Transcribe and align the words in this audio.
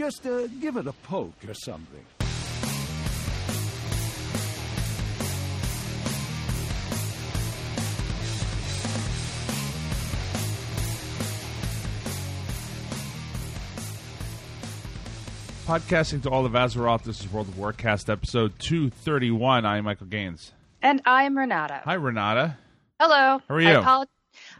Just 0.00 0.26
uh, 0.26 0.46
give 0.62 0.78
it 0.78 0.86
a 0.86 0.94
poke 0.94 1.34
or 1.46 1.52
something. 1.52 2.02
Podcasting 15.66 16.22
to 16.22 16.30
all 16.30 16.46
of 16.46 16.52
Azeroth, 16.52 17.02
this 17.02 17.20
is 17.20 17.30
World 17.30 17.48
of 17.48 17.56
Warcast 17.56 18.08
episode 18.10 18.58
231. 18.58 19.66
I 19.66 19.76
am 19.76 19.84
Michael 19.84 20.06
Gaines. 20.06 20.52
And 20.80 21.02
I'm 21.04 21.36
Renata. 21.36 21.82
Hi, 21.84 21.92
Renata. 21.92 22.56
Hello. 22.98 23.42
How 23.46 23.54
are 23.54 23.60
you? 23.60 23.68
I 23.68 23.72
apolo- 23.82 24.06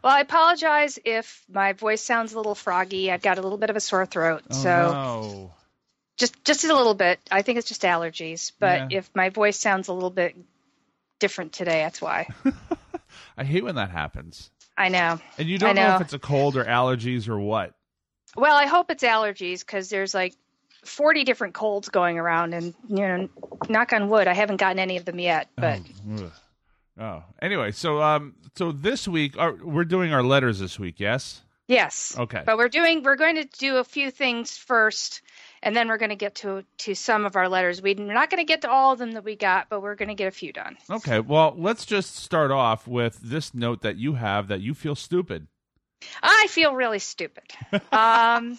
well, 0.03 0.13
I 0.15 0.21
apologize 0.21 0.99
if 1.05 1.43
my 1.53 1.73
voice 1.73 2.03
sounds 2.03 2.33
a 2.33 2.37
little 2.37 2.55
froggy. 2.55 3.11
I've 3.11 3.23
got 3.23 3.39
a 3.39 3.43
little 3.43 3.59
bit 3.59 3.71
of 3.71 3.77
a 3.77 3.81
sore 3.81 4.07
throat, 4.07 4.43
Oh, 4.51 4.55
so 4.55 4.93
no. 4.93 5.55
just 6.17 6.43
just 6.45 6.65
a 6.65 6.75
little 6.75 6.95
bit. 6.95 7.21
I 7.31 7.43
think 7.43 7.59
it's 7.59 7.69
just 7.69 7.83
allergies. 7.83 8.53
But 8.59 8.91
Yeah. 8.93 8.99
if 8.99 9.11
my 9.15 9.29
voice 9.31 9.59
sounds 9.59 9.89
a 9.89 9.93
little 9.93 10.11
bit 10.11 10.37
different 11.19 11.53
today, 11.53 11.83
that's 11.83 12.01
why. 12.01 12.27
I 13.37 13.45
hate 13.45 13.65
when 13.65 13.77
that 13.77 13.91
happens. 13.91 14.51
I 14.77 14.89
know. 14.89 15.19
And 15.39 15.49
you 15.49 15.59
don't 15.59 15.75
know. 15.77 15.89
know. 15.91 15.95
if 15.97 16.01
it's 16.03 16.13
a 16.15 16.19
cold 16.19 16.57
or 16.57 16.65
allergies 16.65 17.29
or 17.29 17.39
what. 17.39 17.75
Well, 18.37 18.57
I 18.57 18.67
hope 18.67 18.91
it's 18.91 19.03
allergies 19.03 19.61
because 19.61 19.89
there's 19.91 20.15
like 20.15 20.35
40 20.85 21.25
different 21.25 21.53
colds 21.55 21.89
going 21.91 22.19
around, 22.19 22.55
and 22.55 22.75
you 22.89 22.97
know, 22.97 23.29
knock 23.69 23.93
on 23.93 24.09
wood, 24.09 24.29
I 24.29 24.33
haven't 24.35 24.57
gotten 24.57 24.79
any 24.79 24.97
of 24.97 25.05
them 25.05 25.19
yet. 25.19 25.49
But 25.57 25.81
oh, 26.09 26.25
Ugh. 26.25 26.33
Oh, 26.99 27.23
anyway, 27.41 27.71
so 27.73 28.03
um, 28.03 28.35
so 28.57 28.73
this 28.73 29.07
week 29.09 29.37
our, 29.39 29.55
we're 29.55 29.85
doing 29.85 30.13
our 30.13 30.23
letters 30.23 30.59
this 30.59 30.79
week. 30.79 30.97
Yes. 30.99 31.43
yes. 31.69 32.15
Okay. 32.19 32.43
But 32.45 32.57
we're 32.59 32.69
doing 32.69 33.03
we're 33.03 33.17
going 33.17 33.37
to 33.37 33.45
do 33.59 33.77
a 33.77 33.85
few 33.85 34.11
things 34.11 34.57
first 34.57 35.23
and 35.63 35.77
then 35.77 35.89
we're 35.89 35.99
going 35.99 36.11
to 36.11 36.17
get 36.17 36.35
to 36.37 36.65
to 36.79 36.95
some 36.95 37.25
of 37.25 37.37
our 37.37 37.49
letters. 37.49 37.81
We- 37.81 37.95
We're 37.95 38.13
not 38.15 38.31
going 38.31 38.41
to 38.41 38.47
get 38.47 38.63
to 38.63 38.71
all 38.71 38.93
of 38.93 38.99
them 38.99 39.13
that 39.13 39.25
we 39.25 39.37
got, 39.37 39.69
but 39.69 39.83
we're 39.83 39.95
going 39.95 40.09
to 40.09 40.15
get 40.15 40.27
a 40.29 40.31
few 40.33 40.53
done. 40.53 40.77
Okay. 40.91 41.21
Well, 41.21 41.55
let's 41.57 41.87
just 41.87 42.17
start 42.17 42.51
off 42.51 42.87
with 42.89 43.19
this 43.23 43.55
note 43.55 43.83
that 43.83 43.97
you 43.97 44.15
have 44.15 44.49
that 44.49 44.61
you 44.61 44.75
feel 44.75 44.95
stupid. 44.95 45.47
I 46.23 46.47
feel 46.49 46.75
really 46.75 46.99
stupid. 46.99 47.45
um 47.93 48.59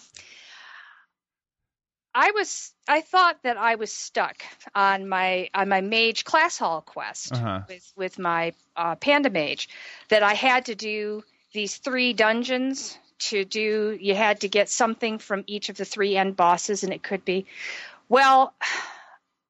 I 2.14 2.30
was 2.32 2.72
I 2.88 3.00
thought 3.00 3.42
that 3.42 3.56
I 3.56 3.76
was 3.76 3.92
stuck 3.92 4.42
on 4.74 5.08
my 5.08 5.48
on 5.54 5.68
my 5.68 5.80
mage 5.80 6.24
class 6.24 6.58
hall 6.58 6.82
quest 6.82 7.32
Uh-huh. 7.32 7.60
with 7.68 7.92
with 7.96 8.18
my 8.18 8.52
uh, 8.76 8.96
panda 8.96 9.30
mage 9.30 9.68
that 10.08 10.22
I 10.22 10.34
had 10.34 10.66
to 10.66 10.74
do 10.74 11.24
these 11.52 11.76
three 11.76 12.12
dungeons 12.12 12.98
to 13.30 13.44
do 13.44 13.96
you 14.00 14.14
had 14.14 14.40
to 14.40 14.48
get 14.48 14.68
something 14.68 15.18
from 15.18 15.44
each 15.46 15.68
of 15.68 15.76
the 15.76 15.84
three 15.84 16.16
end 16.16 16.36
bosses 16.36 16.82
and 16.84 16.92
it 16.92 17.02
could 17.02 17.24
be 17.24 17.46
well 18.08 18.52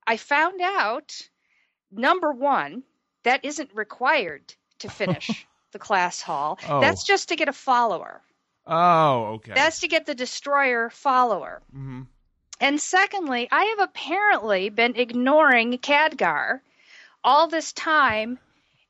I 0.06 0.16
found 0.16 0.60
out 0.60 1.28
number 1.91 2.32
1 2.32 2.82
that 3.24 3.44
isn't 3.44 3.70
required 3.74 4.42
to 4.80 4.88
finish 4.88 5.47
the 5.72 5.78
class 5.78 6.20
hall 6.20 6.58
Oh. 6.69 6.80
that's 6.80 7.04
just 7.04 7.28
to 7.30 7.36
get 7.36 7.48
a 7.48 7.52
follower 7.52 8.20
Oh, 8.66 9.34
okay. 9.34 9.52
that's 9.54 9.80
to 9.80 9.88
get 9.88 10.06
the 10.06 10.14
destroyer 10.14 10.91
follower 10.91 11.60
hmm 11.72 12.02
and 12.62 12.80
secondly, 12.80 13.48
I 13.50 13.64
have 13.64 13.80
apparently 13.80 14.68
been 14.68 14.94
ignoring 14.94 15.78
Khadgar 15.78 16.60
all 17.24 17.48
this 17.48 17.72
time. 17.72 18.38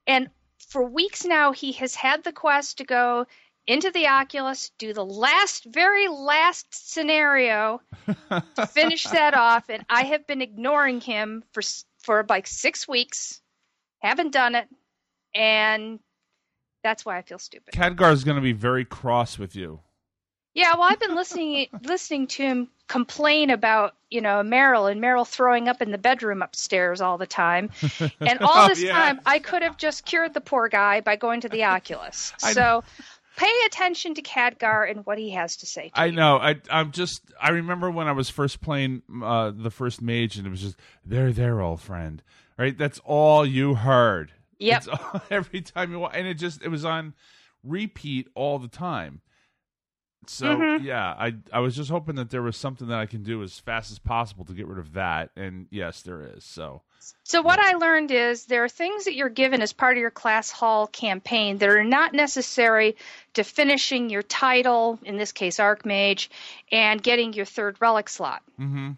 And 0.06 0.28
for 0.58 0.84
weeks 0.84 1.24
now, 1.24 1.52
he 1.52 1.72
has 1.72 1.94
had 1.94 2.22
the 2.22 2.32
quest 2.32 2.78
to 2.78 2.84
go 2.84 3.26
into 3.66 3.90
the 3.90 4.08
Oculus, 4.08 4.72
do 4.76 4.92
the 4.92 5.04
last, 5.04 5.64
very 5.64 6.06
last 6.06 6.92
scenario 6.92 7.80
to 8.56 8.66
finish 8.66 9.04
that 9.04 9.32
off. 9.32 9.70
And 9.70 9.86
I 9.88 10.02
have 10.04 10.26
been 10.26 10.42
ignoring 10.42 11.00
him 11.00 11.42
for, 11.52 11.62
for 12.02 12.26
like 12.28 12.46
six 12.46 12.86
weeks, 12.86 13.40
haven't 14.00 14.32
done 14.32 14.54
it. 14.54 14.68
And 15.34 15.98
that's 16.82 17.06
why 17.06 17.16
I 17.16 17.22
feel 17.22 17.38
stupid. 17.38 17.72
Khadgar 17.72 18.12
is 18.12 18.22
going 18.22 18.36
to 18.36 18.42
be 18.42 18.52
very 18.52 18.84
cross 18.84 19.38
with 19.38 19.56
you. 19.56 19.80
Yeah, 20.54 20.74
well, 20.74 20.82
I've 20.82 21.00
been 21.00 21.14
listening 21.14 21.68
listening 21.82 22.26
to 22.26 22.42
him 22.42 22.68
complain 22.92 23.48
about 23.48 23.94
you 24.10 24.20
know 24.20 24.42
Meryl 24.42 24.90
and 24.90 25.00
Meryl 25.00 25.26
throwing 25.26 25.66
up 25.68 25.80
in 25.80 25.90
the 25.90 25.98
bedroom 25.98 26.42
upstairs 26.42 27.00
all 27.00 27.16
the 27.16 27.26
time, 27.26 27.70
and 28.20 28.38
all 28.40 28.64
Oh, 28.64 28.68
this 28.68 28.82
yeah. 28.82 28.92
time 28.92 29.20
I 29.24 29.38
could 29.38 29.62
have 29.62 29.78
just 29.78 30.04
cured 30.04 30.34
the 30.34 30.42
poor 30.42 30.68
guy 30.68 31.00
by 31.00 31.16
going 31.16 31.40
to 31.40 31.48
the 31.48 31.64
Oculus. 31.76 32.34
So, 32.36 32.84
pay 33.36 33.50
attention 33.66 34.14
to 34.16 34.22
Khadgar 34.22 34.90
and 34.90 35.06
what 35.06 35.16
he 35.16 35.30
has 35.30 35.56
to 35.58 35.66
say. 35.66 35.88
To 35.88 35.98
I 35.98 36.06
you. 36.06 36.12
know. 36.12 36.36
I 36.36 36.56
I'm 36.70 36.92
just. 36.92 37.22
I 37.40 37.50
remember 37.50 37.90
when 37.90 38.08
I 38.08 38.12
was 38.12 38.28
first 38.28 38.60
playing 38.60 39.00
uh, 39.24 39.52
the 39.56 39.70
first 39.70 40.02
mage, 40.02 40.36
and 40.36 40.46
it 40.46 40.50
was 40.50 40.60
just 40.60 40.76
there, 41.04 41.32
there, 41.32 41.62
old 41.62 41.80
friend. 41.80 42.22
Right. 42.58 42.76
That's 42.76 43.00
all 43.06 43.46
you 43.46 43.74
heard. 43.74 44.32
Yep. 44.58 44.84
All, 44.92 45.22
every 45.30 45.60
time 45.62 45.90
you 45.90 46.04
and 46.04 46.26
it 46.28 46.34
just 46.34 46.62
it 46.62 46.68
was 46.68 46.84
on 46.84 47.14
repeat 47.64 48.28
all 48.34 48.58
the 48.60 48.68
time. 48.68 49.22
So 50.28 50.46
Mhm. 50.46 50.84
yeah, 50.84 51.14
I 51.18 51.34
I 51.52 51.60
was 51.60 51.74
just 51.76 51.90
hoping 51.90 52.14
that 52.16 52.30
there 52.30 52.42
was 52.42 52.56
something 52.56 52.88
that 52.88 52.98
I 52.98 53.06
can 53.06 53.22
do 53.22 53.42
as 53.42 53.58
fast 53.58 53.90
as 53.90 53.98
possible 53.98 54.44
to 54.44 54.52
get 54.52 54.66
rid 54.66 54.78
of 54.78 54.92
that, 54.94 55.30
and 55.36 55.66
yes, 55.70 56.02
there 56.02 56.22
is. 56.22 56.44
So 56.44 56.82
So 57.24 57.42
what 57.42 57.58
I 57.58 57.72
learned 57.74 58.12
is 58.12 58.46
there 58.46 58.62
are 58.64 58.68
things 58.68 59.04
that 59.04 59.14
you're 59.14 59.28
given 59.28 59.60
as 59.60 59.72
part 59.72 59.96
of 59.96 60.00
your 60.00 60.10
class 60.10 60.50
hall 60.52 60.86
campaign 60.86 61.58
that 61.58 61.68
are 61.68 61.82
not 61.82 62.12
necessary 62.14 62.96
to 63.34 63.42
finishing 63.42 64.08
your 64.10 64.22
title, 64.22 65.00
in 65.02 65.16
this 65.16 65.32
case 65.32 65.58
Archmage, 65.58 66.28
and 66.70 67.02
getting 67.02 67.32
your 67.32 67.44
third 67.46 67.76
relic 67.80 68.08
slot. 68.08 68.42
hmm 68.56 68.92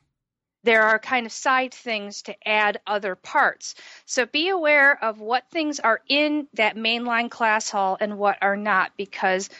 there 0.64 0.82
are 0.82 0.98
kind 0.98 1.26
of 1.26 1.32
side 1.32 1.74
things 1.74 2.22
to 2.22 2.48
add 2.48 2.80
other 2.86 3.14
parts. 3.14 3.74
So 4.06 4.24
be 4.24 4.48
aware 4.48 5.02
of 5.04 5.20
what 5.20 5.44
things 5.50 5.78
are 5.78 6.00
in 6.08 6.48
that 6.54 6.74
mainline 6.74 7.30
class 7.30 7.68
hall 7.68 7.98
and 8.00 8.16
what 8.18 8.38
are 8.40 8.56
not 8.56 8.92
because 8.96 9.50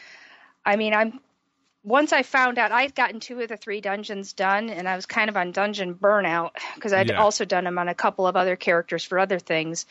I 0.65 0.75
mean 0.77 0.93
I'm 0.95 1.19
once 1.85 2.11
I 2.11 2.23
found 2.23 2.57
out 2.57 2.71
I'd 2.71 2.95
gotten 2.95 3.19
two 3.19 3.39
of 3.39 3.47
the 3.47 3.57
three 3.57 3.79
dungeons 3.79 4.33
done 4.33 4.69
and 4.69 4.89
I 4.89 4.95
was 4.95 5.05
kind 5.05 5.29
of 5.29 5.37
on 5.37 5.51
dungeon 5.51 5.93
burnout 5.95 6.51
because 6.73 6.91
I'd 6.91 7.09
Yeah. 7.09 7.21
also 7.21 7.45
done 7.45 7.63
them 7.63 7.77
on 7.77 7.87
a 7.87 7.93
couple 7.95 8.25
of 8.27 8.35
other 8.35 8.55
characters 8.55 9.03
for 9.05 9.19
other 9.19 9.37
things. 9.39 9.85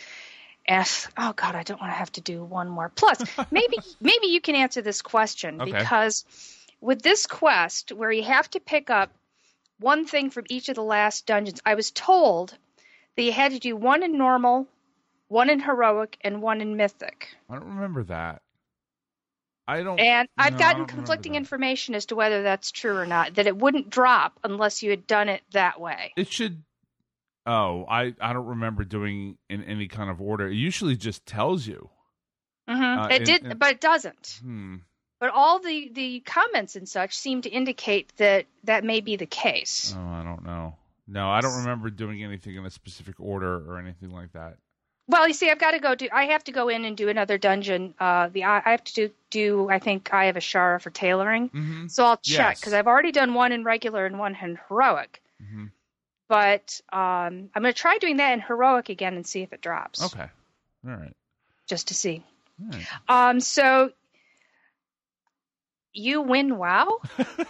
And 0.66 0.87
oh 1.16 1.32
god, 1.34 1.55
I 1.55 1.62
don't 1.62 1.81
want 1.81 1.93
to 1.93 1.97
have 1.99 2.10
to 2.12 2.21
do 2.21 2.43
one 2.43 2.69
more. 2.69 2.91
Plus, 2.94 3.22
maybe 3.50 3.78
maybe 4.00 4.27
you 4.27 4.41
can 4.41 4.56
answer 4.56 4.82
this 4.82 5.03
question 5.03 5.60
Okay. 5.60 5.71
because 5.72 6.25
with 6.81 7.00
this 7.00 7.27
quest 7.27 7.93
where 7.93 8.11
you 8.11 8.25
have 8.25 8.50
to 8.50 8.61
pick 8.61 8.91
up 8.91 9.11
one 9.78 10.05
thing 10.06 10.31
from 10.31 10.44
each 10.49 10.69
of 10.69 10.75
the 10.75 10.82
last 10.82 11.26
dungeons. 11.26 11.61
I 11.65 11.75
was 11.75 11.91
told 11.91 12.56
that 13.16 13.22
you 13.22 13.32
had 13.32 13.53
to 13.53 13.59
do 13.59 13.76
one 13.76 14.03
in 14.03 14.16
normal, 14.19 14.66
one 15.28 15.50
in 15.50 15.61
heroic, 15.61 16.16
and 16.22 16.41
one 16.43 16.61
in 16.61 16.76
mythic. 16.76 17.28
I 17.50 17.55
don't 17.55 17.69
remember 17.75 18.03
that. 18.05 18.43
I 19.66 19.82
don't. 19.82 19.98
And 19.98 20.28
I've 20.36 20.54
no, 20.54 20.58
gotten 20.58 20.86
conflicting 20.86 21.34
information 21.34 21.94
as 21.94 22.06
to 22.06 22.16
whether 22.16 22.42
that's 22.42 22.70
true 22.70 22.97
or 22.97 23.06
not. 23.06 23.34
That 23.34 23.47
it 23.47 23.56
wouldn't 23.56 23.91
drop 23.91 24.38
unless 24.44 24.82
you 24.82 24.91
had 24.91 25.06
done 25.06 25.28
it 25.28 25.42
that 25.52 25.80
way. 25.80 26.12
It 26.16 26.30
should. 26.30 26.62
Oh, 27.47 27.84
I 27.88 28.14
I 28.20 28.32
don't 28.32 28.47
remember 28.47 28.84
doing 28.84 29.38
in 29.48 29.64
any 29.64 29.88
kind 29.88 30.10
of 30.10 30.20
order. 30.20 30.48
It 30.48 30.54
usually 30.54 30.97
just 30.97 31.25
tells 31.26 31.66
you. 31.66 31.88
Mm-hmm. 32.69 32.82
Uh, 33.00 33.06
it 33.08 33.16
and- 33.16 33.25
did, 33.25 33.44
and- 33.44 33.58
but 33.58 33.72
it 33.72 33.80
doesn't. 33.80 34.41
Hmm. 34.42 34.76
But 35.20 35.30
all 35.30 35.60
the 35.60 35.91
the 35.92 36.20
comments 36.20 36.76
and 36.76 36.88
such 36.88 37.16
seem 37.16 37.42
to 37.42 37.48
indicate 37.48 38.12
that 38.16 38.46
that 38.64 38.84
may 38.84 39.00
be 39.00 39.16
the 39.16 39.26
case. 39.26 39.94
Oh, 39.96 40.00
I 40.00 40.22
don't 40.22 40.44
know. 40.44 40.76
No, 41.06 41.31
I 41.31 41.41
don't 41.41 41.58
remember 41.58 41.88
doing 41.91 42.22
anything 42.22 42.56
in 42.56 42.64
a 42.66 42.70
specific 42.70 43.20
order 43.20 43.56
or 43.70 43.78
anything 43.78 44.10
like 44.10 44.32
that. 44.32 44.56
Well, 45.06 45.28
you 45.28 45.34
see, 45.34 45.50
I've 45.50 45.59
got 45.59 45.72
to 45.72 45.78
go 45.81 45.94
do. 45.94 46.09
I 46.12 46.25
have 46.26 46.44
to 46.44 46.53
go 46.53 46.69
in 46.69 46.84
and 46.87 46.97
do 46.97 47.09
another 47.10 47.37
dungeon. 47.37 47.92
Uh, 48.00 48.28
the 48.28 48.44
I 48.44 48.60
have 48.70 48.82
to 48.84 48.94
do, 48.94 49.10
do. 49.31 49.69
I 49.70 49.79
think 49.79 50.12
I 50.14 50.25
have 50.26 50.37
Azshara 50.37 50.81
for 50.81 50.88
tailoring. 50.90 51.50
Mm-hmm. 51.50 51.87
So 51.88 52.05
I'll 52.06 52.17
check 52.17 52.52
Yes. 52.52 52.61
because 52.61 52.73
I've 52.73 52.87
already 52.87 53.12
done 53.12 53.34
one 53.34 53.52
in 53.52 53.64
regular 53.64 54.06
and 54.06 54.19
one 54.19 54.34
in 54.40 54.58
heroic. 54.69 55.20
hmm 55.40 55.67
But 56.29 56.81
um, 56.90 57.50
I'm 57.55 57.62
going 57.62 57.75
to 57.75 57.79
try 57.79 57.99
doing 57.99 58.17
that 58.17 58.32
in 58.32 58.40
heroic 58.40 58.88
again 58.88 59.14
and 59.14 59.26
see 59.26 59.43
if 59.43 59.52
it 59.52 59.61
drops. 59.61 60.02
Okay. 60.02 60.26
All 60.88 60.94
right. 60.96 61.14
Just 61.67 61.88
to 61.88 61.94
see. 61.94 62.23
Right. 62.58 62.87
Um, 63.08 63.40
so 63.40 63.90
you 65.93 66.23
win 66.23 66.56
WoW? 66.56 67.00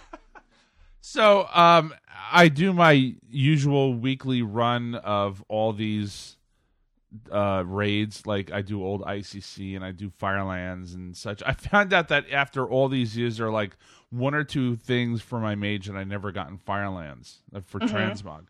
So, 1.07 1.47
um, 1.53 1.93
I 2.33 2.49
do 2.49 2.73
my 2.73 3.15
usual 3.29 3.93
weekly 3.95 4.41
run 4.41 4.95
of 4.95 5.45
all 5.49 5.75
these 5.75 6.37
uh 7.31 7.63
raids 7.67 8.27
like 8.27 8.51
I 8.53 8.63
do 8.63 8.83
old 8.85 9.03
ICC 9.03 9.77
and 9.77 9.85
I 9.85 9.93
do 9.93 10.11
Firelands 10.11 10.95
and 10.95 11.17
such. 11.17 11.43
I 11.47 11.53
found 11.71 11.93
out 11.93 12.09
that 12.09 12.31
after 12.31 12.67
all 12.69 12.89
these 12.89 13.17
years 13.17 13.37
there 13.39 13.47
are 13.47 13.53
like 13.53 13.77
one 14.11 14.35
or 14.35 14.45
two 14.45 14.77
things 14.77 15.23
for 15.23 15.41
my 15.41 15.55
mage 15.55 15.87
that 15.87 15.97
I 15.97 16.05
never 16.05 16.33
got 16.33 16.49
in 16.49 16.59
Firelands 16.59 17.39
uh, 17.55 17.61
for 17.67 17.81
Mhm. 17.81 17.89
transmog. 17.91 18.45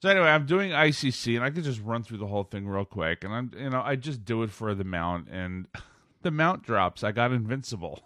So 0.00 0.08
anyway, 0.08 0.28
I'm 0.28 0.46
doing 0.46 0.70
ICC 0.72 1.34
and 1.36 1.44
I 1.44 1.50
could 1.50 1.64
just 1.64 1.80
run 1.82 2.02
through 2.04 2.18
the 2.18 2.26
whole 2.28 2.44
thing 2.44 2.68
real 2.68 2.84
quick 2.84 3.24
and 3.24 3.32
I'm 3.34 3.50
you 3.58 3.70
know, 3.70 3.82
I 3.84 3.96
just 3.96 4.24
do 4.24 4.42
it 4.44 4.50
for 4.50 4.74
the 4.74 4.84
mount 4.84 5.28
and 5.28 5.66
the 6.22 6.30
mount 6.30 6.62
drops. 6.62 7.02
I 7.02 7.12
got 7.12 7.32
invincible. 7.32 8.02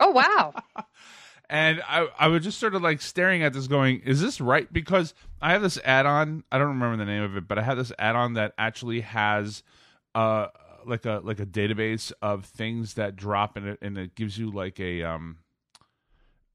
Oh 0.00 0.10
wow! 0.10 0.54
and 1.52 1.82
I 1.86 2.08
I 2.18 2.28
was 2.28 2.42
just 2.42 2.58
sort 2.58 2.74
of 2.74 2.82
like 2.82 3.00
staring 3.02 3.42
at 3.42 3.52
this, 3.52 3.66
going, 3.68 4.00
"Is 4.00 4.20
this 4.22 4.40
right?" 4.40 4.72
Because 4.72 5.12
I 5.40 5.52
have 5.52 5.60
this 5.62 5.78
add-on. 5.84 6.44
I 6.50 6.56
don't 6.58 6.68
remember 6.68 6.96
the 6.96 7.04
name 7.04 7.22
of 7.22 7.36
it, 7.36 7.46
but 7.46 7.58
I 7.58 7.62
have 7.62 7.76
this 7.76 7.92
add-on 7.98 8.34
that 8.34 8.54
actually 8.56 9.02
has 9.02 9.62
uh 10.14 10.46
like 10.86 11.04
a 11.04 11.20
like 11.22 11.38
a 11.40 11.46
database 11.46 12.10
of 12.22 12.46
things 12.46 12.94
that 12.94 13.16
drop 13.16 13.56
in 13.58 13.68
it, 13.68 13.78
and 13.82 13.98
it 13.98 14.14
gives 14.14 14.38
you 14.38 14.50
like 14.50 14.80
a 14.80 15.02
um 15.02 15.38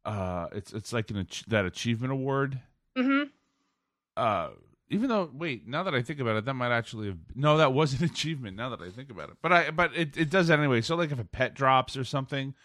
uh 0.03 0.47
it's 0.51 0.73
it's 0.73 0.91
like 0.93 1.09
an 1.11 1.17
ach- 1.17 1.45
that 1.47 1.65
achievement 1.65 2.11
award. 2.11 2.59
hmm 2.95 3.23
Uh, 4.15 4.49
even 4.89 5.09
though 5.09 5.29
wait, 5.33 5.67
now 5.67 5.83
that 5.83 5.93
I 5.93 6.01
think 6.01 6.19
about 6.19 6.37
it, 6.37 6.45
that 6.45 6.53
might 6.53 6.71
actually 6.71 7.07
have 7.07 7.19
no, 7.35 7.57
that 7.57 7.73
was 7.73 7.93
an 7.99 8.05
achievement. 8.05 8.57
Now 8.57 8.69
that 8.69 8.81
I 8.81 8.89
think 8.89 9.11
about 9.11 9.29
it, 9.29 9.37
but 9.41 9.51
I 9.53 9.69
but 9.71 9.95
it 9.95 10.17
it 10.17 10.29
does 10.29 10.47
that 10.47 10.59
anyway. 10.59 10.81
So 10.81 10.95
like 10.95 11.11
if 11.11 11.19
a 11.19 11.25
pet 11.25 11.53
drops 11.53 11.95
or 11.97 12.03
something, 12.03 12.55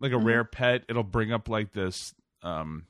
like 0.00 0.12
a 0.12 0.18
rare 0.18 0.44
pet, 0.44 0.84
it'll 0.88 1.02
bring 1.02 1.32
up 1.32 1.48
like 1.48 1.72
this 1.72 2.14
um 2.42 2.86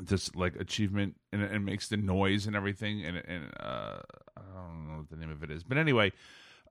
this 0.00 0.34
like 0.36 0.54
achievement 0.56 1.16
and 1.32 1.42
it, 1.42 1.58
makes 1.60 1.88
the 1.88 1.96
noise 1.96 2.46
and 2.46 2.54
everything 2.54 3.04
and 3.04 3.16
and 3.16 3.44
uh 3.58 3.98
I 4.36 4.42
don't 4.54 4.88
know 4.88 4.96
what 4.98 5.10
the 5.10 5.16
name 5.16 5.30
of 5.30 5.42
it 5.42 5.50
is, 5.50 5.64
but 5.64 5.78
anyway, 5.78 6.12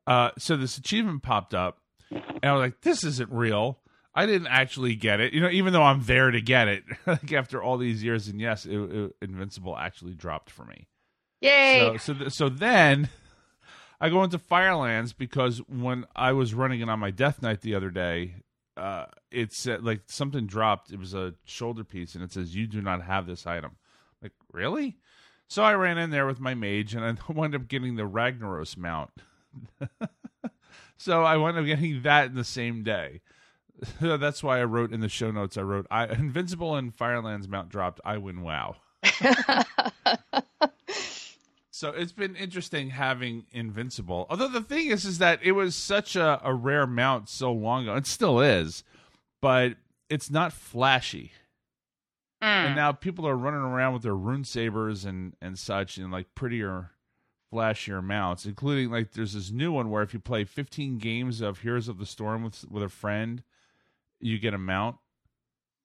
uh 0.07 0.31
so 0.37 0.55
this 0.55 0.77
achievement 0.77 1.23
popped 1.23 1.53
up 1.53 1.79
and 2.11 2.45
I 2.45 2.53
was 2.53 2.61
like, 2.61 2.81
this 2.81 3.03
isn't 3.03 3.31
real. 3.31 3.79
I 4.15 4.25
didn't 4.25 4.47
actually 4.47 4.95
get 4.95 5.19
it, 5.19 5.33
you 5.33 5.41
know, 5.41 5.49
even 5.49 5.71
though 5.73 5.83
I'm 5.83 6.03
there 6.03 6.31
to 6.31 6.41
get 6.41 6.67
it. 6.67 6.83
like 7.05 7.31
after 7.31 7.61
all 7.61 7.77
these 7.77 8.03
years, 8.03 8.27
and 8.27 8.39
yes, 8.41 8.65
it, 8.65 8.77
it, 8.77 9.15
Invincible 9.21 9.77
actually 9.77 10.13
dropped 10.13 10.49
for 10.49 10.65
me. 10.65 10.87
Yay! 11.41 11.79
So 11.79 11.97
so, 11.97 12.13
th- 12.19 12.31
so 12.31 12.49
then 12.49 13.09
I 14.01 14.09
go 14.09 14.23
into 14.23 14.39
Firelands 14.39 15.13
because 15.13 15.59
when 15.67 16.05
I 16.15 16.31
was 16.33 16.53
running 16.53 16.81
it 16.81 16.89
on 16.89 16.99
my 16.99 17.11
Death 17.11 17.41
Knight 17.41 17.61
the 17.61 17.75
other 17.75 17.91
day, 17.91 18.35
uh, 18.79 19.05
it 19.31 19.53
said 19.53 19.83
like 19.83 20.01
something 20.07 20.47
dropped. 20.47 20.91
It 20.91 20.99
was 20.99 21.13
a 21.13 21.33
shoulder 21.45 21.83
piece, 21.83 22.15
and 22.15 22.23
it 22.23 22.31
says 22.31 22.55
you 22.55 22.67
do 22.67 22.81
not 22.81 23.03
have 23.03 23.27
this 23.27 23.45
item. 23.45 23.75
Like 24.21 24.33
really? 24.51 24.97
So 25.47 25.63
I 25.63 25.73
ran 25.73 25.97
in 25.97 26.11
there 26.11 26.27
with 26.27 26.39
my 26.39 26.53
mage, 26.53 26.93
and 26.95 27.03
I 27.03 27.15
wound 27.31 27.55
up 27.55 27.67
getting 27.67 27.95
the 27.95 28.03
Ragnaros 28.03 28.77
mount. 28.77 29.11
so 30.97 31.23
I 31.23 31.37
wound 31.37 31.57
up 31.57 31.65
getting 31.65 32.03
that 32.03 32.27
in 32.27 32.35
the 32.35 32.43
same 32.43 32.83
day. 32.83 33.21
That's 34.01 34.43
why 34.43 34.59
I 34.59 34.65
wrote 34.65 34.91
in 34.91 34.99
the 34.99 35.09
show 35.09 35.31
notes. 35.31 35.57
I 35.57 35.61
wrote, 35.61 35.87
"I 35.89 36.05
Invincible 36.05 36.75
and 36.75 36.93
Firelands 36.93 37.47
mount 37.47 37.69
dropped. 37.69 37.99
I 38.05 38.17
win. 38.17 38.41
Wow." 38.41 38.77
So 41.79 41.91
it's 41.91 42.11
been 42.11 42.35
interesting 42.35 42.89
having 42.89 43.45
Invincible. 43.53 44.27
Although 44.29 44.49
the 44.49 44.59
thing 44.59 44.87
is, 44.87 45.05
is 45.05 45.19
that 45.19 45.39
it 45.41 45.53
was 45.53 45.75
such 45.75 46.17
a, 46.17 46.41
a 46.43 46.53
rare 46.53 46.85
mount 46.85 47.29
so 47.29 47.53
long 47.53 47.83
ago. 47.83 47.95
It 47.95 48.05
still 48.05 48.41
is, 48.41 48.83
but 49.41 49.75
it's 50.09 50.29
not 50.29 50.51
flashy. 50.51 51.31
And 52.41 52.75
now 52.75 52.91
people 52.91 53.25
are 53.25 53.35
running 53.37 53.61
around 53.61 53.93
with 53.93 54.03
their 54.03 54.15
rune 54.15 54.43
sabers 54.43 55.05
and 55.05 55.37
and 55.41 55.57
such, 55.57 55.97
and 55.97 56.11
like 56.11 56.35
prettier, 56.35 56.91
flashier 57.53 58.03
mounts, 58.03 58.45
including 58.45 58.91
like 58.91 59.13
there's 59.13 59.33
this 59.33 59.49
new 59.49 59.71
one 59.71 59.89
where 59.89 60.03
if 60.03 60.13
you 60.13 60.19
play 60.19 60.43
15 60.43 60.97
games 60.97 61.39
of 61.39 61.59
Heroes 61.59 61.87
of 61.87 61.97
the 61.97 62.05
Storm 62.05 62.43
with 62.43 62.65
with 62.69 62.83
a 62.83 62.89
friend, 62.89 63.41
you 64.19 64.37
get 64.37 64.53
a 64.53 64.57
mount. 64.57 64.97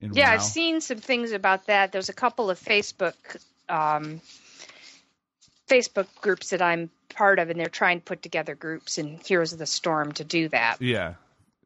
In 0.00 0.12
Yeah, 0.12 0.30
WoW. 0.30 0.34
I've 0.34 0.42
seen 0.42 0.80
some 0.80 0.98
things 0.98 1.30
about 1.30 1.66
that. 1.66 1.92
There's 1.92 2.08
a 2.08 2.14
couple 2.14 2.50
of 2.50 2.58
Facebook 2.58 3.14
um, 3.68 4.20
Facebook 5.68 6.06
groups 6.20 6.50
that 6.50 6.62
I'm 6.62 6.90
part 7.08 7.38
of, 7.38 7.50
and 7.50 7.58
they're 7.58 7.68
trying 7.68 8.00
to 8.00 8.04
put 8.04 8.22
together 8.22 8.54
groups 8.54 8.98
and 8.98 9.20
Heroes 9.24 9.52
of 9.52 9.58
the 9.58 9.66
Storm 9.66 10.12
to 10.12 10.24
do 10.24 10.48
that. 10.48 10.80
Yeah. 10.80 11.14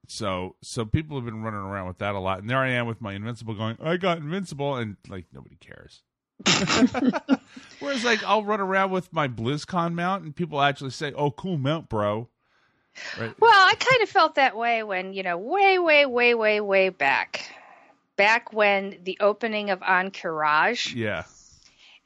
So 0.06 0.56
so 0.62 0.85
people 0.85 1.17
have 1.17 1.27
been 1.27 1.43
running 1.43 1.61
around 1.61 1.89
with 1.89 1.99
that 1.99 2.15
a 2.15 2.19
lot, 2.19 2.41
and 2.41 2.49
there 2.49 2.59
I 2.59 2.71
am 2.71 2.87
with 2.87 3.00
my 3.00 3.12
invincible, 3.15 3.55
going, 3.55 3.77
I 3.83 3.97
got 3.97 4.19
invincible, 4.19 4.77
and 4.77 4.97
like 5.09 5.27
nobody 5.33 5.56
cares. 5.56 6.03
Whereas 7.81 8.05
like 8.05 8.23
I'll 8.25 8.45
run 8.45 8.61
around 8.61 8.91
with 8.91 9.12
my 9.12 9.29
BlizzCon 9.29 9.95
mount, 9.95 10.25
and 10.25 10.35
people 10.35 10.62
actually 10.62 10.91
say, 10.91 11.12
"Oh, 11.12 11.31
cool 11.31 11.59
mount, 11.59 11.89
bro." 11.89 12.29
Right? 13.19 13.35
Well, 13.39 13.53
I 13.53 13.75
kind 13.79 14.03
of 14.03 14.09
felt 14.09 14.37
that 14.37 14.56
way 14.56 14.83
when, 14.83 15.12
you 15.12 15.23
know, 15.23 15.39
way, 15.39 15.79
way, 15.79 16.06
way, 16.06 16.35
way, 16.35 16.61
way 16.61 16.89
back. 16.89 17.50
Back 18.17 18.53
when 18.53 18.99
the 19.05 19.19
opening 19.21 19.71
of 19.71 19.81
Ahn'Qiraj. 19.81 20.95
Yeah. 20.95 21.25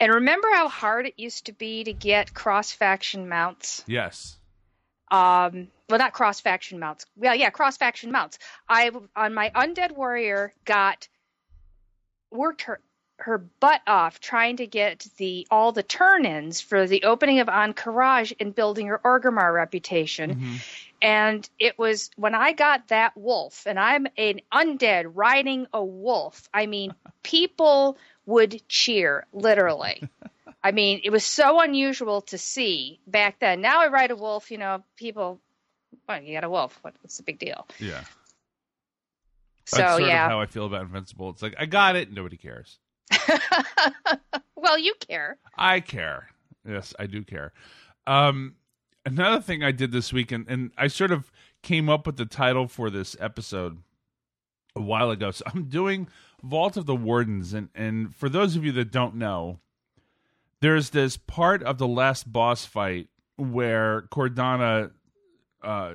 And 0.02 0.12
remember 0.14 0.48
how 0.52 0.68
hard 0.68 1.06
it 1.06 1.14
used 1.16 1.46
to 1.46 1.52
be 1.52 1.84
to 1.84 1.92
get 1.92 2.34
cross 2.34 2.72
faction 2.72 3.28
mounts? 3.28 3.84
Yes. 3.86 4.36
um 5.12 5.68
well 5.88 5.98
not 5.98 6.12
cross 6.12 6.40
faction 6.40 6.78
mounts 6.80 7.06
well 7.16 7.34
yeah 7.34 7.50
cross 7.50 7.76
faction 7.76 8.10
mounts 8.10 8.38
i 8.68 8.90
on 9.14 9.34
my 9.34 9.50
undead 9.54 9.92
warrior 9.92 10.52
got 10.64 11.06
worked 12.30 12.62
her 12.62 12.80
her 13.22 13.38
butt 13.38 13.80
off 13.86 14.20
trying 14.20 14.56
to 14.56 14.66
get 14.66 15.06
the 15.16 15.46
all 15.50 15.72
the 15.72 15.82
turn-ins 15.82 16.60
for 16.60 16.86
the 16.86 17.04
opening 17.04 17.40
of 17.40 17.48
Ahn'Qiraj 17.48 18.34
and 18.40 18.54
building 18.54 18.88
her 18.88 19.00
Orgrimmar 19.04 19.54
reputation. 19.54 20.34
Mm-hmm. 20.34 20.56
And 21.00 21.50
it 21.58 21.78
was 21.78 22.10
when 22.16 22.34
I 22.34 22.52
got 22.52 22.88
that 22.88 23.16
wolf, 23.16 23.66
and 23.66 23.78
I'm 23.78 24.06
an 24.16 24.40
undead 24.52 25.10
riding 25.14 25.66
a 25.72 25.84
wolf. 25.84 26.48
I 26.54 26.66
mean, 26.66 26.94
people 27.22 27.96
would 28.26 28.62
cheer, 28.68 29.26
literally. 29.32 30.02
I 30.64 30.70
mean, 30.70 31.00
it 31.02 31.10
was 31.10 31.24
so 31.24 31.60
unusual 31.60 32.20
to 32.22 32.38
see 32.38 33.00
back 33.06 33.40
then. 33.40 33.60
Now 33.60 33.80
I 33.80 33.88
ride 33.88 34.12
a 34.12 34.16
wolf, 34.16 34.52
you 34.52 34.58
know, 34.58 34.84
people, 34.96 35.40
well, 36.08 36.22
you 36.22 36.34
got 36.34 36.44
a 36.44 36.50
wolf. 36.50 36.78
What, 36.82 36.94
what's 37.02 37.16
the 37.16 37.24
big 37.24 37.40
deal? 37.40 37.66
Yeah. 37.80 38.04
So, 39.64 39.78
That's 39.78 39.96
sort 39.96 40.08
yeah. 40.08 40.26
of 40.26 40.30
how 40.30 40.40
I 40.40 40.46
feel 40.46 40.66
about 40.66 40.82
Invincible. 40.82 41.30
It's 41.30 41.42
like 41.42 41.54
I 41.58 41.66
got 41.66 41.96
it, 41.96 42.12
nobody 42.12 42.36
cares. 42.36 42.78
well, 44.56 44.78
you 44.78 44.94
care. 45.00 45.38
I 45.56 45.80
care. 45.80 46.28
Yes, 46.66 46.94
I 46.98 47.06
do 47.06 47.22
care. 47.22 47.52
Um, 48.06 48.54
another 49.04 49.40
thing 49.40 49.62
I 49.62 49.72
did 49.72 49.92
this 49.92 50.12
week, 50.12 50.32
and, 50.32 50.46
and 50.48 50.70
I 50.76 50.88
sort 50.88 51.10
of 51.10 51.30
came 51.62 51.88
up 51.88 52.06
with 52.06 52.16
the 52.16 52.26
title 52.26 52.68
for 52.68 52.90
this 52.90 53.16
episode 53.20 53.82
a 54.74 54.80
while 54.80 55.10
ago. 55.10 55.30
So 55.30 55.44
I'm 55.52 55.64
doing 55.64 56.08
Vault 56.42 56.76
of 56.76 56.86
the 56.86 56.96
Wardens, 56.96 57.52
and 57.52 57.68
and 57.74 58.14
for 58.14 58.28
those 58.28 58.56
of 58.56 58.64
you 58.64 58.72
that 58.72 58.90
don't 58.90 59.16
know, 59.16 59.60
there's 60.60 60.90
this 60.90 61.16
part 61.16 61.62
of 61.62 61.78
the 61.78 61.88
last 61.88 62.32
boss 62.32 62.64
fight 62.64 63.08
where 63.36 64.02
Cordana, 64.12 64.90
uh, 65.62 65.92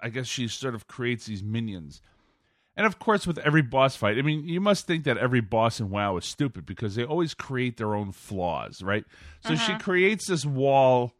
I 0.00 0.08
guess 0.08 0.26
she 0.26 0.48
sort 0.48 0.74
of 0.74 0.86
creates 0.86 1.26
these 1.26 1.42
minions. 1.42 2.00
And 2.76 2.86
of 2.86 2.98
course, 2.98 3.26
with 3.26 3.38
every 3.38 3.62
boss 3.62 3.94
fight, 3.94 4.18
I 4.18 4.22
mean, 4.22 4.48
you 4.48 4.60
must 4.60 4.86
think 4.86 5.04
that 5.04 5.16
every 5.16 5.40
boss 5.40 5.78
in 5.78 5.90
WoW 5.90 6.16
is 6.16 6.24
stupid 6.24 6.66
because 6.66 6.96
they 6.96 7.04
always 7.04 7.32
create 7.32 7.76
their 7.76 7.94
own 7.94 8.10
flaws, 8.10 8.82
right? 8.82 9.04
So 9.46 9.54
she 9.54 9.72
uh-huh. 9.72 9.78
creates 9.78 10.26
this 10.26 10.44
wall 10.44 11.12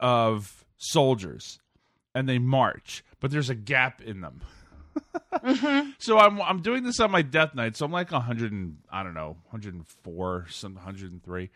of 0.00 0.64
soldiers, 0.78 1.58
and 2.14 2.28
they 2.28 2.38
march, 2.38 3.04
but 3.20 3.30
there's 3.30 3.50
a 3.50 3.54
gap 3.54 4.00
in 4.00 4.20
them. 4.20 4.40
Mm-hmm. 5.34 5.90
So 5.98 6.18
I'm 6.18 6.40
I'm 6.40 6.62
doing 6.62 6.82
this 6.82 6.98
on 6.98 7.10
my 7.10 7.20
Death 7.20 7.54
Knight, 7.54 7.76
so 7.76 7.84
I'm 7.84 7.92
like 7.92 8.10
100 8.10 8.52
and 8.52 8.78
I 8.90 9.02
don't 9.02 9.12
know 9.12 9.36
104, 9.50 10.46
some 10.48 10.74
103, 10.74 11.50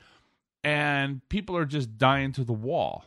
and 0.62 1.26
people 1.30 1.56
are 1.56 1.64
just 1.64 1.96
dying 1.96 2.32
to 2.32 2.44
the 2.44 2.52
wall, 2.52 3.06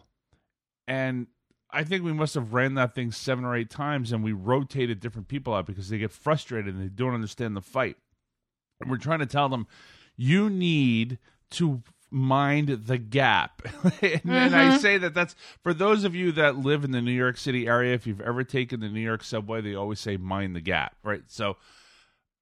and 0.87 1.27
I 1.73 1.83
think 1.83 2.03
we 2.03 2.13
must 2.13 2.35
have 2.35 2.53
ran 2.53 2.75
that 2.75 2.93
thing 2.93 3.11
seven 3.11 3.43
or 3.43 3.55
eight 3.55 3.69
times, 3.69 4.11
and 4.11 4.23
we 4.23 4.31
rotated 4.31 4.99
different 4.99 5.27
people 5.27 5.53
out 5.53 5.65
because 5.65 5.89
they 5.89 5.97
get 5.97 6.11
frustrated 6.11 6.73
and 6.73 6.83
they 6.83 6.89
don't 6.89 7.13
understand 7.13 7.55
the 7.55 7.61
fight. 7.61 7.97
And 8.79 8.89
we're 8.89 8.97
trying 8.97 9.19
to 9.19 9.25
tell 9.25 9.49
them, 9.49 9.67
you 10.15 10.49
need 10.49 11.17
to 11.51 11.81
mind 12.11 12.69
the 12.85 12.97
gap. 12.97 13.63
and 14.01 14.21
then 14.23 14.53
I 14.53 14.77
say 14.77 14.97
that 14.99 15.13
that's 15.13 15.35
for 15.63 15.73
those 15.73 16.03
of 16.03 16.13
you 16.15 16.31
that 16.33 16.57
live 16.57 16.83
in 16.83 16.91
the 16.91 17.01
New 17.01 17.11
York 17.11 17.37
City 17.37 17.67
area. 17.67 17.93
If 17.93 18.05
you've 18.05 18.21
ever 18.21 18.43
taken 18.43 18.79
the 18.79 18.89
New 18.89 19.01
York 19.01 19.23
subway, 19.23 19.61
they 19.61 19.73
always 19.73 19.99
say 19.99 20.17
mind 20.17 20.55
the 20.55 20.61
gap, 20.61 20.95
right? 21.03 21.23
So, 21.27 21.57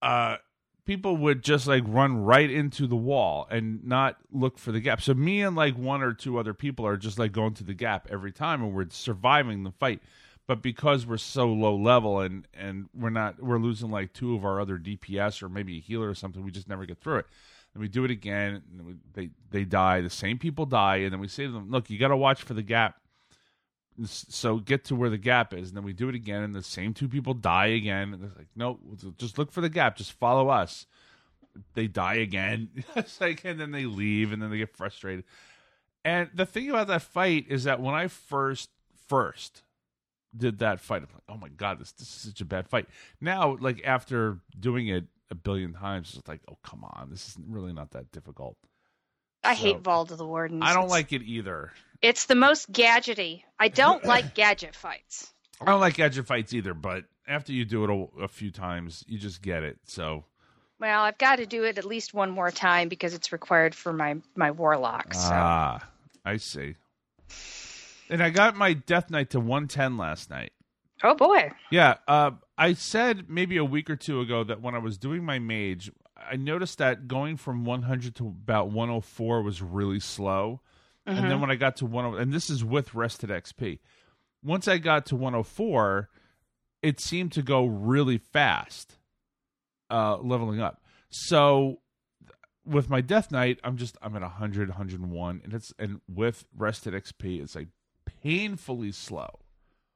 uh, 0.02 0.38
people 0.86 1.18
would 1.18 1.44
just 1.44 1.68
like 1.68 1.84
run 1.86 2.18
right 2.18 2.50
into 2.50 2.88
the 2.88 2.96
wall 2.96 3.48
and 3.50 3.84
not 3.86 4.18
look 4.32 4.58
for 4.58 4.72
the 4.72 4.80
gap. 4.80 5.02
So 5.02 5.14
me 5.14 5.42
and 5.42 5.56
like 5.56 5.78
one 5.78 6.02
or 6.02 6.14
two 6.14 6.38
other 6.38 6.54
people 6.54 6.86
are 6.86 6.98
just 6.98 7.20
like 7.20 7.32
going 7.32 7.54
to 7.56 7.64
the 7.64 7.74
gap 7.74 8.08
every 8.10 8.32
time 8.32 8.64
and 8.64 8.74
we're 8.74 8.90
surviving 8.90 9.64
the 9.64 9.72
fight. 9.72 10.02
But 10.48 10.62
because 10.62 11.06
we're 11.06 11.18
so 11.18 11.48
low 11.48 11.76
level 11.76 12.20
and 12.20 12.48
and 12.54 12.90
we're 12.94 13.10
not 13.10 13.42
we're 13.42 13.60
losing 13.60 13.92
like 13.92 14.12
two 14.14 14.36
of 14.36 14.44
our 14.44 14.60
other 14.60 14.78
DPS 14.78 15.42
or 15.42 15.50
maybe 15.50 15.78
a 15.78 15.82
healer 15.82 16.10
or 16.10 16.16
something, 16.16 16.44
we 16.44 16.52
just 16.52 16.68
never 16.68 16.86
get 16.86 17.00
through 17.00 17.20
it. 17.20 17.28
And 17.74 17.82
we 17.82 17.88
do 17.88 18.04
it 18.04 18.12
again, 18.12 18.62
and 18.70 18.86
we, 18.86 18.96
they 19.14 19.30
they 19.50 19.64
die. 19.64 20.02
The 20.02 20.10
same 20.10 20.38
people 20.38 20.66
die, 20.66 20.98
and 20.98 21.14
then 21.14 21.22
we 21.22 21.30
say 21.30 21.46
to 21.46 21.52
them, 21.54 21.72
"Look, 21.72 21.90
you 21.90 21.98
got 21.98 22.10
to 22.10 22.18
watch 22.18 22.44
for 22.44 22.54
the 22.54 22.64
gap." 22.64 23.00
So 24.05 24.58
get 24.58 24.86
to 24.86 24.96
where 24.96 25.10
the 25.10 25.17
gap 25.17 25.53
is, 25.53 25.70
and 25.70 25.77
then 25.77 25.84
we 25.84 25.93
do 25.93 26.10
it 26.10 26.15
again, 26.15 26.43
and 26.43 26.55
the 26.55 26.63
same 26.63 26.93
two 26.93 27.08
people 27.08 27.34
die 27.34 27.67
again. 27.67 28.13
And 28.13 28.24
it's 28.24 28.38
like, 28.38 28.48
no, 28.55 28.79
just 29.17 29.38
look 29.38 29.51
for 29.51 29.62
the 29.62 29.70
gap. 29.70 29.96
Just 29.98 30.13
follow 30.13 30.50
us. 30.50 30.86
They 31.74 31.88
die 31.88 32.15
again. 32.15 32.70
it's 32.96 33.20
like, 33.22 33.43
and 33.46 33.60
then 33.60 33.72
they 33.72 33.86
leave, 33.86 34.31
and 34.31 34.41
then 34.41 34.50
they 34.50 34.58
get 34.58 34.75
frustrated. 34.75 35.25
And 36.03 36.29
the 36.34 36.46
thing 36.46 36.70
about 36.70 36.88
that 36.88 37.01
fight 37.03 37.46
is 37.50 37.65
that 37.65 37.79
when 37.81 37.93
I 37.93 38.08
first 38.08 38.70
first 39.08 39.62
did 40.36 40.60
that 40.60 40.79
fight, 40.79 41.03
I'm 41.03 41.10
like, 41.13 41.24
oh 41.29 41.38
my 41.38 41.50
god, 41.50 41.79
this 41.79 41.91
this 41.91 42.08
is 42.08 42.22
such 42.31 42.41
a 42.41 42.46
bad 42.46 42.67
fight. 42.70 42.88
Now, 43.20 43.58
like 43.60 43.81
after 43.86 44.39
doing 44.60 44.88
it 44.88 45.05
a 45.29 45.36
billion 45.36 45.74
times. 45.74 46.15
It's 46.17 46.27
like, 46.27 46.41
oh 46.50 46.58
come 46.63 46.84
on, 46.84 47.10
this 47.10 47.27
is 47.29 47.38
really 47.48 47.72
not 47.74 47.91
that 47.91 48.12
difficult. 48.12 48.58
I 49.43 49.55
So- 49.55 49.62
hate 49.62 49.79
Vault 49.81 50.12
of 50.12 50.17
the 50.17 50.25
Wardens. 50.27 50.62
I 50.65 50.74
don't 50.74 50.84
It's- 50.86 50.91
like 50.91 51.13
it 51.13 51.22
either. 51.24 51.72
It's 52.01 52.25
the 52.25 52.36
most 52.36 52.72
gadgety. 52.72 53.43
I 53.60 53.67
don't 53.67 54.03
like 54.13 54.34
gadget 54.34 54.75
fights. 54.75 55.31
I 55.62 55.65
don't 55.65 55.79
like 55.79 55.96
gadget 55.96 56.25
fights 56.25 56.53
either, 56.53 56.74
but 56.74 57.05
after 57.27 57.53
you 57.53 57.65
do 57.65 57.84
it 57.84 57.89
a, 57.89 58.24
a 58.24 58.27
few 58.27 58.51
times, 58.51 59.03
you 59.08 59.20
just 59.20 59.41
get 59.41 59.63
it. 59.63 59.77
So 59.86 60.25
Well, 60.79 61.03
I've 61.03 61.17
got 61.17 61.38
to 61.38 61.46
do 61.46 61.63
it 61.63 61.77
at 61.77 61.86
least 61.86 62.13
one 62.13 62.31
more 62.31 62.51
time 62.51 62.89
because 62.89 63.13
it's 63.13 63.31
required 63.31 63.75
for 63.75 63.93
my 63.93 64.17
my 64.36 64.51
warlock. 64.51 65.13
So 65.13 65.29
ah, 65.31 65.88
I 66.25 66.38
see. 66.38 66.75
And 68.10 68.22
I 68.22 68.29
got 68.29 68.58
my 68.58 68.74
Death 68.74 69.10
Knight 69.10 69.29
to 69.29 69.39
110 69.39 69.96
last 69.98 70.29
night. 70.29 70.51
oh 71.03 71.15
boy, 71.15 71.51
Yeah, 71.70 71.96
uh, 72.08 72.31
I 72.58 72.74
said 72.74 73.29
maybe 73.29 73.55
a 73.58 73.63
week 73.63 73.89
or 73.89 73.96
two 73.96 74.20
ago 74.20 74.43
that 74.43 74.62
when 74.62 74.75
I 74.75 74.79
was 74.79 74.98
doing 74.98 75.24
my 75.24 75.39
mage, 75.39 75.91
I 76.17 76.36
noticed 76.36 76.79
that 76.79 77.08
going 77.08 77.38
from 77.38 77.63
100 77.63 78.15
to 78.15 78.27
about 78.27 78.70
104 78.70 79.41
was 79.41 79.62
really 79.62 80.00
slow. 80.00 80.62
And 81.18 81.30
then 81.32 81.41
when 81.41 81.51
I 81.51 81.56
got 81.56 81.75
to 81.77 81.88
10, 81.88 82.06
and 82.15 82.34
this 82.34 82.50
is 82.50 82.63
with 82.63 82.94
rested 82.94 83.30
XP, 83.30 83.80
once 84.44 84.68
I 84.68 84.77
got 84.77 85.06
to 85.08 85.15
104, 85.15 86.10
it 86.82 87.00
seemed 87.00 87.32
to 87.34 87.41
go 87.41 87.65
really 87.65 88.18
fast, 88.18 88.98
uh, 89.89 90.18
leveling 90.18 90.60
up. 90.62 90.82
So 91.10 91.80
with 92.65 92.89
my 92.89 93.01
Death 93.01 93.32
Knight, 93.32 93.60
I'm 93.63 93.77
just 93.77 93.98
I'm 94.01 94.15
at 94.15 94.22
100, 94.22 94.70
101, 94.70 95.41
and 95.44 95.53
it's 95.53 95.74
and 95.77 96.01
with 96.08 96.46
rested 96.58 96.94
XP, 96.94 97.41
it's 97.41 97.56
like 97.56 97.68
painfully 98.06 98.91
slow. 98.91 99.39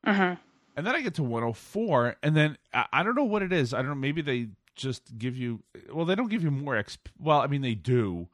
Mhm. 0.05 0.38
And 0.77 0.86
then 0.86 0.93
I 0.95 1.01
get 1.01 1.13
to 1.15 1.24
104, 1.24 2.17
and 2.22 2.36
then 2.36 2.57
I, 2.74 2.86
I 2.91 3.03
don't 3.03 3.15
know 3.15 3.24
what 3.24 3.41
it 3.41 3.53
is. 3.53 3.74
I 3.74 3.77
don't 3.77 3.88
know. 3.89 3.95
Maybe 3.95 4.22
they 4.22 4.50
just 4.75 5.17
give 5.17 5.38
you. 5.38 5.63
Well, 5.91 6.05
they 6.05 6.15
don't 6.15 6.29
give 6.29 6.43
you 6.43 6.51
more 6.51 6.75
XP. 6.75 6.98
Well, 7.19 7.39
I 7.39 7.48
mean 7.48 7.62
they 7.62 7.75
do, 7.75 8.27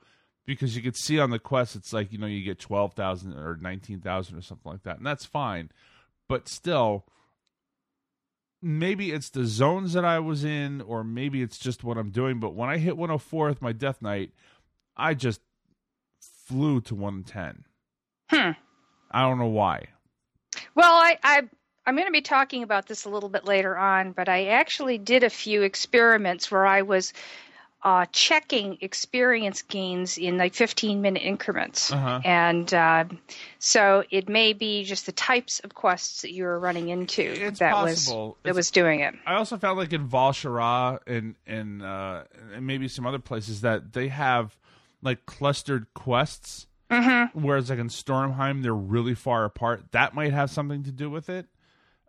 because 0.46 0.76
you 0.76 0.82
could 0.82 0.96
see 0.96 1.20
on 1.20 1.30
the 1.30 1.40
quest 1.40 1.76
it's 1.76 1.94
like 1.94 2.12
you 2.12 2.18
know 2.18 2.28
you 2.28 2.44
get 2.44 2.60
12,000 2.60 3.34
or 3.34 3.58
19,000 3.62 4.38
or 4.38 4.42
something 4.42 4.72
like 4.72 4.84
that, 4.84 4.98
and 4.98 5.06
that's 5.06 5.26
fine. 5.26 5.70
But 6.28 6.48
still, 6.48 7.06
maybe 8.62 9.12
it's 9.12 9.30
the 9.30 9.46
zones 9.46 9.94
that 9.94 10.06
I 10.06 10.20
was 10.20 10.44
in, 10.44 10.82
or 10.82 11.04
maybe 11.04 11.42
it's 11.42 11.58
just 11.58 11.84
what 11.84 11.98
I'm 11.98 12.12
doing. 12.12 12.40
But 12.40 12.56
when 12.56 12.70
I 12.70 12.78
hit 12.78 12.98
104 12.98 13.48
with 13.50 13.62
my 13.62 13.72
Death 13.72 14.02
Knight, 14.02 14.32
I 14.96 15.14
just 15.14 15.42
flew 16.20 16.82
to 16.82 16.96
110. 16.96 17.66
Hmm. 18.30 18.52
I 19.12 19.22
don't 19.22 19.40
know 19.40 19.48
why. 19.48 19.88
Well, 20.76 20.94
I, 20.94 21.18
I 21.24 21.44
I'm 21.86 21.96
going 21.96 22.08
to 22.08 22.12
be 22.12 22.22
talking 22.22 22.64
about 22.64 22.88
this 22.88 23.06
a 23.06 23.10
little 23.10 23.30
bit 23.30 23.46
later 23.46 23.76
on, 23.76 24.12
but 24.12 24.30
I 24.30 24.46
actually 24.48 24.98
did 24.98 25.24
a 25.24 25.30
few 25.30 25.64
experiments 25.64 26.52
where 26.52 26.66
I 26.66 26.84
was 26.84 27.14
uh, 27.84 28.06
checking 28.12 28.78
experience 28.82 29.64
gains 29.64 30.18
in 30.18 30.38
like 30.38 30.54
15 30.54 31.02
minute 31.02 31.22
increments, 31.24 31.92
Uh-huh. 31.92 32.22
and 32.24 32.72
uh, 32.74 33.06
so 33.60 34.04
it 34.12 34.30
may 34.30 34.54
be 34.54 34.84
just 34.84 35.06
the 35.08 35.12
types 35.12 35.60
of 35.62 35.74
quests 35.74 36.22
that 36.22 36.32
you 36.32 36.44
were 36.44 36.60
running 36.60 36.90
into 36.90 37.22
It's 37.24 37.60
that 37.60 37.74
possible. 37.74 38.28
was 38.28 38.36
that 38.44 38.50
It's- 38.50 38.56
was 38.56 38.72
doing 38.72 39.00
it. 39.00 39.16
I 39.26 39.36
also 39.36 39.58
found 39.58 39.78
like 39.80 39.94
in 39.94 40.08
Val'sharah 40.08 41.00
and 41.08 41.36
and 41.48 41.82
uh, 41.82 42.24
and 42.54 42.68
maybe 42.68 42.88
some 42.88 43.06
other 43.08 43.20
places 43.20 43.62
that 43.62 43.94
they 43.94 44.10
have 44.10 44.56
like 45.02 45.26
clustered 45.26 45.88
quests, 45.96 46.68
Mm-hmm. 46.92 47.40
whereas 47.40 47.70
like 47.70 47.80
in 47.80 47.88
Stormheim 47.88 48.62
they're 48.64 48.74
really 48.76 49.16
far 49.16 49.46
apart. 49.46 49.92
That 49.92 50.14
might 50.14 50.34
have 50.34 50.52
something 50.52 50.84
to 50.84 50.92
do 50.92 51.10
with 51.10 51.30
it. 51.30 51.48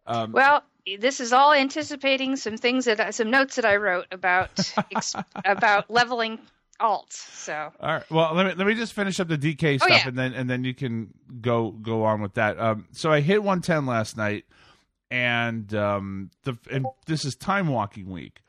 Um, 0.07 0.33
Well, 0.33 0.65
this 1.01 1.21
is 1.21 1.33
all 1.33 1.53
anticipating 1.53 2.37
some 2.37 2.57
things 2.57 2.85
that 2.87 3.15
some 3.15 3.31
notes 3.31 3.57
that 3.57 3.65
I 3.65 3.77
wrote 3.77 4.07
about 4.11 4.73
about 5.45 5.91
leveling 5.91 6.39
alt. 6.81 7.13
So 7.13 7.71
all 7.81 7.89
right. 7.95 8.11
Well, 8.11 8.35
let 8.35 8.47
me 8.47 8.55
let 8.55 8.67
me 8.67 8.75
just 8.75 8.93
finish 8.93 9.21
up 9.21 9.29
the 9.29 9.39
DK 9.39 9.79
stuff, 9.79 9.89
Oh, 9.91 9.95
yeah. 9.95 10.09
and 10.09 10.19
then 10.19 10.35
and 10.35 10.51
then 10.51 10.65
you 10.65 10.75
can 10.75 11.13
go 11.41 11.71
go 11.71 12.05
on 12.05 12.21
with 12.21 12.35
that. 12.35 12.59
Um, 12.59 12.87
so 12.93 13.11
I 13.13 13.21
hit 13.21 13.43
110 13.43 13.87
last 13.87 14.17
night, 14.17 14.45
and 15.11 15.73
um, 15.75 16.31
the 16.45 16.57
and 16.71 16.87
this 17.07 17.25
is 17.25 17.35
time 17.37 17.69
walking 17.69 18.11
week, 18.11 18.41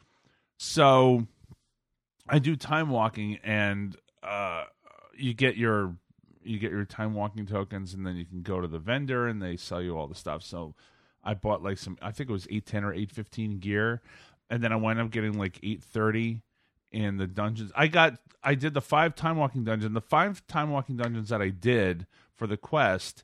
so 0.58 1.28
I 2.28 2.40
do 2.40 2.56
time 2.56 2.90
walking, 2.90 3.38
and 3.44 3.96
uh, 4.24 4.64
you 5.16 5.34
get 5.34 5.56
your 5.58 5.96
you 6.42 6.60
get 6.60 6.72
your 6.72 6.86
time 6.86 7.14
walking 7.14 7.46
tokens, 7.46 7.94
and 7.94 8.06
then 8.06 8.16
you 8.16 8.26
can 8.26 8.42
go 8.42 8.60
to 8.60 8.68
the 8.68 8.80
vendor, 8.80 9.28
and 9.28 9.42
they 9.42 9.58
sell 9.58 9.82
you 9.82 9.98
all 9.98 10.08
the 10.08 10.16
stuff. 10.16 10.42
So 10.44 10.74
I 11.24 11.34
bought 11.34 11.64
like 11.64 11.78
some, 11.78 11.98
I 12.02 12.12
think 12.12 12.30
it 12.30 12.34
was 12.34 12.46
810 12.50 12.84
or 12.84 12.94
815 12.94 13.60
gear, 13.60 14.02
and 14.50 14.64
then 14.64 14.72
I 14.74 14.76
wound 14.76 15.00
up 15.00 15.10
getting 15.12 15.38
like 15.38 15.58
830 15.64 16.42
in 16.92 17.18
the 17.18 17.28
dungeons. 17.28 17.72
I 17.76 17.88
got 17.88 18.18
I 18.44 18.56
did 18.56 18.74
the 18.74 18.82
five 18.82 19.16
time 19.16 19.38
walking 19.38 19.64
dungeon. 19.64 19.94
The 19.94 20.02
five 20.02 20.46
time 20.48 20.70
walking 20.70 20.98
dungeons 20.98 21.30
that 21.30 21.42
I 21.42 21.50
did 21.50 22.06
for 22.36 22.46
the 22.46 22.58
quest. 22.58 23.24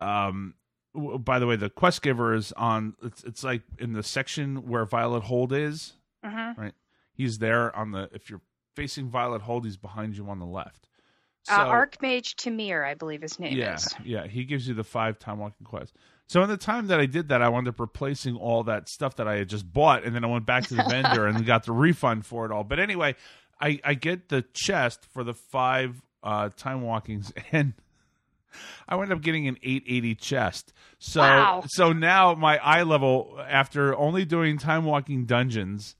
Um, 0.00 0.54
w- 0.94 1.18
by 1.18 1.38
the 1.38 1.46
way, 1.46 1.56
the 1.56 1.70
quest 1.70 2.02
giver 2.02 2.34
is 2.34 2.52
on. 2.52 2.94
It's 3.02 3.22
it's 3.24 3.44
like 3.44 3.62
in 3.78 3.92
the 3.92 4.02
section 4.02 4.66
where 4.68 4.84
Violet 4.84 5.24
Hold 5.24 5.52
is. 5.52 5.92
mhm. 6.24 6.56
Right, 6.56 6.74
he's 7.12 7.38
there 7.38 7.74
on 7.76 7.92
the. 7.92 8.08
If 8.12 8.30
you're 8.30 8.40
facing 8.74 9.08
Violet 9.10 9.42
Hold, 9.42 9.64
he's 9.66 9.76
behind 9.76 10.16
you 10.16 10.28
on 10.28 10.38
the 10.38 10.46
left. 10.46 10.88
So, 11.42 11.52
uh, 11.54 11.66
Archmage 11.66 12.36
Timear, 12.36 12.84
I 12.84 12.94
believe 12.94 13.20
his 13.20 13.38
name 13.38 13.54
yeah, 13.56 13.74
is. 13.74 13.94
yeah, 14.02 14.26
he 14.26 14.44
gives 14.44 14.66
you 14.66 14.72
the 14.72 14.82
five 14.82 15.18
time 15.18 15.38
walking 15.38 15.66
quest. 15.66 15.94
So 16.26 16.42
in 16.42 16.48
the 16.48 16.56
time 16.56 16.86
that 16.86 16.98
I 17.00 17.06
did 17.06 17.28
that, 17.28 17.42
I 17.42 17.48
wound 17.48 17.68
up 17.68 17.78
replacing 17.78 18.36
all 18.36 18.64
that 18.64 18.88
stuff 18.88 19.16
that 19.16 19.28
I 19.28 19.36
had 19.36 19.48
just 19.48 19.70
bought, 19.70 20.04
and 20.04 20.14
then 20.14 20.24
I 20.24 20.28
went 20.28 20.46
back 20.46 20.66
to 20.68 20.74
the 20.74 20.82
vendor 20.88 21.26
and 21.26 21.44
got 21.44 21.64
the 21.64 21.72
refund 21.72 22.24
for 22.26 22.46
it 22.46 22.50
all. 22.52 22.64
But 22.64 22.80
anyway, 22.80 23.14
I 23.60 23.78
I 23.84 23.94
get 23.94 24.28
the 24.30 24.42
chest 24.54 25.06
for 25.12 25.22
the 25.22 25.34
five 25.34 26.00
uh, 26.22 26.48
time 26.56 26.80
walkings, 26.82 27.32
and 27.52 27.74
I 28.88 28.96
wound 28.96 29.12
up 29.12 29.20
getting 29.20 29.48
an 29.48 29.58
880 29.62 30.14
chest. 30.14 30.72
So 30.98 31.20
Wow. 31.20 31.64
so 31.66 31.92
now 31.92 32.34
my 32.34 32.58
eye 32.58 32.84
level 32.84 33.38
after 33.46 33.96
only 33.96 34.24
doing 34.24 34.58
time 34.58 34.84
walking 34.84 35.26
dungeons. 35.26 35.96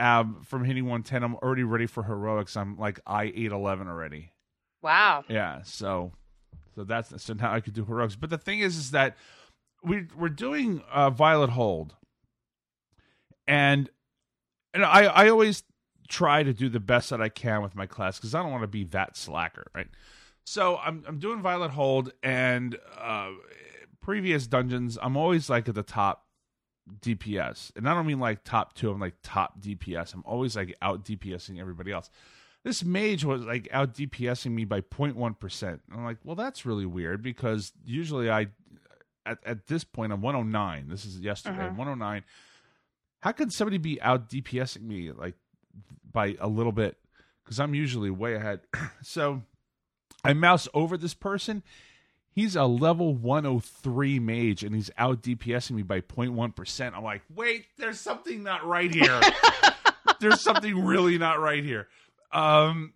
Um, 0.00 0.42
from 0.44 0.62
hitting 0.64 0.84
110, 0.84 1.24
I'm 1.24 1.34
already 1.34 1.64
ready 1.64 1.86
for 1.86 2.04
heroics. 2.04 2.56
I'm 2.56 2.78
like 2.78 3.00
I 3.04 3.24
811 3.24 3.88
already. 3.88 4.30
Wow. 4.80 5.24
Yeah, 5.28 5.62
so 5.64 6.12
so 6.76 6.84
that's 6.84 7.20
so 7.20 7.32
now 7.34 7.52
I 7.52 7.58
could 7.58 7.74
do 7.74 7.84
heroics. 7.84 8.14
But 8.14 8.30
the 8.30 8.38
thing 8.38 8.60
is, 8.60 8.76
is 8.76 8.92
that 8.92 9.16
we 9.88 10.06
we're 10.16 10.28
doing 10.28 10.82
uh, 10.92 11.10
Violet 11.10 11.50
Hold, 11.50 11.94
and 13.46 13.88
and 14.74 14.84
I 14.84 15.04
I 15.04 15.28
always 15.28 15.64
try 16.08 16.42
to 16.42 16.52
do 16.52 16.68
the 16.68 16.80
best 16.80 17.10
that 17.10 17.20
I 17.20 17.28
can 17.28 17.62
with 17.62 17.74
my 17.74 17.86
class 17.86 18.18
because 18.18 18.34
I 18.34 18.42
don't 18.42 18.50
want 18.50 18.62
to 18.62 18.68
be 18.68 18.84
that 18.84 19.16
slacker, 19.16 19.66
right? 19.74 19.88
So 20.44 20.76
I'm 20.76 21.04
I'm 21.06 21.18
doing 21.18 21.42
Violet 21.42 21.70
Hold 21.70 22.12
and 22.22 22.78
uh, 22.98 23.30
previous 24.00 24.46
dungeons. 24.46 24.98
I'm 25.00 25.16
always 25.16 25.50
like 25.50 25.68
at 25.68 25.74
the 25.74 25.82
top 25.82 26.26
DPS, 27.00 27.72
and 27.76 27.88
I 27.88 27.94
don't 27.94 28.06
mean 28.06 28.20
like 28.20 28.44
top 28.44 28.74
two. 28.74 28.90
I'm 28.90 29.00
like 29.00 29.14
top 29.22 29.60
DPS. 29.60 30.14
I'm 30.14 30.24
always 30.24 30.56
like 30.56 30.76
out 30.80 31.04
DPSing 31.04 31.60
everybody 31.60 31.92
else 31.92 32.10
this 32.64 32.84
mage 32.84 33.24
was 33.24 33.42
like 33.44 33.68
out 33.72 33.94
DPSing 33.94 34.50
me 34.50 34.64
by 34.64 34.80
0.1 34.80 35.38
percent. 35.38 35.80
I'm 35.92 36.04
like, 36.04 36.18
well, 36.24 36.36
that's 36.36 36.66
really 36.66 36.86
weird 36.86 37.22
because 37.22 37.72
usually 37.84 38.30
I, 38.30 38.48
at 39.28 39.38
at 39.44 39.66
this 39.66 39.84
point, 39.84 40.12
I'm 40.12 40.20
109. 40.22 40.88
This 40.88 41.04
is 41.04 41.20
yesterday, 41.20 41.68
Mhm. 41.68 41.76
109. 41.76 42.24
How 43.20 43.32
could 43.32 43.52
somebody 43.52 43.78
be 43.78 44.00
out 44.00 44.28
DPSing 44.30 44.82
me 44.82 45.12
like 45.12 45.34
by 46.10 46.36
a 46.40 46.48
little 46.48 46.72
bit? 46.72 46.98
Because 47.44 47.58
I'm 47.60 47.74
usually 47.74 48.10
way 48.10 48.34
ahead. 48.34 48.60
so 49.02 49.42
I 50.24 50.32
mouse 50.34 50.68
over 50.74 50.96
this 50.96 51.14
person. 51.14 51.62
He's 52.30 52.54
a 52.54 52.64
level 52.66 53.14
103 53.14 54.20
mage 54.20 54.62
and 54.62 54.72
he's 54.74 54.90
out 54.96 55.22
DPSing 55.22 55.72
me 55.72 55.82
by 55.82 56.00
0.1%. 56.00 56.94
I'm 56.96 57.02
like, 57.02 57.22
wait, 57.34 57.66
there's 57.78 57.98
something 57.98 58.44
not 58.44 58.64
right 58.64 58.92
here. 58.94 59.20
there's 60.20 60.40
something 60.40 60.84
really 60.84 61.18
not 61.18 61.40
right 61.40 61.64
here. 61.64 61.88
Um, 62.30 62.92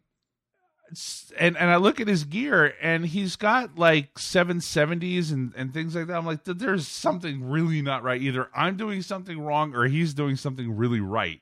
and 1.38 1.56
and 1.56 1.70
I 1.70 1.76
look 1.76 2.00
at 2.00 2.08
his 2.08 2.24
gear 2.24 2.74
and 2.80 3.06
he's 3.06 3.36
got 3.36 3.78
like 3.78 4.14
770s 4.14 5.32
and 5.32 5.52
and 5.56 5.72
things 5.72 5.94
like 5.94 6.06
that. 6.06 6.16
I'm 6.16 6.26
like, 6.26 6.44
there's 6.44 6.86
something 6.88 7.48
really 7.48 7.82
not 7.82 8.02
right. 8.02 8.20
Either 8.20 8.48
I'm 8.54 8.76
doing 8.76 9.02
something 9.02 9.40
wrong 9.40 9.74
or 9.74 9.86
he's 9.86 10.14
doing 10.14 10.36
something 10.36 10.76
really 10.76 11.00
right. 11.00 11.40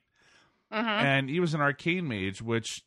hmm 0.71 0.79
And 0.79 1.29
he 1.29 1.41
was 1.41 1.55
an 1.55 1.61
arcane 1.61 2.07
mage, 2.09 2.43
which 2.43 2.83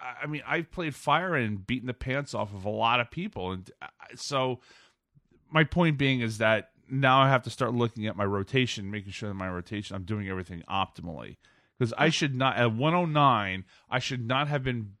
I, 0.00 0.24
I 0.24 0.26
mean, 0.26 0.42
I've 0.46 0.70
played 0.70 0.94
fire 0.94 1.34
and 1.34 1.66
beaten 1.66 1.86
the 1.86 1.94
pants 1.94 2.34
off 2.34 2.54
of 2.54 2.64
a 2.64 2.70
lot 2.70 3.00
of 3.00 3.10
people, 3.10 3.52
and 3.52 3.70
so 4.14 4.60
my 5.50 5.64
point 5.64 5.98
being 5.98 6.20
is 6.20 6.38
that 6.38 6.70
now 6.90 7.20
I 7.20 7.28
have 7.28 7.42
to 7.44 7.50
start 7.50 7.74
looking 7.74 8.06
at 8.06 8.16
my 8.16 8.24
rotation, 8.24 8.90
making 8.90 9.12
sure 9.12 9.28
that 9.28 9.34
my 9.34 9.48
rotation 9.48 9.96
I'm 9.96 10.04
doing 10.04 10.28
everything 10.28 10.62
optimally 10.68 11.36
because 11.78 11.92
I 11.98 12.08
should 12.08 12.34
not 12.34 12.56
at 12.56 12.72
109 12.72 13.64
I 13.90 13.98
should 13.98 14.26
not 14.26 14.48
have 14.48 14.62
been 14.62 14.92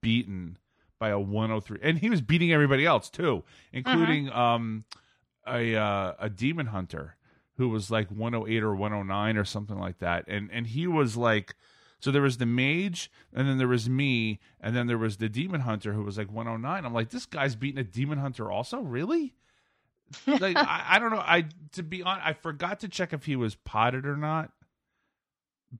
beaten 0.00 0.58
by 0.98 1.08
a 1.10 1.18
103, 1.18 1.78
and 1.82 1.98
he 1.98 2.10
was 2.10 2.20
beating 2.20 2.52
everybody 2.52 2.84
else 2.86 3.08
too, 3.10 3.42
including 3.72 4.30
um 4.30 4.84
a 5.46 5.74
uh, 5.76 6.12
a 6.18 6.28
demon 6.30 6.66
hunter 6.66 7.16
who 7.56 7.68
was 7.68 7.90
like 7.90 8.10
108 8.10 8.62
or 8.62 8.74
109 8.74 9.36
or 9.36 9.44
something 9.44 9.78
like 9.78 9.98
that, 9.98 10.24
and 10.28 10.50
and 10.52 10.66
he 10.68 10.86
was 10.86 11.16
like 11.16 11.54
So 12.00 12.10
there 12.10 12.22
was 12.22 12.38
the 12.38 12.46
mage, 12.46 13.10
and 13.32 13.46
then 13.48 13.58
there 13.58 13.68
was 13.68 13.88
me, 13.88 14.40
and 14.60 14.74
then 14.74 14.86
there 14.86 14.98
was 14.98 15.18
the 15.18 15.28
demon 15.28 15.60
hunter 15.62 15.92
who 15.92 16.02
was 16.02 16.16
like 16.16 16.30
109. 16.32 16.84
I'm 16.84 16.94
like, 16.94 17.10
this 17.10 17.26
guy's 17.26 17.54
beating 17.56 17.78
a 17.78 17.84
demon 17.84 18.18
hunter 18.18 18.50
also, 18.50 18.80
really? 18.80 19.34
like 20.26 20.56
I, 20.56 20.84
I 20.90 20.98
don't 20.98 21.10
know. 21.10 21.22
I 21.24 21.46
to 21.72 21.82
be 21.82 22.02
honest, 22.02 22.26
I 22.26 22.32
forgot 22.32 22.80
to 22.80 22.88
check 22.88 23.12
if 23.12 23.24
he 23.26 23.36
was 23.36 23.54
potted 23.54 24.06
or 24.06 24.16
not, 24.16 24.50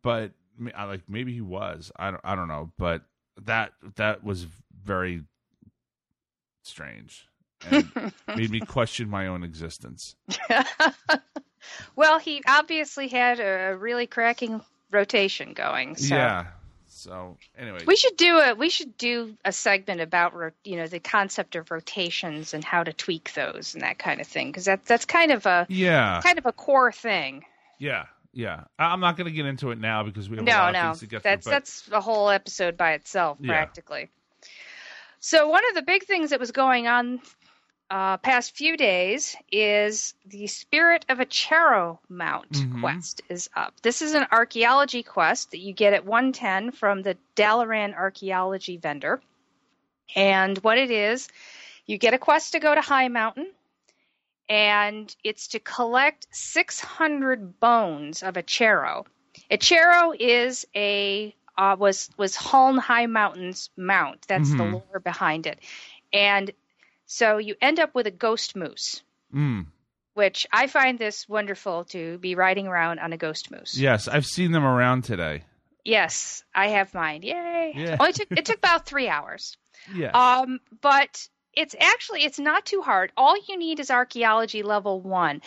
but 0.03 0.33
I 0.75 0.85
like 0.85 1.03
maybe 1.09 1.33
he 1.33 1.41
was. 1.41 1.91
I 1.97 2.11
don't. 2.11 2.21
I 2.23 2.35
don't 2.37 2.49
know, 2.49 2.71
but 2.79 3.03
that 3.45 3.73
that 3.97 4.25
was 4.25 4.47
very 4.85 5.23
strange 6.63 7.29
and 7.69 8.13
made 8.37 8.51
me 8.51 8.61
question 8.61 9.09
my 9.09 9.27
own 9.27 9.43
existence. 9.45 10.17
well, 11.97 12.19
he 12.19 12.43
obviously 12.47 13.09
had 13.09 13.41
a 13.41 13.77
really 13.77 14.07
cracking 14.07 14.61
rotation 14.91 15.53
going. 15.53 15.97
So. 15.97 16.15
Yeah. 16.15 16.47
So 16.93 17.39
anyway, 17.57 17.79
we 17.87 17.97
should 17.97 18.17
do 18.17 18.39
a 18.39 18.55
we 18.55 18.69
should 18.69 18.99
do 18.99 19.37
a 19.45 19.53
segment 19.53 20.03
about 20.03 20.35
you 20.65 20.77
know 20.77 20.87
the 20.87 20.99
concept 20.99 21.57
of 21.57 21.71
rotations 21.71 22.53
and 22.53 22.63
how 22.63 22.83
to 22.83 22.93
tweak 22.93 23.33
those 23.33 23.75
and 23.75 23.83
that 23.85 23.99
kind 23.99 24.21
of 24.21 24.27
thing 24.27 24.49
because 24.49 24.67
that 24.67 24.85
that's 24.85 25.07
kind 25.07 25.31
of 25.31 25.47
a 25.47 25.67
yeah 25.71 26.21
kind 26.23 26.39
of 26.39 26.47
a 26.47 26.53
core 26.53 26.93
thing. 26.93 27.45
Yeah, 27.79 28.07
yeah. 28.33 28.65
I'm 28.79 29.01
not 29.01 29.17
going 29.17 29.27
to 29.27 29.33
get 29.33 29.47
into 29.47 29.71
it 29.71 29.79
now 29.79 30.03
because 30.03 30.29
we 30.29 30.37
have 30.37 30.45
no, 30.47 30.53
a 30.53 30.57
lot 30.57 30.73
no. 30.73 30.79
of 30.79 30.87
things 30.87 31.01
to 31.01 31.07
get 31.07 31.23
that's 31.23 31.45
through. 31.45 31.51
But 31.51 31.57
that's 31.57 31.89
a 31.93 32.01
whole 32.01 32.31
episode 32.31 32.77
by 32.77 32.93
itself 32.93 33.39
Yeah. 33.41 33.53
practically. 33.53 34.11
So 35.19 35.49
one 35.49 35.63
of 35.69 35.75
the 35.75 35.83
big 35.83 36.05
things 36.05 36.31
that 36.31 36.41
was 36.41 36.51
going 36.51 36.87
on 36.87 37.21
uh, 37.91 38.17
past 38.19 38.57
few 38.57 38.77
days 38.77 39.37
is 39.51 40.15
the 40.25 40.47
Spirit 40.47 41.05
of 41.09 41.19
Eche'ro 41.19 41.99
Mount 42.09 42.53
Mhm. 42.53 42.81
quest 42.81 43.21
is 43.29 43.51
up. 43.55 43.75
This 43.83 44.01
is 44.01 44.15
an 44.15 44.27
archaeology 44.31 45.03
quest 45.03 45.51
that 45.51 45.59
you 45.59 45.73
get 45.73 45.93
at 45.93 46.05
110 46.05 46.71
from 46.71 47.03
the 47.03 47.19
Dalaran 47.35 47.95
archaeology 47.95 48.77
vendor. 48.77 49.21
And 50.15 50.57
what 50.59 50.79
it 50.79 50.91
is, 50.91 51.29
you 51.85 51.99
get 51.99 52.15
a 52.15 52.19
quest 52.19 52.53
to 52.53 52.61
go 52.61 52.75
to 52.75 52.81
Highmountain, 52.81 53.47
and 54.51 55.15
it's 55.25 55.47
to 55.49 55.61
collect 55.61 56.27
600 56.33 57.59
bones 57.61 58.23
of 58.23 58.35
Eche'ro. 58.35 59.07
A 59.51 59.57
chero 59.57 60.15
is 60.19 60.67
a 60.77 61.35
uh, 61.57 61.77
was 61.79 62.11
was 62.17 62.37
Huln 62.37 62.79
Highmountain's 62.79 63.71
mount. 63.77 64.27
That's 64.29 64.51
the 64.51 64.65
Mhm. 64.65 64.73
lore 64.73 65.01
behind 65.01 65.47
it, 65.47 65.61
and 66.13 66.51
so 67.07 67.39
you 67.39 67.55
end 67.61 67.79
up 67.81 67.95
with 67.95 68.07
a 68.07 68.11
ghost 68.11 68.57
moose, 68.57 69.03
mm, 69.35 69.67
which 70.15 70.47
I 70.53 70.67
find 70.69 70.99
this 70.99 71.29
wonderful 71.29 71.85
to 71.87 72.19
be 72.19 72.35
riding 72.35 72.67
around 72.67 72.99
on 73.01 73.13
a 73.13 73.17
ghost 73.17 73.51
moose. 73.51 73.77
yes, 73.79 74.09
I've 74.09 74.27
seen 74.27 74.53
them 74.53 74.65
around 74.65 75.03
today. 75.05 75.45
Yes, 75.85 76.45
I 76.55 76.69
have 76.69 76.93
mine. 76.95 77.23
Yay! 77.23 77.73
Yeah. 77.75 77.97
Only 78.01 78.13
took 78.13 78.29
it 78.31 78.45
took 78.47 78.59
about 78.59 78.85
three 78.87 79.09
hours. 79.09 79.57
Yeah. 79.95 80.11
Um, 80.11 80.61
but 80.83 81.27
it's 81.55 81.75
actually 81.79 82.25
it's 82.25 82.39
not 82.39 82.67
too 82.67 82.83
hard. 82.83 83.13
All 83.17 83.37
you 83.49 83.59
need 83.59 83.81
is 83.81 83.91
archaeology 83.91 84.63
level 84.63 85.01
one. 85.01 85.43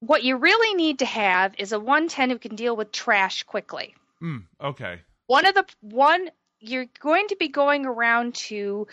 What 0.00 0.24
you 0.24 0.36
really 0.36 0.74
need 0.74 0.98
to 0.98 1.06
have 1.06 1.54
is 1.58 1.72
a 1.72 1.78
110 1.78 2.30
who 2.30 2.38
can 2.38 2.56
deal 2.56 2.76
with 2.76 2.90
trash 2.90 3.44
quickly. 3.44 3.94
mm, 4.20 4.42
okay. 4.60 5.00
One 5.26 5.46
of 5.46 5.54
the 5.54 5.64
one 5.80 6.30
you're 6.58 6.86
going 7.00 7.28
to 7.28 7.36
be 7.36 7.48
going 7.48 7.86
around 7.86 8.34
to 8.34 8.86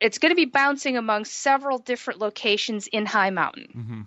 it's 0.00 0.18
going 0.18 0.30
to 0.30 0.36
be 0.36 0.44
bouncing 0.44 0.96
among 0.96 1.24
several 1.24 1.78
different 1.78 2.20
locations 2.20 2.86
in 2.86 3.06
Highmountain. 3.06 3.72
hmm 3.72 4.02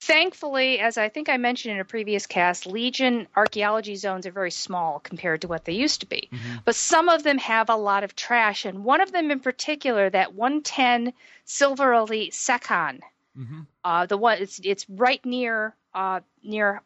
Thankfully, 0.00 0.78
as 0.78 0.96
I 0.96 1.08
think 1.08 1.28
I 1.28 1.36
mentioned 1.36 1.74
in 1.74 1.80
a 1.80 1.84
previous 1.84 2.26
cast, 2.26 2.66
Legion 2.66 3.26
archaeology 3.34 3.96
zones 3.96 4.26
are 4.26 4.30
very 4.30 4.50
small 4.50 5.00
compared 5.00 5.42
to 5.42 5.48
what 5.48 5.64
they 5.64 5.72
used 5.72 6.00
to 6.00 6.06
be. 6.06 6.28
Mhm. 6.32 6.64
But 6.64 6.76
some 6.76 7.08
of 7.08 7.24
them 7.24 7.38
have 7.38 7.68
a 7.68 7.76
lot 7.76 8.04
of 8.04 8.14
trash, 8.14 8.64
and 8.64 8.84
one 8.84 9.00
of 9.00 9.10
them 9.10 9.30
in 9.30 9.40
particular, 9.40 10.08
that 10.10 10.34
110 10.34 11.12
Silver 11.44 11.92
Elite 11.94 12.32
Sekhan, 12.32 13.00
hmm 13.34 13.62
uh, 13.84 14.06
the 14.06 14.16
one 14.16 14.38
it's 14.42 14.60
it's 14.62 14.88
right 14.88 15.24
near 15.24 15.74
uh, 15.94 16.20
near 16.42 16.82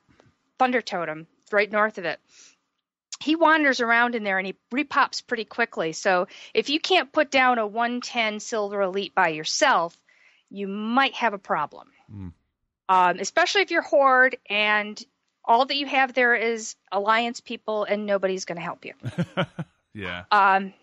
Thunder 0.59 0.81
Totem, 0.81 1.27
right 1.51 1.70
north 1.70 1.98
of 1.98 2.05
it. 2.05 2.18
He 3.20 3.37
wanders 3.37 3.81
around 3.81 4.14
in 4.14 4.25
there 4.25 4.38
and 4.38 4.46
he 4.46 4.55
repops 4.72 5.25
pretty 5.25 5.44
quickly. 5.44 5.92
So 5.92 6.27
if 6.55 6.70
you 6.70 6.81
can't 6.81 7.12
put 7.12 7.31
down 7.31 7.59
a 7.59 7.66
110 7.66 8.40
Silver 8.40 8.83
Elite 8.83 9.14
by 9.14 9.29
yourself, 9.29 9.96
you 10.51 10.66
might 10.66 11.14
have 11.14 11.33
a 11.35 11.38
problem. 11.38 11.88
Mm. 12.12 12.33
Um, 12.92 13.20
especially 13.20 13.62
if 13.62 13.70
you're 13.70 13.81
Horde 13.81 14.37
and 14.50 15.02
all 15.46 15.64
that 15.64 15.76
you 15.76 15.87
have 15.87 16.12
there 16.12 16.35
is 16.35 16.76
Alliance 16.92 17.40
people 17.40 17.85
and 17.85 18.05
nobody's 18.05 18.44
going 18.44 18.57
to 18.57 18.62
help 18.62 18.85
you. 18.85 18.92
yeah. 19.94 20.24
Um, 20.31 20.74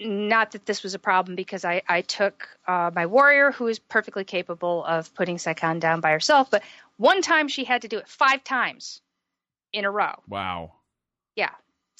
not 0.00 0.52
that 0.52 0.64
this 0.64 0.82
was 0.82 0.94
a 0.94 0.98
problem 0.98 1.36
because 1.36 1.66
I, 1.66 1.82
I 1.86 2.00
took 2.00 2.48
uh, 2.66 2.90
my 2.94 3.04
warrior, 3.04 3.52
who 3.52 3.66
is 3.66 3.78
perfectly 3.78 4.24
capable 4.24 4.82
of 4.82 5.12
putting 5.12 5.36
Saikan 5.36 5.80
down 5.80 6.00
by 6.00 6.12
herself, 6.12 6.50
but 6.50 6.62
one 6.96 7.20
time 7.20 7.48
she 7.48 7.64
had 7.64 7.82
to 7.82 7.88
do 7.88 7.98
it 7.98 8.08
five 8.08 8.42
times 8.42 9.02
in 9.74 9.84
a 9.84 9.90
row. 9.90 10.14
Wow. 10.28 10.72
Yeah. 11.36 11.50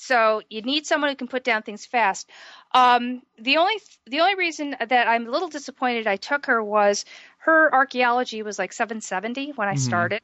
So 0.01 0.43
you 0.49 0.63
need 0.63 0.87
someone 0.87 1.11
who 1.11 1.17
can 1.17 1.27
put 1.27 1.43
down 1.43 1.63
things 1.63 1.85
fast. 1.85 2.31
Um, 2.73 3.21
the 3.37 3.57
only 3.57 3.75
the 4.07 4.21
only 4.21 4.37
reason 4.37 4.77
that 4.79 5.09
I'm 5.09 5.27
a 5.27 5.31
little 5.31 5.49
disappointed 5.49 6.07
I 6.07 6.15
took 6.15 6.47
her 6.47 6.63
was 6.63 7.05
her 7.39 7.75
archaeology 7.75 8.43
was 8.43 8.61
like 8.61 8.73
770 8.73 9.51
when 9.57 9.67
I 9.69 9.75
Mhm. 9.75 9.79
started. 9.81 10.23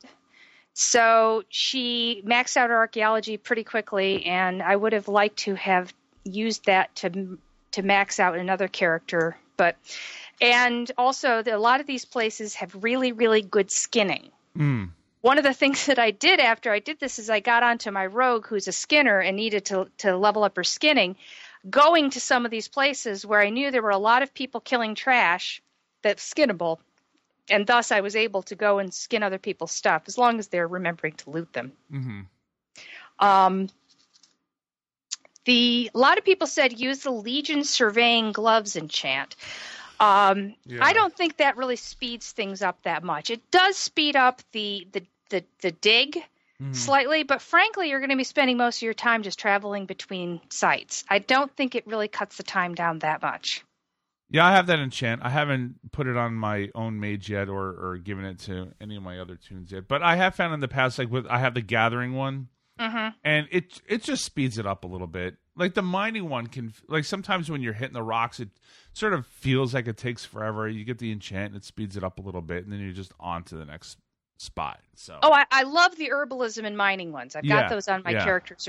So 0.74 1.42
she 1.48 2.22
maxed 2.24 2.56
out 2.56 2.70
her 2.70 2.76
archaeology 2.76 3.36
pretty 3.36 3.64
quickly, 3.64 4.24
and 4.26 4.62
I 4.62 4.76
would 4.76 4.92
have 4.92 5.08
liked 5.08 5.38
to 5.38 5.56
have 5.56 5.92
used 6.22 6.66
that 6.66 6.94
to 6.96 7.38
to 7.72 7.82
max 7.82 8.20
out 8.20 8.38
another 8.38 8.68
character. 8.68 9.36
But 9.56 9.76
and 10.40 10.90
also 10.96 11.42
the, 11.42 11.56
a 11.56 11.58
lot 11.58 11.80
of 11.80 11.86
these 11.88 12.04
places 12.04 12.54
have 12.54 12.84
really 12.84 13.10
really 13.10 13.42
good 13.42 13.72
skinning 13.72 14.30
Mm. 14.56 14.90
One 15.24 15.38
of 15.38 15.44
the 15.44 15.54
things 15.54 15.86
that 15.86 15.98
I 15.98 16.10
did 16.10 16.38
after 16.38 16.70
I 16.70 16.80
did 16.80 17.00
this 17.00 17.18
is 17.18 17.30
I 17.30 17.40
got 17.40 17.62
onto 17.62 17.90
my 17.90 18.04
rogue 18.04 18.46
who's 18.46 18.68
a 18.68 18.72
skinner 18.72 19.20
and 19.20 19.38
needed 19.38 19.64
to 19.66 19.88
to 19.98 20.18
level 20.18 20.44
up 20.44 20.56
her 20.56 20.64
skinning, 20.64 21.16
going 21.70 22.10
to 22.10 22.20
some 22.20 22.44
of 22.44 22.50
these 22.50 22.68
places 22.68 23.24
where 23.24 23.40
I 23.40 23.48
knew 23.48 23.70
there 23.70 23.80
were 23.80 23.88
a 23.88 23.96
lot 23.96 24.22
of 24.22 24.34
people 24.34 24.60
killing 24.60 24.94
trash 24.94 25.62
that's 26.02 26.30
skinnable, 26.30 26.76
and 27.48 27.66
thus 27.66 27.90
I 27.90 28.02
was 28.02 28.16
able 28.16 28.42
to 28.42 28.54
go 28.54 28.78
and 28.80 28.92
skin 28.92 29.22
other 29.22 29.38
people's 29.38 29.72
stuff 29.72 30.02
as 30.08 30.18
long 30.18 30.38
as 30.38 30.48
they're 30.48 30.68
remembering 30.68 31.14
to 31.14 31.30
loot 31.30 31.50
them. 31.54 31.72
hmm 31.90 32.20
Um, 33.18 33.70
the 35.46 35.90
a 35.94 35.98
lot 35.98 36.18
of 36.18 36.24
people 36.24 36.46
said 36.46 36.78
use 36.78 36.98
the 36.98 37.10
Legion 37.10 37.64
surveying 37.64 38.32
gloves 38.32 38.76
enchant. 38.76 39.36
Um, 40.00 40.54
Yeah. 40.66 40.80
I 40.82 40.92
don't 40.92 41.16
think 41.16 41.38
that 41.38 41.56
really 41.56 41.76
speeds 41.76 42.32
things 42.32 42.60
up 42.60 42.82
that 42.82 43.02
much. 43.02 43.30
It 43.30 43.50
does 43.50 43.78
speed 43.78 44.16
up 44.16 44.42
the 44.52 44.86
the 44.92 45.02
the, 45.30 45.44
the 45.60 45.70
dig 45.72 46.22
Mhm. 46.62 46.74
slightly, 46.76 47.24
but 47.24 47.42
frankly, 47.42 47.90
you're 47.90 47.98
going 47.98 48.10
to 48.10 48.16
be 48.16 48.22
spending 48.22 48.56
most 48.56 48.78
of 48.78 48.82
your 48.82 48.94
time 48.94 49.24
just 49.24 49.40
traveling 49.40 49.86
between 49.86 50.40
sites. 50.50 51.02
I 51.10 51.18
don't 51.18 51.50
think 51.56 51.74
it 51.74 51.84
really 51.84 52.06
cuts 52.06 52.36
the 52.36 52.44
time 52.44 52.76
down 52.76 53.00
that 53.00 53.20
much. 53.22 53.64
Yeah, 54.30 54.46
I 54.46 54.52
have 54.52 54.68
that 54.68 54.78
enchant. 54.78 55.22
I 55.24 55.30
haven't 55.30 55.90
put 55.90 56.06
it 56.06 56.16
on 56.16 56.34
my 56.34 56.70
own 56.76 57.00
mage 57.00 57.28
yet, 57.28 57.48
or 57.48 57.70
or 57.70 57.98
given 57.98 58.24
it 58.24 58.38
to 58.40 58.72
any 58.80 58.96
of 58.96 59.02
my 59.02 59.18
other 59.18 59.34
tunes 59.36 59.72
yet. 59.72 59.88
But 59.88 60.02
I 60.02 60.14
have 60.14 60.36
found 60.36 60.54
in 60.54 60.60
the 60.60 60.68
past, 60.68 60.96
like 60.98 61.10
with 61.10 61.26
I 61.26 61.38
have 61.40 61.54
the 61.54 61.60
gathering 61.60 62.14
one, 62.14 62.48
Mm-hmm. 62.78 63.08
and 63.24 63.48
it 63.50 63.80
it 63.88 64.02
just 64.04 64.24
speeds 64.24 64.56
it 64.56 64.66
up 64.66 64.84
a 64.84 64.86
little 64.88 65.06
bit. 65.08 65.36
Like 65.56 65.74
the 65.74 65.82
mining 65.82 66.28
one 66.28 66.46
can, 66.46 66.72
like 66.88 67.04
sometimes 67.04 67.50
when 67.50 67.62
you're 67.62 67.72
hitting 67.74 67.94
the 67.94 68.02
rocks, 68.02 68.38
it 68.40 68.48
sort 68.92 69.12
of 69.12 69.26
feels 69.26 69.74
like 69.74 69.86
it 69.88 69.96
takes 69.96 70.24
forever. 70.24 70.68
You 70.68 70.84
get 70.84 70.98
the 70.98 71.10
enchant, 71.12 71.46
and 71.48 71.56
it 71.56 71.64
speeds 71.64 71.96
it 71.96 72.02
up 72.04 72.18
a 72.18 72.22
little 72.22 72.42
bit, 72.42 72.62
and 72.64 72.72
then 72.72 72.78
you're 72.80 72.92
just 72.92 73.12
on 73.20 73.42
to 73.44 73.56
the 73.56 73.64
next 73.64 73.98
spot. 74.36 74.80
So 74.96 75.18
Oh, 75.22 75.32
I, 75.32 75.44
I 75.50 75.62
love 75.64 75.96
the 75.96 76.10
herbalism 76.10 76.64
and 76.64 76.76
mining 76.76 77.12
ones. 77.12 77.34
I've 77.34 77.44
Yeah, 77.44 77.62
got 77.62 77.70
those 77.70 77.88
on 77.88 78.02
my 78.04 78.12
yeah. 78.12 78.24
characters. 78.24 78.68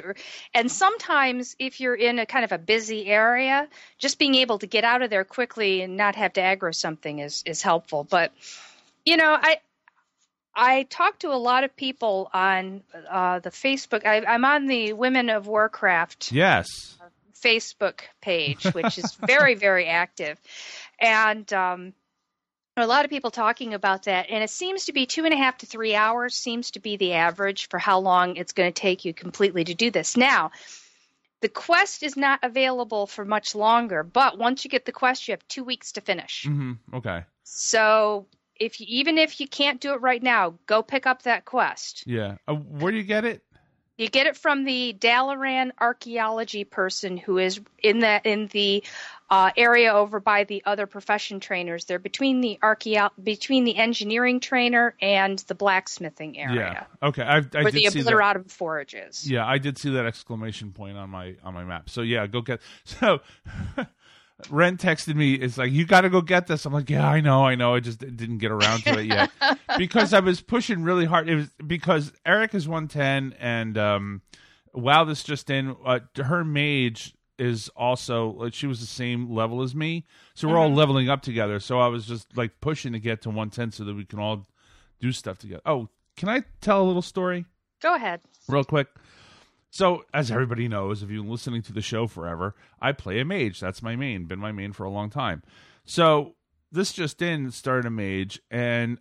And 0.54 0.72
sometimes, 0.72 1.56
if 1.60 1.80
you're 1.80 1.96
in 1.96 2.20
a 2.20 2.26
kind 2.26 2.44
of 2.46 2.52
a 2.52 2.58
busy 2.58 3.06
area, 3.08 3.68
just 3.98 4.20
being 4.20 4.36
able 4.36 4.60
to 4.60 4.68
get 4.68 4.84
out 4.84 5.02
of 5.02 5.10
there 5.10 5.24
quickly 5.24 5.82
and 5.82 5.98
not 5.98 6.16
have 6.16 6.34
to 6.34 6.42
aggro 6.42 6.74
something 6.74 7.20
is 7.20 7.44
is 7.46 7.62
helpful. 7.62 8.04
But 8.04 8.32
you 9.06 9.18
know, 9.18 9.38
I 9.40 9.60
I 10.56 10.84
talk 10.84 11.20
to 11.20 11.34
a 11.34 11.36
lot 11.36 11.64
of 11.64 11.76
people 11.76 12.30
on 12.34 12.82
uh, 13.10 13.40
the 13.40 13.50
Facebook. 13.52 14.06
I, 14.06 14.24
I'm 14.26 14.46
on 14.46 14.68
the 14.68 14.94
Women 14.94 15.30
of 15.30 15.48
Warcraft 15.48 16.32
yes, 16.32 16.98
Facebook 17.40 18.02
page, 18.22 18.64
which 18.68 18.98
is 18.98 19.14
very, 19.28 19.56
very 19.56 19.88
active. 19.88 20.40
And 21.00 21.52
um, 21.52 21.94
a 22.84 22.88
lot 22.88 23.06
of 23.06 23.12
people 23.12 23.32
talking 23.32 23.74
about 23.74 24.04
that. 24.04 24.30
And 24.30 24.44
it 24.44 24.50
seems 24.50 24.86
to 24.86 24.94
be 24.94 25.06
two 25.06 25.24
and 25.26 25.34
a 25.34 25.38
half 25.38 25.60
to 25.60 25.66
three 25.66 25.96
hours, 25.96 26.36
seems 26.36 26.72
to 26.72 26.80
be 26.80 26.98
the 26.98 27.14
average 27.14 27.70
for 27.70 27.80
how 27.80 28.00
long 28.00 28.36
it's 28.36 28.52
going 28.54 28.72
to 28.72 28.82
take 28.82 29.06
you 29.06 29.14
completely 29.14 29.64
to 29.64 29.74
do 29.74 29.92
this. 29.92 30.18
Now, 30.18 30.52
the 31.42 31.50
quest 31.50 32.04
is 32.04 32.18
not 32.18 32.40
available 32.44 33.08
for 33.08 33.24
much 33.24 33.56
longer, 33.56 34.04
but 34.04 34.38
once 34.38 34.66
you 34.66 34.70
get 34.70 34.86
the 34.86 34.92
quest, 34.92 35.28
you 35.28 35.32
have 35.34 35.48
two 35.48 35.64
weeks 35.64 35.94
to 35.94 36.02
finish. 36.02 36.44
hmm 36.44 36.74
okay, 36.94 37.24
So 37.44 38.28
if 38.58 38.82
you, 38.82 38.88
even 38.90 39.18
if 39.18 39.40
you 39.40 39.48
can't 39.48 39.80
do 39.80 39.94
it 39.94 40.02
right 40.02 40.22
now, 40.22 40.56
go 40.66 40.82
pick 40.82 41.06
up 41.06 41.22
that 41.24 41.46
quest. 41.46 42.04
yeah. 42.08 42.38
Uh, 42.48 42.56
where 42.56 42.92
do 42.92 42.98
you 42.98 43.04
get 43.04 43.24
it? 43.26 43.44
You 43.98 44.10
get 44.10 44.28
it 44.28 44.36
from 44.36 44.66
the 44.66 44.96
Dalaran 45.00 45.72
archaeology 45.80 46.66
person 46.66 47.16
who 47.18 47.38
is 47.38 47.62
in 47.82 48.00
the 48.00 48.22
in 48.30 48.48
the 48.48 48.84
uh, 49.30 49.52
area 49.56 49.94
over 49.94 50.20
by 50.20 50.44
the 50.44 50.64
other 50.66 50.86
profession 50.86 51.40
trainers. 51.40 51.86
They're 51.86 51.98
between 51.98 52.42
the 52.42 52.60
archeo- 52.62 53.12
between 53.22 53.64
the 53.64 53.78
engineering 53.78 54.40
trainer 54.40 54.96
and 55.02 55.40
the 55.40 55.56
blacksmithing 55.56 56.38
area. 56.38 56.86
Yeah. 57.02 57.08
Okay. 57.08 57.24
I, 57.24 57.38
I 57.38 57.40
where 57.40 57.64
did 57.72 57.74
the 57.74 57.90
see 57.90 58.02
that. 58.02 58.14
Obliterum 58.14 58.52
Forge. 58.52 58.96
Yeah, 59.24 59.46
I 59.46 59.58
did 59.58 59.78
see 59.78 59.92
that 59.92 60.06
exclamation 60.06 60.74
point 60.74 60.98
on 60.98 61.10
my 61.10 61.36
on 61.44 61.54
my 61.54 61.64
map. 61.64 61.90
So 61.90 62.02
yeah, 62.02 62.28
go 62.28 62.42
get. 62.42 62.62
So 62.86 63.20
Ren 64.50 64.78
texted 64.78 65.16
me. 65.16 65.36
It's 65.36 65.58
like 65.58 65.72
you 65.72 65.86
got 65.86 66.02
to 66.02 66.10
go 66.10 66.22
get 66.22 66.48
this. 66.48 66.66
I'm 66.66 66.74
like, 66.74 66.90
yeah, 66.90 67.08
I 67.08 67.22
know, 67.22 67.46
I 67.46 67.56
know. 67.56 67.76
I 67.76 67.80
just 67.80 68.00
didn't 68.00 68.40
get 68.40 68.52
around 68.52 68.84
to 68.84 69.00
it 69.00 69.06
yet 69.06 69.32
because 69.78 70.14
I 70.14 70.20
was 70.20 70.42
pushing 70.42 70.84
really 70.84 71.06
hard. 71.06 71.30
It 71.30 71.36
was 71.36 71.50
because 71.66 72.12
Eric 72.26 72.54
is 72.54 72.68
110, 72.68 73.36
and 73.40 73.78
um, 73.78 74.22
wow, 74.74 75.04
this 75.06 75.24
just 75.24 75.50
in. 75.50 75.76
Uh, 75.86 76.00
her 76.18 76.44
mage 76.44 77.14
is 77.38 77.70
also 77.76 78.32
like 78.32 78.54
she 78.54 78.68
was 78.68 78.80
the 78.80 78.86
same 78.86 79.32
level 79.32 79.62
as 79.62 79.74
me, 79.74 80.06
so 80.34 80.48
we're 80.48 80.58
all 80.58 80.74
leveling 80.74 81.10
up 81.10 81.22
together. 81.22 81.60
So 81.60 81.80
I 81.80 81.88
was 81.88 82.06
just 82.06 82.36
like 82.38 82.60
pushing 82.62 82.94
to 82.94 83.00
get 83.00 83.22
to 83.24 83.30
110 83.30 83.72
so 83.72 83.84
that 83.86 83.96
we 83.96 84.06
can 84.06 84.20
all 84.20 84.46
do 85.00 85.12
stuff 85.12 85.38
together. 85.38 85.62
Oh, 85.66 85.90
can 86.18 86.30
I 86.30 86.44
tell 86.62 86.82
a 86.82 86.86
little 86.86 87.02
story? 87.02 87.46
Go 87.82 87.96
ahead. 87.96 88.22
real 88.48 88.64
quick. 88.64 88.88
So, 89.76 90.06
as 90.14 90.32
everybody 90.32 90.70
knows, 90.70 91.04
if 91.04 91.10
you've 91.10 91.26
been 91.26 91.32
listening 91.34 91.62
to 91.64 91.74
the 91.74 91.82
show 91.82 92.08
forever, 92.08 92.56
I 92.80 92.94
play 92.94 93.20
a 93.20 93.26
mage. 93.26 93.60
That's 93.60 93.84
my 93.84 93.98
main, 93.98 94.24
been 94.24 94.40
my 94.40 94.54
main 94.54 94.72
for 94.72 94.86
a 94.86 94.90
long 94.90 95.10
time. 95.10 95.44
So, 95.84 96.36
this 96.72 96.94
just 96.94 97.22
in 97.22 97.52
started 97.52 97.86
a 97.86 97.90
mage, 97.90 98.40
and 98.50 99.00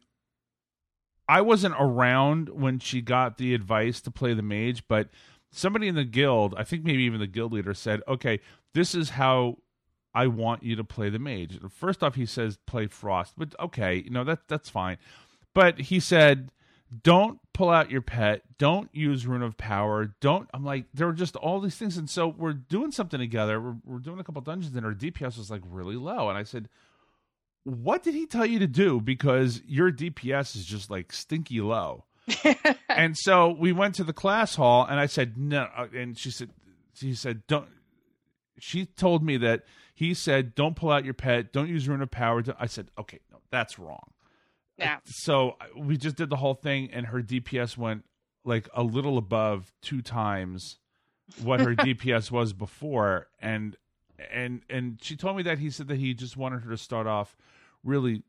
I 1.28 1.42
wasn't 1.42 1.76
around 1.78 2.48
when 2.48 2.80
she 2.80 3.02
got 3.02 3.38
the 3.38 3.54
advice 3.54 4.00
to 4.00 4.10
play 4.10 4.34
the 4.34 4.42
mage, 4.42 4.88
but 4.88 5.10
somebody 5.52 5.86
in 5.86 5.94
the 5.94 6.02
guild, 6.02 6.56
I 6.58 6.64
think 6.64 6.82
maybe 6.82 7.04
even 7.04 7.20
the 7.20 7.28
guild 7.28 7.52
leader, 7.52 7.72
said, 7.72 8.02
okay, 8.08 8.40
this 8.72 8.96
is 8.96 9.10
how 9.10 9.58
I 10.12 10.26
want 10.26 10.64
you 10.64 10.74
to 10.74 10.82
play 10.82 11.08
the 11.08 11.20
mage. 11.20 11.56
First 11.70 12.02
off, 12.02 12.16
he 12.16 12.26
says 12.26 12.58
play 12.66 12.88
Frost, 12.88 13.34
but 13.36 13.54
okay, 13.60 14.02
you 14.04 14.10
know, 14.10 14.24
that 14.24 14.48
that's 14.48 14.70
fine. 14.70 14.98
But 15.54 15.82
he 15.82 16.00
said, 16.00 16.50
don't 17.02 17.38
pull 17.52 17.70
out 17.70 17.90
your 17.90 18.02
pet. 18.02 18.42
Don't 18.58 18.88
use 18.92 19.26
rune 19.26 19.42
of 19.42 19.56
power. 19.56 20.14
Don't 20.20 20.48
i'm 20.52 20.64
like 20.64 20.84
there 20.92 21.06
were 21.06 21.12
just 21.12 21.36
all 21.36 21.60
these 21.60 21.76
things. 21.76 21.96
And 21.96 22.08
so 22.08 22.28
we're 22.28 22.52
doing 22.52 22.92
something 22.92 23.18
together. 23.18 23.60
We're, 23.60 23.76
we're 23.84 23.98
doing 23.98 24.18
a 24.18 24.24
couple 24.24 24.42
dungeons 24.42 24.76
and 24.76 24.84
our 24.84 24.92
dps 24.92 25.38
was 25.38 25.50
like 25.50 25.62
really 25.64 25.96
low. 25.96 26.28
And 26.28 26.38
i 26.38 26.42
said 26.42 26.68
what 27.64 28.02
did 28.02 28.12
he 28.12 28.26
tell 28.26 28.44
you 28.44 28.58
to 28.58 28.66
do? 28.66 29.00
Because 29.00 29.62
your 29.66 29.90
dps 29.90 30.56
is 30.56 30.64
just 30.64 30.90
like 30.90 31.12
stinky 31.12 31.60
low. 31.60 32.04
And 32.88 33.18
so 33.18 33.48
we 33.48 33.72
went 33.72 33.96
to 33.96 34.04
the 34.04 34.12
class 34.12 34.54
hall 34.54 34.86
and 34.88 35.00
i 35.00 35.06
said 35.06 35.36
no 35.36 35.68
uh, 35.76 35.88
and 35.92 36.16
she 36.16 36.30
said 36.30 36.50
she 36.94 37.12
said 37.12 37.42
don't 37.48 37.68
she 38.60 38.86
told 38.86 39.24
me 39.24 39.36
that 39.38 39.64
he 39.94 40.14
said 40.14 40.54
don't 40.54 40.76
pull 40.76 40.90
out 40.90 41.04
your 41.04 41.14
pet. 41.14 41.52
Don't 41.52 41.68
use 41.68 41.88
rune 41.88 42.02
of 42.02 42.10
power. 42.10 42.42
I 42.58 42.66
said 42.66 42.88
okay 42.98 43.18
no 43.32 43.38
that's 43.50 43.78
wrong 43.78 44.13
Yeah. 44.78 44.98
so 45.04 45.56
we 45.76 45.96
just 45.96 46.16
did 46.16 46.30
the 46.30 46.36
whole 46.36 46.54
thing 46.54 46.90
and 46.92 47.06
her 47.06 47.22
dps 47.22 47.76
went 47.76 48.04
like 48.44 48.68
a 48.74 48.82
little 48.82 49.18
above 49.18 49.72
two 49.82 50.02
times 50.02 50.78
what 51.42 51.60
her 51.60 51.74
dps 51.76 52.30
was 52.30 52.52
before 52.52 53.28
and 53.40 53.76
and 54.32 54.62
and 54.68 54.98
she 55.02 55.16
told 55.16 55.36
me 55.36 55.42
that 55.44 55.58
he 55.58 55.70
said 55.70 55.88
that 55.88 55.98
he 55.98 56.12
just 56.14 56.36
wanted 56.36 56.62
her 56.62 56.70
to 56.70 56.76
start 56.76 57.06
off 57.06 57.36
really 57.84 58.22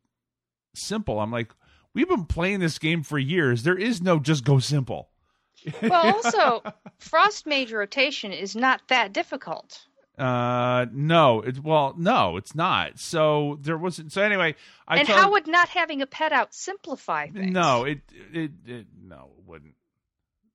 simple 0.75 1.19
i'm 1.19 1.31
like 1.31 1.51
we've 1.93 2.09
been 2.09 2.25
playing 2.25 2.59
this 2.59 2.77
game 2.77 3.01
for 3.01 3.17
years 3.17 3.63
there 3.63 3.77
is 3.77 4.01
no 4.01 4.19
just 4.19 4.43
go 4.43 4.59
simple 4.59 5.09
Well, 5.81 6.15
also, 6.15 6.61
frost 6.99 7.47
mage 7.47 7.71
rotation 7.73 8.31
is 8.31 8.55
not 8.55 8.81
that 8.89 9.13
difficult. 9.13 9.87
Uh 10.17 10.85
no 10.91 11.41
it 11.41 11.61
well 11.63 11.93
no 11.97 12.37
it's 12.37 12.55
not 12.55 12.97
so 12.99 13.57
there 13.61 13.77
wasn't 13.77 14.11
so 14.11 14.21
anyway 14.21 14.55
i 14.87 14.97
and 14.97 15.07
told, 15.07 15.19
how 15.19 15.31
would 15.31 15.45
not 15.47 15.67
having 15.69 16.01
a 16.01 16.07
pet 16.07 16.31
out 16.31 16.53
simplify 16.53 17.27
things? 17.27 17.51
no 17.51 17.83
it, 17.83 17.99
it 18.33 18.51
it 18.65 18.85
no 19.03 19.29
it 19.37 19.43
wouldn't 19.45 19.75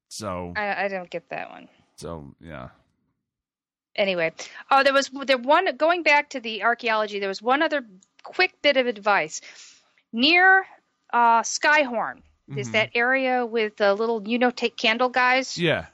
so 0.09 0.53
I, 0.57 0.85
I 0.85 0.88
don't 0.88 1.11
get 1.11 1.29
that 1.31 1.51
one. 1.51 1.68
so 1.96 2.35
yeah 2.40 2.68
Anyway, 3.96 4.33
oh, 4.70 4.85
there 4.85 4.92
was 4.92 5.11
there 5.27 5.37
one 5.37 5.77
going 5.77 6.05
back 6.05 6.31
to 6.31 6.40
the 6.40 6.62
archaeology. 6.62 7.18
There 7.18 7.29
was 7.29 7.42
one 7.42 7.61
other 7.61 7.85
quick 8.23 8.62
bit 8.62 8.77
of 8.77 8.87
advice 8.87 9.40
near 10.12 10.64
uh, 11.12 11.42
Skyhorn. 11.42 12.23
Is 12.57 12.68
Mhm. 12.68 12.73
that 12.73 12.90
area 12.94 13.44
with 13.44 13.77
the 13.77 13.92
little 13.94 14.27
you 14.27 14.38
know 14.38 14.53
take 14.53 14.77
candle 14.77 15.09
guys? 15.09 15.59
yeah 15.59 15.87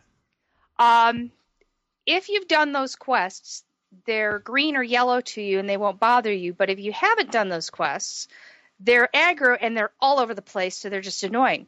Um, 0.79 1.33
if 2.07 2.29
you've 2.29 2.49
done 2.49 2.73
those 2.73 2.97
quests, 2.97 3.65
they're 4.07 4.39
green 4.39 4.77
or 4.77 4.83
yellow 4.83 5.21
to 5.21 5.43
you 5.43 5.59
and 5.59 5.69
they 5.69 5.77
won't 5.77 6.01
bother 6.01 6.33
you. 6.33 6.53
But 6.55 6.71
if 6.71 6.79
you 6.79 6.93
haven't 6.93 7.31
done 7.33 7.49
those 7.49 7.71
quests, 7.71 8.29
they're 8.81 9.09
aggro 9.15 9.57
and 9.61 9.77
they're 9.77 9.93
all 10.01 10.21
over 10.21 10.35
the 10.35 10.43
place, 10.43 10.77
so 10.77 10.89
they're 10.89 11.01
just 11.01 11.23
annoying. 11.25 11.67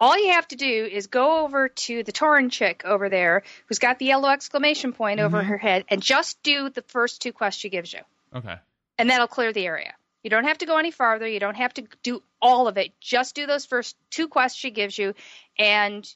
All 0.00 0.18
you 0.18 0.32
have 0.32 0.48
to 0.48 0.56
do 0.56 0.84
is 0.90 1.06
go 1.06 1.44
over 1.44 1.68
to 1.68 2.02
the 2.02 2.12
Tauren 2.12 2.50
chick 2.50 2.82
over 2.84 3.08
there, 3.08 3.42
who's 3.68 3.78
got 3.78 3.98
the 3.98 4.06
yellow 4.06 4.28
exclamation 4.28 4.92
point 4.92 5.20
over 5.20 5.40
Mhm. 5.42 5.46
her 5.46 5.58
head, 5.58 5.84
and 5.88 6.02
just 6.02 6.42
do 6.42 6.68
the 6.68 6.82
first 6.82 7.22
two 7.22 7.32
quests 7.32 7.60
she 7.60 7.68
gives 7.70 7.92
you, 7.92 8.00
okay 8.34 8.56
and 8.98 9.10
that'll 9.10 9.28
clear 9.28 9.52
the 9.52 9.66
area. 9.66 9.94
You 10.22 10.30
don't 10.30 10.44
have 10.44 10.58
to 10.58 10.66
go 10.66 10.78
any 10.78 10.90
farther. 10.90 11.26
You 11.26 11.40
don't 11.40 11.56
have 11.56 11.74
to 11.74 11.82
do 12.02 12.22
all 12.40 12.66
of 12.68 12.78
it. 12.78 12.92
Just 13.00 13.34
do 13.34 13.46
those 13.46 13.66
first 13.66 13.96
two 14.10 14.28
quests 14.28 14.58
she 14.58 14.70
gives 14.70 14.96
you, 14.96 15.14
and 15.58 16.08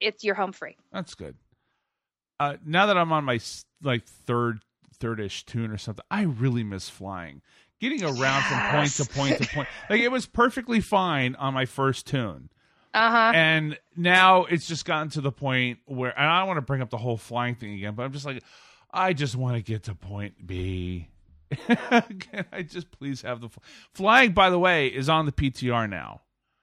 it's 0.00 0.24
you're 0.24 0.34
home 0.34 0.52
free. 0.52 0.76
That's 0.92 1.14
good. 1.14 1.36
Uh, 2.38 2.56
now 2.64 2.86
that 2.86 2.96
I'm 2.98 3.12
on 3.12 3.24
my 3.24 3.40
like 3.82 4.04
third 4.04 4.60
third-ish 4.98 5.44
tune 5.44 5.70
or 5.70 5.78
something, 5.78 6.04
I 6.10 6.22
really 6.22 6.64
miss 6.64 6.88
flying. 6.88 7.42
Getting 7.80 8.02
around 8.04 8.42
from 8.44 8.70
point 8.72 8.90
to 8.92 9.04
point 9.04 9.38
to 9.42 9.48
point, 9.54 9.68
like 9.90 10.00
it 10.00 10.10
was 10.10 10.26
perfectly 10.26 10.80
fine 10.80 11.34
on 11.34 11.52
my 11.52 11.66
first 11.66 12.06
tune, 12.06 12.48
Uh 12.94 13.10
huh. 13.10 13.32
and 13.34 13.78
now 13.96 14.44
it's 14.44 14.66
just 14.66 14.86
gotten 14.86 15.10
to 15.10 15.20
the 15.20 15.32
point 15.32 15.78
where, 15.84 16.18
and 16.18 16.26
I 16.26 16.38
don't 16.38 16.48
want 16.48 16.56
to 16.58 16.62
bring 16.62 16.80
up 16.80 16.88
the 16.90 16.96
whole 16.96 17.18
flying 17.18 17.54
thing 17.54 17.74
again, 17.74 17.94
but 17.94 18.04
I'm 18.04 18.12
just 18.12 18.24
like, 18.24 18.42
I 18.90 19.12
just 19.12 19.36
want 19.36 19.56
to 19.56 19.62
get 19.62 19.82
to 19.84 19.94
point 19.94 20.46
B. 20.46 21.08
Can 21.68 22.44
I 22.52 22.62
just 22.62 22.90
please 22.90 23.22
have 23.22 23.40
the 23.42 23.48
fl- 23.50 23.60
flying? 23.92 24.32
By 24.32 24.48
the 24.50 24.58
way, 24.58 24.88
is 24.88 25.08
on 25.10 25.26
the 25.26 25.32
PTR 25.32 25.88
now. 25.88 26.22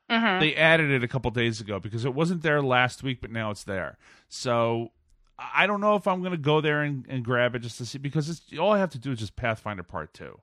hmm 0.09 0.39
They 0.39 0.55
added 0.55 0.89
it 0.91 1.03
a 1.03 1.07
couple 1.07 1.29
days 1.31 1.61
ago 1.61 1.79
because 1.79 2.05
it 2.05 2.13
wasn't 2.15 2.41
there 2.41 2.61
last 2.61 3.03
week, 3.03 3.21
but 3.21 3.31
now 3.31 3.51
it's 3.51 3.63
there. 3.63 3.97
So 4.27 4.91
I 5.37 5.67
don't 5.67 5.81
know 5.81 5.95
if 5.95 6.07
I'm 6.07 6.19
going 6.21 6.31
to 6.31 6.37
go 6.37 6.61
there 6.61 6.83
and, 6.83 7.05
and 7.09 7.23
grab 7.23 7.55
it 7.55 7.59
just 7.59 7.77
to 7.79 7.85
see 7.85 7.97
because 7.97 8.29
it's 8.29 8.41
all 8.59 8.71
I 8.71 8.79
have 8.79 8.91
to 8.91 8.99
do 8.99 9.11
is 9.11 9.19
just 9.19 9.35
Pathfinder 9.35 9.83
Part 9.83 10.13
Two, 10.13 10.39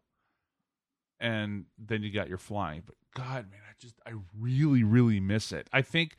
and 1.21 1.67
then 1.79 2.03
you 2.03 2.11
got 2.11 2.29
your 2.29 2.39
flying. 2.39 2.83
But 2.85 2.97
God, 3.15 3.51
man, 3.51 3.61
I 3.69 3.73
just 3.79 3.95
I 4.07 4.13
really 4.39 4.83
really 4.83 5.21
miss 5.21 5.53
it. 5.53 5.69
I 5.73 5.83
think 5.83 6.17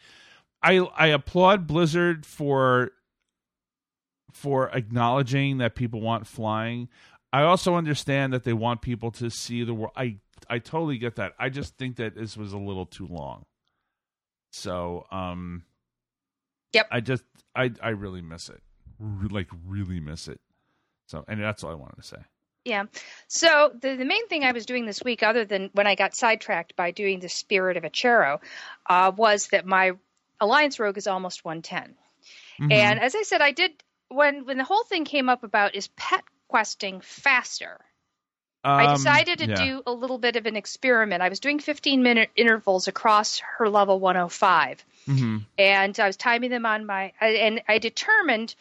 I 0.64 0.78
I 0.96 1.08
applaud 1.08 1.68
Blizzard 1.68 2.26
for 2.26 2.92
for 4.32 4.70
acknowledging 4.70 5.58
that 5.58 5.76
people 5.76 6.02
want 6.02 6.28
flying. 6.28 6.88
I 7.34 7.44
also 7.44 7.76
understand 7.76 8.34
that 8.34 8.44
they 8.44 8.54
want 8.54 8.82
people 8.82 9.12
to 9.12 9.30
see 9.30 9.64
the 9.64 9.74
world. 9.74 9.94
I 9.96 10.18
I 10.50 10.60
totally 10.60 10.98
get 10.98 11.16
that. 11.16 11.34
I 11.38 11.50
just 11.50 11.78
think 11.78 11.98
that 11.98 12.16
this 12.16 12.38
was 12.38 12.54
a 12.54 12.58
little 12.58 12.86
too 12.86 13.08
long. 13.08 13.44
So, 14.52 15.06
um 15.12 15.64
Yep. 16.74 16.88
I 16.92 17.00
just 17.02 17.24
I 17.56 17.72
I 17.82 17.90
really 17.90 18.22
miss 18.22 18.50
it. 18.50 18.62
Re- 19.00 19.30
like 19.30 19.50
really 19.66 20.00
miss 20.00 20.28
it. 20.28 20.40
So, 21.08 21.26
and 21.28 21.42
that's 21.42 21.64
all 21.64 21.72
I 21.72 21.76
wanted 21.76 21.98
to 21.98 22.04
say. 22.04 22.18
Yeah. 22.64 22.84
So 23.28 23.72
the 23.80 23.96
the 23.96 24.06
main 24.06 24.28
thing 24.28 24.44
I 24.44 24.52
was 24.52 24.66
doing 24.66 24.86
this 24.86 25.02
week, 25.04 25.24
other 25.24 25.46
than 25.46 25.70
when 25.74 25.88
I 25.88 25.96
got 25.96 26.16
sidetracked 26.16 26.76
by 26.76 26.92
doing 26.92 27.20
the 27.20 27.30
Spirit 27.30 27.78
of 27.78 27.84
Eche'ro, 27.84 28.40
uh, 28.88 29.12
was 29.16 29.48
that 29.48 29.66
my 29.66 29.94
Alliance 30.40 30.80
Rogue 30.80 30.98
is 30.98 31.08
almost 31.08 31.44
110. 31.44 31.96
Mhm. 32.60 32.72
And 32.72 33.00
as 33.00 33.16
I 33.16 33.24
said, 33.24 33.42
I 33.42 33.52
did 33.52 33.72
when 34.10 34.46
when 34.46 34.58
the 34.58 34.64
whole 34.64 34.84
thing 34.84 35.06
came 35.06 35.28
up 35.30 35.44
about 35.44 35.76
is 35.76 35.88
pet 35.96 36.24
questing 36.48 37.02
faster. 37.02 37.80
I 38.64 38.86
Um, 38.86 38.94
decided 38.96 39.40
to 39.40 39.48
yeah. 39.48 39.56
do 39.56 39.84
a 39.88 39.92
little 39.92 40.18
bit 40.20 40.36
of 40.36 40.46
an 40.46 40.56
experiment. 40.56 41.24
I 41.24 41.30
was 41.30 41.40
doing 41.40 41.60
15 41.60 42.04
minute 42.04 42.30
intervals 42.36 42.88
across 42.88 43.40
her 43.58 43.68
level 43.70 44.00
105 44.00 44.86
Mhm. 45.08 45.46
and 45.58 46.00
I 46.00 46.06
was 46.08 46.16
timing 46.18 46.52
them 46.52 46.66
on 46.68 46.86
my 46.86 47.12
and 47.20 47.64
I 47.68 47.80
determined 47.80 48.54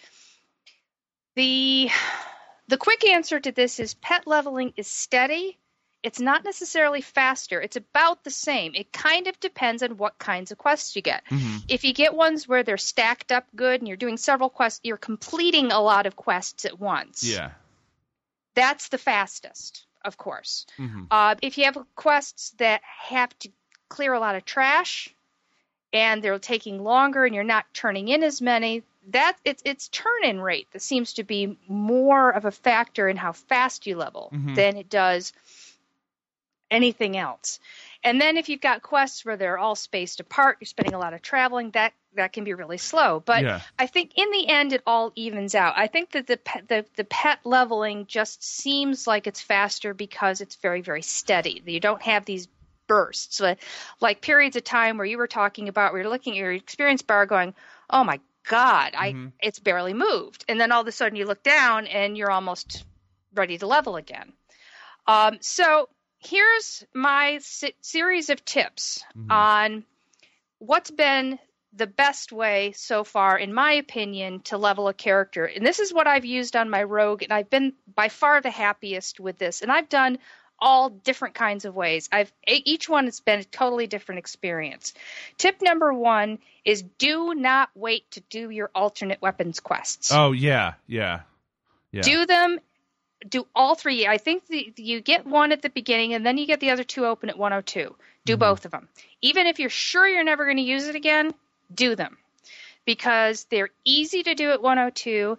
the 1.37 1.91
the 2.69 2.77
quick 2.79 3.05
answer 3.07 3.39
to 3.41 3.51
this 3.53 3.81
is 3.81 3.95
pet 3.95 4.27
leveling 4.27 4.73
is 4.77 4.87
steady. 4.87 5.59
It's 6.03 6.21
not 6.21 6.45
necessarily 6.45 7.03
faster. 7.03 7.61
It's 7.61 7.77
about 7.77 8.25
the 8.25 8.31
same. 8.31 8.75
It 8.75 8.93
kind 8.93 9.27
of 9.27 9.39
depends 9.41 9.83
on 9.83 9.99
what 9.99 10.19
kinds 10.19 10.51
of 10.51 10.57
quests 10.57 10.97
you 10.97 11.03
get. 11.03 11.25
Mhm. 11.27 11.65
If 11.69 11.85
you 11.85 11.93
get 11.93 12.15
ones 12.15 12.49
where 12.49 12.63
they're 12.63 12.79
stacked 12.79 13.33
up 13.33 13.45
good 13.55 13.81
and 13.83 13.89
you're 13.89 13.99
doing 13.99 14.17
several 14.17 14.49
quests, 14.49 14.81
you're 14.83 14.97
completing 14.97 15.73
a 15.73 15.81
lot 15.81 16.07
of 16.07 16.17
quests 16.17 16.65
at 16.65 16.79
once. 16.79 17.23
Yeah. 17.25 17.51
That's 18.55 18.89
the 18.89 18.99
fastest, 18.99 19.85
of 20.05 20.17
course. 20.17 20.67
Mhm. 20.79 21.07
Uh, 21.11 21.35
if 21.43 21.59
you 21.59 21.65
have 21.65 21.79
quests 21.95 22.51
that 22.59 22.81
have 22.85 23.37
to 23.41 23.51
clear 23.89 24.13
a 24.13 24.21
lot 24.21 24.37
of 24.37 24.45
trash, 24.45 25.09
and 25.93 26.23
they're 26.23 26.39
taking 26.39 26.83
longer 26.85 27.25
and 27.25 27.35
you're 27.35 27.45
not 27.45 27.67
turning 27.75 28.09
in 28.09 28.23
as 28.23 28.41
many, 28.41 28.83
that 29.09 29.37
it's 29.45 29.63
it's 29.65 29.89
turn 29.89 30.25
in 30.25 30.41
rate 30.41 30.69
that 30.73 30.83
seems 30.83 31.15
to 31.15 31.25
be 31.25 31.59
more 31.67 32.31
of 32.31 32.45
a 32.45 32.51
factor 32.53 33.09
in 33.09 33.17
how 33.17 33.33
fast 33.33 33.87
you 33.87 33.97
level 33.97 34.31
Mhm. 34.33 34.55
than 34.55 34.77
it 34.77 34.89
does 34.89 35.33
anything 36.71 37.17
else. 37.17 37.59
And 38.05 38.21
then 38.21 38.37
if 38.37 38.49
you've 38.49 38.61
got 38.61 38.83
quests 38.83 39.25
where 39.25 39.37
they're 39.37 39.59
all 39.59 39.75
spaced 39.75 40.21
apart, 40.21 40.59
you're 40.61 40.67
spending 40.67 40.95
a 40.95 40.99
lot 40.99 41.13
of 41.15 41.23
traveling, 41.23 41.71
that 41.73 41.93
that 42.15 42.33
can 42.33 42.45
be 42.45 42.55
really 42.55 42.79
slow. 42.79 43.21
But 43.21 43.47
Yeah. 43.47 43.61
I 43.79 43.87
think 43.87 44.13
in 44.17 44.31
the 44.31 44.49
end 44.49 44.73
it 44.73 44.83
all 44.87 45.13
evens 45.15 45.55
out. 45.55 45.75
I 45.77 45.87
think 45.87 46.11
that 46.13 46.27
the 46.27 46.37
pet, 46.39 46.69
the 46.69 46.87
the 46.97 47.05
pet 47.05 47.41
leveling 47.45 48.07
just 48.07 48.43
seems 48.43 49.07
like 49.07 49.27
it's 49.27 49.41
faster 49.41 49.95
because 49.95 50.41
it's 50.41 50.57
very 50.57 50.81
very 50.81 51.03
steady. 51.03 51.63
You 51.67 51.81
don't 51.81 52.03
have 52.03 52.25
these 52.25 52.49
bursts 52.89 53.39
like, 53.41 53.63
like 54.01 54.21
periods 54.23 54.57
of 54.57 54.65
time 54.65 54.97
where 54.97 55.07
you 55.07 55.19
were 55.19 55.29
talking 55.29 55.69
about 55.69 55.93
where 55.93 56.03
you're 56.03 56.11
looking 56.11 56.33
at 56.35 56.39
your 56.39 56.53
experience 56.53 57.03
bar 57.03 57.27
going, 57.27 57.55
"Oh 57.91 58.03
my 58.05 58.21
god, 58.45 58.95
I 58.97 59.15
Mhm. 59.15 59.33
it's 59.41 59.59
barely 59.61 59.95
moved." 59.95 60.45
And 60.49 60.61
then 60.61 60.73
all 60.73 60.81
of 60.81 60.89
a 60.89 60.93
sudden 60.93 61.17
you 61.17 61.27
look 61.27 61.43
down 61.43 61.87
and 61.87 62.17
you're 62.17 62.31
almost 62.31 62.85
ready 63.35 63.59
to 63.59 63.67
level 63.67 63.97
again. 63.97 64.33
Um, 65.07 65.39
so 65.41 65.89
here's 66.21 66.85
my 66.95 67.39
se- 67.39 67.75
series 67.81 68.31
of 68.31 68.45
tips 68.45 69.05
Mhm. 69.17 69.31
on 69.33 69.85
what's 70.59 70.91
been 70.91 71.39
the 71.73 71.87
best 71.87 72.33
way 72.33 72.73
so 72.73 73.05
far, 73.05 73.39
in 73.39 73.55
my 73.55 73.73
opinion, 73.75 74.41
to 74.41 74.59
level 74.59 74.89
a 74.89 74.95
character. 74.95 75.45
And 75.45 75.65
this 75.65 75.79
is 75.79 75.93
what 75.93 76.07
I've 76.07 76.25
used 76.25 76.57
on 76.57 76.69
my 76.69 76.83
rogue, 76.83 77.23
and 77.23 77.33
I've 77.33 77.49
been 77.49 77.75
by 77.95 78.09
far 78.09 78.41
the 78.41 78.51
happiest 78.51 79.21
with 79.21 79.39
this. 79.39 79.63
And 79.63 79.71
I've 79.71 79.89
done 79.89 80.19
all 80.59 80.91
different 80.91 81.35
kinds 81.35 81.65
of 81.65 81.75
ways. 81.75 82.09
I've 82.13 82.31
each 82.47 82.89
one 82.89 83.07
has 83.07 83.21
been 83.21 83.41
a 83.41 83.45
totally 83.45 83.87
different 83.87 84.19
experience. 84.19 84.93
Tip 85.39 85.63
number 85.63 85.95
one 85.95 86.39
is 86.65 86.83
do 86.83 87.35
not 87.35 87.71
wait 87.75 88.11
to 88.11 88.21
do 88.21 88.51
your 88.51 88.71
alternate 88.75 89.23
weapons 89.23 89.61
quests 89.61 90.13
Oh 90.13 90.33
yeah, 90.33 90.75
yeah, 90.87 91.21
yeah. 91.93 92.03
do 92.03 92.27
them 92.27 92.61
do 93.29 93.47
all 93.55 93.75
three. 93.75 94.07
I 94.07 94.19
think 94.19 94.47
the, 94.47 94.73
you 94.77 95.01
get 95.01 95.27
one 95.27 95.53
at 95.53 95.63
the 95.63 95.71
beginning 95.71 96.15
and 96.15 96.25
then 96.25 96.39
you 96.39 96.47
get 96.47 96.61
the 96.61 96.71
other 96.71 96.85
two 96.85 97.05
open 97.07 97.29
at 97.29 97.39
102 97.39 97.95
do 98.25 98.37
Mhm. 98.37 98.39
both 98.39 98.65
of 98.65 98.71
them 98.71 98.89
even 99.23 99.47
if 99.47 99.59
you're 99.59 99.71
sure 99.71 100.07
you're 100.07 100.25
never 100.25 100.45
going 100.45 100.57
to 100.57 100.63
use 100.63 100.87
it 100.87 100.95
again 100.95 101.33
do 101.75 101.95
them. 101.95 102.19
Because 102.85 103.45
they're 103.45 103.71
easy 103.85 104.23
to 104.23 104.35
do 104.35 104.51
at 104.51 104.63
102 104.63 105.39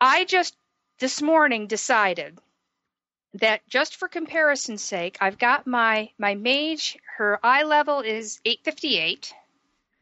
i 0.00 0.24
just 0.24 0.56
this 0.98 1.20
morning 1.22 1.66
decided 1.66 2.38
that 3.34 3.60
just 3.68 3.96
for 3.96 4.08
comparison's 4.08 4.82
sake 4.82 5.18
i've 5.20 5.38
got 5.38 5.66
my 5.66 6.10
my 6.18 6.34
mage 6.34 6.98
her 7.16 7.38
eye 7.42 7.62
level 7.62 8.00
is 8.00 8.40
858 8.44 9.34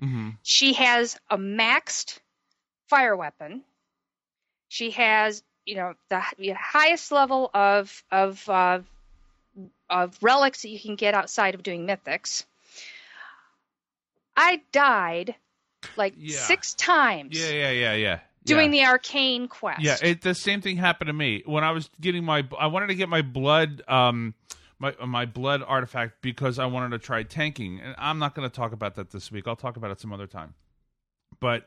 hmm 0.00 0.30
she 0.42 0.72
has 0.74 1.18
a 1.28 1.36
maxed 1.36 2.20
fire 2.88 3.16
weapon. 3.16 3.62
She 4.68 4.92
has, 4.92 5.42
you 5.68 5.74
know, 5.74 5.92
the 6.08 6.22
the 6.38 6.52
highest 6.52 7.12
level 7.12 7.50
of 7.52 8.02
of 8.10 8.48
uh, 8.48 8.80
of 9.90 10.16
relics 10.22 10.62
that 10.62 10.70
you 10.70 10.80
can 10.80 10.96
get 10.96 11.12
outside 11.12 11.54
of 11.54 11.62
doing 11.62 11.86
mythics. 11.86 12.44
I 14.34 14.62
died 14.72 15.34
like 15.96 16.14
Yeah. 16.16 16.38
six 16.38 16.72
times 16.74 17.38
Yeah, 17.38 17.50
yeah, 17.50 17.70
yeah, 17.70 17.94
yeah. 17.94 18.18
doing 18.44 18.72
yeah. 18.72 18.84
the 18.84 18.90
arcane 18.90 19.46
quest. 19.46 19.80
Yeah, 19.82 19.96
it, 20.00 20.22
the 20.22 20.34
same 20.34 20.62
thing 20.62 20.78
happened 20.78 21.08
to 21.08 21.12
me 21.12 21.42
when 21.44 21.64
I 21.64 21.72
was 21.72 21.90
getting 22.00 22.24
my. 22.24 22.48
I 22.58 22.68
wanted 22.68 22.86
to 22.86 22.94
get 22.94 23.10
my 23.10 23.20
blood, 23.20 23.82
um, 23.88 24.32
my 24.78 24.94
my 25.04 25.26
blood 25.26 25.62
artifact 25.66 26.22
because 26.22 26.58
I 26.58 26.64
wanted 26.64 26.90
to 26.90 26.98
try 26.98 27.24
tanking, 27.24 27.80
and 27.80 27.94
I'm 27.98 28.18
not 28.18 28.34
going 28.34 28.48
to 28.48 28.54
talk 28.54 28.72
about 28.72 28.94
that 28.94 29.10
this 29.10 29.30
week. 29.30 29.46
I'll 29.46 29.56
talk 29.56 29.76
about 29.76 29.90
it 29.90 30.00
some 30.00 30.14
other 30.14 30.26
time. 30.26 30.54
But 31.40 31.66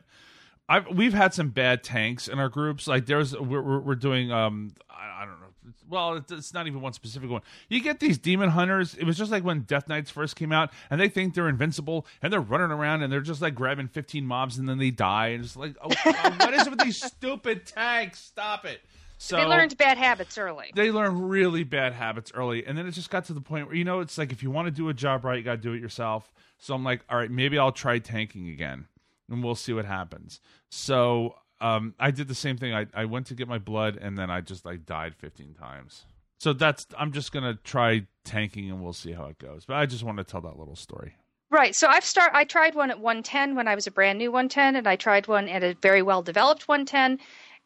I've 0.68 0.88
we've 0.88 1.12
had 1.12 1.34
some 1.34 1.50
bad 1.50 1.82
tanks 1.82 2.28
in 2.28 2.38
our 2.38 2.48
groups. 2.48 2.86
Like 2.86 3.06
there's 3.06 3.36
we're 3.36 3.80
we're, 3.80 3.94
doing 3.94 4.32
um 4.32 4.72
I, 4.90 5.22
I 5.22 5.24
don't 5.24 5.40
know. 5.40 5.46
Well, 5.88 6.14
it's, 6.14 6.32
it's 6.32 6.54
not 6.54 6.66
even 6.66 6.80
one 6.80 6.92
specific 6.92 7.28
one. 7.28 7.42
You 7.68 7.82
get 7.82 8.00
these 8.00 8.18
demon 8.18 8.48
hunters. 8.48 8.94
It 8.94 9.04
was 9.04 9.18
just 9.18 9.30
like 9.30 9.44
when 9.44 9.60
Death 9.60 9.88
Knights 9.88 10.10
first 10.10 10.36
came 10.36 10.50
out, 10.50 10.72
and 10.90 11.00
they 11.00 11.08
think 11.08 11.34
they're 11.34 11.48
invincible, 11.48 12.06
and 12.22 12.32
they're 12.32 12.40
running 12.40 12.70
around, 12.70 13.02
and 13.02 13.12
they're 13.12 13.20
just 13.20 13.42
like 13.42 13.54
grabbing 13.54 13.88
15 13.88 14.24
mobs, 14.24 14.58
and 14.58 14.68
then 14.68 14.78
they 14.78 14.90
die, 14.90 15.28
and 15.28 15.44
it's 15.44 15.56
like, 15.56 15.76
oh, 15.82 15.90
oh, 16.06 16.34
what 16.38 16.54
is 16.54 16.66
it 16.66 16.70
with 16.70 16.80
these 16.80 17.02
stupid 17.02 17.66
tanks? 17.66 18.20
Stop 18.20 18.64
it. 18.64 18.80
So 19.22 19.36
they 19.36 19.44
learned 19.44 19.76
bad 19.78 19.98
habits 19.98 20.36
early. 20.36 20.72
they 20.74 20.90
learn 20.90 21.28
really 21.28 21.62
bad 21.62 21.92
habits 21.92 22.32
early 22.34 22.66
and 22.66 22.76
then 22.76 22.88
it 22.88 22.90
just 22.90 23.08
got 23.08 23.26
to 23.26 23.32
the 23.32 23.40
point 23.40 23.68
where 23.68 23.76
you 23.76 23.84
know 23.84 24.00
it's 24.00 24.18
like 24.18 24.32
if 24.32 24.42
you 24.42 24.50
want 24.50 24.66
to 24.66 24.72
do 24.72 24.88
a 24.88 24.94
job 24.94 25.24
right 25.24 25.38
you 25.38 25.44
got 25.44 25.52
to 25.52 25.62
do 25.62 25.72
it 25.74 25.80
yourself 25.80 26.32
so 26.58 26.74
i'm 26.74 26.82
like 26.82 27.04
all 27.08 27.18
right 27.18 27.30
maybe 27.30 27.56
i'll 27.56 27.70
try 27.70 28.00
tanking 28.00 28.48
again 28.48 28.88
and 29.32 29.42
we'll 29.42 29.54
see 29.54 29.72
what 29.72 29.84
happens. 29.84 30.40
So 30.70 31.34
um, 31.60 31.94
i 31.98 32.10
did 32.10 32.28
the 32.28 32.34
same 32.34 32.56
thing. 32.56 32.74
I, 32.74 32.86
I 32.94 33.04
went 33.06 33.26
to 33.28 33.34
get 33.34 33.48
my 33.48 33.58
blood 33.58 33.96
and 33.96 34.18
then 34.18 34.30
i 34.30 34.40
just 34.40 34.64
like 34.64 34.84
died 34.84 35.14
15 35.16 35.54
times. 35.54 36.04
So 36.38 36.52
that's 36.52 36.86
i'm 36.98 37.12
just 37.12 37.32
gonna 37.32 37.58
try 37.64 38.06
tanking 38.24 38.70
and 38.70 38.82
we'll 38.82 38.92
see 38.92 39.12
how 39.12 39.26
it 39.26 39.38
goes. 39.38 39.64
But 39.64 39.76
i 39.76 39.86
just 39.86 40.02
want 40.02 40.18
to 40.18 40.24
tell 40.24 40.40
that 40.42 40.58
little 40.58 40.76
story. 40.76 41.14
Right. 41.50 41.74
So 41.74 41.86
I've 41.86 42.04
start 42.04 42.32
I 42.34 42.44
tried 42.44 42.74
one 42.74 42.90
at 42.90 42.98
110 42.98 43.54
when 43.54 43.68
I 43.68 43.74
was 43.74 43.86
a 43.86 43.90
brand 43.90 44.18
new 44.18 44.32
110 44.32 44.76
and 44.76 44.86
I 44.86 44.96
tried 44.96 45.28
one 45.28 45.48
at 45.48 45.62
a 45.62 45.74
very 45.74 46.02
well 46.02 46.22
developed 46.22 46.66
110 46.66 47.18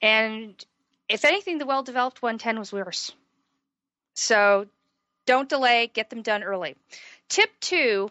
and 0.03 0.65
if 1.09 1.25
anything 1.25 1.59
the 1.59 1.67
well 1.67 1.83
developed 1.83 2.21
110 2.21 2.59
was 2.59 2.73
worse. 2.73 3.13
So 4.15 4.67
don't 5.25 5.49
delay, 5.49 5.91
get 5.93 6.11
them 6.11 6.23
done 6.23 6.43
early. 6.43 6.77
Tip 7.29 7.51
2, 7.61 8.11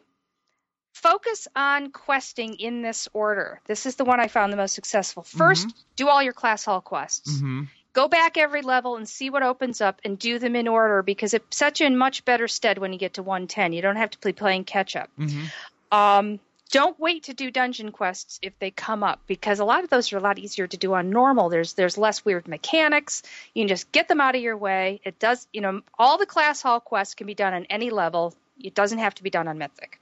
focus 0.96 1.48
on 1.56 1.92
questing 1.92 2.56
in 2.56 2.82
this 2.82 3.10
order. 3.12 3.60
This 3.66 3.86
is 3.86 3.96
the 3.96 4.06
one 4.06 4.22
I 4.22 4.30
found 4.30 4.54
the 4.54 4.58
most 4.58 4.74
successful. 4.74 5.24
1st 5.24 5.74
do 5.98 6.08
all 6.08 6.24
your 6.24 6.34
class 6.34 6.64
hall 6.64 6.82
quests 6.82 7.38
mm-hmm. 7.38 7.64
go 7.94 8.08
back 8.08 8.38
every 8.38 8.62
level 8.62 8.96
and 8.96 9.08
see 9.08 9.30
what 9.30 9.44
opens 9.44 9.82
up 9.82 10.00
and 10.06 10.18
do 10.18 10.40
them 10.40 10.56
in 10.56 10.68
order 10.68 11.04
because 11.04 11.34
it 11.34 11.44
sets 11.54 11.82
you 11.82 11.86
in 11.86 11.98
much 11.98 12.24
better 12.24 12.48
stead 12.48 12.78
when 12.78 12.94
you 12.94 13.00
get 13.00 13.16
to 13.16 13.24
110. 13.24 13.74
You 13.74 13.82
don't 13.82 13.98
have 13.98 14.12
to 14.12 14.20
be 14.20 14.32
playing 14.32 14.64
catch 14.64 14.96
up. 14.96 15.10
Mm-hmm. 15.20 15.46
Um, 15.92 16.40
don't 16.72 16.98
wait 17.00 17.24
to 17.24 17.34
do 17.34 17.52
dungeon 17.52 17.92
quests 17.92 18.40
if 18.42 18.58
they 18.60 18.72
come 18.72 19.04
up 19.04 19.20
because 19.28 19.60
a 19.60 19.66
lot 19.66 19.84
of 19.84 19.90
those 19.90 20.12
are 20.14 20.18
a 20.18 20.22
lot 20.22 20.40
easier 20.40 20.66
to 20.66 20.78
do 20.78 20.94
on 20.94 21.10
normal. 21.10 21.50
There's 21.50 21.74
there's 21.74 21.98
less 21.98 22.24
weird 22.24 22.48
mechanics. 22.48 23.22
You 23.54 23.62
can 23.62 23.68
just 23.68 23.92
get 23.92 24.08
them 24.08 24.22
out 24.22 24.36
of 24.36 24.42
your 24.42 24.58
way. 24.58 25.02
It 25.04 25.20
does, 25.20 25.46
you 25.52 25.62
know, 25.62 25.82
all 26.00 26.18
the 26.18 26.26
class 26.26 26.62
hall 26.62 26.80
quests 26.80 27.16
can 27.16 27.28
be 27.28 27.36
done 27.36 27.54
on 27.54 27.66
any 27.66 27.90
level. 27.90 28.34
It 28.60 28.74
doesn't 28.74 29.00
have 29.00 29.16
to 29.16 29.24
be 29.24 29.30
done 29.30 29.48
on 29.48 29.58
mythic. 29.58 30.00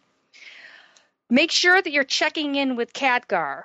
Make 1.29 1.51
sure 1.51 1.81
that 1.81 1.91
you're 1.91 2.03
checking 2.03 2.55
in 2.55 2.75
with 2.75 2.93
Khadgar 2.93 3.63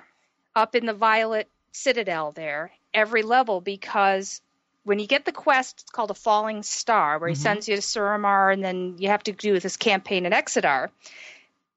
up 0.54 0.74
in 0.74 0.86
the 0.86 0.94
Violet 0.94 1.48
Citadel 1.72 2.32
there 2.32 2.72
every 2.94 3.22
level 3.22 3.60
because 3.60 4.40
when 4.84 4.98
you 4.98 5.06
get 5.06 5.24
the 5.24 5.32
quest, 5.32 5.82
it's 5.82 5.90
called 5.90 6.10
a 6.10 6.14
Falling 6.14 6.62
Star, 6.62 7.18
where 7.18 7.28
he 7.28 7.34
Mhm. 7.34 7.38
sends 7.38 7.68
you 7.68 7.76
to 7.76 7.82
Suramar 7.82 8.52
and 8.52 8.64
then 8.64 8.96
you 8.98 9.08
have 9.08 9.22
to 9.24 9.32
do 9.32 9.60
this 9.60 9.76
campaign 9.76 10.24
in 10.24 10.32
Exodar. 10.32 10.90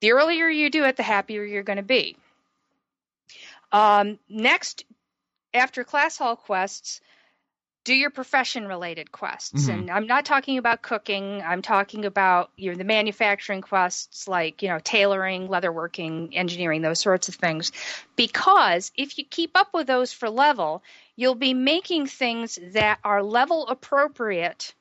The 0.00 0.12
earlier 0.12 0.48
you 0.48 0.70
do 0.70 0.84
it, 0.84 0.96
the 0.96 1.02
happier 1.02 1.44
you're 1.44 1.62
going 1.62 1.76
to 1.76 1.82
be. 1.82 2.16
Um, 3.70 4.18
next, 4.28 4.84
after 5.54 5.84
class 5.84 6.16
hall 6.16 6.36
quests, 6.36 7.00
do 7.84 7.94
your 7.94 8.10
profession 8.10 8.66
related 8.66 9.10
quests. 9.10 9.66
Mhm. 9.66 9.72
And 9.72 9.90
I'm 9.90 10.06
not 10.06 10.24
talking 10.24 10.58
about 10.58 10.82
cooking. 10.82 11.42
I'm 11.42 11.62
talking 11.62 12.04
about 12.04 12.50
you 12.56 12.70
know, 12.70 12.76
the 12.76 12.84
manufacturing 12.84 13.60
quests 13.60 14.28
like, 14.28 14.62
you 14.62 14.68
know, 14.68 14.78
tailoring, 14.78 15.48
leatherworking, 15.48 16.30
engineering, 16.32 16.82
those 16.82 17.00
sorts 17.00 17.28
of 17.28 17.34
things. 17.34 17.72
Because 18.14 18.92
if 18.96 19.18
you 19.18 19.24
keep 19.24 19.56
up 19.56 19.74
with 19.74 19.86
those 19.86 20.12
for 20.12 20.30
level, 20.30 20.82
you'll 21.16 21.34
be 21.34 21.54
making 21.54 22.06
things 22.06 22.58
that 22.72 22.98
are 23.02 23.22
level 23.22 23.66
appropriate 23.66 24.74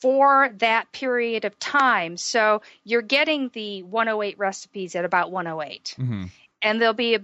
for 0.00 0.50
that 0.58 0.90
period 0.92 1.44
of 1.44 1.58
time. 1.58 2.16
So 2.16 2.62
you're 2.84 3.02
getting 3.02 3.50
the 3.52 3.82
108 3.82 4.38
recipes 4.38 4.94
at 4.94 5.04
about 5.04 5.30
108 5.30 5.96
Mm-hmm. 5.98 6.24
and 6.62 6.80
there'll 6.80 6.94
be 6.94 7.16
a 7.16 7.20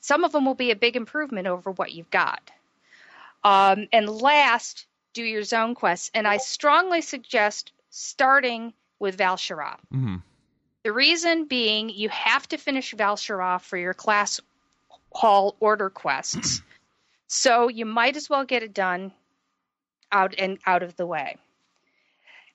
some 0.00 0.24
of 0.24 0.32
them 0.32 0.46
will 0.46 0.54
be 0.54 0.70
a 0.70 0.76
big 0.76 0.96
improvement 0.96 1.46
over 1.46 1.70
what 1.70 1.92
you've 1.92 2.10
got. 2.10 2.40
Um, 3.44 3.88
and 3.92 4.08
last, 4.08 4.86
do 5.14 5.22
your 5.22 5.42
zone 5.42 5.74
quests, 5.74 6.10
and 6.14 6.26
I 6.26 6.38
strongly 6.38 7.00
suggest 7.00 7.72
starting 7.90 8.72
with 8.98 9.16
Val'sharah. 9.16 9.76
Mm-hmm. 9.92 10.16
The 10.84 10.92
reason 10.92 11.46
being, 11.46 11.88
you 11.88 12.08
have 12.08 12.48
to 12.48 12.56
finish 12.56 12.94
Val'sharah 12.94 13.60
for 13.60 13.76
your 13.76 13.94
class 13.94 14.40
hall 15.12 15.56
order 15.60 15.90
quests, 15.90 16.62
so 17.26 17.68
you 17.68 17.86
might 17.86 18.16
as 18.16 18.28
well 18.28 18.44
get 18.44 18.62
it 18.62 18.74
done 18.74 19.12
out 20.10 20.34
and 20.38 20.58
out 20.66 20.82
of 20.82 20.96
the 20.96 21.06
way. 21.06 21.36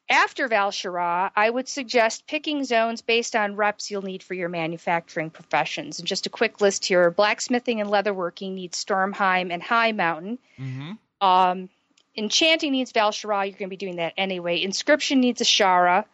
After 0.10 0.50
Val'sharah, 0.50 1.32
I 1.36 1.50
would 1.50 1.68
suggest 1.70 2.28
picking 2.28 2.66
zones 2.66 3.02
based 3.02 3.36
on 3.36 3.56
reps 3.56 3.90
you'll 3.90 4.02
need 4.02 4.22
for 4.22 4.34
your 4.34 4.50
manufacturing 4.50 5.30
professions. 5.30 6.00
And 6.00 6.08
just 6.08 6.26
a 6.26 6.30
quick 6.30 6.60
list 6.60 6.86
here 6.86 7.10
blacksmithing 7.10 7.80
and 7.80 7.90
leatherworking 7.90 8.54
needs 8.54 8.84
Stormheim 8.84 9.52
and 9.52 9.64
Highmountain. 9.64 10.40
Mm-hmm. 10.60 11.26
Um, 11.26 11.70
enchanting 12.18 12.74
needs 12.74 12.92
Val'sharah, 12.92 13.46
you're 13.46 13.58
going 13.58 13.70
to 13.70 13.76
be 13.76 13.78
doing 13.78 13.96
that 13.96 14.14
anyway. 14.18 14.62
Inscription 14.62 15.22
needs 15.22 15.42
Azshara. 15.42 16.06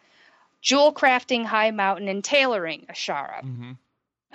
Jewel 0.62 0.92
crafting, 0.92 1.44
Highmountain, 1.46 2.08
and 2.08 2.22
tailoring, 2.22 2.86
Azshara. 2.88 3.42
Mm-hmm. 3.42 3.72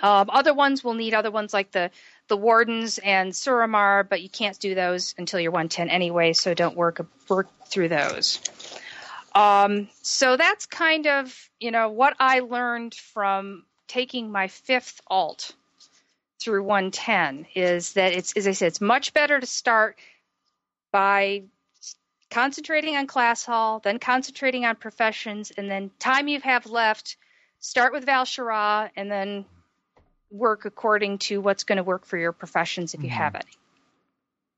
Um, 0.02 0.28
other 0.30 0.52
ones 0.52 0.84
will 0.84 0.94
need 0.94 1.14
other 1.14 1.30
ones 1.30 1.54
like 1.54 1.70
the 1.70 1.90
the 2.28 2.36
wardens 2.36 2.98
and 2.98 3.32
Suramar, 3.32 4.06
but 4.06 4.20
you 4.20 4.28
can't 4.28 4.58
do 4.58 4.74
those 4.74 5.14
until 5.16 5.40
you're 5.40 5.52
110 5.52 5.88
anyway, 5.88 6.32
so 6.32 6.52
don't 6.52 6.76
work 6.76 7.06
work 7.28 7.48
through 7.68 7.88
those. 7.88 8.40
Um, 9.36 9.88
so 10.00 10.38
that's 10.38 10.64
kind 10.64 11.06
of 11.06 11.50
you 11.60 11.70
know 11.70 11.90
what 11.90 12.16
I 12.18 12.40
learned 12.40 12.94
from 12.94 13.64
taking 13.86 14.32
my 14.32 14.48
fifth 14.48 15.00
alt 15.08 15.54
through 16.40 16.62
110 16.62 17.46
is 17.54 17.92
that 17.92 18.12
it's 18.14 18.34
as 18.36 18.46
I 18.46 18.52
said, 18.52 18.68
it's 18.68 18.80
much 18.80 19.12
better 19.12 19.38
to 19.38 19.46
start 19.46 19.98
by 20.90 21.42
concentrating 22.30 22.96
on 22.96 23.06
class 23.06 23.44
hall, 23.44 23.80
then 23.80 23.98
concentrating 23.98 24.64
on 24.64 24.76
professions, 24.76 25.50
and 25.50 25.70
then 25.70 25.90
time 25.98 26.28
you 26.28 26.40
have 26.40 26.66
left, 26.66 27.16
start 27.60 27.92
with 27.92 28.06
Val'sharah, 28.06 28.90
and 28.96 29.10
then 29.10 29.44
work 30.30 30.64
according 30.64 31.18
to 31.18 31.40
what's 31.40 31.64
going 31.64 31.76
to 31.76 31.84
work 31.84 32.06
for 32.06 32.16
your 32.16 32.32
professions 32.32 32.94
if 32.94 33.02
you 33.02 33.10
Mhm. 33.10 33.14
have 33.14 33.34
any. 33.34 33.52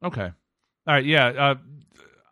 Okay. 0.04 0.32
All 0.86 0.94
right. 0.94 1.04
Yeah. 1.04 1.26
Uh, 1.26 1.54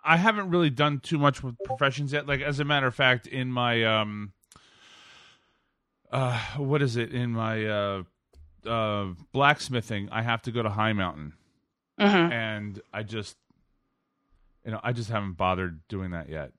I 0.07 0.17
haven't 0.17 0.51
really 0.51 0.71
done 0.71 1.01
too 1.01 1.19
much 1.19 1.43
with 1.43 1.57
professions 1.65 2.13
yet. 2.13 2.27
Like, 2.27 2.41
as 2.41 2.61
a 2.61 2.65
matter 2.65 2.87
of 2.87 2.95
fact, 2.95 3.27
in 3.27 3.51
my 3.51 3.85
um, 3.85 4.33
uh, 6.13 6.39
what 6.57 6.81
is 6.83 6.97
it? 6.97 7.13
In 7.13 7.33
my 7.33 7.67
uh, 7.67 8.03
uh, 8.67 9.07
blacksmithing, 9.33 10.09
I 10.11 10.23
have 10.23 10.43
to 10.43 10.53
go 10.53 10.63
to 10.63 10.71
Highmountain, 10.71 11.33
Mm-hmm. 12.01 12.33
and 12.33 12.81
I 12.93 13.03
just, 13.03 13.37
you 14.65 14.71
know, 14.71 14.81
I 14.83 14.93
just 14.93 15.11
haven't 15.11 15.33
bothered 15.33 15.81
doing 15.89 16.11
that 16.11 16.29
yet. 16.29 16.53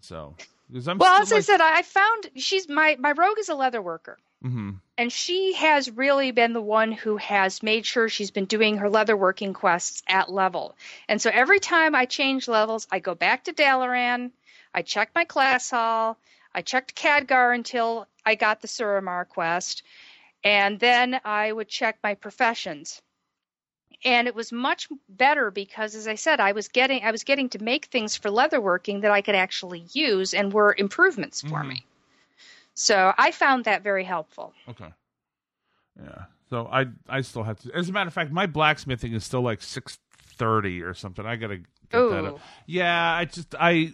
So, 0.00 0.36
because 0.68 0.86
I'm 0.86 0.98
Well, 0.98 1.20
as 1.20 1.32
I 1.32 1.40
said, 1.40 1.60
I 1.60 1.82
found 1.82 2.30
she's 2.36 2.68
my 2.68 2.96
my 2.98 3.12
rogue 3.12 3.38
is 3.38 3.48
a 3.48 3.54
leather 3.54 3.82
worker. 3.82 4.18
Mhm. 4.44 4.80
And 4.96 5.12
she 5.12 5.52
has 5.54 5.90
really 5.90 6.32
been 6.32 6.52
the 6.52 6.60
one 6.60 6.92
who 6.92 7.16
has 7.18 7.62
made 7.62 7.86
sure 7.86 8.08
she's 8.08 8.30
been 8.30 8.46
doing 8.46 8.78
her 8.78 8.90
leatherworking 8.90 9.54
quests 9.54 10.02
at 10.08 10.30
level. 10.30 10.76
And 11.08 11.20
so 11.22 11.30
every 11.32 11.60
time 11.60 11.94
I 11.94 12.04
change 12.06 12.48
levels, 12.48 12.86
I 12.90 12.98
go 12.98 13.14
back 13.14 13.44
to 13.44 13.52
Dalaran, 13.52 14.32
I 14.74 14.82
check 14.82 15.10
my 15.14 15.24
class 15.24 15.70
hall, 15.70 16.18
I 16.54 16.62
checked 16.62 16.96
Khadgar 16.96 17.54
until 17.54 18.08
I 18.24 18.34
got 18.34 18.60
the 18.60 18.68
Suramar 18.68 19.28
quest, 19.28 19.82
and 20.42 20.78
then 20.80 21.20
I 21.24 21.52
would 21.52 21.68
check 21.68 21.98
my 22.02 22.14
professions. 22.14 23.00
And 24.04 24.28
it 24.28 24.34
was 24.34 24.52
much 24.52 24.88
better 25.08 25.50
because 25.50 25.94
as 25.94 26.06
I 26.06 26.14
said, 26.14 26.40
I 26.40 26.52
was 26.52 26.68
getting 26.68 27.02
I 27.04 27.10
was 27.10 27.24
getting 27.24 27.48
to 27.50 27.62
make 27.62 27.86
things 27.86 28.16
for 28.16 28.30
leatherworking 28.30 29.02
that 29.02 29.10
I 29.10 29.22
could 29.22 29.34
actually 29.34 29.86
use 29.92 30.34
and 30.34 30.52
were 30.52 30.74
improvements 30.76 31.42
for 31.42 31.62
Mhm. 31.62 31.68
me. 31.68 31.84
So 32.78 33.12
I 33.18 33.32
found 33.32 33.64
that 33.64 33.82
very 33.82 34.04
helpful. 34.04 34.54
Okay. 34.68 34.88
Yeah. 36.00 36.24
So 36.48 36.68
I 36.70 36.86
I 37.08 37.22
still 37.22 37.42
have 37.42 37.58
to. 37.60 37.74
As 37.74 37.88
a 37.88 37.92
matter 37.92 38.06
of 38.06 38.14
fact, 38.14 38.30
my 38.30 38.46
blacksmithing 38.46 39.12
is 39.14 39.24
still 39.24 39.42
like 39.42 39.62
six 39.62 39.98
thirty 40.36 40.80
or 40.82 40.94
something. 40.94 41.26
I 41.26 41.34
gotta 41.34 41.56
get 41.56 41.66
that 41.90 42.24
up. 42.24 42.34
Ooh. 42.34 42.40
Yeah, 42.66 43.12
I 43.12 43.24
just 43.24 43.54
I 43.58 43.92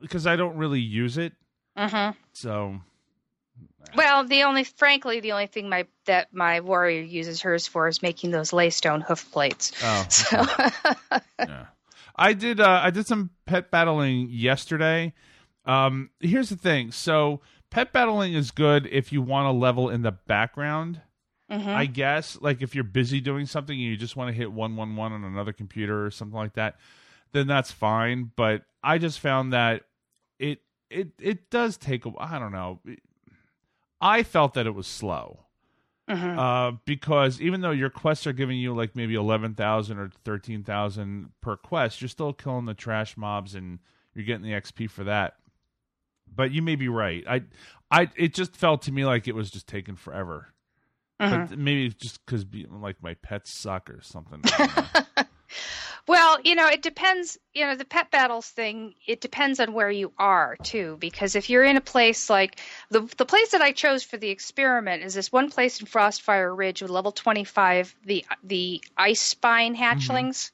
because 0.00 0.26
I 0.26 0.36
don't 0.36 0.56
really 0.56 0.80
use 0.80 1.16
it. 1.16 1.32
Mm-hmm. 1.78 2.18
So 2.34 2.80
Well, 3.96 4.24
the 4.24 4.42
only, 4.42 4.64
frankly, 4.64 5.20
the 5.20 5.32
only 5.32 5.46
thing 5.46 5.70
my 5.70 5.86
that 6.04 6.34
my 6.34 6.60
warrior 6.60 7.00
uses 7.00 7.40
hers 7.40 7.66
for 7.66 7.88
is 7.88 8.02
making 8.02 8.30
those 8.30 8.50
Leystone 8.50 9.02
hoof 9.02 9.32
plates. 9.32 9.72
oh 9.82 10.06
So, 10.10 10.44
yeah. 11.38 11.66
I 12.14 12.34
did 12.34 12.60
uh 12.60 12.80
I 12.84 12.90
did 12.90 13.06
some 13.06 13.30
pet 13.46 13.70
battling 13.70 14.28
yesterday. 14.30 15.14
Um 15.64 16.10
here's 16.20 16.50
the 16.50 16.56
thing. 16.56 16.92
So 16.92 17.40
pet 17.72 17.92
battling 17.92 18.34
is 18.34 18.50
good 18.50 18.86
if 18.90 19.12
you 19.12 19.22
want 19.22 19.46
to 19.46 19.50
level 19.52 19.88
in 19.90 20.02
the 20.02 20.12
background. 20.12 21.00
Mhm. 21.50 21.66
I 21.66 21.86
guess 21.86 22.40
like 22.40 22.62
if 22.62 22.74
you're 22.74 22.84
busy 22.84 23.20
doing 23.20 23.46
something 23.46 23.74
and 23.74 23.82
you 23.84 23.96
just 23.96 24.16
want 24.16 24.28
to 24.28 24.32
hit 24.34 24.52
111 24.52 25.24
on 25.24 25.30
another 25.32 25.52
computer 25.52 26.04
or 26.06 26.10
something 26.10 26.36
like 26.36 26.54
that, 26.54 26.76
then 27.32 27.46
that's 27.46 27.72
fine, 27.72 28.30
but 28.36 28.64
I 28.82 28.98
just 28.98 29.20
found 29.20 29.52
that 29.52 29.82
it 30.38 30.60
it 30.90 31.10
it 31.20 31.50
does 31.50 31.76
take 31.76 32.06
a 32.06 32.12
I 32.18 32.38
don't 32.38 32.52
know. 32.52 32.80
I 34.00 34.22
felt 34.22 34.54
that 34.54 34.66
it 34.66 34.74
was 34.74 34.86
slow. 34.86 35.40
Mhm. 36.08 36.36
Uh, 36.36 36.76
because 36.84 37.40
even 37.40 37.60
though 37.60 37.70
your 37.70 37.88
quests 37.90 38.26
are 38.26 38.32
giving 38.32 38.58
you 38.58 38.74
like 38.74 38.96
maybe 38.96 39.14
eleven 39.14 39.54
thousand 39.54 39.98
or 39.98 40.10
thirteen 40.24 40.64
thousand 40.64 41.30
per 41.40 41.56
quest, 41.56 42.00
you're 42.00 42.08
still 42.08 42.32
killing 42.32 42.64
the 42.66 42.74
trash 42.74 43.16
mobs 43.16 43.54
and 43.54 43.78
you're 44.14 44.24
getting 44.24 44.42
the 44.42 44.52
XP 44.52 44.90
for 44.90 45.04
that. 45.04 45.36
But 46.34 46.50
you 46.52 46.62
may 46.62 46.76
be 46.76 46.88
right. 46.88 47.24
I, 47.28 47.42
I, 47.90 48.08
it 48.16 48.34
just 48.34 48.56
felt 48.56 48.82
to 48.82 48.92
me 48.92 49.04
like 49.04 49.28
it 49.28 49.34
was 49.34 49.50
just 49.50 49.66
taking 49.66 49.96
forever. 49.96 50.54
Mhm. 51.20 51.48
But 51.50 51.58
maybe 51.58 51.90
just 51.90 52.24
because 52.24 52.44
like 52.70 53.02
my 53.02 53.14
pets 53.14 53.60
suck 53.60 53.90
or 53.90 54.00
something. 54.02 54.40
I 54.44 54.56
don't 54.56 55.16
know. 55.16 55.24
Well, 56.08 56.38
you 56.42 56.56
know, 56.56 56.66
it 56.66 56.82
depends. 56.82 57.38
You 57.54 57.64
know, 57.66 57.76
the 57.76 57.84
pet 57.84 58.10
battles 58.10 58.48
thing. 58.48 58.94
It 59.06 59.20
depends 59.20 59.60
on 59.60 59.72
where 59.72 59.90
you 59.90 60.12
are 60.18 60.56
too, 60.56 60.96
because 60.98 61.36
if 61.36 61.48
you're 61.48 61.62
in 61.62 61.76
a 61.76 61.80
place 61.80 62.28
like 62.28 62.58
the 62.90 63.02
the 63.18 63.24
place 63.24 63.50
that 63.52 63.62
I 63.62 63.70
chose 63.70 64.02
for 64.02 64.16
the 64.16 64.30
experiment 64.30 65.04
is 65.04 65.14
this 65.14 65.30
one 65.30 65.48
place 65.48 65.80
in 65.80 65.86
Frostfire 65.86 66.56
Ridge 66.56 66.82
with 66.82 66.90
level 66.90 67.12
25, 67.12 67.94
the 68.04 68.24
the 68.42 68.82
Icespine 68.98 69.76
hatchlings, 69.76 70.50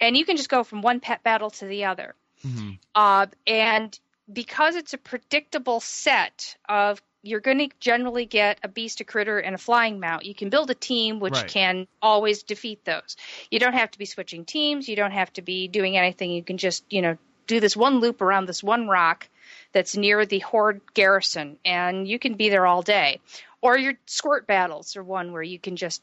and 0.00 0.16
you 0.16 0.24
can 0.24 0.36
just 0.36 0.48
go 0.48 0.64
from 0.64 0.82
one 0.82 0.98
pet 0.98 1.22
battle 1.22 1.50
to 1.50 1.66
the 1.66 1.84
other. 1.84 2.16
Mhm. 2.44 2.78
Uh, 2.92 3.26
and 3.46 3.96
because 4.32 4.76
it's 4.76 4.92
a 4.94 4.98
predictable 4.98 5.80
set 5.80 6.56
of 6.68 7.00
you're 7.22 7.40
going 7.40 7.58
to 7.58 7.68
generally 7.80 8.24
get 8.24 8.58
a 8.62 8.68
beast, 8.68 9.00
a 9.00 9.04
critter, 9.04 9.38
and 9.38 9.54
a 9.54 9.58
flying 9.58 10.00
mount. 10.00 10.24
You 10.24 10.34
can 10.34 10.48
build 10.48 10.70
a 10.70 10.74
team 10.74 11.20
which 11.20 11.34
Right. 11.34 11.48
can 11.48 11.86
always 12.00 12.42
defeat 12.42 12.84
those. 12.86 13.16
You 13.50 13.58
don't 13.58 13.74
have 13.74 13.90
to 13.90 13.98
be 13.98 14.06
switching 14.06 14.46
teams. 14.46 14.88
You 14.88 14.96
don't 14.96 15.10
have 15.10 15.30
to 15.34 15.42
be 15.42 15.68
doing 15.68 15.98
anything. 15.98 16.30
You 16.30 16.42
can 16.42 16.56
just, 16.56 16.82
you 16.88 17.02
know, 17.02 17.18
do 17.46 17.60
this 17.60 17.76
one 17.76 18.00
loop 18.00 18.22
around 18.22 18.46
this 18.46 18.62
one 18.62 18.88
rock 18.88 19.28
that's 19.72 19.96
near 19.96 20.24
the 20.24 20.38
Horde 20.38 20.80
garrison, 20.94 21.58
and 21.64 22.08
you 22.08 22.18
can 22.18 22.34
be 22.34 22.48
there 22.48 22.66
all 22.66 22.80
day. 22.80 23.20
Or 23.60 23.76
your 23.76 23.94
squirt 24.06 24.46
battles 24.46 24.96
are 24.96 25.02
one 25.04 25.32
where 25.32 25.42
you 25.42 25.58
can 25.58 25.76
just 25.76 26.02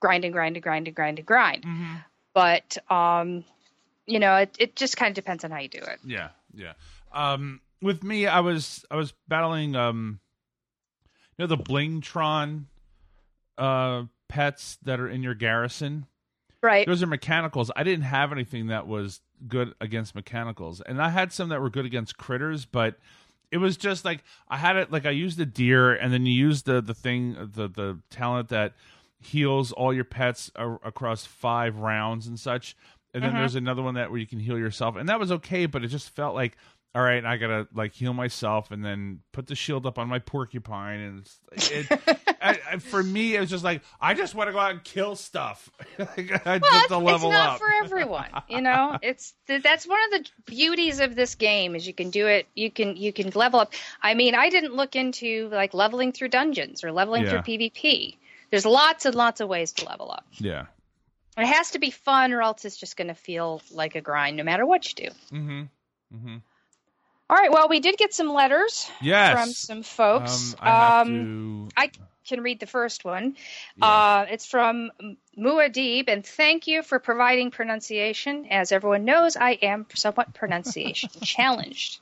grind 0.00 0.24
and 0.24 0.34
grind 0.34 0.56
and 0.56 0.62
grind 0.62 0.86
and 0.86 0.94
grind 0.94 1.18
and 1.18 1.26
grind. 1.26 1.64
Mhm. 1.64 2.04
But, 2.34 2.76
um, 2.90 3.44
you 4.06 4.18
know, 4.18 4.36
it, 4.36 4.54
it 4.58 4.76
just 4.76 4.96
kind 4.98 5.10
of 5.10 5.14
depends 5.14 5.44
on 5.44 5.50
how 5.50 5.60
you 5.60 5.68
do 5.68 5.78
it. 5.78 5.98
Yeah, 6.04 6.28
yeah. 6.52 6.74
Um, 7.12 7.60
with 7.82 8.02
me, 8.02 8.26
I 8.26 8.40
was 8.40 8.84
I 8.90 8.96
was 8.96 9.12
battling 9.28 9.76
um, 9.76 10.20
you 11.36 11.42
know 11.42 11.46
the 11.46 11.62
Blingtron 11.62 12.64
uh 13.56 14.04
pets 14.28 14.78
that 14.82 15.00
are 15.00 15.08
in 15.08 15.22
your 15.22 15.34
garrison. 15.34 16.06
Right. 16.62 16.86
Those 16.86 17.02
are 17.02 17.06
mechanicals. 17.06 17.70
I 17.76 17.82
didn't 17.84 18.04
have 18.04 18.32
anything 18.32 18.66
that 18.68 18.86
was 18.86 19.20
good 19.46 19.74
against 19.80 20.14
mechanicals, 20.14 20.80
and 20.80 21.00
I 21.00 21.08
had 21.10 21.32
some 21.32 21.48
that 21.50 21.60
were 21.60 21.70
good 21.70 21.86
against 21.86 22.18
critters, 22.18 22.64
but 22.64 22.96
it 23.50 23.58
was 23.58 23.76
just 23.76 24.04
like 24.04 24.24
I 24.48 24.56
had 24.56 24.76
it 24.76 24.90
like 24.92 25.06
I 25.06 25.10
used 25.10 25.38
the 25.38 25.46
deer, 25.46 25.94
and 25.94 26.12
then 26.12 26.26
you 26.26 26.32
use 26.32 26.62
the 26.62 26.80
the 26.80 26.94
thing 26.94 27.34
the 27.54 27.68
the 27.68 27.98
talent 28.10 28.48
that 28.50 28.74
heals 29.20 29.72
all 29.72 29.92
your 29.92 30.04
pets 30.04 30.50
a- 30.56 30.78
across 30.84 31.24
five 31.24 31.76
rounds 31.78 32.26
and 32.26 32.38
such. 32.38 32.76
And 33.14 33.22
then 33.24 33.32
Mhm. 33.32 33.36
there's 33.38 33.54
another 33.54 33.82
one 33.82 33.94
that 33.94 34.10
where 34.10 34.20
you 34.20 34.26
can 34.26 34.38
heal 34.38 34.58
yourself, 34.58 34.94
and 34.96 35.08
that 35.08 35.18
was 35.18 35.32
okay, 35.32 35.66
but 35.66 35.84
it 35.84 35.88
just 35.88 36.10
felt 36.10 36.34
like. 36.34 36.56
All 36.94 37.02
right, 37.02 37.24
I 37.24 37.36
gotta 37.36 37.68
like 37.74 37.92
heal 37.92 38.14
myself 38.14 38.70
and 38.70 38.82
then 38.84 39.20
put 39.32 39.46
the 39.46 39.54
shield 39.54 39.84
up 39.86 39.98
on 39.98 40.08
my 40.08 40.18
porcupine, 40.18 40.98
and 41.00 41.30
it, 41.52 41.86
I, 42.42 42.58
I, 42.72 42.78
for 42.78 43.02
me, 43.02 43.36
it 43.36 43.40
was 43.40 43.50
just 43.50 43.62
like 43.62 43.82
I 44.00 44.14
just 44.14 44.34
want 44.34 44.48
to 44.48 44.52
go 44.52 44.58
out 44.58 44.70
and 44.72 44.82
kill 44.82 45.14
stuff. 45.14 45.70
Like, 45.98 46.30
Well, 46.44 46.58
just 46.60 46.90
it's, 46.90 46.92
it's 46.92 47.22
not 47.24 47.34
up. 47.50 47.58
for 47.58 47.68
everyone, 47.84 48.30
you 48.48 48.62
know. 48.62 48.98
It's 49.02 49.34
th- 49.46 49.62
that's 49.62 49.86
one 49.86 49.98
of 50.06 50.10
the 50.22 50.30
beauties 50.46 50.98
of 51.00 51.14
this 51.14 51.34
game 51.34 51.76
is 51.76 51.86
you 51.86 51.92
can 51.94 52.08
do 52.10 52.26
it. 52.26 52.46
You 52.54 52.70
can 52.70 52.96
you 52.96 53.12
can 53.12 53.30
level 53.34 53.60
up. 53.60 53.74
I 54.02 54.14
mean, 54.14 54.34
I 54.34 54.48
didn't 54.48 54.74
look 54.74 54.96
into 54.96 55.50
like 55.50 55.74
leveling 55.74 56.12
through 56.12 56.28
dungeons 56.28 56.82
or 56.84 56.90
leveling 56.90 57.24
Yeah. 57.24 57.42
through 57.42 57.54
PvP. 57.58 58.16
There's 58.50 58.64
lots 58.64 59.04
and 59.04 59.14
lots 59.14 59.40
of 59.42 59.48
ways 59.48 59.72
to 59.72 59.84
level 59.86 60.10
up. 60.10 60.24
Yeah. 60.38 60.66
It 61.36 61.46
has 61.46 61.72
to 61.72 61.78
be 61.78 61.90
fun, 61.90 62.32
or 62.32 62.40
else 62.42 62.64
it's 62.64 62.78
just 62.78 62.96
going 62.96 63.08
to 63.08 63.14
feel 63.14 63.60
like 63.72 63.94
a 63.94 64.00
grind, 64.00 64.36
no 64.38 64.42
matter 64.42 64.64
what 64.66 64.88
you 64.88 65.06
do. 65.06 65.14
Mm-hmm. 65.36 65.60
Mm-hmm. 66.16 66.36
All 67.30 67.36
right. 67.36 67.50
Well, 67.52 67.68
we 67.68 67.80
did 67.80 67.96
get 67.98 68.14
some 68.14 68.32
letters 68.32 68.90
Yes. 69.00 69.38
from 69.38 69.52
some 69.52 69.82
folks. 69.82 70.54
Um, 70.54 70.58
I 70.66 71.00
Um, 71.00 71.68
to. 71.68 71.80
I 71.80 71.90
can 72.26 72.42
read 72.42 72.60
the 72.60 72.66
first 72.66 73.04
one. 73.04 73.36
Yeah. 73.76 73.86
Uh, 73.86 74.26
it's 74.30 74.46
from 74.46 74.90
Muad'Dib, 75.36 76.08
and 76.08 76.24
thank 76.24 76.66
you 76.66 76.82
for 76.82 76.98
providing 76.98 77.50
pronunciation. 77.50 78.46
As 78.50 78.72
everyone 78.72 79.04
knows, 79.04 79.36
I 79.36 79.52
am 79.52 79.86
somewhat 79.94 80.34
pronunciation 80.34 81.10
challenged. 81.22 82.00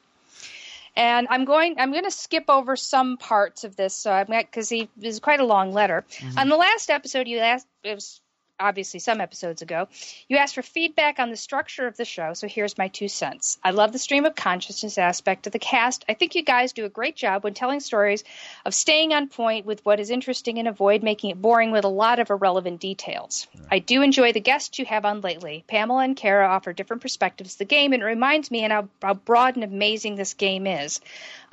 And 0.96 1.26
I'm 1.28 1.44
going. 1.44 1.78
I'm 1.78 1.92
going 1.92 2.04
to 2.04 2.10
skip 2.10 2.44
over 2.48 2.74
some 2.74 3.18
parts 3.18 3.64
of 3.64 3.76
this, 3.76 3.94
so 3.94 4.10
I'm 4.10 4.26
because 4.28 4.68
he 4.70 4.88
this 4.96 5.14
is 5.14 5.20
quite 5.20 5.40
a 5.40 5.44
long 5.44 5.72
letter. 5.72 6.04
Mm-hmm. 6.10 6.38
On 6.38 6.48
the 6.48 6.56
last 6.56 6.88
episode, 6.88 7.28
you 7.28 7.38
asked 7.38 7.66
it 7.84 7.94
was 7.94 8.20
obviously 8.58 9.00
some 9.00 9.20
episodes 9.20 9.62
ago. 9.62 9.88
You 10.28 10.36
asked 10.38 10.54
for 10.54 10.62
feedback 10.62 11.18
on 11.18 11.30
the 11.30 11.36
structure 11.36 11.86
of 11.86 11.96
the 11.96 12.04
show, 12.04 12.34
so 12.34 12.48
here's 12.48 12.78
my 12.78 12.88
two 12.88 13.08
cents. 13.08 13.58
I 13.62 13.70
love 13.70 13.92
the 13.92 13.98
stream 13.98 14.24
of 14.24 14.34
consciousness 14.34 14.98
aspect 14.98 15.46
of 15.46 15.52
the 15.52 15.58
cast. 15.58 16.04
I 16.08 16.14
think 16.14 16.34
you 16.34 16.42
guys 16.42 16.72
do 16.72 16.84
a 16.84 16.90
great 16.90 17.16
job 17.16 17.44
when 17.44 17.54
telling 17.54 17.80
stories 17.80 18.24
of 18.64 18.74
staying 18.74 19.12
on 19.12 19.28
point 19.28 19.66
with 19.66 19.84
what 19.84 20.00
is 20.00 20.10
interesting 20.10 20.58
and 20.58 20.68
avoid 20.68 21.02
making 21.02 21.30
it 21.30 21.40
boring 21.40 21.70
with 21.70 21.84
a 21.84 21.88
lot 21.88 22.18
of 22.18 22.30
irrelevant 22.30 22.80
details. 22.80 23.46
I 23.70 23.78
do 23.78 24.02
enjoy 24.02 24.32
the 24.32 24.40
guests 24.40 24.78
you 24.78 24.84
have 24.86 25.04
on 25.04 25.20
lately. 25.20 25.64
Pamela 25.66 26.04
and 26.04 26.16
Kara 26.16 26.48
offer 26.48 26.72
different 26.72 27.02
perspectives 27.02 27.54
of 27.54 27.58
the 27.58 27.64
game, 27.64 27.92
and 27.92 28.02
it 28.02 28.06
reminds 28.06 28.50
me 28.50 28.64
and 28.64 28.72
how, 28.72 28.88
how 29.02 29.14
broad 29.14 29.56
and 29.56 29.64
amazing 29.64 30.16
this 30.16 30.34
game 30.34 30.66
is. 30.66 31.00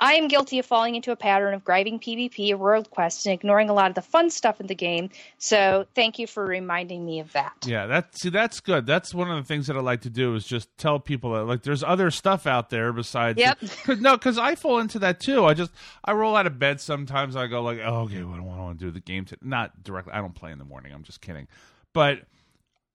I 0.00 0.14
am 0.14 0.28
guilty 0.28 0.58
of 0.58 0.66
falling 0.66 0.96
into 0.96 1.12
a 1.12 1.16
pattern 1.16 1.54
of 1.54 1.64
grinding 1.64 2.00
PvP 2.00 2.52
or 2.52 2.56
world 2.56 2.90
quests 2.90 3.26
and 3.26 3.32
ignoring 3.32 3.70
a 3.70 3.74
lot 3.74 3.90
of 3.90 3.94
the 3.94 4.02
fun 4.02 4.30
stuff 4.30 4.60
in 4.60 4.66
the 4.66 4.74
game. 4.74 5.10
So 5.38 5.86
thank 5.94 6.18
you 6.18 6.26
for 6.26 6.44
reminding 6.44 6.93
me 6.98 7.20
of 7.20 7.32
that. 7.32 7.54
Yeah, 7.64 7.86
that 7.86 8.16
see 8.18 8.28
that's 8.28 8.60
good. 8.60 8.84
That's 8.86 9.14
one 9.14 9.30
of 9.30 9.36
the 9.36 9.46
things 9.46 9.66
that 9.68 9.76
I 9.76 9.80
like 9.80 10.02
to 10.02 10.10
do 10.10 10.34
is 10.34 10.46
just 10.46 10.68
tell 10.76 11.00
people 11.00 11.32
that 11.34 11.44
like 11.44 11.62
there's 11.62 11.82
other 11.82 12.10
stuff 12.10 12.46
out 12.46 12.68
there 12.70 12.92
besides. 12.92 13.38
Yep. 13.38 13.60
Cause, 13.84 14.00
no, 14.00 14.16
because 14.16 14.36
I 14.36 14.54
fall 14.54 14.78
into 14.78 14.98
that 14.98 15.20
too. 15.20 15.46
I 15.46 15.54
just 15.54 15.70
I 16.04 16.12
roll 16.12 16.36
out 16.36 16.46
of 16.46 16.58
bed 16.58 16.80
sometimes. 16.80 17.36
I 17.36 17.46
go 17.46 17.62
like, 17.62 17.78
oh, 17.82 18.02
okay, 18.02 18.22
what 18.22 18.36
do 18.36 18.42
I 18.42 18.56
want 18.56 18.78
to 18.78 18.84
do? 18.84 18.90
The 18.90 19.00
game 19.00 19.24
to 19.26 19.38
not 19.40 19.82
directly. 19.82 20.12
I 20.12 20.20
don't 20.20 20.34
play 20.34 20.52
in 20.52 20.58
the 20.58 20.64
morning. 20.64 20.92
I'm 20.92 21.02
just 21.02 21.20
kidding, 21.20 21.48
but. 21.92 22.20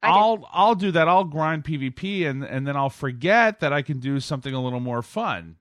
I'll 0.01 0.47
I'll 0.53 0.75
do 0.75 0.91
that. 0.91 1.09
I'll 1.09 1.25
grind 1.25 1.65
PvP 1.65 2.25
and 2.25 2.41
and 2.41 2.65
then 2.65 2.77
I'll 2.77 2.89
forget 2.89 3.59
that 3.59 3.73
I 3.73 3.81
can 3.81 3.99
do 3.99 4.21
something 4.21 4.53
a 4.53 4.63
little 4.63 4.79
more 4.79 5.01
fun. 5.01 5.57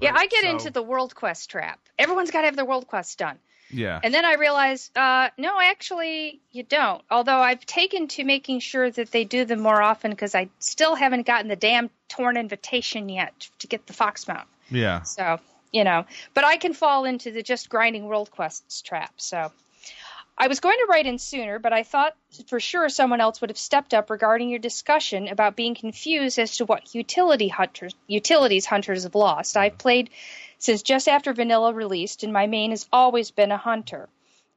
Yeah, 0.00 0.14
I 0.14 0.26
get 0.26 0.44
so- 0.44 0.50
into 0.50 0.70
the 0.70 0.82
world 0.82 1.14
quest 1.14 1.50
trap. 1.50 1.78
Everyone's 1.98 2.30
got 2.30 2.40
to 2.40 2.46
have 2.46 2.56
their 2.56 2.64
world 2.64 2.86
quest 2.86 3.18
done. 3.18 3.38
Yeah. 3.70 4.00
And 4.02 4.12
then 4.12 4.24
I 4.24 4.34
realized, 4.34 4.96
uh, 4.96 5.30
no, 5.36 5.60
actually, 5.60 6.40
you 6.52 6.62
don't. 6.62 7.02
Although 7.10 7.38
I've 7.38 7.64
taken 7.66 8.08
to 8.08 8.24
making 8.24 8.60
sure 8.60 8.90
that 8.90 9.10
they 9.10 9.24
do 9.24 9.44
them 9.44 9.60
more 9.60 9.80
often 9.80 10.10
because 10.10 10.34
I 10.34 10.48
still 10.58 10.94
haven't 10.94 11.26
gotten 11.26 11.48
the 11.48 11.56
damn 11.56 11.90
torn 12.08 12.36
invitation 12.36 13.08
yet 13.08 13.48
to 13.60 13.66
get 13.66 13.86
the 13.86 13.92
fox 13.92 14.26
mount. 14.26 14.48
Yeah. 14.70 15.02
So, 15.02 15.38
you 15.72 15.84
know, 15.84 16.06
but 16.34 16.44
I 16.44 16.56
can 16.56 16.72
fall 16.72 17.04
into 17.04 17.30
the 17.30 17.42
just 17.42 17.68
grinding 17.68 18.06
world 18.06 18.30
quests 18.30 18.80
trap. 18.82 19.12
So 19.16 19.52
I 20.36 20.46
was 20.46 20.60
going 20.60 20.78
to 20.78 20.86
write 20.88 21.06
in 21.06 21.18
sooner, 21.18 21.58
but 21.58 21.72
I 21.72 21.82
thought 21.82 22.14
for 22.46 22.60
sure 22.60 22.88
someone 22.88 23.20
else 23.20 23.40
would 23.40 23.50
have 23.50 23.58
stepped 23.58 23.92
up 23.92 24.08
regarding 24.08 24.50
your 24.50 24.60
discussion 24.60 25.26
about 25.28 25.56
being 25.56 25.74
confused 25.74 26.38
as 26.38 26.56
to 26.58 26.64
what 26.64 26.94
utility 26.94 27.48
hunters 27.48 27.94
utilities 28.06 28.64
hunters 28.64 29.02
have 29.02 29.16
lost. 29.16 29.56
I've 29.56 29.78
played 29.78 30.10
since 30.58 30.82
just 30.82 31.08
after 31.08 31.32
vanilla 31.32 31.72
released, 31.72 32.22
and 32.24 32.32
my 32.32 32.46
main 32.46 32.70
has 32.70 32.86
always 32.92 33.30
been 33.30 33.52
a 33.52 33.56
hunter. 33.56 34.08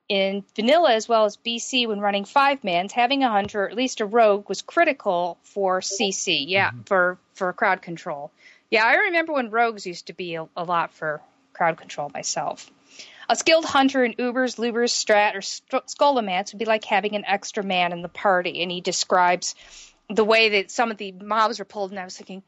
In 0.09 0.43
vanilla 0.55 0.93
as 0.93 1.07
well 1.07 1.25
as 1.25 1.37
BC, 1.37 1.87
when 1.87 2.01
running 2.01 2.25
five 2.25 2.63
mans, 2.63 2.91
having 2.91 3.23
a 3.23 3.29
hunter 3.29 3.63
or 3.63 3.69
at 3.69 3.77
least 3.77 4.01
a 4.01 4.05
rogue 4.05 4.49
was 4.49 4.61
critical 4.61 5.37
for 5.43 5.79
CC. 5.79 6.43
Yeah, 6.47 6.71
mm-hmm. 6.71 6.81
for 6.81 7.17
for 7.33 7.53
crowd 7.53 7.81
control. 7.81 8.31
Yeah, 8.69 8.85
I 8.85 8.95
remember 8.95 9.33
when 9.33 9.51
rogues 9.51 9.85
used 9.85 10.07
to 10.07 10.13
be 10.13 10.35
a, 10.35 10.47
a 10.55 10.63
lot 10.63 10.93
for 10.93 11.21
crowd 11.53 11.77
control 11.77 12.09
myself. 12.13 12.69
A 13.29 13.35
skilled 13.35 13.65
hunter 13.65 14.03
in 14.03 14.13
Ubers, 14.15 14.57
Lubers, 14.57 14.91
Strat, 14.91 15.35
or 15.35 15.41
St- 15.41 16.53
would 16.53 16.59
be 16.59 16.65
like 16.65 16.83
having 16.83 17.15
an 17.15 17.23
extra 17.25 17.63
man 17.63 17.93
in 17.93 18.01
the 18.01 18.09
party. 18.09 18.61
And 18.61 18.69
he 18.69 18.81
describes 18.81 19.55
the 20.09 20.25
way 20.25 20.49
that 20.49 20.71
some 20.71 20.91
of 20.91 20.97
the 20.97 21.13
mobs 21.13 21.59
were 21.59 21.65
pulled, 21.65 21.91
and 21.91 21.99
I 21.99 22.03
was 22.03 22.17
thinking, 22.17 22.43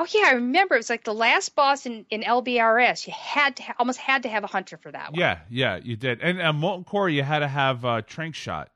oh 0.00 0.06
yeah, 0.10 0.28
I 0.28 0.32
remember. 0.32 0.74
It 0.74 0.78
was 0.78 0.90
like 0.90 1.04
the 1.04 1.14
last 1.14 1.54
boss 1.54 1.86
in, 1.86 2.06
in 2.10 2.22
LBRS. 2.22 3.06
You 3.06 3.12
had 3.16 3.56
to 3.56 3.62
ha- 3.62 3.74
almost 3.78 3.98
had 3.98 4.22
to 4.24 4.28
have 4.28 4.42
a 4.42 4.46
hunter 4.48 4.76
for 4.78 4.90
that 4.90 5.12
one. 5.12 5.20
Yeah, 5.20 5.40
yeah, 5.50 5.78
you 5.82 5.96
did. 5.96 6.20
And 6.20 6.40
uh, 6.40 6.52
Molten 6.52 6.84
Core, 6.84 7.08
you 7.08 7.22
had 7.22 7.40
to 7.40 7.48
have 7.48 7.84
uh, 7.84 8.02
tranq 8.02 8.34
shot. 8.34 8.70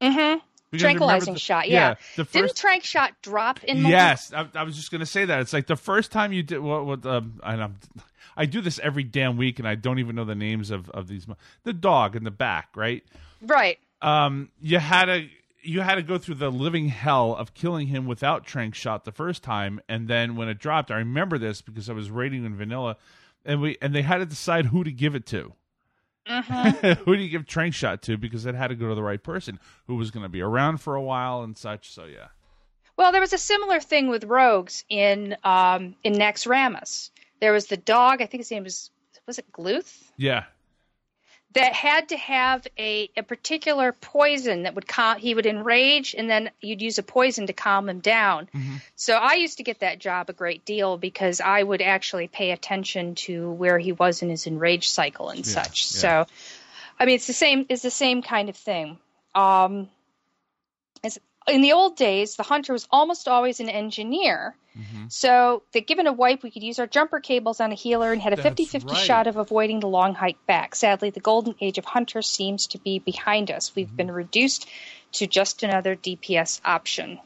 Mm-hmm. 0.00 0.38
Because 0.70 0.82
Tranquilizing 0.82 1.34
the- 1.34 1.40
shot. 1.40 1.68
Yeah. 1.68 1.94
the 2.16 2.24
Didn't 2.24 2.50
first. 2.50 2.62
tranq 2.62 2.82
shot 2.84 3.12
drop 3.22 3.64
in? 3.64 3.78
Molten- 3.82 3.90
yes, 3.90 4.32
I, 4.34 4.46
I 4.54 4.62
was 4.64 4.76
just 4.76 4.90
gonna 4.90 5.06
say 5.06 5.24
that. 5.24 5.40
It's 5.40 5.52
like 5.52 5.66
the 5.66 5.76
first 5.76 6.12
time 6.12 6.32
you 6.32 6.42
did 6.42 6.58
what? 6.58 6.84
what 6.84 7.06
um, 7.06 7.40
and 7.42 7.62
I'm, 7.62 7.76
I 8.36 8.44
do 8.46 8.60
this 8.60 8.78
every 8.80 9.04
damn 9.04 9.36
week, 9.38 9.58
and 9.58 9.66
I 9.66 9.76
don't 9.76 9.98
even 9.98 10.14
know 10.14 10.24
the 10.24 10.34
names 10.34 10.70
of 10.70 10.90
of 10.90 11.08
these. 11.08 11.26
The 11.64 11.72
dog 11.72 12.14
in 12.16 12.24
the 12.24 12.30
back, 12.30 12.68
right? 12.76 13.02
Right. 13.40 13.78
Um, 14.02 14.50
you 14.60 14.78
had 14.78 15.06
to 15.06 15.26
you 15.66 15.80
had 15.80 15.96
to 15.96 16.02
go 16.02 16.18
through 16.18 16.36
the 16.36 16.50
living 16.50 16.88
hell 16.88 17.34
of 17.34 17.54
killing 17.54 17.88
him 17.88 18.06
without 18.06 18.46
tranq 18.46 18.74
shot 18.74 19.04
the 19.04 19.12
first 19.12 19.42
time, 19.42 19.80
and 19.88 20.08
then 20.08 20.36
when 20.36 20.48
it 20.48 20.58
dropped, 20.58 20.90
I 20.90 20.96
remember 20.96 21.38
this 21.38 21.60
because 21.60 21.90
I 21.90 21.92
was 21.92 22.10
rating 22.10 22.44
in 22.44 22.56
vanilla, 22.56 22.96
and 23.44 23.60
we 23.60 23.76
and 23.80 23.94
they 23.94 24.02
had 24.02 24.18
to 24.18 24.26
decide 24.26 24.66
who 24.66 24.84
to 24.84 24.92
give 24.92 25.14
it 25.14 25.26
to. 25.26 25.52
Mm-hmm. 26.28 26.88
who 27.04 27.16
do 27.16 27.22
you 27.22 27.28
give 27.28 27.44
tranq 27.44 27.74
shot 27.74 28.02
to? 28.02 28.16
Because 28.16 28.46
it 28.46 28.54
had 28.54 28.68
to 28.68 28.74
go 28.74 28.88
to 28.88 28.94
the 28.94 29.02
right 29.02 29.22
person 29.22 29.58
who 29.86 29.96
was 29.96 30.10
going 30.10 30.24
to 30.24 30.28
be 30.28 30.40
around 30.40 30.78
for 30.78 30.94
a 30.94 31.02
while 31.02 31.42
and 31.42 31.56
such. 31.56 31.92
So 31.92 32.04
yeah, 32.04 32.28
Well, 32.96 33.12
there 33.12 33.20
was 33.20 33.32
a 33.32 33.38
similar 33.38 33.80
thing 33.80 34.08
with 34.08 34.24
rogues 34.24 34.84
in 34.88 35.36
um, 35.44 35.96
in 36.02 36.14
Naxxramas. 36.14 37.10
There 37.40 37.52
was 37.52 37.66
the 37.66 37.76
dog. 37.76 38.22
I 38.22 38.26
think 38.26 38.40
his 38.40 38.50
name 38.50 38.64
was 38.64 38.90
was 39.26 39.38
it 39.38 39.50
Gluth 39.52 40.04
yeah, 40.16 40.44
that 41.56 41.72
had 41.72 42.10
to 42.10 42.18
have 42.18 42.66
a, 42.78 43.10
a 43.16 43.22
particular 43.22 43.92
poison 43.92 44.64
that 44.64 44.74
would 44.74 44.86
calm. 44.86 45.18
He 45.18 45.34
would 45.34 45.46
enrage, 45.46 46.14
and 46.14 46.28
then 46.28 46.50
you'd 46.60 46.82
use 46.82 46.98
a 46.98 47.02
poison 47.02 47.46
to 47.46 47.54
calm 47.54 47.88
him 47.88 48.00
down. 48.00 48.50
Mm-hmm. 48.54 48.76
So 48.94 49.14
I 49.14 49.34
used 49.34 49.56
to 49.56 49.62
get 49.62 49.80
that 49.80 49.98
job 49.98 50.28
a 50.28 50.34
great 50.34 50.66
deal 50.66 50.98
because 50.98 51.40
I 51.40 51.62
would 51.62 51.80
actually 51.80 52.28
pay 52.28 52.50
attention 52.50 53.14
to 53.26 53.50
where 53.50 53.78
he 53.78 53.92
was 53.92 54.20
in 54.20 54.28
his 54.28 54.46
enrage 54.46 54.88
cycle 54.88 55.30
and 55.30 55.38
Yeah, 55.46 55.62
such. 55.62 55.94
yeah. 55.94 55.98
So, 56.00 56.26
I 57.00 57.06
mean, 57.06 57.14
it's 57.14 57.26
the 57.26 57.32
same. 57.32 57.64
It's 57.70 57.82
the 57.82 57.90
same 57.90 58.20
kind 58.20 58.50
of 58.50 58.56
thing. 58.56 58.98
Um, 59.34 59.88
in 61.48 61.60
the 61.60 61.72
old 61.72 61.96
days, 61.96 62.36
the 62.36 62.42
hunter 62.42 62.72
was 62.72 62.86
almost 62.90 63.28
always 63.28 63.60
an 63.60 63.68
engineer. 63.68 64.56
Mm-hmm. 64.76 65.06
So 65.08 65.62
that 65.72 65.86
given 65.86 66.06
a 66.06 66.12
wipe, 66.12 66.42
we 66.42 66.50
could 66.50 66.62
use 66.62 66.78
our 66.78 66.86
jumper 66.86 67.20
cables 67.20 67.60
on 67.60 67.72
a 67.72 67.74
healer 67.74 68.12
and 68.12 68.20
had 68.20 68.32
a 68.32 68.36
That's 68.36 68.60
50-50 68.60 68.88
right. 68.88 68.96
shot 68.96 69.26
of 69.26 69.36
avoiding 69.36 69.80
the 69.80 69.88
long 69.88 70.14
hike 70.14 70.44
back. 70.46 70.74
Sadly, 70.74 71.10
the 71.10 71.20
golden 71.20 71.54
age 71.60 71.78
of 71.78 71.84
hunters 71.86 72.26
seems 72.26 72.66
to 72.68 72.78
be 72.78 72.98
behind 72.98 73.50
us. 73.50 73.74
We've 73.74 73.86
Mm-hmm. 73.86 73.96
been 73.96 74.10
reduced 74.10 74.68
to 75.12 75.26
just 75.26 75.62
another 75.62 75.96
DPS 75.96 76.60
option. 76.64 77.18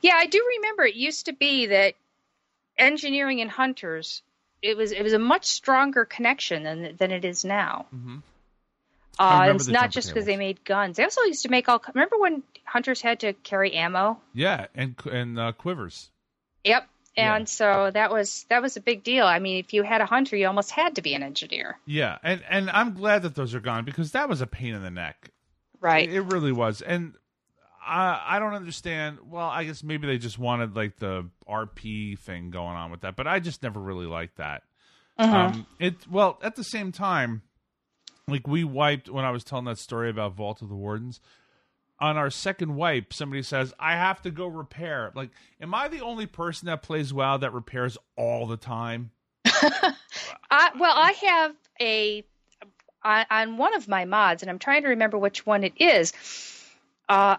Yeah, 0.00 0.14
I 0.16 0.26
do 0.26 0.44
remember 0.56 0.84
it 0.84 0.94
used 0.96 1.26
to 1.26 1.32
be 1.32 1.66
that 1.66 1.94
engineering 2.78 3.40
and 3.40 3.50
hunters 3.50 4.22
it 4.62 4.76
was 4.76 4.90
it 4.92 5.02
was 5.02 5.12
a 5.12 5.18
much 5.18 5.44
stronger 5.46 6.04
connection 6.04 6.62
than 6.64 6.96
than 6.96 7.10
it 7.10 7.24
is 7.24 7.44
now. 7.44 7.86
Mhm. 7.94 8.22
Uh, 9.18 9.52
it's 9.54 9.66
not 9.68 9.90
just 9.90 10.08
because 10.08 10.26
they 10.26 10.36
made 10.36 10.64
guns. 10.64 10.96
They 10.96 11.04
also 11.04 11.22
used 11.22 11.42
to 11.42 11.48
make 11.48 11.68
all. 11.68 11.82
Remember 11.94 12.18
when 12.18 12.42
hunters 12.64 13.00
had 13.00 13.20
to 13.20 13.32
carry 13.32 13.72
ammo? 13.72 14.20
yeah, 14.34 14.66
and 14.74 14.94
and 15.10 15.38
uh, 15.38 15.52
quivers. 15.52 16.10
Yep. 16.64 16.88
Yeah. 17.16 17.34
And 17.36 17.48
so 17.48 17.90
that 17.94 18.10
was 18.12 18.44
that 18.50 18.60
was 18.60 18.76
a 18.76 18.80
big 18.80 19.02
deal. 19.02 19.24
I 19.24 19.38
mean, 19.38 19.56
if 19.58 19.72
you 19.72 19.82
had 19.84 20.02
a 20.02 20.06
hunter, 20.06 20.36
you 20.36 20.46
almost 20.46 20.70
had 20.70 20.96
to 20.96 21.02
be 21.02 21.14
an 21.14 21.22
engineer. 21.22 21.78
Yeah, 21.86 22.18
and 22.22 22.42
and 22.48 22.68
I'm 22.68 22.92
glad 22.92 23.22
that 23.22 23.34
those 23.34 23.54
are 23.54 23.60
gone 23.60 23.86
because 23.86 24.12
that 24.12 24.28
was 24.28 24.42
a 24.42 24.46
pain 24.46 24.74
in 24.74 24.82
the 24.82 24.90
neck. 24.90 25.30
Right. 25.80 26.10
It 26.10 26.20
really 26.22 26.52
was, 26.52 26.82
and 26.82 27.14
I 27.86 28.20
I 28.26 28.38
don't 28.38 28.52
understand. 28.52 29.18
Well, 29.30 29.46
I 29.46 29.64
guess 29.64 29.82
maybe 29.82 30.06
they 30.06 30.18
just 30.18 30.38
wanted 30.38 30.76
like 30.76 30.96
the 30.96 31.30
RP 31.48 32.18
thing 32.18 32.50
going 32.50 32.76
on 32.76 32.90
with 32.90 33.00
that, 33.00 33.16
but 33.16 33.26
I 33.26 33.40
just 33.40 33.62
never 33.62 33.80
really 33.80 34.06
liked 34.06 34.36
that. 34.36 34.64
Mhm. 35.18 35.32
Um, 35.32 35.66
it 35.78 35.94
well 36.10 36.38
at 36.42 36.56
the 36.56 36.64
same 36.64 36.92
time, 36.92 37.40
like 38.28 38.46
we 38.46 38.64
wiped 38.64 39.08
when 39.08 39.24
I 39.24 39.30
was 39.30 39.44
telling 39.44 39.66
that 39.66 39.78
story 39.78 40.10
about 40.10 40.34
Vault 40.34 40.62
of 40.62 40.68
the 40.68 40.74
Wardens. 40.74 41.20
On 41.98 42.16
our 42.16 42.28
second 42.28 42.74
wipe, 42.74 43.12
somebody 43.14 43.42
says, 43.42 43.72
"I 43.78 43.92
have 43.92 44.20
to 44.22 44.30
go 44.30 44.46
repair." 44.46 45.12
Like, 45.14 45.30
am 45.60 45.74
I 45.74 45.88
the 45.88 46.00
only 46.00 46.26
person 46.26 46.66
that 46.66 46.82
plays 46.82 47.12
WoW 47.14 47.38
that 47.38 47.52
repairs 47.52 47.96
all 48.16 48.46
the 48.46 48.56
time? 48.58 49.12
I, 49.46 50.70
well, 50.78 50.94
I 50.94 51.12
have 51.22 51.54
a 51.80 52.24
on, 53.02 53.24
on 53.30 53.56
one 53.56 53.74
of 53.74 53.88
my 53.88 54.04
mods, 54.04 54.42
and 54.42 54.50
I'm 54.50 54.58
trying 54.58 54.82
to 54.82 54.88
remember 54.88 55.16
which 55.16 55.46
one 55.46 55.64
it 55.64 55.72
is. 55.80 56.12
Uh, 57.08 57.36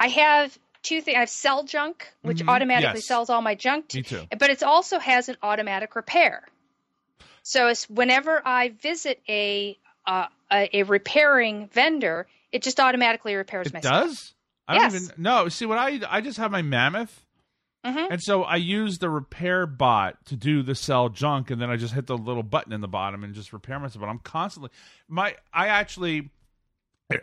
I 0.00 0.08
have 0.08 0.58
two 0.82 1.00
things. 1.02 1.16
I 1.16 1.20
have 1.20 1.30
sell 1.30 1.62
junk, 1.64 2.08
which 2.22 2.42
Mhm. 2.42 2.48
automatically 2.48 2.98
Yes. 3.00 3.06
sells 3.06 3.30
all 3.30 3.42
my 3.42 3.54
junk, 3.54 3.88
to, 3.90 3.98
Me 3.98 4.02
too. 4.02 4.22
but 4.38 4.50
it 4.50 4.62
also 4.64 4.98
has 4.98 5.28
an 5.28 5.36
automatic 5.42 5.94
repair. 5.94 6.48
So 7.42 7.68
it's 7.68 7.88
whenever 7.88 8.42
I 8.44 8.70
visit 8.70 9.22
a 9.28 9.78
uh, 10.06 10.26
a, 10.52 10.68
a 10.78 10.82
repairing 10.84 11.68
vendor, 11.68 12.26
it 12.52 12.62
just 12.62 12.78
automatically 12.80 13.34
repairs 13.34 13.72
my 13.72 13.78
It 13.80 13.84
stuff. 13.84 14.04
does. 14.06 14.34
I 14.68 14.74
don't 14.74 14.82
Yes. 14.92 14.94
even 15.04 15.14
no. 15.22 15.48
See 15.48 15.66
what 15.66 15.78
I 15.78 16.00
I 16.08 16.20
just 16.20 16.38
have 16.38 16.50
my 16.50 16.62
mammoth, 16.62 17.26
Mhm. 17.84 18.08
and 18.12 18.22
so 18.22 18.44
I 18.44 18.56
use 18.56 18.98
the 18.98 19.10
repair 19.10 19.66
bot 19.66 20.24
to 20.26 20.36
do 20.36 20.62
the 20.62 20.74
sell 20.74 21.08
junk, 21.10 21.50
and 21.50 21.60
then 21.60 21.68
I 21.70 21.76
just 21.76 21.92
hit 21.94 22.06
the 22.06 22.16
little 22.16 22.42
button 22.42 22.72
in 22.72 22.80
the 22.80 22.88
bottom 22.88 23.22
and 23.24 23.34
just 23.34 23.52
repair 23.52 23.78
myself. 23.78 24.00
But 24.00 24.08
I'm 24.08 24.20
constantly 24.20 24.70
my 25.08 25.36
I 25.52 25.68
actually. 25.68 26.30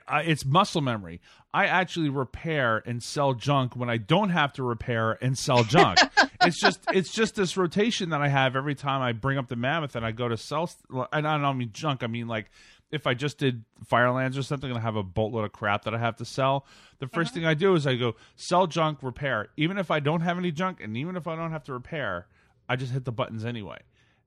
I, 0.07 0.21
it's 0.21 0.45
muscle 0.45 0.81
memory. 0.81 1.21
I 1.53 1.65
actually 1.65 2.09
repair 2.09 2.83
and 2.85 3.01
sell 3.01 3.33
junk 3.33 3.75
when 3.75 3.89
I 3.89 3.97
don't 3.97 4.29
have 4.29 4.53
to 4.53 4.63
repair 4.63 5.17
and 5.23 5.37
sell 5.37 5.63
junk. 5.63 5.99
it's 6.41 6.59
just 6.59 6.79
it's 6.93 7.11
just 7.11 7.35
this 7.35 7.57
rotation 7.57 8.11
that 8.11 8.21
I 8.21 8.27
have 8.27 8.55
every 8.55 8.75
time 8.75 9.01
I 9.01 9.11
bring 9.11 9.37
up 9.37 9.47
the 9.47 9.55
mammoth 9.55 9.95
and 9.95 10.05
I 10.05 10.11
go 10.11 10.27
to 10.27 10.37
sell. 10.37 10.69
And 11.11 11.27
I 11.27 11.37
don't 11.37 11.57
mean 11.57 11.71
junk. 11.73 12.03
I 12.03 12.07
mean 12.07 12.27
like 12.27 12.51
if 12.91 13.07
I 13.07 13.13
just 13.13 13.37
did 13.37 13.63
Firelands 13.85 14.37
or 14.37 14.43
something 14.43 14.69
and 14.69 14.77
I 14.77 14.81
have 14.81 14.95
a 14.95 15.03
boatload 15.03 15.45
of 15.45 15.51
crap 15.51 15.85
that 15.85 15.95
I 15.95 15.97
have 15.97 16.17
to 16.17 16.25
sell, 16.25 16.65
the 16.99 17.07
1st 17.07 17.21
uh-huh. 17.21 17.33
thing 17.33 17.45
I 17.45 17.53
do 17.53 17.73
is 17.75 17.87
I 17.87 17.95
go 17.95 18.15
sell 18.35 18.67
junk, 18.67 18.99
repair. 19.01 19.47
Even 19.57 19.77
if 19.77 19.89
I 19.89 19.99
don't 19.99 20.21
have 20.21 20.37
any 20.37 20.51
junk 20.51 20.81
and 20.81 20.95
even 20.95 21.15
if 21.15 21.27
I 21.27 21.35
don't 21.35 21.51
have 21.51 21.63
to 21.65 21.73
repair, 21.73 22.27
I 22.69 22.75
just 22.75 22.91
hit 22.91 23.05
the 23.05 23.11
buttons 23.11 23.45
anyway. 23.45 23.79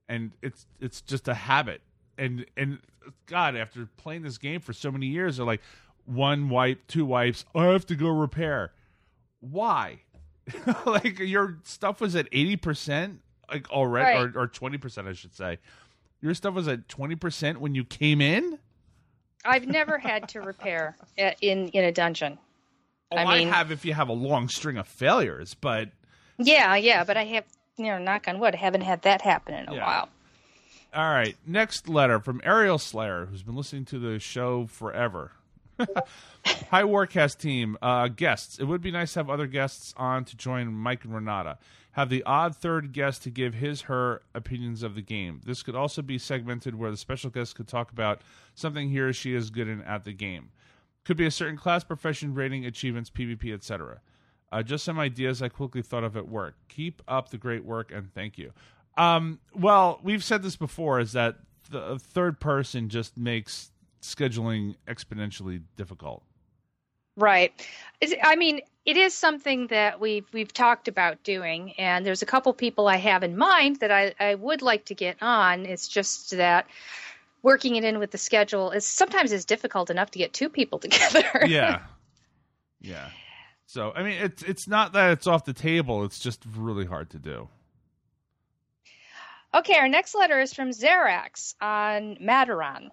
And 0.08 0.32
it's 0.42 0.66
it's 0.80 1.00
just 1.00 1.28
a 1.28 1.34
habit. 1.34 1.80
And 2.18 2.46
and 2.56 2.78
God, 3.26 3.56
after 3.56 3.86
playing 3.96 4.22
this 4.22 4.38
game 4.38 4.60
for 4.60 4.72
so 4.72 4.90
many 4.90 5.06
years, 5.06 5.36
they're 5.36 5.46
like 5.46 5.62
one 6.06 6.48
wipe, 6.48 6.86
two 6.86 7.04
wipes, 7.04 7.44
I 7.54 7.64
have 7.66 7.86
to 7.86 7.94
go 7.96 8.08
repair. 8.08 8.72
Why? 9.40 10.00
like 10.86 11.18
your 11.18 11.58
stuff 11.64 12.00
was 12.00 12.14
at 12.16 12.28
eighty 12.32 12.56
percent, 12.56 13.20
like 13.50 13.70
already, 13.70 14.18
Right. 14.18 14.36
or 14.36 14.42
or 14.42 14.46
twenty 14.46 14.78
percent, 14.78 15.08
I 15.08 15.12
should 15.14 15.34
say. 15.34 15.58
Your 16.20 16.34
stuff 16.34 16.54
was 16.54 16.68
at 16.68 16.88
twenty 16.88 17.14
percent 17.16 17.60
when 17.60 17.74
you 17.74 17.84
came 17.84 18.20
in. 18.20 18.58
I've 19.44 19.66
never 19.66 19.98
had 19.98 20.28
to 20.30 20.40
repair 20.40 20.96
in 21.16 21.68
in 21.68 21.84
a 21.84 21.92
dungeon. 21.92 22.38
Oh, 23.12 23.16
I 23.16 23.22
I, 23.24 23.38
mean- 23.38 23.48
have 23.48 23.70
if 23.70 23.84
you 23.84 23.92
have 23.94 24.08
a 24.08 24.12
long 24.14 24.48
string 24.48 24.76
of 24.78 24.86
failures, 24.88 25.54
but 25.54 25.90
Yeah, 26.38 26.76
yeah, 26.76 27.04
but 27.04 27.16
I 27.16 27.24
have, 27.26 27.44
you 27.76 27.84
know, 27.86 27.98
knock 27.98 28.26
on 28.28 28.38
wood, 28.38 28.54
I 28.54 28.58
haven't 28.58 28.80
had 28.82 29.02
that 29.02 29.20
happen 29.22 29.54
in 29.54 29.68
a 29.68 29.74
Yeah. 29.74 29.84
while. 29.86 30.08
All 30.94 31.10
right. 31.10 31.36
Next 31.46 31.88
letter 31.88 32.20
from 32.20 32.40
Ariel 32.44 32.78
Slayer, 32.78 33.26
who's 33.26 33.42
been 33.42 33.56
listening 33.56 33.84
to 33.86 33.98
the 33.98 34.18
show 34.18 34.66
forever. 34.66 35.32
Hi, 36.70 36.82
Warcast 36.82 37.38
team. 37.38 37.76
Uh, 37.82 38.08
guests. 38.08 38.58
It 38.58 38.64
would 38.64 38.80
be 38.80 38.92
nice 38.92 39.14
to 39.14 39.20
have 39.20 39.30
other 39.30 39.48
guests 39.48 39.92
on 39.96 40.24
to 40.26 40.36
join 40.36 40.72
Mike 40.72 41.04
and 41.04 41.14
Renata. 41.14 41.58
Have 41.92 42.10
the 42.10 42.22
odd 42.24 42.56
third 42.56 42.92
guest 42.92 43.22
to 43.24 43.30
give 43.30 43.54
his, 43.54 43.82
her 43.82 44.22
opinions 44.34 44.82
of 44.82 44.94
the 44.94 45.02
game. 45.02 45.40
This 45.44 45.62
could 45.62 45.74
also 45.74 46.02
be 46.02 46.18
segmented 46.18 46.76
where 46.76 46.90
the 46.90 46.96
special 46.96 47.30
guest 47.30 47.56
could 47.56 47.68
talk 47.68 47.90
about 47.90 48.22
something 48.54 48.90
he 48.90 49.00
or 49.00 49.12
she 49.12 49.34
is 49.34 49.50
good 49.50 49.68
in 49.68 49.82
at 49.82 50.04
the 50.04 50.12
game. 50.12 50.50
Could 51.04 51.16
be 51.16 51.26
a 51.26 51.30
certain 51.30 51.56
class, 51.56 51.84
profession, 51.84 52.34
rating, 52.34 52.64
achievements, 52.64 53.10
PvP, 53.10 53.52
etc. 53.52 54.00
Uh, 54.50 54.62
just 54.62 54.84
some 54.84 54.98
ideas 55.00 55.42
I 55.42 55.48
quickly 55.48 55.82
thought 55.82 56.04
of 56.04 56.16
at 56.16 56.28
work. 56.28 56.54
Keep 56.68 57.02
up 57.08 57.30
the 57.30 57.38
great 57.38 57.64
work 57.64 57.90
and 57.92 58.12
thank 58.14 58.38
you. 58.38 58.52
Um, 58.96 59.40
well, 59.54 60.00
we've 60.02 60.24
said 60.24 60.42
this 60.42 60.56
before: 60.56 61.00
is 61.00 61.12
that 61.12 61.36
the 61.70 61.98
third 61.98 62.40
person 62.40 62.88
just 62.88 63.16
makes 63.16 63.70
scheduling 64.02 64.76
exponentially 64.86 65.62
difficult. 65.76 66.22
Right. 67.16 67.52
I 68.22 68.36
mean, 68.36 68.60
it 68.84 68.96
is 68.96 69.14
something 69.14 69.68
that 69.68 70.00
we've 70.00 70.26
we've 70.32 70.52
talked 70.52 70.88
about 70.88 71.22
doing, 71.22 71.72
and 71.72 72.04
there's 72.04 72.22
a 72.22 72.26
couple 72.26 72.52
people 72.52 72.88
I 72.88 72.96
have 72.96 73.22
in 73.22 73.36
mind 73.36 73.80
that 73.80 73.90
I, 73.90 74.14
I 74.18 74.34
would 74.34 74.62
like 74.62 74.86
to 74.86 74.94
get 74.94 75.22
on. 75.22 75.64
It's 75.64 75.88
just 75.88 76.32
that 76.32 76.66
working 77.42 77.76
it 77.76 77.84
in 77.84 77.98
with 77.98 78.10
the 78.10 78.18
schedule 78.18 78.72
is 78.72 78.86
sometimes 78.86 79.32
is 79.32 79.44
difficult 79.44 79.90
enough 79.90 80.10
to 80.12 80.18
get 80.18 80.32
two 80.32 80.48
people 80.48 80.78
together. 80.80 81.46
yeah, 81.46 81.82
yeah. 82.80 83.10
So 83.66 83.92
I 83.94 84.02
mean, 84.02 84.20
it's 84.20 84.42
it's 84.42 84.66
not 84.66 84.92
that 84.94 85.12
it's 85.12 85.26
off 85.26 85.44
the 85.44 85.54
table; 85.54 86.04
it's 86.04 86.18
just 86.18 86.44
really 86.56 86.84
hard 86.84 87.10
to 87.10 87.18
do. 87.18 87.48
Okay, 89.54 89.76
our 89.76 89.88
next 89.88 90.14
letter 90.14 90.40
is 90.40 90.52
from 90.52 90.70
Xerax 90.70 91.54
on 91.60 92.16
Madoran. 92.20 92.90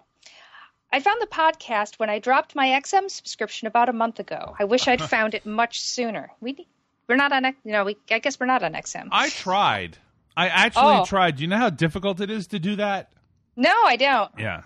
I 0.92 1.00
found 1.00 1.20
the 1.20 1.26
podcast 1.26 1.98
when 1.98 2.10
I 2.10 2.18
dropped 2.18 2.54
my 2.54 2.68
XM 2.80 3.10
subscription 3.10 3.66
about 3.66 3.88
a 3.88 3.92
month 3.92 4.20
ago. 4.20 4.54
I 4.58 4.64
wish 4.64 4.86
I'd 4.86 5.02
found 5.16 5.34
it 5.34 5.44
much 5.46 5.80
sooner. 5.80 6.30
We 6.40 6.66
we're 7.08 7.16
not 7.16 7.32
on 7.32 7.44
you 7.46 7.72
know 7.72 7.84
we 7.84 7.96
I 8.10 8.18
guess 8.20 8.38
we're 8.38 8.46
not 8.46 8.62
on 8.62 8.74
XM. 8.74 9.08
I 9.10 9.28
tried. 9.30 9.96
I 10.36 10.48
actually 10.48 10.84
Oh. 11.00 11.04
tried. 11.04 11.36
Do 11.36 11.42
you 11.42 11.48
know 11.48 11.58
how 11.58 11.70
difficult 11.70 12.20
it 12.20 12.30
is 12.30 12.46
to 12.48 12.58
do 12.58 12.76
that? 12.76 13.10
no, 13.56 13.74
I 13.84 13.96
don't. 13.96 14.30
Yeah. 14.38 14.62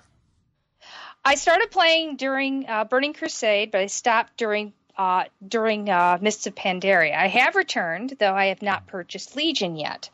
I 1.25 1.35
started 1.35 1.73
playing 1.73 2.17
during 2.17 2.69
uh, 2.69 2.85
Burning 2.85 3.13
Crusade, 3.15 3.73
but 3.73 3.81
I 3.81 3.87
stopped 3.87 4.37
during 4.37 4.73
uh, 4.97 5.25
during 5.47 5.91
uh, 5.91 6.19
Mists 6.21 6.47
of 6.47 6.55
Pandaria. 6.55 7.15
I 7.17 7.27
have 7.29 7.55
returned, 7.57 8.15
though 8.19 8.33
I 8.35 8.47
have 8.47 8.63
not 8.63 8.87
purchased 8.87 9.35
Legion 9.37 9.77
yet. 9.77 10.09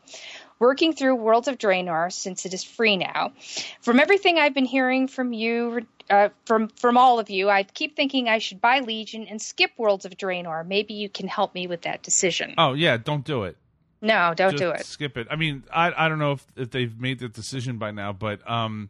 Working 0.63 0.93
through 0.93 1.15
Worlds 1.15 1.49
of 1.49 1.57
Draenor 1.57 2.09
since 2.09 2.45
it 2.45 2.53
is 2.53 2.63
free 2.63 2.95
now. 2.95 3.33
From 3.81 3.99
everything 3.99 4.39
I've 4.39 4.53
been 4.53 4.63
hearing 4.63 5.09
from 5.09 5.33
you, 5.33 5.85
uh, 6.09 6.29
from 6.45 6.69
from 6.69 6.95
all 6.95 7.19
of 7.19 7.29
you, 7.29 7.49
I 7.49 7.63
keep 7.63 7.97
thinking 7.97 8.29
I 8.29 8.37
should 8.37 8.61
buy 8.61 8.79
Legion 8.79 9.27
and 9.27 9.41
skip 9.41 9.71
Worlds 9.75 10.05
of 10.05 10.13
Draenor. 10.13 10.65
Maybe 10.65 10.93
you 10.93 11.09
can 11.09 11.27
help 11.27 11.53
me 11.53 11.67
with 11.67 11.81
that 11.81 12.01
decision. 12.01 12.55
Oh 12.57 12.71
yeah. 12.71 12.95
Don't 12.95 13.25
do 13.25 13.43
it. 13.43 13.57
No, 14.01 14.33
don't 14.33 14.51
Just 14.51 14.63
do 14.63 14.69
it. 14.69 14.85
Skip 14.85 15.17
it. 15.17 15.27
I 15.29 15.35
mean, 15.35 15.63
I 15.69 15.91
I 16.05 16.07
don't 16.07 16.19
know 16.19 16.31
if, 16.31 16.45
if 16.55 16.71
they've 16.71 16.97
made 16.97 17.19
the 17.19 17.27
decision 17.27 17.77
by 17.77 17.91
now, 17.91 18.13
but 18.13 18.49
um, 18.49 18.89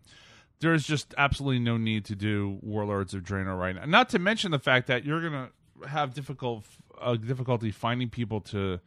there's 0.59 0.85
just 0.85 1.15
absolutely 1.17 1.57
no 1.57 1.77
need 1.77 2.05
to 2.05 2.15
do 2.15 2.59
Warlords 2.61 3.15
of 3.15 3.23
Draenor 3.23 3.59
right 3.59 3.75
now. 3.75 3.85
Not 3.85 4.09
to 4.09 4.19
mention 4.19 4.51
the 4.51 4.59
fact 4.59 4.85
that 4.87 5.05
you're 5.05 5.23
gonna 5.23 5.49
have 5.87 6.13
difficult 6.13 6.65
uh, 7.01 7.15
difficulty 7.15 7.71
finding 7.71 8.11
people 8.11 8.41
to 8.41 8.79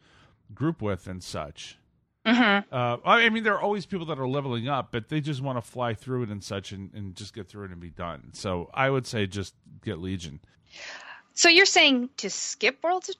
group 0.53 0.81
with 0.81 1.05
and 1.05 1.21
such. 1.21 1.77
Mm-hmm. 2.27 2.73
Uh, 2.73 2.97
I 3.05 3.29
mean, 3.29 3.43
there 3.43 3.53
are 3.55 3.61
always 3.61 3.85
people 3.85 4.05
that 4.07 4.19
are 4.19 4.27
leveling 4.27 4.67
up, 4.67 4.89
but 4.91 5.07
they 5.09 5.21
just 5.21 5.41
want 5.41 5.57
to 5.57 5.61
fly 5.61 5.93
through 5.93 6.23
it 6.23 6.29
and 6.29 6.43
such, 6.43 6.71
and, 6.71 6.91
and 6.93 7.15
just 7.15 7.33
get 7.33 7.47
through 7.47 7.65
it 7.65 7.71
and 7.71 7.79
be 7.79 7.89
done. 7.89 8.31
So 8.33 8.69
I 8.73 8.89
would 8.89 9.07
say 9.07 9.27
just 9.27 9.55
get 9.83 9.99
Legion. 9.99 10.39
So 11.33 11.47
you're 11.49 11.65
saying 11.65 12.09
to 12.17 12.29
skip 12.29 12.83
Worlds 12.83 13.09
of, 13.09 13.15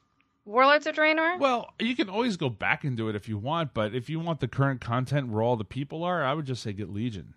Warlords 0.46 0.88
of 0.88 0.96
Draenor? 0.96 1.40
Well, 1.40 1.70
you 1.80 1.96
can 1.96 2.10
always 2.10 2.36
go 2.38 2.50
back 2.50 2.84
and 2.84 2.98
do 2.98 3.10
it 3.10 3.16
if 3.16 3.30
you 3.30 3.38
want, 3.38 3.74
but 3.74 3.94
if 3.94 4.10
you 4.10 4.20
want 4.20 4.40
the 4.40 4.48
current 4.48 4.82
content 4.82 5.30
where 5.30 5.42
all 5.42 5.56
the 5.56 5.64
people 5.66 6.04
are, 6.04 6.24
I 6.24 6.34
would 6.34 6.46
just 6.46 6.64
say 6.64 6.74
get 6.74 6.90
Legion. 6.90 7.34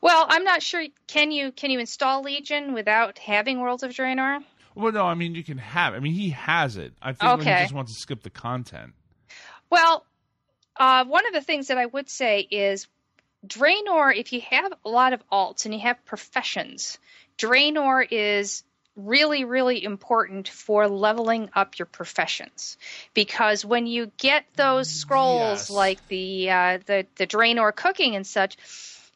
Well, 0.00 0.24
I'm 0.28 0.44
not 0.44 0.62
sure. 0.62 0.86
Can 1.06 1.30
you 1.30 1.52
can 1.52 1.70
you 1.70 1.78
install 1.78 2.22
Legion 2.22 2.72
without 2.72 3.18
having 3.18 3.60
Worlds 3.60 3.82
of 3.82 3.90
Draenor? 3.92 4.42
Well, 4.74 4.92
no, 4.92 5.04
I 5.04 5.14
mean 5.14 5.34
you 5.34 5.44
can 5.44 5.58
have. 5.58 5.92
I 5.94 6.00
mean 6.00 6.14
he 6.14 6.30
has 6.30 6.76
it. 6.78 6.94
I 7.02 7.12
think 7.12 7.40
Okay. 7.40 7.54
he 7.56 7.62
just 7.64 7.74
wants 7.74 7.92
to 7.94 8.00
skip 8.00 8.22
the 8.22 8.30
content. 8.30 8.94
Well, 9.70 10.06
uh, 10.78 11.04
one 11.04 11.26
of 11.26 11.32
the 11.32 11.40
things 11.40 11.68
that 11.68 11.78
I 11.78 11.86
would 11.86 12.08
say 12.08 12.40
is 12.40 12.86
Draenor. 13.46 14.16
If 14.16 14.32
you 14.32 14.40
have 14.42 14.72
a 14.84 14.88
lot 14.88 15.12
of 15.12 15.22
alts 15.30 15.64
and 15.64 15.74
you 15.74 15.80
have 15.80 16.04
professions, 16.04 16.98
Draenor 17.38 18.06
is 18.10 18.64
really 18.96 19.44
really 19.44 19.84
important 19.84 20.48
for 20.48 20.88
leveling 20.88 21.48
up 21.54 21.78
your 21.78 21.86
professions 21.86 22.76
because 23.14 23.64
when 23.64 23.86
you 23.86 24.10
get 24.16 24.44
those 24.56 24.90
scrolls 24.90 25.70
Yes. 25.70 25.70
like 25.70 26.00
the 26.08 26.50
uh, 26.50 26.78
the 26.86 27.06
the 27.16 27.26
Draenor 27.26 27.74
cooking 27.74 28.16
and 28.16 28.26
such 28.26 28.56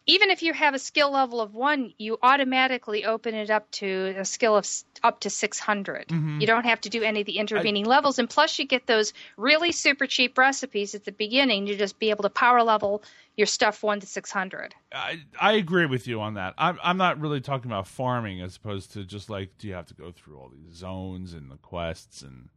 even 0.06 0.30
if 0.30 0.42
you 0.42 0.52
have 0.52 0.74
a 0.74 0.78
skill 0.78 1.10
level 1.12 1.40
of 1.40 1.54
one, 1.54 1.92
you 1.98 2.18
automatically 2.22 3.04
open 3.04 3.34
it 3.34 3.50
up 3.50 3.70
to 3.72 4.14
a 4.18 4.24
skill 4.24 4.56
of 4.56 4.66
up 5.02 5.20
to 5.20 5.30
600. 5.30 6.08
Mhm. 6.08 6.40
You 6.40 6.46
don't 6.46 6.64
have 6.64 6.80
to 6.82 6.88
do 6.88 7.02
any 7.02 7.20
of 7.20 7.26
the 7.26 7.38
intervening 7.38 7.84
levels. 7.84 8.18
And 8.18 8.28
plus, 8.28 8.58
you 8.58 8.66
get 8.66 8.86
those 8.86 9.12
really 9.36 9.72
super 9.72 10.06
cheap 10.06 10.36
recipes 10.36 10.94
at 10.94 11.04
the 11.04 11.12
beginning 11.12 11.66
to 11.66 11.76
just 11.76 11.98
be 11.98 12.10
able 12.10 12.22
to 12.22 12.30
power 12.30 12.62
level 12.62 13.02
your 13.36 13.46
stuff 13.46 13.82
1 13.82 14.00
to 14.00 14.06
600. 14.06 14.74
I 14.92 15.20
I 15.40 15.52
agree 15.52 15.86
with 15.86 16.06
you 16.06 16.20
on 16.20 16.34
that. 16.34 16.54
I'm 16.58 16.78
I'm 16.82 16.96
not 16.98 17.20
really 17.20 17.40
talking 17.40 17.70
about 17.70 17.86
farming 17.86 18.42
as 18.42 18.56
opposed 18.56 18.92
to 18.92 19.04
just 19.04 19.30
like 19.30 19.56
do 19.58 19.68
you 19.68 19.74
have 19.74 19.86
to 19.86 19.94
go 19.94 20.12
through 20.12 20.38
all 20.38 20.50
these 20.50 20.74
zones 20.74 21.32
and 21.32 21.50
the 21.50 21.56
quests 21.56 22.22
and 22.22 22.50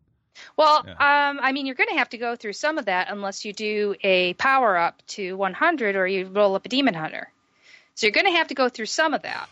Well, 0.57 0.83
Yeah. 0.85 1.29
um, 1.29 1.39
I 1.41 1.53
mean, 1.53 1.65
you're 1.65 1.75
going 1.75 1.87
to 1.89 1.97
have 1.97 2.09
to 2.09 2.17
go 2.17 2.35
through 2.35 2.53
some 2.53 2.77
of 2.77 2.85
that 2.85 3.07
unless 3.09 3.45
you 3.45 3.53
do 3.53 3.95
a 4.03 4.33
power 4.33 4.75
up 4.75 5.01
to 5.07 5.37
100 5.37 5.95
or 5.95 6.05
you 6.07 6.27
roll 6.27 6.55
up 6.55 6.65
a 6.65 6.69
demon 6.69 6.93
hunter. 6.93 7.31
So 7.95 8.05
you're 8.07 8.11
going 8.11 8.25
to 8.27 8.31
have 8.37 8.47
to 8.49 8.53
go 8.55 8.69
through 8.69 8.85
some 8.87 9.13
of 9.13 9.23
that 9.23 9.49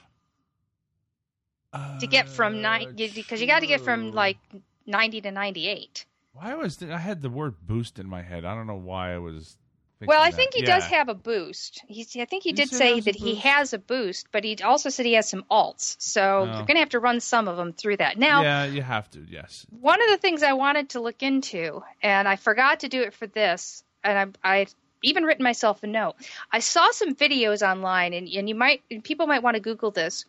to 1.99 2.07
get 2.07 2.29
from 2.29 2.55
uh, 2.55 2.59
nine 2.59 2.95
because 2.95 3.41
you 3.41 3.47
got 3.47 3.61
to 3.61 3.67
get 3.67 3.81
from 3.81 4.11
like 4.11 4.37
90 4.85 5.21
to 5.21 5.31
98. 5.31 6.05
Why 6.33 6.53
was 6.55 6.77
th- 6.77 6.91
I 6.91 6.97
had 6.97 7.21
the 7.21 7.29
word 7.29 7.55
boost 7.65 7.99
in 7.99 8.07
my 8.07 8.21
head? 8.21 8.45
I 8.45 8.53
don't 8.55 8.67
know 8.67 8.75
why 8.75 9.13
I 9.13 9.17
was. 9.17 9.57
Thinking 9.99 10.07
Well, 10.09 10.21
I 10.21 10.31
that. 10.31 10.35
think 10.35 10.53
he 10.55 10.61
Yeah. 10.61 10.75
does 10.75 10.85
have 10.87 11.07
a 11.07 11.13
boost. 11.13 11.81
He's, 11.87 12.15
I 12.17 12.25
think 12.25 12.43
he 12.43 12.51
Did 12.51 12.63
did 12.63 12.69
say 12.69 12.77
say 12.77 12.85
there 12.87 12.95
was 12.95 13.07
a 13.07 13.11
that 13.11 13.15
he 13.15 13.35
has 13.35 13.73
a 13.73 13.77
boost, 13.79 14.27
but 14.31 14.43
he 14.43 14.57
also 14.63 14.89
said 14.89 15.05
he 15.05 15.13
has 15.13 15.29
some 15.29 15.45
alts. 15.49 15.95
So 15.99 16.41
Oh. 16.41 16.45
you're 16.45 16.65
going 16.65 16.75
to 16.75 16.79
have 16.79 16.89
to 16.89 16.99
run 16.99 17.19
some 17.21 17.47
of 17.47 17.55
them 17.57 17.71
through 17.73 17.97
that. 17.97 18.17
Now, 18.17 18.41
Yeah, 18.41 18.65
you 18.65 18.81
have 18.81 19.09
to. 19.11 19.25
Yes. 19.29 19.65
one 19.69 20.01
of 20.01 20.09
the 20.09 20.17
things 20.17 20.43
I 20.43 20.53
wanted 20.53 20.89
to 20.89 20.99
look 20.99 21.21
into, 21.23 21.83
and 22.01 22.27
I 22.27 22.35
forgot 22.35 22.81
to 22.81 22.89
do 22.89 23.01
it 23.03 23.13
for 23.13 23.27
this, 23.27 23.83
and 24.03 24.35
I, 24.43 24.55
I 24.61 24.65
even 25.03 25.23
written 25.23 25.43
myself 25.43 25.83
a 25.83 25.87
note. 25.87 26.15
I 26.51 26.59
saw 26.59 26.91
some 26.91 27.15
videos 27.15 27.61
online, 27.61 28.13
and, 28.13 28.27
and 28.27 28.49
you 28.49 28.55
might, 28.55 28.81
and 28.89 29.03
people 29.03 29.27
might 29.27 29.43
want 29.43 29.55
to 29.55 29.61
Google 29.61 29.91
this, 29.91 30.25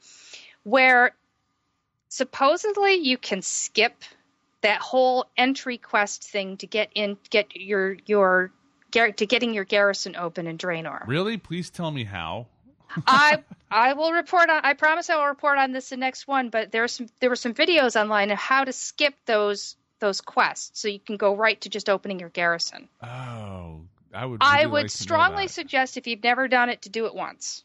where 0.65 1.15
supposedly 2.09 2.95
you 2.95 3.19
can 3.19 3.43
skip 3.43 4.05
that 4.61 4.81
whole 4.81 5.27
entry 5.37 5.79
quest 5.79 6.25
thing 6.25 6.57
to 6.59 6.67
get 6.67 6.91
in, 6.95 7.17
get 7.31 7.55
your 7.55 7.97
your 8.07 8.51
to 8.93 9.27
getting 9.27 9.53
your 9.53 9.65
garrison 9.65 10.17
open 10.17 10.47
in 10.47 10.57
Draenor. 10.57 11.07
Really? 11.07 11.37
Please 11.37 11.71
tell 11.71 11.91
me 11.91 12.05
how. 12.05 12.47
I 13.07 13.43
I 13.71 13.95
will 13.95 14.13
report 14.13 14.51
on. 14.51 14.61
I 14.63 14.75
promise 14.75 15.11
I 15.11 15.17
will 15.17 15.27
report 15.27 15.59
on 15.59 15.73
this 15.73 15.89
the 15.89 15.97
next 15.97 16.29
one. 16.29 16.51
But 16.51 16.73
there's 16.73 16.93
some 16.93 17.09
there 17.21 17.31
were 17.31 17.37
some 17.37 17.55
videos 17.55 18.01
online 18.01 18.31
of 18.31 18.39
how 18.39 18.65
to 18.65 18.73
skip 18.73 19.15
those 19.27 19.77
those 19.99 20.21
quests, 20.21 20.81
so 20.81 20.89
you 20.89 21.01
can 21.01 21.17
go 21.17 21.35
right 21.35 21.61
to 21.63 21.69
just 21.69 21.89
opening 21.89 22.21
your 22.21 22.29
garrison. 22.29 22.89
Oh, 23.03 23.81
I 24.15 24.25
would. 24.27 24.39
I 24.43 24.67
would 24.67 24.83
like 24.83 24.91
strongly 24.91 25.49
suggest 25.49 25.97
if 25.97 26.07
you've 26.07 26.23
never 26.23 26.49
done 26.49 26.69
it 26.69 26.83
to 26.83 26.89
do 26.89 27.07
it 27.07 27.15
once. 27.15 27.65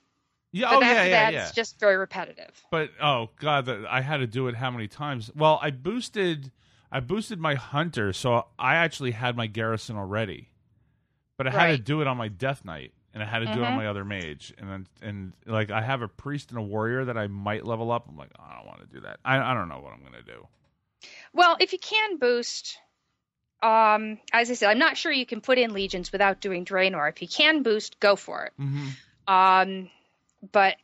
Yeah, 0.52 0.70
But 0.72 0.78
oh 0.78 0.82
yeah, 0.82 1.04
yeah, 1.04 1.30
yeah. 1.30 1.44
it's 1.44 1.52
just 1.52 1.80
very 1.80 1.96
repetitive. 1.96 2.64
But 2.72 2.90
oh 3.02 3.30
god, 3.40 3.70
I 3.88 4.02
had 4.02 4.18
to 4.18 4.28
do 4.28 4.48
it 4.48 4.56
how 4.56 4.72
many 4.72 4.88
times? 4.88 5.32
Well, 5.36 5.60
I 5.62 5.70
boosted, 5.72 6.52
I 6.92 7.00
boosted 7.02 7.40
my 7.40 7.56
hunter, 7.56 8.14
so 8.14 8.48
I 8.58 8.76
actually 8.76 9.12
had 9.12 9.38
my 9.38 9.46
garrison 9.48 9.96
already, 9.96 10.50
but 11.38 11.46
I 11.48 11.52
had 11.52 11.68
to 11.68 11.78
do 11.78 12.02
it 12.02 12.08
on 12.08 12.18
my 12.18 12.30
death 12.30 12.66
knight, 12.66 12.94
and 13.14 13.22
I 13.22 13.28
had 13.28 13.40
to 13.40 13.46
do 13.46 13.62
it 13.62 13.66
on 13.66 13.74
Mhm. 13.74 13.78
my 13.78 13.88
other 13.88 14.04
mage, 14.04 14.54
and 14.58 14.70
then 14.70 14.88
and 15.04 15.34
like 15.46 15.70
I 15.70 15.82
have 15.82 16.02
a 16.02 16.08
priest 16.08 16.50
and 16.50 16.58
a 16.58 16.64
warrior 16.64 17.06
that 17.06 17.18
I 17.18 17.28
might 17.28 17.64
level 17.66 17.92
up. 17.92 18.08
I'm 18.10 18.18
like, 18.18 18.32
I 18.40 18.56
don't 18.56 18.66
want 18.66 18.80
to 18.82 18.88
do 18.88 19.02
that. 19.02 19.20
I 19.24 19.38
I 19.38 19.54
don't 19.54 19.70
know 19.70 19.80
what 19.80 19.94
I'm 19.94 20.04
gonna 20.04 20.24
do. 20.24 20.48
Well, 21.32 21.58
if 21.60 21.74
you 21.74 21.80
can 21.80 22.18
boost, 22.18 22.78
um, 23.62 24.20
as 24.32 24.50
I 24.50 24.54
said, 24.54 24.70
I'm 24.70 24.80
not 24.80 24.98
sure 24.98 25.12
you 25.12 25.26
can 25.26 25.42
put 25.42 25.58
in 25.58 25.74
legions 25.74 26.12
without 26.12 26.42
doing 26.42 26.66
Draenor. 26.66 27.10
If 27.10 27.22
you 27.22 27.28
can 27.28 27.64
boost, 27.64 28.00
go 28.00 28.16
for 28.16 28.46
it. 28.46 28.54
Mm-hmm. 28.60 29.34
Um, 29.34 29.90
but 30.52 30.76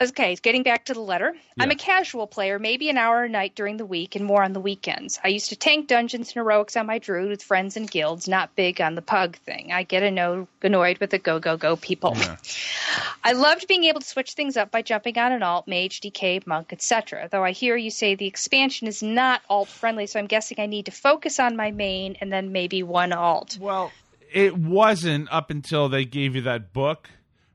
okay, 0.00 0.36
getting 0.36 0.62
back 0.62 0.84
to 0.86 0.94
the 0.94 1.00
letter, 1.00 1.34
I'm 1.58 1.70
a 1.70 1.74
casual 1.74 2.26
player, 2.26 2.58
maybe 2.58 2.88
an 2.88 2.96
hour 2.96 3.24
a 3.24 3.28
night 3.28 3.54
during 3.54 3.76
the 3.76 3.84
week 3.84 4.14
and 4.14 4.24
more 4.24 4.42
on 4.42 4.52
the 4.52 4.60
weekends. 4.60 5.18
I 5.24 5.28
used 5.28 5.48
to 5.48 5.56
tank 5.56 5.88
dungeons 5.88 6.28
and 6.28 6.34
heroics 6.34 6.76
on 6.76 6.86
my 6.86 6.98
druid 6.98 7.28
with 7.28 7.42
friends 7.42 7.76
and 7.76 7.90
guilds, 7.90 8.28
not 8.28 8.54
big 8.54 8.80
on 8.80 8.94
the 8.94 9.02
pug 9.02 9.36
thing. 9.38 9.72
I 9.72 9.82
get 9.82 10.02
anno- 10.02 10.48
annoyed 10.62 10.98
with 10.98 11.10
the 11.10 11.18
go 11.18 11.38
go 11.40 11.56
go 11.56 11.76
people. 11.76 12.14
Yeah. 12.16 12.36
I 13.24 13.32
loved 13.32 13.66
being 13.66 13.84
able 13.84 14.00
to 14.00 14.06
switch 14.06 14.32
things 14.32 14.56
up 14.56 14.70
by 14.70 14.82
jumping 14.82 15.18
on 15.18 15.32
an 15.32 15.42
alt, 15.42 15.66
mage, 15.66 16.00
DK, 16.00 16.46
monk, 16.46 16.72
etc. 16.72 17.28
Though 17.30 17.44
I 17.44 17.50
hear 17.50 17.76
you 17.76 17.90
say 17.90 18.14
the 18.14 18.26
expansion 18.26 18.86
is 18.86 19.02
not 19.02 19.42
alt 19.48 19.68
friendly, 19.68 20.06
so 20.06 20.18
I'm 20.18 20.26
guessing 20.26 20.60
I 20.60 20.66
need 20.66 20.86
to 20.86 20.92
focus 20.92 21.40
on 21.40 21.56
my 21.56 21.70
main 21.70 22.16
and 22.20 22.32
then 22.32 22.52
maybe 22.52 22.82
one 22.82 23.12
alt. 23.12 23.58
Well, 23.60 23.90
it 24.32 24.56
wasn't 24.56 25.28
up 25.32 25.50
until 25.50 25.88
they 25.88 26.04
gave 26.04 26.36
you 26.36 26.42
that 26.42 26.72
book 26.72 27.10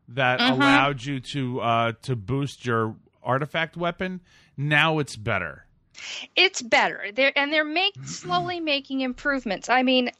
that 0.07 0.39
Mhm. 0.39 0.53
allowed 0.53 1.03
you 1.03 1.19
to 1.19 1.59
uh, 1.61 1.91
to 2.03 2.15
boost 2.15 2.65
your 2.65 2.95
artifact 3.23 3.77
weapon. 3.77 4.21
Now 4.57 4.99
it's 4.99 5.15
better. 5.15 5.65
It's 6.35 6.61
better. 6.61 7.11
They're 7.13 7.37
and 7.37 7.51
they're 7.53 7.63
make 7.63 7.95
slowly 8.03 8.59
making 8.59 9.01
improvements. 9.01 9.69
I 9.69 9.83
mean, 9.83 10.11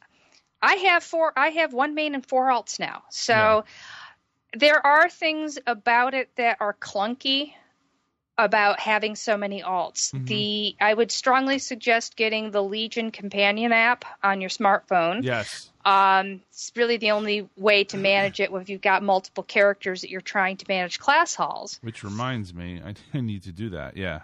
I 0.61 0.75
have 0.75 1.03
four 1.03 1.33
I 1.35 1.49
have 1.49 1.73
one 1.73 1.95
main 1.95 2.15
and 2.15 2.25
four 2.25 2.49
alts 2.49 2.79
now. 2.79 3.03
So 3.09 3.65
there 4.53 4.85
are 4.85 5.09
things 5.09 5.57
about 5.65 6.13
it 6.13 6.29
that 6.35 6.57
are 6.59 6.73
clunky 6.73 7.53
about 8.37 8.79
having 8.79 9.15
so 9.15 9.37
many 9.37 9.61
alts. 9.61 10.11
Mhm. 10.11 10.27
The 10.27 10.75
I 10.81 10.93
would 10.93 11.11
strongly 11.11 11.59
suggest 11.59 12.15
getting 12.15 12.51
the 12.51 12.63
Legion 12.63 13.11
companion 13.11 13.71
app 13.71 14.05
on 14.23 14.41
your 14.41 14.49
smartphone. 14.49 15.23
Yes. 15.23 15.69
Um, 15.85 16.41
it's 16.49 16.71
really 16.75 16.97
the 16.97 17.11
only 17.11 17.49
way 17.57 17.83
to 17.85 17.97
manage 17.97 18.39
it 18.39 18.51
if 18.51 18.69
you've 18.69 18.81
got 18.81 19.03
multiple 19.03 19.43
characters 19.43 20.01
that 20.01 20.09
you're 20.09 20.21
trying 20.21 20.57
to 20.57 20.65
manage 20.67 20.97
class 20.99 21.35
halls. 21.35 21.77
Which 21.81 22.03
reminds 22.03 22.53
me, 22.53 22.81
I 23.13 23.19
need 23.19 23.43
to 23.43 23.51
do 23.51 23.71
that. 23.71 23.97
Yeah. 23.97 24.21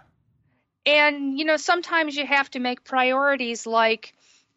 And, 0.86 1.38
you 1.38 1.44
know, 1.44 1.58
sometimes 1.58 2.16
you 2.16 2.26
have 2.26 2.50
to 2.52 2.58
make 2.58 2.84
priorities 2.84 3.66
like 3.66 4.14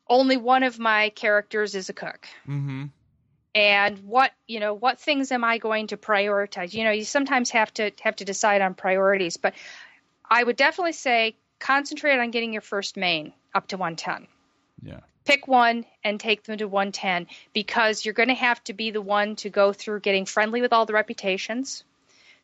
only 0.07 0.37
one 0.37 0.63
of 0.63 0.79
my 0.79 1.09
characters 1.09 1.75
is 1.75 1.89
a 1.89 1.93
cook. 1.93 2.27
Mm-hmm. 2.47 2.85
And 3.55 3.99
what, 3.99 4.31
you 4.47 4.59
know, 4.59 4.73
what 4.73 4.99
things 4.99 5.31
am 5.31 5.43
I 5.43 5.59
going 5.59 5.87
to 5.87 5.97
prioritize? 5.97 6.73
You 6.73 6.83
know, 6.83 6.91
you 6.91 7.03
sometimes 7.03 7.51
have 7.51 7.73
to 7.75 7.91
have 8.01 8.15
to 8.17 8.25
decide 8.25 8.61
on 8.61 8.73
priorities, 8.73 9.37
but 9.37 9.53
I 10.27 10.43
would 10.43 10.55
definitely 10.55 10.93
say 10.93 11.35
concentrate 11.59 12.19
on 12.19 12.31
getting 12.31 12.51
your 12.51 12.61
first 12.63 12.97
main 12.97 13.33
up 13.53 13.67
to 13.67 13.77
110. 13.77 14.27
Yeah. 14.81 14.99
Pick 15.25 15.47
one 15.47 15.85
and 16.03 16.19
take 16.19 16.43
them 16.43 16.57
to 16.57 16.67
110 16.67 17.27
because 17.53 18.03
you're 18.03 18.13
going 18.13 18.29
to 18.29 18.35
have 18.35 18.61
to 18.65 18.73
be 18.73 18.91
the 18.91 19.01
one 19.01 19.35
to 19.37 19.49
go 19.49 19.71
through 19.71 20.01
getting 20.01 20.25
friendly 20.25 20.61
with 20.61 20.73
all 20.73 20.85
the 20.85 20.93
reputations 20.93 21.83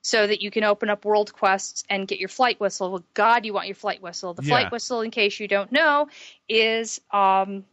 so 0.02 0.26
that 0.26 0.42
you 0.42 0.50
can 0.50 0.64
open 0.64 0.90
up 0.90 1.04
world 1.04 1.34
quests 1.34 1.84
and 1.90 2.08
get 2.08 2.20
your 2.20 2.30
flight 2.30 2.60
whistle. 2.60 2.92
Well, 2.92 3.04
God, 3.14 3.46
you 3.46 3.54
want 3.54 3.68
your 3.68 3.76
flight 3.76 4.02
whistle. 4.02 4.34
The 4.34 4.44
Yeah. 4.44 4.50
flight 4.50 4.72
whistle, 4.72 5.02
in 5.02 5.12
case 5.12 5.40
you 5.40 5.48
don't 5.48 5.72
know, 5.72 6.08
is 6.48 7.02
um, 7.12 7.66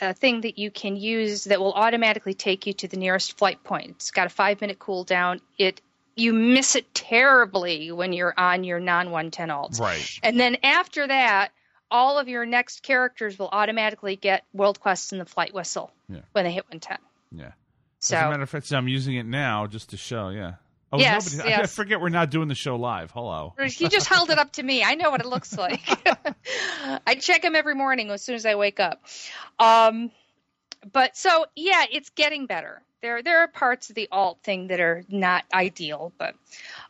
a 0.00 0.14
thing 0.14 0.42
that 0.42 0.58
you 0.58 0.70
can 0.70 0.96
use 0.96 1.44
that 1.44 1.60
will 1.60 1.72
automatically 1.72 2.34
take 2.34 2.66
you 2.66 2.72
to 2.74 2.88
the 2.88 2.96
nearest 2.96 3.36
flight 3.38 3.62
point. 3.64 3.90
It's 3.90 4.10
got 4.10 4.26
a 4.26 4.30
five 4.30 4.60
minute 4.60 4.78
cooldown. 4.78 5.40
It 5.58 5.80
you 6.16 6.32
miss 6.32 6.76
it 6.76 6.94
terribly 6.94 7.90
when 7.90 8.12
you're 8.12 8.34
on 8.36 8.62
your 8.64 8.78
non 8.80 9.10
110 9.10 9.48
alts. 9.48 9.80
Right. 9.80 10.18
And 10.22 10.38
then 10.38 10.56
after 10.62 11.06
that, 11.06 11.50
all 11.90 12.18
of 12.18 12.28
your 12.28 12.46
next 12.46 12.82
characters 12.82 13.38
will 13.38 13.48
automatically 13.50 14.16
get 14.16 14.44
world 14.52 14.80
quests 14.80 15.12
in 15.12 15.18
the 15.18 15.24
flight 15.24 15.52
whistle 15.52 15.90
Yeah. 16.08 16.20
when 16.32 16.44
they 16.44 16.52
hit 16.52 16.64
110. 16.68 16.98
Yeah. 17.36 17.52
So 17.98 18.16
As 18.16 18.22
a 18.26 18.30
matter 18.30 18.42
of 18.44 18.50
fact, 18.50 18.70
I'm 18.72 18.86
using 18.88 19.16
it 19.16 19.26
now 19.26 19.66
just 19.66 19.90
to 19.90 19.96
show. 19.96 20.28
Yeah. 20.28 20.54
Oh, 20.94 20.98
Yes, 20.98 21.34
nobody, 21.34 21.54
I 21.62 21.66
forget 21.66 22.00
we're 22.00 22.08
not 22.08 22.30
doing 22.30 22.48
the 22.48 22.54
show 22.54 22.76
live. 22.76 23.10
Hello. 23.10 23.52
he 23.58 23.88
just 23.88 24.08
held 24.12 24.30
it 24.30 24.38
up 24.38 24.52
to 24.52 24.62
me. 24.62 24.84
I 24.84 24.94
know 24.94 25.10
what 25.10 25.20
it 25.20 25.26
looks 25.26 25.56
like. 25.56 25.82
I 27.06 27.16
check 27.16 27.42
him 27.44 27.56
every 27.56 27.74
morning 27.74 28.10
as 28.10 28.22
soon 28.22 28.36
as 28.36 28.46
I 28.46 28.54
wake 28.54 28.80
up. 28.80 29.02
Um, 29.58 30.10
but 30.92 31.16
so 31.16 31.46
yeah, 31.56 31.84
it's 31.90 32.10
getting 32.10 32.46
better. 32.46 32.80
There 33.02 33.22
there 33.22 33.40
are 33.40 33.48
parts 33.48 33.90
of 33.90 33.96
the 33.96 34.08
alt 34.10 34.38
thing 34.42 34.68
that 34.68 34.80
are 34.80 35.04
not 35.08 35.44
ideal, 35.52 36.12
but 36.16 36.34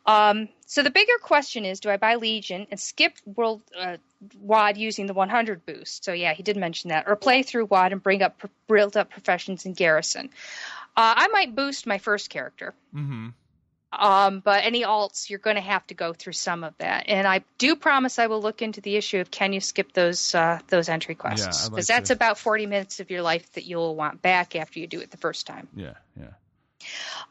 um, 0.06 0.48
so 0.66 0.82
the 0.82 0.90
bigger 0.90 1.18
question 1.20 1.64
is: 1.64 1.80
Do 1.80 1.90
I 1.90 1.96
buy 1.96 2.16
Legion 2.16 2.66
and 2.70 2.78
skip 2.78 3.14
World 3.24 3.62
uh, 3.76 3.96
WAD 4.38 4.76
using 4.76 5.06
the 5.06 5.14
100 5.14 5.66
boost? 5.66 6.04
So 6.04 6.12
yeah, 6.12 6.32
he 6.34 6.44
did 6.44 6.56
mention 6.56 6.90
that, 6.90 7.04
or 7.08 7.16
play 7.16 7.42
through 7.42 7.66
WAD 7.66 7.92
and 7.92 8.02
bring 8.02 8.22
up 8.22 8.40
build 8.68 8.96
up 8.96 9.10
professions 9.10 9.66
in 9.66 9.72
Garrison. 9.72 10.30
Uh, 10.96 11.14
I 11.16 11.28
might 11.28 11.56
boost 11.56 11.84
my 11.86 11.98
first 11.98 12.30
character. 12.30 12.74
Mm-hmm. 12.94 13.30
Um, 13.98 14.40
but 14.40 14.64
any 14.64 14.82
alts, 14.82 15.30
you're 15.30 15.38
going 15.38 15.56
to 15.56 15.62
have 15.62 15.86
to 15.88 15.94
go 15.94 16.12
through 16.12 16.32
some 16.34 16.64
of 16.64 16.76
that. 16.78 17.04
And 17.08 17.26
I 17.26 17.42
do 17.58 17.76
promise 17.76 18.18
I 18.18 18.26
will 18.26 18.40
look 18.40 18.62
into 18.62 18.80
the 18.80 18.96
issue 18.96 19.20
of 19.20 19.30
can 19.30 19.52
you 19.52 19.60
skip 19.60 19.92
those 19.92 20.34
uh, 20.34 20.58
those 20.68 20.88
entry 20.88 21.14
quests 21.14 21.68
because 21.68 21.70
like 21.72 21.86
that's 21.86 22.08
to- 22.08 22.14
about 22.14 22.38
40 22.38 22.66
minutes 22.66 23.00
of 23.00 23.10
your 23.10 23.22
life 23.22 23.52
that 23.52 23.64
you'll 23.64 23.94
want 23.94 24.22
back 24.22 24.56
after 24.56 24.80
you 24.80 24.86
do 24.86 25.00
it 25.00 25.10
the 25.10 25.16
first 25.16 25.46
time. 25.46 25.68
Yeah. 25.74 25.94
Yeah. 26.18 26.30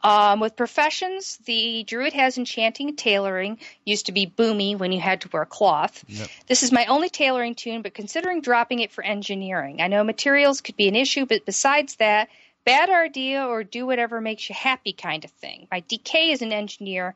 Um, 0.04 0.40
with 0.40 0.56
professions, 0.56 1.38
the 1.46 1.84
druid 1.84 2.14
has 2.14 2.38
enchanting 2.38 2.90
and 2.90 2.98
tailoring. 2.98 3.60
Used 3.86 4.08
to 4.08 4.12
be 4.12 4.26
boomy 4.26 4.78
when 4.78 4.92
you 4.92 5.00
had 5.00 5.22
to 5.22 5.30
wear 5.32 5.46
cloth. 5.46 6.04
Yep. 6.08 6.28
This 6.48 6.64
is 6.64 6.72
my 6.72 6.86
only 6.86 7.10
tailoring 7.10 7.56
toon, 7.56 7.82
but 7.82 7.94
considering 7.94 8.42
dropping 8.42 8.80
it 8.80 8.92
for 8.92 9.04
engineering. 9.04 9.82
I 9.82 9.88
know 9.88 10.04
materials 10.04 10.62
could 10.62 10.76
be 10.76 10.88
an 10.88 10.96
issue, 10.96 11.26
but 11.26 11.46
besides 11.46 11.96
that, 11.96 12.30
bad 12.66 12.90
idea 12.90 13.46
or 13.46 13.64
do 13.64 13.86
whatever 13.86 14.22
makes 14.22 14.48
you 14.50 14.56
happy 14.56 14.94
kind 14.94 15.24
of 15.26 15.32
thing. 15.32 15.68
My 15.72 15.82
DK 15.82 16.32
is 16.32 16.42
an 16.42 16.52
engineer, 16.52 17.16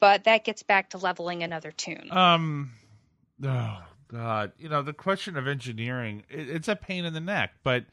but 0.00 0.24
that 0.24 0.44
gets 0.44 0.62
back 0.62 0.90
to 0.90 0.98
leveling 0.98 1.42
another 1.42 1.70
toon. 1.72 2.08
Um. 2.10 2.72
Oh 3.42 3.78
God. 4.08 4.52
You 4.58 4.68
know 4.68 4.82
the 4.82 4.92
question 4.92 5.36
of 5.36 5.46
engineering. 5.46 6.24
It, 6.28 6.48
it's 6.48 6.68
a 6.68 6.76
pain 6.76 7.04
in 7.04 7.14
the 7.14 7.20
neck, 7.20 7.52
but 7.62 7.84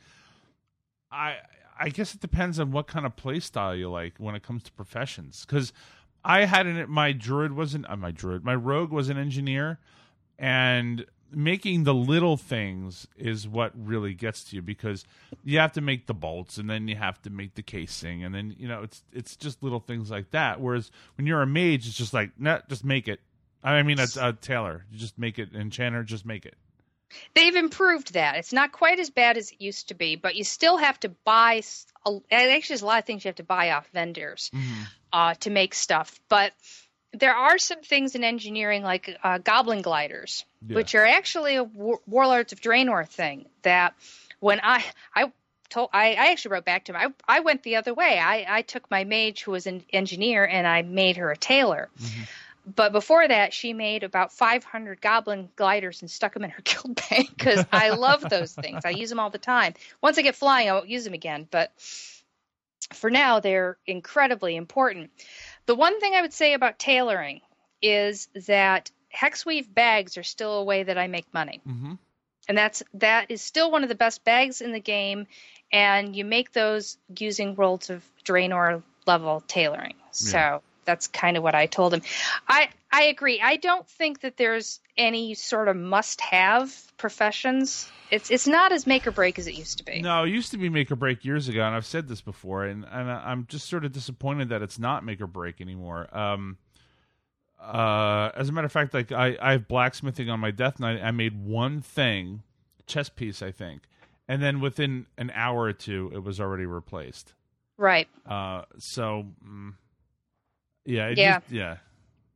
I 1.12 1.38
I 1.80 1.90
guess 1.90 2.14
it 2.14 2.22
depends 2.22 2.60
on 2.60 2.72
what 2.72 2.88
kind 2.88 3.06
of 3.06 3.16
play 3.16 3.40
style 3.40 3.76
you 3.76 3.90
like 3.90 4.14
when 4.18 4.36
it 4.36 4.44
comes 4.44 4.64
to 4.64 4.72
professions. 4.72 5.46
Because 5.46 5.74
I 6.24 6.46
had 6.46 6.66
an 6.68 6.90
my 6.90 7.12
druid 7.12 7.54
wasn't 7.54 7.90
uh, 7.90 7.96
my 7.96 8.12
druid 8.12 8.44
my 8.44 8.56
rogue 8.56 8.92
was 8.92 9.10
an 9.10 9.18
engineer, 9.18 9.80
and 10.38 11.06
making 11.36 11.84
the 11.84 11.94
little 11.94 12.38
things 12.38 13.08
is 13.18 13.48
what 13.48 13.72
really 13.76 14.14
gets 14.14 14.44
to 14.46 14.56
you 14.56 14.62
because 14.62 15.06
you 15.44 15.60
have 15.60 15.72
to 15.74 15.82
make 15.82 16.08
the 16.08 16.14
bolts 16.14 16.58
and 16.58 16.70
then 16.70 16.88
you 16.88 16.96
have 16.96 17.22
to 17.22 17.30
make 17.30 17.56
the 17.56 17.62
casing 17.62 18.24
and 18.24 18.34
then 18.34 18.56
you 18.58 18.68
know 18.68 18.84
it's 18.84 19.04
it's 19.12 19.36
just 19.36 19.62
little 19.64 19.80
things 19.80 20.10
like 20.12 20.32
that 20.32 20.60
whereas 20.62 20.92
when 21.18 21.28
you're 21.28 21.42
a 21.42 21.48
mage 21.48 21.88
it's 21.88 21.98
just 21.98 22.14
like 22.14 22.32
nah, 22.40 22.60
just 22.70 22.84
make 22.86 23.08
it 23.08 23.20
i 23.64 23.82
mean 23.84 24.00
a, 24.00 24.08
a 24.22 24.34
tailor 24.34 24.86
you 24.92 24.98
just 24.98 25.18
make 25.18 25.40
it 25.40 25.54
enchanter 25.56 26.04
just 26.04 26.26
make 26.26 26.46
it 26.46 26.56
They've 27.36 27.56
improved 27.56 28.14
that. 28.16 28.38
It's 28.38 28.54
not 28.54 28.72
quite 28.72 28.98
as 29.00 29.12
bad 29.12 29.38
as 29.38 29.52
it 29.52 29.62
used 29.62 29.90
to 29.90 29.94
be, 29.94 30.16
but 30.16 30.36
you 30.36 30.44
still 30.44 30.78
have 30.78 31.00
to 31.02 31.10
buy. 31.10 31.62
a- 32.08 32.22
Actually, 32.32 32.60
there's 32.70 32.82
a 32.82 32.86
lot 32.88 32.98
of 32.98 33.06
things 33.06 33.24
you 33.24 33.30
have 33.30 33.36
to 33.36 33.44
buy 33.44 33.70
off 33.70 33.88
vendors 33.94 34.50
uh, 35.12 35.36
to 35.36 35.52
make 35.52 35.76
stuff. 35.76 36.20
But 36.28 36.54
there 37.14 37.36
are 37.36 37.58
some 37.58 37.82
things 37.82 38.16
in 38.16 38.24
engineering, 38.24 38.84
like 38.84 39.16
uh, 39.24 39.38
goblin 39.38 39.82
gliders, 39.82 40.46
Yeah. 40.68 40.76
which 40.76 40.96
are 40.96 41.06
actually 41.06 41.56
a 41.56 41.64
War- 41.64 42.02
Warlords 42.08 42.54
of 42.54 42.62
Draenor 42.62 43.08
thing. 43.08 43.46
That 43.62 43.94
when 44.40 44.60
I 44.64 44.84
I 45.16 45.32
told 45.70 45.90
I, 45.94 46.14
I 46.14 46.32
actually 46.32 46.54
wrote 46.54 46.66
back 46.66 46.86
to 46.86 46.94
him. 46.94 47.14
I 47.28 47.38
I 47.38 47.40
went 47.42 47.64
the 47.64 47.76
other 47.78 47.94
way. 47.94 48.20
I 48.20 48.46
I 48.48 48.62
took 48.64 48.90
my 48.92 49.04
mage 49.04 49.44
who 49.44 49.52
was 49.52 49.68
an 49.68 49.84
engineer 49.94 50.46
and 50.46 50.66
I 50.68 50.82
made 50.82 51.18
her 51.18 51.32
a 51.32 51.38
tailor. 51.38 51.90
But 52.66 52.94
before 52.94 53.28
that, 53.28 53.54
she 53.54 53.74
made 53.74 54.04
about 54.04 54.32
500 54.32 55.02
goblin 55.02 55.50
gliders 55.58 56.02
and 56.02 56.10
stuck 56.10 56.34
them 56.34 56.46
in 56.46 56.50
her 56.50 56.62
guild 56.64 57.00
bank 57.10 57.30
because 57.38 57.66
I 57.74 57.90
love 57.90 58.22
those 58.30 58.54
things. 58.54 58.86
I 58.86 58.92
use 58.92 59.10
them 59.10 59.20
all 59.20 59.30
the 59.30 59.38
time. 59.38 59.74
Once 60.02 60.18
I 60.18 60.22
get 60.22 60.36
flying, 60.36 60.70
I 60.70 60.74
won't 60.74 60.88
use 60.88 61.04
them 61.04 61.14
again. 61.14 61.46
But 61.52 61.74
for 62.94 63.10
now, 63.10 63.40
they're 63.40 63.78
incredibly 63.86 64.56
important. 64.56 65.10
The 65.66 65.76
one 65.76 66.00
thing 66.00 66.14
I 66.14 66.22
would 66.22 66.34
say 66.34 66.54
about 66.54 66.80
tailoring 66.80 67.42
is 67.82 68.28
that 68.48 68.92
hexweave 69.16 69.74
bags 69.74 70.18
are 70.18 70.24
still 70.24 70.60
a 70.60 70.64
way 70.64 70.84
that 70.84 70.98
I 70.98 71.08
make 71.08 71.32
money, 71.34 71.62
mm-hmm. 71.68 71.94
and 72.48 72.58
that's 72.58 72.84
that 72.96 73.30
is 73.30 73.42
still 73.42 73.72
one 73.72 73.84
of 73.84 73.90
the 73.90 73.96
best 73.96 74.24
bags 74.24 74.62
in 74.62 74.72
the 74.72 74.80
game. 74.80 75.28
And 75.72 76.16
you 76.16 76.24
make 76.24 76.52
those 76.52 76.98
using 77.18 77.56
Worlds 77.56 77.90
of 77.90 78.04
Draenor 78.24 78.84
level 79.08 79.42
tailoring. 79.48 79.96
So 80.12 80.38
Yeah. 80.38 80.60
That's 80.86 81.08
kind 81.08 81.38
of 81.38 81.44
what 81.44 81.56
I 81.56 81.66
told 81.66 81.94
him. 81.94 82.02
I 82.48 82.70
I 82.92 83.04
agree. 83.04 83.42
I 83.42 83.58
don't 83.58 83.88
think 83.88 84.22
that 84.22 84.38
there's 84.38 84.80
any 84.98 85.34
sort 85.34 85.68
of 85.68 85.76
must-have 85.76 86.76
professions. 86.98 87.92
It's 88.12 88.30
it's 88.30 88.48
not 88.48 88.72
as 88.72 88.86
make 88.86 89.08
or 89.08 89.12
break 89.12 89.40
as 89.40 89.48
it 89.48 89.56
used 89.56 89.80
to 89.80 89.84
be. 89.84 90.02
No, 90.02 90.24
it 90.24 90.30
used 90.30 90.52
to 90.52 90.58
be 90.58 90.70
make 90.70 90.92
or 90.92 90.96
break 90.96 91.26
years 91.26 91.50
ago, 91.50 91.64
and 91.66 91.76
I've 91.76 91.86
said 91.86 92.08
this 92.08 92.22
before, 92.22 92.66
and 92.66 92.86
and 92.92 93.12
I'm 93.12 93.46
just 93.48 93.68
sort 93.68 93.86
of 93.86 93.92
disappointed 93.92 94.50
that 94.50 94.62
it's 94.62 94.78
not 94.78 95.04
make 95.04 95.22
or 95.22 95.28
break 95.28 95.62
anymore. 95.62 96.08
Um, 96.16 96.58
uh, 97.60 98.30
as 98.36 98.50
a 98.50 98.52
matter 98.52 98.66
of 98.66 98.72
fact, 98.72 98.94
like 98.94 99.12
I 99.12 99.38
I 99.42 99.52
have 99.54 99.68
blacksmithing 99.68 100.30
on 100.30 100.40
my 100.40 100.52
death 100.52 100.80
knight. 100.80 101.02
I 101.02 101.12
made 101.12 101.44
one 101.44 101.82
thing, 101.82 102.44
chess 102.86 103.10
piece, 103.10 103.42
I 103.42 103.52
think, 103.52 103.84
and 104.28 104.42
then 104.42 104.60
within 104.60 105.08
an 105.18 105.32
hour 105.34 105.64
or 105.64 105.74
two, 105.74 106.12
it 106.14 106.24
was 106.24 106.40
already 106.40 106.66
replaced. 106.66 107.34
Right. 107.78 108.08
Uh, 108.26 108.64
so 108.78 109.26
mm, 109.44 109.74
yeah, 110.86 111.08
it 111.08 111.18
Yeah. 111.18 111.40
just- 111.40 111.52
yeah, 111.52 111.78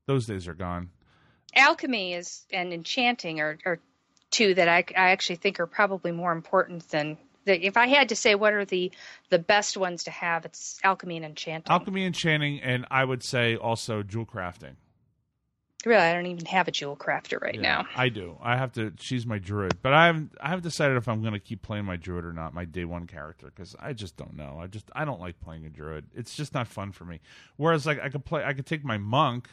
those 0.05 0.25
days 0.25 0.47
are 0.47 0.53
gone. 0.53 0.89
Alchemy 1.55 2.13
is 2.13 2.45
and 2.51 2.73
enchanting 2.73 3.39
are, 3.39 3.57
are 3.65 3.79
two 4.29 4.53
that 4.53 4.67
I, 4.67 4.79
I 4.95 5.11
actually 5.11 5.37
think 5.37 5.59
are 5.59 5.67
probably 5.67 6.11
more 6.11 6.31
important 6.31 6.87
than 6.89 7.17
if 7.45 7.77
I 7.77 7.87
had 7.87 8.09
to 8.09 8.15
say 8.15 8.35
what 8.35 8.53
are 8.53 8.65
the 8.65 8.91
the 9.29 9.39
best 9.39 9.77
ones 9.77 10.03
to 10.03 10.11
have, 10.11 10.45
it's 10.45 10.79
alchemy 10.83 11.15
and 11.17 11.25
enchanting. 11.25 11.71
Alchemy, 11.71 12.01
and 12.01 12.07
enchanting, 12.07 12.59
and 12.61 12.85
I 12.91 13.05
would 13.05 13.23
say 13.23 13.55
also 13.55 14.03
jewel 14.03 14.25
crafting. 14.25 14.75
Really, 15.85 16.01
I 16.01 16.13
don't 16.13 16.25
even 16.25 16.45
have 16.45 16.67
a 16.67 16.71
jewel 16.71 16.97
crafter 16.97 17.41
right 17.41 17.55
Yeah, 17.55 17.61
now. 17.61 17.87
I 17.95 18.09
do. 18.09 18.37
I 18.41 18.57
have 18.57 18.71
to. 18.73 18.93
She's 18.99 19.25
my 19.25 19.37
druid, 19.37 19.81
but 19.81 19.93
I 19.93 20.07
haven't. 20.07 20.33
I 20.41 20.49
haven't 20.49 20.63
decided 20.63 20.97
if 20.97 21.07
I'm 21.07 21.21
going 21.21 21.33
to 21.33 21.39
keep 21.39 21.61
playing 21.61 21.85
my 21.85 21.95
druid 21.95 22.25
or 22.25 22.33
not. 22.33 22.53
My 22.53 22.65
day 22.65 22.85
one 22.85 23.07
character, 23.07 23.51
because 23.53 23.75
I 23.79 23.93
just 23.93 24.17
don't 24.17 24.35
know. 24.35 24.59
I 24.61 24.67
just 24.67 24.89
I 24.95 25.05
don't 25.05 25.19
like 25.19 25.39
playing 25.39 25.65
a 25.65 25.69
druid. 25.69 26.05
It's 26.15 26.35
just 26.35 26.53
not 26.53 26.67
fun 26.67 26.91
for 26.91 27.05
me. 27.05 27.19
Whereas 27.57 27.85
like 27.85 27.99
I 28.01 28.09
could 28.09 28.25
play. 28.25 28.43
I 28.43 28.53
could 28.53 28.65
take 28.65 28.83
my 28.83 28.97
monk, 28.97 29.49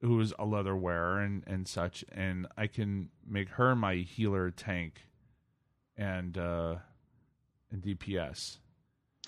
who 0.00 0.18
is 0.20 0.32
a 0.38 0.44
leather 0.46 0.74
wearer 0.76 1.20
and 1.20 1.42
and 1.46 1.68
such, 1.68 2.04
and 2.12 2.46
I 2.56 2.66
can 2.66 3.10
make 3.28 3.50
her 3.50 3.76
my 3.76 3.96
healer 3.96 4.50
tank, 4.50 5.02
and 5.96 6.36
uh 6.38 6.76
and 7.70 7.82
DPS. 7.82 8.58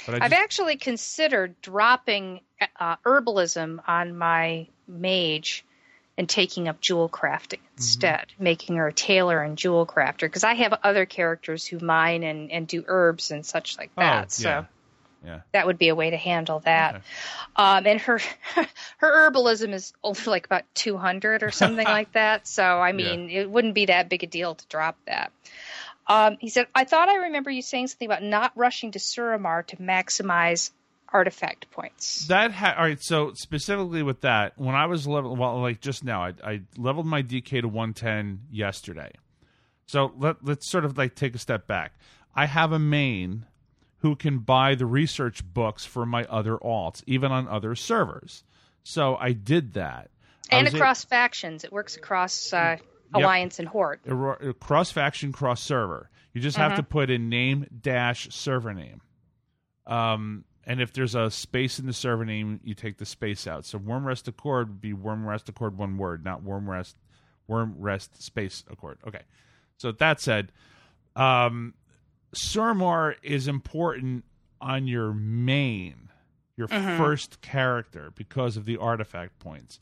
But 0.07 0.23
I 0.23 0.27
I've 0.27 0.33
actually 0.33 0.77
considered 0.77 1.61
dropping 1.61 2.41
uh, 2.79 2.97
herbalism 3.05 3.81
on 3.87 4.17
my 4.17 4.69
mage 4.87 5.65
and 6.19 6.29
taking 6.29 6.69
up 6.69 6.83
jewel 6.83 7.09
crafting 7.09 7.61
Mm-hmm. 7.79 7.85
instead, 7.85 8.27
making 8.41 8.77
her 8.77 8.89
a 8.89 8.93
tailor 8.93 9.41
and 9.41 9.57
jewel 9.57 9.87
crafter 9.87 10.23
because 10.23 10.43
I 10.43 10.55
have 10.55 10.75
other 10.83 11.07
characters 11.07 11.65
who 11.65 11.79
mine 11.79 12.25
and, 12.25 12.51
and 12.51 12.67
do 12.67 12.85
herbs 12.89 13.31
and 13.31 13.47
such 13.47 13.79
like 13.79 13.93
oh 13.97 14.01
that. 14.01 14.33
so 14.33 14.49
yeah, 14.49 14.65
yeah. 15.25 15.41
that 15.53 15.67
would 15.67 15.79
be 15.79 15.89
a 15.89 15.95
way 15.95 16.11
to 16.11 16.17
handle 16.17 16.59
that. 16.61 16.97
Okay. 16.97 17.05
Um, 17.55 17.87
and 17.87 18.01
her 18.01 18.19
her 18.99 19.31
herbalism 19.31 19.73
is 19.73 19.93
only 20.03 20.21
like 20.27 20.47
about 20.47 20.65
200 20.75 21.45
or 21.45 21.53
something 21.53 21.85
like 21.87 22.13
that. 22.15 22.49
So 22.49 22.65
I 22.65 22.91
mean, 22.91 23.31
it 23.31 23.49
wouldn't 23.49 23.75
be 23.75 23.87
that 23.87 24.09
big 24.09 24.25
a 24.25 24.27
deal 24.27 24.57
to 24.57 24.67
drop 24.67 24.97
that. 25.07 25.31
Um, 26.09 26.39
he 26.41 26.49
said, 26.49 26.67
I 26.75 26.85
thought 26.85 27.09
I 27.09 27.27
remember 27.27 27.51
you 27.51 27.63
saying 27.63 27.87
something 27.89 28.09
about 28.09 28.23
not 28.25 28.53
rushing 28.57 28.93
to 28.93 28.99
Suramar 28.99 29.65
to 29.67 29.77
maximize 29.77 30.71
artifact 31.13 31.71
points. 31.71 32.27
That 32.27 32.53
ha- 32.53 32.75
all 32.77 32.85
right. 32.85 33.03
So 33.03 33.33
specifically 33.35 34.03
with 34.03 34.21
that, 34.23 34.59
when 34.59 34.75
I 34.75 34.87
was 34.87 35.07
level, 35.07 35.37
well, 35.37 35.61
like 35.61 35.81
just 35.81 36.05
now, 36.05 36.23
I, 36.25 36.35
I 36.45 36.61
leveled 36.77 37.07
my 37.07 37.23
DK 37.23 37.63
to 37.63 37.69
110 37.69 38.41
yesterday. 38.51 39.13
So 39.87 40.13
let 40.19 40.45
let's 40.45 40.71
sort 40.71 40.85
of 40.85 40.99
like 40.99 41.15
take 41.15 41.35
a 41.35 41.39
step 41.39 41.67
back. 41.67 41.99
I 42.35 42.47
have 42.47 42.73
a 42.73 42.79
main 42.79 43.47
who 43.99 44.15
can 44.15 44.39
buy 44.39 44.75
the 44.75 44.87
research 44.87 45.43
books 45.45 45.85
for 45.85 46.07
my 46.07 46.25
other 46.25 46.57
alts, 46.59 47.03
even 47.07 47.33
on 47.33 47.49
other 47.49 47.75
servers. 47.75 48.45
So 48.85 49.17
I 49.17 49.33
did 49.33 49.75
that. 49.75 50.11
And 50.51 50.69
across 50.69 51.05
factions, 51.05 51.65
it 51.65 51.73
works 51.73 51.97
across 51.97 52.53
uh, 52.53 52.77
Alliance 53.13 53.59
and 53.59 53.69
Horde. 53.69 54.01
cross 54.61 54.91
faction, 54.91 55.33
cross 55.33 55.61
server. 55.61 56.11
You 56.33 56.41
just 56.41 56.57
have 56.57 56.77
to 56.77 56.83
put 56.83 57.11
in 57.11 57.29
name 57.29 57.67
dash 57.81 58.29
server 58.31 58.73
name. 58.73 59.01
Um, 59.87 60.45
and 60.69 60.83
if 60.83 60.93
there's 60.93 61.15
a 61.15 61.31
space 61.31 61.79
in 61.79 61.87
the 61.87 61.95
server 61.95 62.27
name, 62.27 62.61
you 62.63 62.75
take 62.75 62.99
the 62.99 63.07
space 63.07 63.47
out. 63.47 63.65
So 63.65 63.79
Wyrmrest 63.79 64.29
Accord 64.29 64.69
would 64.69 64.81
be 64.83 64.93
worm 64.93 65.27
rest 65.27 65.49
accord 65.49 65.79
one 65.79 65.97
word, 65.97 66.23
not 66.25 66.43
worm 66.43 66.69
rest 66.69 66.95
worm 67.49 67.75
rest 67.79 68.23
space 68.23 68.65
accord. 68.71 68.99
Okay. 69.09 69.23
So 69.79 69.93
that 69.93 70.21
said, 70.21 70.53
um, 71.17 71.73
Surmar 72.35 73.15
is 73.23 73.49
important 73.49 74.25
on 74.61 74.87
your 74.87 75.15
main, 75.15 76.11
your 76.55 76.69
first 76.69 77.41
character 77.41 78.13
because 78.15 78.59
of 78.59 78.67
the 78.67 78.77
artifact 78.77 79.39
points 79.39 79.81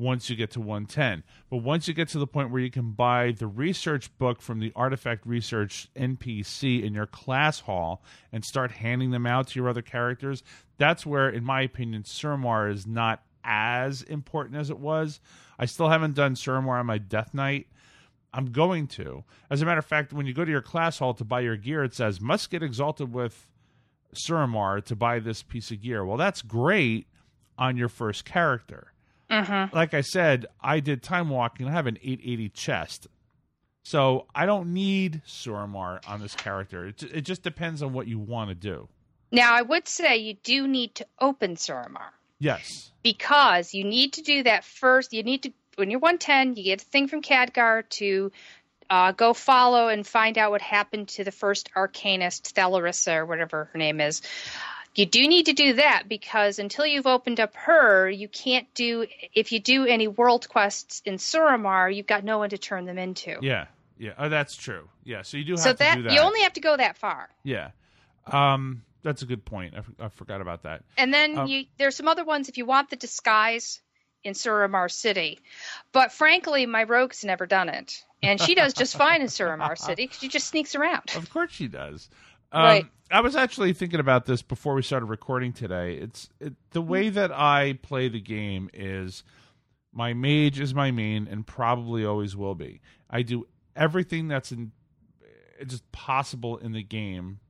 once 0.00 0.30
you 0.30 0.34
get 0.34 0.50
to 0.52 0.60
110. 0.60 1.22
But 1.50 1.58
once 1.58 1.86
you 1.86 1.94
get 1.94 2.08
to 2.08 2.18
the 2.18 2.26
point 2.26 2.50
where 2.50 2.62
you 2.62 2.70
can 2.70 2.92
buy 2.92 3.32
the 3.32 3.46
research 3.46 4.16
book 4.18 4.40
from 4.40 4.58
the 4.58 4.72
artifact 4.74 5.26
research 5.26 5.88
NPC 5.94 6.82
in 6.82 6.94
your 6.94 7.06
class 7.06 7.60
hall 7.60 8.02
and 8.32 8.44
start 8.44 8.72
handing 8.72 9.10
them 9.10 9.26
out 9.26 9.48
to 9.48 9.60
your 9.60 9.68
other 9.68 9.82
characters, 9.82 10.42
that's 10.78 11.04
where, 11.04 11.28
in 11.28 11.44
my 11.44 11.60
opinion, 11.60 12.04
Surmar 12.04 12.72
is 12.72 12.86
not 12.86 13.22
as 13.44 14.02
important 14.02 14.56
as 14.56 14.70
it 14.70 14.78
was. 14.78 15.20
I 15.58 15.66
still 15.66 15.90
haven't 15.90 16.14
done 16.14 16.34
Surmar 16.34 16.80
on 16.80 16.86
my 16.86 16.98
Death 16.98 17.34
Knight. 17.34 17.66
I'm 18.32 18.52
going 18.52 18.86
to. 18.88 19.24
As 19.50 19.60
a 19.60 19.66
matter 19.66 19.80
of 19.80 19.86
fact, 19.86 20.12
when 20.12 20.26
you 20.26 20.32
go 20.32 20.44
to 20.44 20.50
your 20.50 20.62
class 20.62 20.98
hall 20.98 21.14
to 21.14 21.24
buy 21.24 21.40
your 21.40 21.56
gear, 21.56 21.84
it 21.84 21.94
says 21.94 22.20
must 22.20 22.50
get 22.50 22.62
exalted 22.62 23.12
with 23.12 23.50
Suramar 24.14 24.84
to 24.84 24.96
buy 24.96 25.18
this 25.18 25.42
piece 25.42 25.70
of 25.70 25.82
gear. 25.82 26.04
Well, 26.04 26.16
that's 26.16 26.42
great 26.42 27.06
on 27.58 27.76
your 27.76 27.88
first 27.88 28.24
character. 28.24 28.92
Like 29.72 29.94
I 29.94 30.00
said, 30.00 30.46
I 30.60 30.80
did 30.80 31.02
time 31.02 31.28
walking. 31.28 31.68
I 31.68 31.72
have 31.72 31.86
an 31.86 31.98
880 32.02 32.48
chest. 32.50 33.06
So 33.82 34.26
I 34.34 34.46
don't 34.46 34.74
need 34.74 35.22
Suramar 35.26 36.06
on 36.06 36.20
this 36.20 36.34
character. 36.34 36.86
It, 36.86 37.02
it 37.02 37.20
just 37.22 37.42
depends 37.42 37.82
on 37.82 37.92
what 37.92 38.06
you 38.06 38.18
want 38.18 38.50
to 38.50 38.54
do. 38.54 38.88
Now, 39.32 39.54
I 39.54 39.62
would 39.62 39.88
say 39.88 40.18
you 40.18 40.34
do 40.34 40.66
need 40.68 40.94
to 40.96 41.06
open 41.20 41.56
Suramar. 41.56 42.10
Yes. 42.40 42.90
because 43.02 43.74
you 43.74 43.84
need 43.84 44.14
to 44.14 44.22
do 44.22 44.42
that 44.42 44.64
first. 44.64 45.12
You 45.12 45.22
need 45.22 45.42
to 45.44 45.52
when 45.76 45.90
you're 45.90 46.00
110, 46.00 46.56
you 46.56 46.64
get 46.64 46.82
a 46.82 46.84
thing 46.84 47.08
from 47.08 47.22
Khadgar 47.22 47.88
to 47.90 48.32
uh, 48.90 49.12
go 49.12 49.32
follow 49.32 49.88
and 49.88 50.06
find 50.06 50.36
out 50.36 50.50
what 50.50 50.60
happened 50.60 51.08
to 51.08 51.24
the 51.24 51.30
first 51.30 51.70
Arcanist, 51.74 52.52
Thalarissa, 52.52 53.16
or 53.16 53.26
whatever 53.26 53.70
her 53.72 53.78
name 53.78 54.00
is. 54.00 54.20
You 54.94 55.06
do 55.06 55.20
need 55.28 55.46
to 55.46 55.52
do 55.52 55.74
that 55.74 56.04
because 56.08 56.58
until 56.58 56.84
you've 56.84 57.06
opened 57.06 57.38
up 57.38 57.54
her, 57.54 58.10
you 58.10 58.28
can't 58.28 58.66
do. 58.74 59.06
If 59.34 59.52
you 59.52 59.60
do 59.60 59.86
any 59.86 60.08
world 60.08 60.48
quests 60.48 61.00
in 61.04 61.14
Suramar, 61.16 61.94
you've 61.94 62.08
got 62.08 62.24
no 62.24 62.38
one 62.38 62.50
to 62.50 62.58
turn 62.58 62.86
them 62.86 62.98
into. 62.98 63.36
Yeah. 63.40 63.66
Yeah. 63.98 64.12
Oh, 64.18 64.28
that's 64.28 64.56
true. 64.56 64.88
Yeah. 65.04 65.22
So 65.22 65.36
you 65.36 65.44
do 65.44 65.52
have 65.52 65.60
so 65.60 65.72
to 65.72 65.78
that, 65.78 65.96
do 65.96 66.02
that. 66.04 66.12
you 66.12 66.20
only 66.20 66.40
have 66.40 66.54
to 66.54 66.60
go 66.60 66.76
that 66.76 66.96
far. 66.98 67.28
yeah. 67.44 67.70
Um, 68.26 68.82
that's 69.02 69.22
a 69.22 69.26
good 69.26 69.44
point. 69.44 69.74
I 69.98 70.08
forgot 70.10 70.40
about 70.40 70.64
that. 70.64 70.82
And 70.98 71.12
then 71.12 71.38
Um, 71.38 71.46
you, 71.48 71.64
there's 71.78 71.96
some 71.96 72.06
other 72.06 72.24
ones 72.24 72.48
if 72.48 72.58
you 72.58 72.66
want 72.66 72.90
the 72.90 72.96
disguise 72.96 73.80
in 74.22 74.34
Suramar 74.34 74.90
City. 74.90 75.38
But 75.92 76.12
frankly, 76.12 76.66
my 76.66 76.84
rogue's 76.84 77.24
never 77.24 77.46
done 77.46 77.68
it. 77.70 78.04
And 78.22 78.38
she 78.38 78.54
does 78.54 78.74
just 78.74 78.96
fine 78.96 79.22
in 79.22 79.28
Suramar 79.28 79.78
City 79.78 80.06
'cause 80.06 80.18
she 80.18 80.28
just 80.28 80.48
sneaks 80.48 80.74
around. 80.74 81.10
Of 81.16 81.30
course 81.30 81.50
she 81.52 81.66
does. 81.68 82.10
Um, 82.52 82.62
Right. 82.62 82.86
I 83.12 83.20
was 83.22 83.34
actually 83.34 83.72
thinking 83.72 83.98
about 83.98 84.26
this 84.26 84.40
before 84.40 84.74
we 84.74 84.82
started 84.82 85.06
recording 85.06 85.52
today. 85.52 85.96
It's 85.96 86.28
it, 86.38 86.54
the 86.70 86.82
way 86.82 87.08
that 87.08 87.32
I 87.32 87.78
play 87.82 88.08
the 88.08 88.20
game 88.20 88.70
is 88.72 89.24
my 89.92 90.14
mage 90.14 90.60
is 90.60 90.72
my 90.74 90.92
main 90.92 91.26
and 91.26 91.44
probably 91.44 92.04
always 92.04 92.36
will 92.36 92.54
be. 92.54 92.80
I 93.08 93.22
do 93.22 93.48
everything 93.74 94.28
that's 94.28 94.52
in 94.52 94.70
just 95.66 95.90
possible 95.92 96.56
in 96.56 96.72
the 96.72 96.82
game 96.84 97.40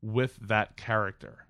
with 0.00 0.36
that 0.48 0.76
character. 0.76 1.46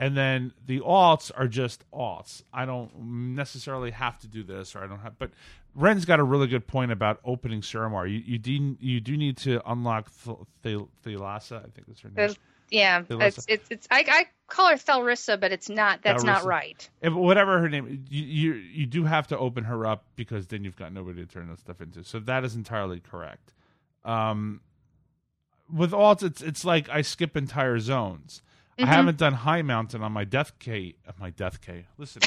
And 0.00 0.16
then 0.16 0.54
the 0.66 0.80
alts 0.80 1.30
are 1.36 1.46
just 1.46 1.84
alts. 1.92 2.42
I 2.54 2.64
don't 2.64 2.90
necessarily 3.34 3.90
have 3.90 4.18
to 4.20 4.26
do 4.26 4.42
this, 4.42 4.74
or 4.74 4.82
I 4.82 4.86
don't 4.86 5.00
have. 5.00 5.18
But 5.18 5.30
Ren's 5.74 6.06
got 6.06 6.18
a 6.18 6.24
really 6.24 6.46
good 6.46 6.66
point 6.66 6.90
about 6.90 7.20
opening 7.22 7.60
Suramar. 7.60 8.10
You 8.10 8.22
you 8.24 8.38
do 8.38 8.76
you 8.80 9.00
do 9.00 9.16
need 9.16 9.36
to 9.38 9.60
unlock 9.70 10.10
Th- 10.24 10.38
Th- 10.62 10.86
I 11.06 11.38
think 11.38 11.86
that's 11.86 12.00
her 12.00 12.08
name. 12.08 12.34
Yeah, 12.70 13.02
it's, 13.10 13.44
it's, 13.48 13.68
it's, 13.68 13.88
I, 13.90 14.04
I 14.08 14.26
call 14.46 14.68
her 14.68 14.76
Thalrissa, 14.76 15.40
but 15.40 15.50
it's 15.50 15.68
not, 15.68 16.02
that's 16.02 16.22
not 16.22 16.44
right. 16.44 16.88
If, 17.02 17.12
whatever 17.12 17.58
her 17.58 17.68
name, 17.68 18.04
you, 18.08 18.22
you 18.22 18.52
you 18.54 18.86
do 18.86 19.04
have 19.04 19.26
to 19.28 19.38
open 19.38 19.64
her 19.64 19.84
up 19.86 20.04
because 20.14 20.46
then 20.46 20.62
you've 20.62 20.76
got 20.76 20.92
nobody 20.92 21.20
to 21.24 21.26
turn 21.26 21.48
that 21.48 21.58
stuff 21.58 21.80
into. 21.80 22.04
So 22.04 22.20
that 22.20 22.44
is 22.44 22.54
entirely 22.54 23.00
correct. 23.00 23.52
Um, 24.04 24.60
with 25.70 25.90
alts, 25.90 26.22
it's 26.22 26.42
it's 26.42 26.64
like 26.64 26.88
I 26.88 27.02
skip 27.02 27.36
entire 27.36 27.80
zones. 27.80 28.40
I 28.82 28.86
haven't 28.86 29.18
done 29.18 29.34
Highmountain 29.34 30.00
on 30.00 30.12
my 30.12 30.24
death 30.24 30.52
K. 30.58 30.94
uh, 31.06 31.12
My 31.20 31.30
death 31.30 31.60
K. 31.60 31.86
Listen, 31.98 32.22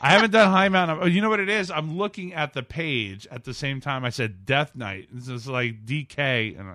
I 0.00 0.10
haven't 0.10 0.30
done 0.32 0.52
Highmountain. 0.52 0.98
Oh, 1.02 1.06
you 1.06 1.20
know 1.20 1.30
what 1.30 1.40
it 1.40 1.48
is? 1.48 1.70
I'm 1.70 1.96
looking 1.96 2.32
at 2.34 2.52
the 2.52 2.62
page 2.62 3.26
at 3.30 3.44
the 3.44 3.54
same 3.54 3.80
time 3.80 4.04
I 4.04 4.10
said 4.10 4.44
Death 4.46 4.74
Knight. 4.76 5.08
This 5.12 5.28
is 5.28 5.48
like 5.48 5.84
DK, 5.86 6.58
and 6.58 6.68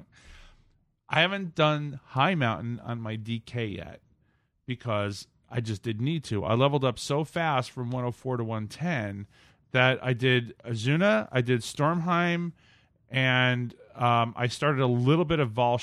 I- 1.09 1.21
haven't 1.21 1.55
done 1.55 1.99
Highmountain 2.13 2.79
on 2.87 3.01
my 3.01 3.15
DK 3.17 3.77
yet 3.77 4.01
because 4.65 5.27
I 5.49 5.61
just 5.61 5.81
didn't 5.81 6.05
need 6.05 6.23
to. 6.25 6.43
I 6.45 6.53
leveled 6.53 6.85
up 6.85 6.99
so 6.99 7.23
fast 7.23 7.71
from 7.71 7.89
104 7.91 8.37
to 8.37 8.43
110 8.43 9.25
that 9.71 9.99
I 10.03 10.13
did 10.13 10.55
Azsuna, 10.63 11.27
I 11.31 11.41
did 11.41 11.61
Stormheim, 11.61 12.51
and 13.09 13.73
um, 13.95 14.33
I 14.37 14.47
started 14.47 14.81
a 14.81 14.87
little 14.87 15.25
bit 15.25 15.39
of 15.39 15.51
Val 15.51 15.77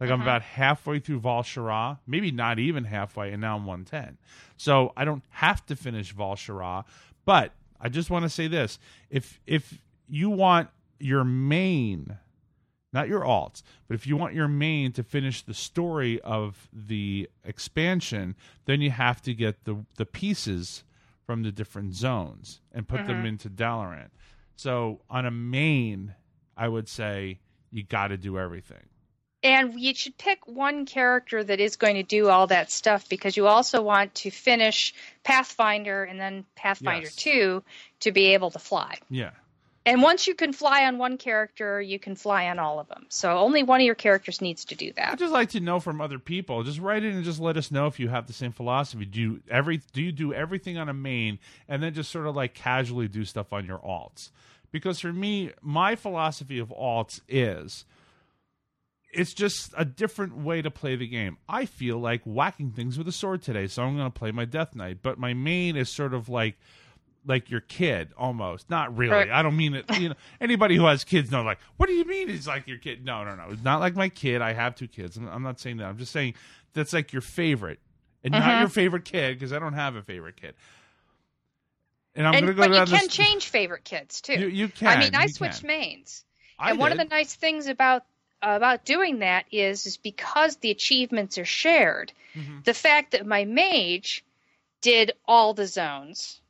Like 0.00 0.10
I'm 0.10 0.20
Mhm. 0.20 0.22
about 0.22 0.42
halfway 0.42 0.98
through 0.98 1.20
Val 1.20 2.00
maybe 2.06 2.30
not 2.30 2.58
even 2.58 2.84
halfway, 2.84 3.32
and 3.32 3.40
now 3.40 3.56
I'm 3.56 3.66
110. 3.66 4.16
So 4.56 4.92
I 4.96 5.04
don't 5.04 5.22
have 5.28 5.64
to 5.66 5.76
finish 5.76 6.12
Val 6.12 6.36
but 7.26 7.54
I 7.78 7.88
just 7.90 8.10
want 8.10 8.24
to 8.24 8.30
say 8.30 8.48
this: 8.48 8.78
if 9.10 9.40
if 9.46 9.82
you 10.08 10.30
want 10.30 10.70
your 10.98 11.22
main, 11.24 12.18
not 12.92 13.08
your 13.08 13.20
alts, 13.20 13.62
but 13.88 13.94
if 13.94 14.06
you 14.06 14.16
want 14.16 14.34
your 14.34 14.48
main 14.48 14.92
to 14.92 15.02
finish 15.02 15.42
the 15.42 15.54
story 15.54 16.20
of 16.22 16.68
the 16.72 17.28
expansion, 17.44 18.36
then 18.64 18.80
you 18.80 18.90
have 18.90 19.20
to 19.22 19.34
get 19.34 19.64
the 19.64 19.84
the 19.96 20.06
pieces 20.06 20.82
from 21.26 21.42
the 21.42 21.52
different 21.52 21.94
zones 21.94 22.60
and 22.72 22.88
put 22.88 23.04
them 23.06 23.22
Mhm. 23.22 23.28
into 23.28 23.50
Dalaran. 23.50 24.08
So 24.56 25.02
on 25.08 25.26
a 25.26 25.30
main, 25.30 26.14
I 26.56 26.68
would 26.68 26.88
say 26.88 27.40
you 27.70 27.82
got 27.84 28.08
to 28.08 28.16
do 28.16 28.38
everything. 28.38 28.88
And 29.42 29.80
you 29.80 29.94
should 29.94 30.18
pick 30.18 30.46
one 30.46 30.84
character 30.84 31.42
that 31.42 31.60
is 31.60 31.76
going 31.76 31.94
to 31.94 32.02
do 32.02 32.28
all 32.28 32.46
that 32.48 32.70
stuff 32.70 33.08
because 33.08 33.36
you 33.36 33.46
also 33.46 33.80
want 33.80 34.14
to 34.16 34.30
finish 34.30 34.94
Pathfinder 35.24 36.04
and 36.04 36.20
then 36.20 36.44
Pathfinder 36.56 37.06
Yes. 37.06 37.16
2 37.16 37.62
to 38.00 38.12
be 38.12 38.34
able 38.34 38.50
to 38.50 38.58
fly. 38.58 38.98
Yeah. 39.08 39.30
And 39.86 40.02
once 40.02 40.26
you 40.26 40.34
can 40.34 40.52
fly 40.52 40.84
on 40.84 40.98
one 40.98 41.16
character, 41.16 41.80
you 41.80 41.98
can 41.98 42.14
fly 42.14 42.48
on 42.48 42.58
all 42.58 42.80
of 42.80 42.88
them. 42.88 43.06
So 43.08 43.38
only 43.38 43.62
one 43.62 43.80
of 43.80 43.86
your 43.86 43.94
characters 43.94 44.42
needs 44.42 44.66
to 44.66 44.74
do 44.74 44.92
that. 44.92 45.12
I'd 45.12 45.18
just 45.18 45.32
like 45.32 45.50
to 45.50 45.60
know 45.60 45.80
from 45.80 46.02
other 46.02 46.18
people. 46.18 46.62
Just 46.62 46.78
write 46.78 47.02
in 47.02 47.16
and 47.16 47.24
just 47.24 47.40
let 47.40 47.56
us 47.56 47.70
know 47.70 47.86
if 47.86 47.98
you 47.98 48.08
have 48.08 48.26
the 48.26 48.34
same 48.34 48.52
philosophy. 48.52 49.06
Do 49.06 49.20
you 49.20 49.40
every 49.50 49.80
do 49.94 50.02
you 50.02 50.12
do 50.12 50.34
everything 50.34 50.76
on 50.76 50.90
a 50.90 50.94
main 50.94 51.38
and 51.66 51.82
then 51.82 51.94
just 51.94 52.10
sort 52.10 52.26
of 52.26 52.36
like 52.36 52.52
casually 52.52 53.08
do 53.08 53.24
stuff 53.24 53.54
on 53.54 53.64
your 53.64 53.78
alts? 53.78 54.30
Because 54.70 55.00
for 55.00 55.14
me, 55.14 55.50
my 55.62 55.96
philosophy 55.96 56.58
of 56.58 56.68
alts 56.68 57.22
is 57.26 57.86
it's 59.12 59.32
just 59.34 59.72
a 59.76 59.84
different 59.84 60.36
way 60.36 60.62
to 60.62 60.70
play 60.70 60.96
the 60.96 61.06
game. 61.06 61.38
I 61.48 61.64
feel 61.66 61.98
like 61.98 62.22
whacking 62.24 62.70
things 62.72 62.96
with 62.98 63.08
a 63.08 63.12
sword 63.12 63.42
today, 63.42 63.66
so 63.66 63.82
I'm 63.82 63.96
going 63.96 64.10
to 64.10 64.18
play 64.18 64.30
my 64.30 64.44
Death 64.44 64.74
Knight. 64.74 64.98
But 65.02 65.18
my 65.18 65.34
main 65.34 65.76
is 65.76 65.88
sort 65.88 66.14
of 66.14 66.28
like 66.28 66.56
like 67.26 67.50
your 67.50 67.60
kid 67.60 68.08
almost. 68.16 68.70
Not 68.70 68.96
really. 68.96 69.12
Right. 69.12 69.30
I 69.30 69.42
don't 69.42 69.56
mean 69.56 69.74
it. 69.74 69.84
You 69.98 70.08
know, 70.10 70.14
anybody 70.40 70.76
who 70.76 70.86
has 70.86 71.04
kids 71.04 71.30
know 71.30 71.42
like, 71.42 71.58
what 71.76 71.86
do 71.88 71.92
you 71.94 72.04
mean 72.04 72.30
it's 72.30 72.46
like 72.46 72.66
your 72.66 72.78
kid? 72.78 73.04
No, 73.04 73.24
no, 73.24 73.34
no. 73.34 73.48
It's 73.50 73.62
not 73.62 73.80
like 73.80 73.94
my 73.94 74.08
kid. 74.08 74.40
I 74.40 74.52
have 74.54 74.74
two 74.74 74.88
kids. 74.88 75.16
I'm, 75.16 75.28
I'm 75.28 75.42
not 75.42 75.60
saying 75.60 75.78
that. 75.78 75.86
I'm 75.86 75.98
just 75.98 76.12
saying 76.12 76.34
that's 76.72 76.92
like 76.92 77.12
your 77.12 77.22
favorite 77.22 77.78
and 78.24 78.32
not 78.32 78.42
Mhm. 78.42 78.60
your 78.60 78.68
favorite 78.68 79.04
kid 79.04 79.34
because 79.38 79.52
I 79.52 79.58
don't 79.58 79.74
have 79.74 79.96
a 79.96 80.02
favorite 80.02 80.36
kid. 80.40 80.54
And 82.14 82.26
I'm 82.26 82.32
going 82.32 82.46
to 82.46 82.54
go 82.54 82.62
but 82.68 82.70
you 82.70 82.96
can 82.96 83.04
this. 83.06 83.14
change 83.14 83.48
favorite 83.48 83.84
kids 83.84 84.20
too. 84.20 84.34
you, 84.34 84.46
you 84.48 84.68
can. 84.68 84.88
I 84.88 84.98
mean, 84.98 85.14
I 85.14 85.26
switched 85.26 85.60
can. 85.60 85.68
mains. 85.68 86.24
I 86.58 86.70
and 86.70 86.78
one 86.78 86.92
of 86.92 86.98
the 86.98 87.04
nice 87.04 87.34
things 87.34 87.66
about 87.68 88.02
about 88.42 88.84
doing 88.84 89.18
that 89.20 89.46
is 89.52 89.86
is 89.86 89.96
because 89.96 90.56
the 90.56 90.70
achievements 90.70 91.38
are 91.38 91.44
shared. 91.44 92.12
Mhm. 92.34 92.64
The 92.64 92.74
fact 92.74 93.12
that 93.12 93.26
my 93.26 93.44
mage 93.44 94.24
did 94.80 95.12
all 95.26 95.52
the 95.54 95.66
zones, 95.66 96.40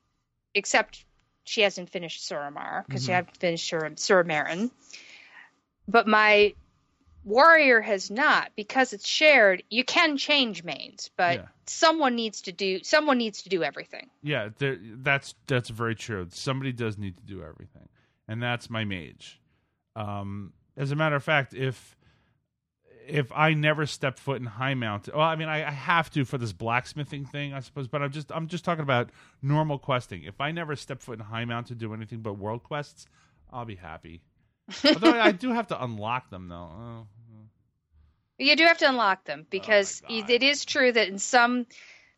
except 0.54 1.04
she 1.44 1.62
hasn't 1.62 1.90
finished 1.90 2.28
Suramar 2.28 2.86
because 2.86 3.04
she 3.04 3.10
Mhm. 3.10 3.14
hasn't 3.14 3.36
finished 3.38 3.66
Sur- 3.66 3.90
Suramarin. 3.90 4.70
But 5.88 6.06
my 6.06 6.54
warrior 7.24 7.80
has 7.80 8.10
not 8.10 8.52
because 8.56 8.92
it's 8.92 9.08
shared. 9.08 9.62
You 9.68 9.84
can 9.84 10.16
change 10.16 10.62
mains, 10.64 11.10
but 11.16 11.40
Yeah. 11.40 11.48
someone 11.66 12.14
needs 12.14 12.42
to 12.42 12.52
do 12.52 12.82
someone 12.82 13.18
needs 13.18 13.42
to 13.42 13.48
do 13.48 13.62
everything. 13.62 14.10
Yeah, 14.22 14.50
that's 14.58 15.34
that's 15.46 15.70
very 15.70 15.94
true. 15.94 16.28
Somebody 16.30 16.72
does 16.72 16.96
need 16.98 17.16
to 17.16 17.22
do 17.22 17.42
everything, 17.42 17.88
and 18.28 18.42
that's 18.42 18.70
my 18.70 18.84
mage. 18.84 19.40
Um, 19.96 20.52
as 20.76 20.90
a 20.90 20.96
matter 20.96 21.16
of 21.16 21.24
fact, 21.24 21.54
if 21.54 21.96
if 23.06 23.32
I 23.32 23.54
never 23.54 23.86
step 23.86 24.18
foot 24.18 24.40
in 24.40 24.46
High 24.46 24.74
Mount, 24.74 25.08
well, 25.12 25.22
I 25.22 25.34
mean, 25.34 25.48
I, 25.48 25.66
I 25.66 25.70
have 25.70 26.10
to 26.10 26.24
for 26.24 26.38
this 26.38 26.52
blacksmithing 26.52 27.26
thing, 27.26 27.52
I 27.52 27.60
suppose. 27.60 27.88
But 27.88 28.02
I'm 28.02 28.12
just 28.12 28.30
I'm 28.32 28.46
just 28.46 28.64
talking 28.64 28.82
about 28.82 29.10
normal 29.42 29.78
questing. 29.78 30.24
If 30.24 30.40
I 30.40 30.52
never 30.52 30.76
step 30.76 31.00
foot 31.00 31.18
in 31.18 31.24
High 31.24 31.44
Mount 31.44 31.68
to 31.68 31.74
do 31.74 31.92
anything 31.92 32.20
but 32.20 32.34
world 32.34 32.62
quests, 32.62 33.06
I'll 33.52 33.64
be 33.64 33.76
happy. 33.76 34.22
Although 34.84 35.18
I 35.18 35.32
do 35.32 35.52
have 35.52 35.68
to 35.68 35.82
unlock 35.82 36.30
them 36.30 36.48
though. 36.48 36.70
Oh, 36.72 37.06
oh. 37.06 37.48
You 38.38 38.56
do 38.56 38.64
have 38.64 38.78
to 38.78 38.88
unlock 38.88 39.24
them 39.24 39.40
oh, 39.42 39.46
because 39.50 40.02
my 40.08 40.20
God. 40.20 40.30
it 40.30 40.42
is 40.42 40.64
true 40.64 40.92
that 40.92 41.08
in 41.08 41.18
some 41.18 41.66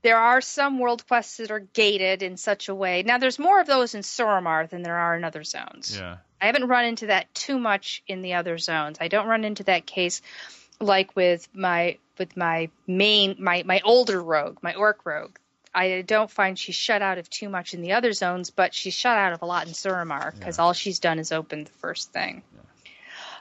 there 0.03 0.19
are 0.19 0.41
some 0.41 0.79
world 0.79 1.07
quests 1.07 1.37
that 1.39 1.51
are 1.51 1.61
gated 1.61 2.23
in 2.23 2.37
such 2.37 2.69
a 2.69 2.75
way. 2.75 3.03
Now 3.03 3.19
there's 3.19 3.39
more 3.39 3.61
of 3.61 3.67
those 3.67 3.95
in 3.95 4.03
Suramar 4.03 4.69
than 4.69 4.83
there 4.83 4.97
are 4.97 5.17
in 5.17 5.25
other 5.25 5.45
zones. 5.45 5.97
yeah, 5.97 6.19
I 6.41 6.47
haven't 6.47 6.67
run 6.69 6.85
into 6.85 7.07
that 7.07 7.33
too 7.35 7.59
much 7.59 8.03
in 8.07 8.23
the 8.23 8.35
other 8.35 8.59
zones. 8.59 8.99
I 9.01 9.09
don't 9.09 9.29
run 9.29 9.45
into 9.45 9.65
that 9.65 9.87
case 9.87 10.21
like 10.81 11.15
with 11.15 11.49
my 11.55 11.99
with 12.19 12.37
my 12.37 12.69
main 12.87 13.37
my 13.39 13.63
my 13.65 13.81
older 13.85 14.21
rogue, 14.23 14.59
my 14.63 14.75
orc 14.75 15.07
rogue. 15.07 15.37
I 15.75 16.03
don't 16.03 16.31
find 16.31 16.59
she's 16.59 16.75
shut 16.75 17.01
out 17.01 17.17
of 17.17 17.31
too 17.31 17.49
much 17.49 17.73
in 17.73 17.81
the 17.81 17.93
other 17.93 18.13
zones, 18.13 18.51
but 18.51 18.75
she's 18.75 18.93
shut 18.93 19.17
out 19.17 19.33
of 19.33 19.41
a 19.41 19.47
lot 19.47 19.67
in 19.67 19.73
Suramar 19.73 20.35
because 20.39 20.59
all 20.59 20.75
she's 20.75 20.99
done 20.99 21.19
is 21.19 21.33
open 21.33 21.65
the 21.65 21.71
first 21.71 22.13
thing. 22.13 22.43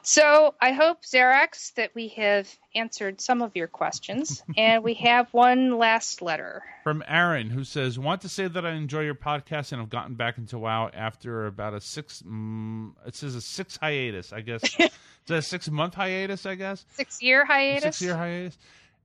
So 0.04 0.56
I 0.60 0.72
hope, 0.72 1.04
Xerax, 1.04 1.74
that 1.76 1.92
we 1.94 2.10
have 2.10 2.50
answered 2.76 3.22
some 3.22 3.42
of 3.42 3.56
your 3.56 3.68
questions, 3.68 4.44
and 4.58 4.84
we 4.84 4.96
have 4.96 5.28
one 5.34 5.78
last 5.78 6.22
letter. 6.22 6.64
from 6.84 7.04
Aaron 7.08 7.50
who 7.52 7.64
says, 7.64 8.00
"Want 8.00 8.22
to 8.22 8.30
say 8.30 8.48
that 8.48 8.66
I 8.66 8.72
enjoy 8.72 9.02
your 9.02 9.16
podcast 9.16 9.72
and 9.72 9.80
have 9.82 9.90
gotten 9.90 10.16
back 10.16 10.38
into 10.38 10.58
WoW 10.58 10.90
after 10.94 11.46
about 11.46 11.74
a 11.74 11.82
six. 11.82 12.24
Mm, 12.26 12.94
it 13.06 13.16
says 13.16 13.36
a 13.36 13.42
six 13.42 13.78
hiatus. 13.78 14.34
I 14.34 14.42
guess 14.42 14.62
that 14.78 14.92
a 15.38 15.42
six 15.42 15.70
month 15.70 15.94
hiatus? 15.96 16.46
I 16.46 16.56
guess 16.56 16.86
Six 16.94 17.22
year 17.22 17.46
hiatus. 17.46 17.84
six 17.84 18.02
year 18.02 18.16
hiatus, 18.18 18.58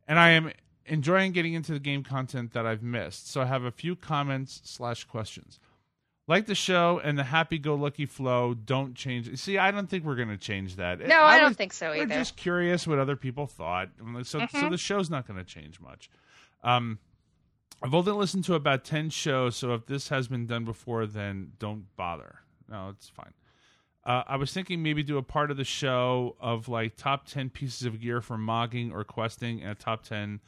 and 0.08 0.18
I 0.18 0.30
am 0.30 0.50
enjoying 0.86 1.32
getting 1.32 1.52
into 1.54 1.72
the 1.72 1.80
game 1.80 2.04
content 2.04 2.52
that 2.52 2.64
I've 2.64 2.82
missed. 2.82 3.28
So 3.30 3.42
I 3.42 3.46
have 3.46 3.64
a 3.64 3.72
few 3.72 3.96
comments 3.96 4.60
slash 4.64 5.04
questions. 5.04 5.58
Like 6.28 6.46
the 6.46 6.54
show 6.56 7.00
and 7.04 7.16
the 7.16 7.22
happy 7.22 7.58
go 7.58 7.76
lucky 7.76 8.04
flow 8.06 8.52
don't 8.54 8.94
change. 8.96 9.38
See, 9.38 9.58
I 9.58 9.70
don't 9.70 9.88
think 9.88 10.04
we're 10.04 10.16
going 10.16 10.28
to 10.28 10.36
change 10.36 10.74
that. 10.76 10.98
No, 11.06 11.22
I, 11.22 11.38
don't 11.38 11.50
was- 11.50 11.56
think 11.56 11.72
so 11.72 11.92
either. 11.92 12.06
we're 12.08 12.18
just 12.18 12.36
curious 12.36 12.84
what 12.86 12.98
other 12.98 13.14
people 13.14 13.46
thought. 13.46 13.90
So, 13.98 14.22
so 14.24 14.40
Mhm. 14.40 14.70
the 14.70 14.76
show's 14.78 15.08
not 15.08 15.26
going 15.28 15.38
to 15.38 15.44
change 15.44 15.78
much. 15.80 16.10
Um, 16.64 16.98
I've 17.82 17.94
only 17.94 18.10
listened 18.12 18.42
to 18.46 18.54
about 18.54 18.84
ten 18.84 19.08
shows, 19.10 19.54
so 19.56 19.72
if 19.74 19.86
this 19.86 20.08
has 20.08 20.26
been 20.28 20.46
done 20.46 20.64
before, 20.64 21.06
then 21.06 21.52
don't 21.60 21.84
bother. 21.96 22.40
No, 22.68 22.88
it's 22.88 23.08
fine. 23.08 23.32
Uh, 24.02 24.22
I 24.26 24.36
was 24.36 24.52
thinking 24.52 24.82
maybe 24.82 25.02
do 25.02 25.18
a 25.18 25.22
part 25.22 25.50
of 25.50 25.56
the 25.56 25.64
show 25.64 26.36
of 26.40 26.68
like 26.68 26.96
top 26.96 27.26
ten 27.26 27.50
pieces 27.50 27.82
of 27.86 28.00
gear 28.00 28.20
for 28.20 28.36
mogging 28.38 28.92
or 28.92 29.04
questing, 29.04 29.60
and 29.60 29.70
a 29.72 29.74
top 29.74 30.02
ten 30.04 30.40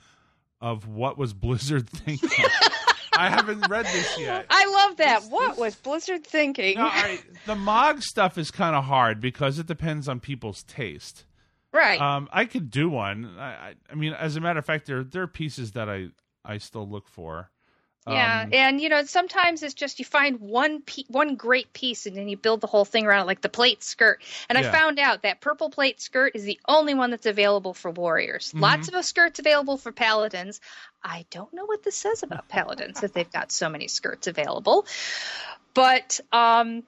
of 0.60 0.88
what 0.88 1.18
was 1.18 1.34
Blizzard 1.34 1.88
thinking. 1.90 2.28
I 3.18 3.30
haven't 3.30 3.68
read 3.68 3.86
this 3.86 4.18
yet. 4.18 4.46
I 4.50 4.66
love 4.86 4.96
that. 4.98 5.20
This- 5.22 5.30
what 5.30 5.48
this- 5.50 5.58
was 5.58 5.74
Blizzard 5.76 6.26
thinking? 6.26 6.76
No, 6.78 6.86
I, 6.86 7.18
the 7.46 7.54
Mog 7.54 8.02
stuff 8.02 8.38
is 8.38 8.50
kind 8.50 8.74
of 8.76 8.84
hard 8.84 9.20
because 9.20 9.58
it 9.58 9.66
depends 9.66 10.08
on 10.08 10.20
people's 10.20 10.62
taste. 10.64 11.24
right. 11.72 12.00
Um, 12.00 12.28
I 12.32 12.44
could 12.44 12.70
do 12.70 12.88
one. 12.88 13.36
I, 13.38 13.42
I, 13.44 13.74
I 13.90 13.94
mean, 13.94 14.12
as 14.12 14.36
a 14.36 14.40
matter 14.40 14.58
of 14.58 14.64
fact, 14.64 14.86
there 14.86 15.02
there 15.04 15.22
are 15.22 15.26
pieces 15.26 15.72
that 15.72 15.88
I 15.88 16.08
I 16.44 16.58
still 16.58 16.88
look 16.88 17.08
for. 17.08 17.50
Yeah, 18.10 18.42
Um, 18.42 18.50
and 18.52 18.80
you 18.80 18.88
know 18.88 19.04
sometimes 19.04 19.62
it's 19.62 19.74
just 19.74 19.98
you 19.98 20.04
find 20.04 20.40
one 20.40 20.82
pe- 20.82 21.04
one 21.08 21.36
great 21.36 21.72
piece 21.72 22.06
and 22.06 22.16
then 22.16 22.28
you 22.28 22.36
build 22.36 22.60
the 22.60 22.66
whole 22.66 22.84
thing 22.84 23.06
around 23.06 23.22
it, 23.22 23.26
like 23.26 23.40
the 23.40 23.48
plate 23.48 23.82
skirt. 23.82 24.22
And 24.48 24.58
Yeah. 24.58 24.68
I 24.68 24.72
found 24.72 24.98
out 24.98 25.22
that 25.22 25.40
purple 25.40 25.70
plate 25.70 26.00
skirt 26.00 26.32
is 26.34 26.44
the 26.44 26.60
only 26.68 26.94
one 26.94 27.10
that's 27.10 27.26
available 27.26 27.74
for 27.74 27.90
warriors. 27.90 28.48
Mm-hmm. 28.48 28.60
Lots 28.60 28.88
of 28.88 29.04
skirts 29.04 29.38
available 29.38 29.76
for 29.76 29.92
paladins. 29.92 30.60
I 31.02 31.26
don't 31.30 31.52
know 31.52 31.64
what 31.64 31.82
this 31.82 31.96
says 31.96 32.22
about 32.22 32.48
paladins 32.48 33.00
that 33.00 33.14
they've 33.14 33.30
got 33.30 33.52
so 33.52 33.68
many 33.68 33.88
skirts 33.88 34.26
available, 34.26 34.86
but 35.74 36.20
um. 36.32 36.82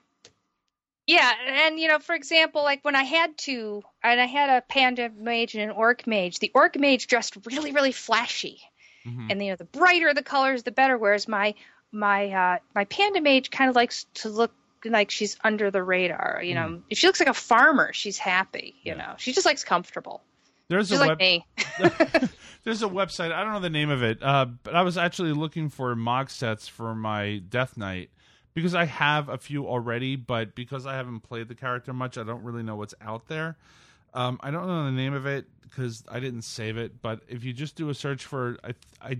Yeah, 1.07 1.31
and 1.47 1.79
you 1.79 1.87
know, 1.87 1.99
for 1.99 2.13
example, 2.15 2.63
like 2.63 2.85
when 2.85 2.95
I 2.95 3.03
had 3.03 3.35
to, 3.39 3.81
and 4.03 4.21
I 4.21 4.27
had 4.27 4.49
a 4.49 4.61
panda 4.61 5.09
mage 5.09 5.55
and 5.55 5.63
an 5.63 5.71
orc 5.71 6.05
mage. 6.05 6.39
The 6.39 6.51
orc 6.53 6.77
mage 6.77 7.07
dressed 7.07 7.37
really, 7.47 7.71
really 7.73 7.91
flashy, 7.91 8.61
mhm. 9.05 9.27
and 9.29 9.43
you 9.43 9.49
know 9.49 9.55
the 9.55 9.65
brighter 9.65 10.13
the 10.13 10.23
colors 10.23 10.63
the 10.63 10.71
better 10.71 10.97
whereas 10.97 11.27
my 11.27 11.53
my 11.91 12.31
uh 12.31 12.57
my 12.75 12.85
panda 12.85 13.21
mage 13.21 13.49
kind 13.51 13.69
of 13.69 13.75
likes 13.75 14.05
to 14.13 14.29
look 14.29 14.51
like 14.85 15.11
she's 15.11 15.37
under 15.43 15.69
the 15.69 15.83
radar 15.83 16.41
you 16.43 16.55
know 16.55 16.81
if 16.89 16.97
she 16.97 17.07
looks 17.07 17.19
like 17.19 17.29
a 17.29 17.33
farmer 17.33 17.93
she's 17.93 18.17
happy 18.17 18.75
you. 18.83 18.93
Yeah. 18.93 18.97
know 18.97 19.13
she 19.17 19.31
just 19.31 19.45
likes 19.45 19.63
comfortable 19.63 20.23
There's 20.69 20.89
she's 20.89 20.99
a 20.99 21.05
like 21.05 21.19
web, 21.19 22.29
there's 22.63 22.83
a 22.83 22.87
website. 22.87 23.31
I 23.31 23.43
don't 23.43 23.53
know 23.53 23.59
the 23.59 23.69
name 23.69 23.89
of 23.89 24.03
it, 24.03 24.21
uh, 24.21 24.45
but 24.63 24.75
I 24.75 24.81
was 24.83 24.97
actually 24.97 25.33
looking 25.33 25.69
for 25.69 25.95
Mog 25.95 26.29
sets 26.29 26.67
for 26.67 26.93
my 26.95 27.41
Death 27.49 27.77
Knight 27.77 28.09
because 28.53 28.75
I 28.75 28.85
have 28.85 29.29
a 29.29 29.37
few 29.37 29.67
already, 29.67 30.15
but 30.15 30.55
because 30.55 30.85
I 30.85 30.95
haven't 30.95 31.21
played 31.21 31.47
the 31.47 31.55
character 31.55 31.93
much, 31.93 32.17
I 32.17 32.23
don't 32.23 32.43
really 32.43 32.63
know 32.63 32.75
what's 32.75 32.93
out 33.01 33.27
there. 33.27 33.57
Um, 34.13 34.39
I 34.41 34.51
don't 34.51 34.67
know 34.67 34.85
the 34.85 34.91
name 34.91 35.13
of 35.13 35.25
it 35.25 35.45
because 35.61 36.03
I 36.09 36.19
didn't 36.19 36.43
save 36.43 36.77
it. 36.77 37.01
But 37.01 37.21
if 37.27 37.43
you 37.43 37.53
just 37.53 37.75
do 37.75 37.89
a 37.89 37.93
search 37.93 38.25
for, 38.25 38.57
I, 38.63 38.73
I, 39.01 39.17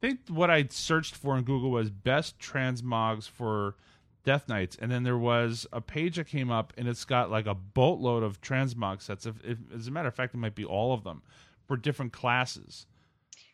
think 0.00 0.20
what 0.28 0.50
I 0.50 0.66
searched 0.70 1.14
for 1.14 1.36
in 1.36 1.44
Google 1.44 1.70
was 1.70 1.90
best 1.90 2.38
transmogs 2.38 3.28
for 3.28 3.76
Death 4.24 4.48
Knights, 4.48 4.76
and 4.80 4.90
then 4.90 5.04
there 5.04 5.16
was 5.16 5.66
a 5.72 5.80
page 5.80 6.16
that 6.16 6.26
came 6.26 6.50
up, 6.50 6.72
and 6.76 6.88
it's 6.88 7.04
got 7.04 7.30
like 7.30 7.46
a 7.46 7.54
boatload 7.54 8.22
of 8.22 8.40
transmog 8.40 9.00
sets. 9.00 9.24
If, 9.24 9.36
if, 9.44 9.58
as 9.74 9.86
a 9.86 9.90
matter 9.90 10.08
of 10.08 10.14
fact, 10.14 10.34
it 10.34 10.38
might 10.38 10.54
be 10.54 10.64
all 10.64 10.92
of 10.92 11.04
them 11.04 11.22
for 11.66 11.76
different 11.76 12.12
classes. 12.12 12.86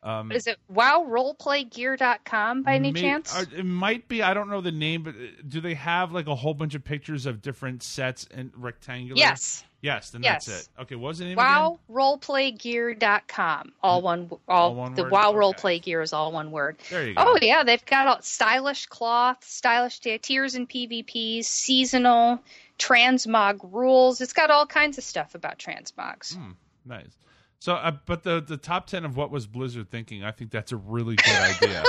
Um, 0.04 0.32
Is 0.32 0.48
it 0.48 0.58
wowroleplaygear.com 0.72 2.62
by 2.64 2.74
any 2.74 2.90
may- 2.92 3.00
chance? 3.00 3.32
uh, 3.34 3.44
It 3.56 3.64
might 3.64 4.08
be. 4.08 4.20
I 4.22 4.34
don't 4.34 4.50
know 4.50 4.60
the 4.60 4.72
name, 4.72 5.04
but 5.04 5.14
uh, 5.14 5.18
do 5.48 5.60
they 5.60 5.74
have 5.74 6.10
like 6.12 6.26
a 6.26 6.34
whole 6.34 6.54
bunch 6.54 6.74
of 6.74 6.82
pictures 6.82 7.24
of 7.26 7.40
different 7.40 7.82
sets 7.84 8.26
and 8.34 8.50
rectangular? 8.56 9.16
yes. 9.18 9.64
Yes. 9.80 10.10
Then 10.10 10.22
Yes. 10.22 10.46
that's 10.46 10.62
it. 10.62 10.68
Okay. 10.82 10.94
What 10.94 11.08
was 11.08 11.18
the 11.18 11.24
name? 11.24 11.36
Wowroleplaygear.com. 11.38 13.72
All 13.82 14.00
one 14.02 14.30
all, 14.48 14.68
All 14.70 14.74
one 14.76 14.94
the 14.94 15.02
word? 15.04 15.10
Wow 15.12 15.30
Okay. 15.30 15.38
Roleplay 15.38 15.82
Gear 15.82 16.02
is 16.02 16.12
all 16.12 16.30
one 16.32 16.50
word. 16.52 16.76
There 16.90 17.06
you 17.08 17.14
go. 17.14 17.22
Oh 17.24 17.38
yeah, 17.42 17.64
they've 17.64 17.84
got 17.84 18.06
all, 18.06 18.20
stylish 18.22 18.86
cloth, 18.86 19.42
stylish 19.44 19.98
tiers 20.00 20.54
and 20.54 20.68
PvPs, 20.68 21.44
seasonal, 21.46 22.40
transmog 22.78 23.58
rules. 23.72 24.20
It's 24.20 24.32
got 24.32 24.50
all 24.50 24.66
kinds 24.66 24.98
of 24.98 25.04
stuff 25.04 25.34
about 25.34 25.58
transmogs. 25.58 26.36
Hmm. 26.36 26.52
Nice. 26.84 27.16
So, 27.62 27.74
uh, 27.74 27.92
but 28.06 28.24
the 28.24 28.40
the 28.40 28.56
top 28.56 28.88
ten 28.88 29.04
of 29.04 29.16
what 29.16 29.30
was 29.30 29.46
Blizzard 29.46 29.88
thinking? 29.88 30.24
I 30.24 30.32
think 30.32 30.50
that's 30.50 30.72
a 30.72 30.76
really 30.76 31.14
good 31.14 31.26
idea. 31.62 31.84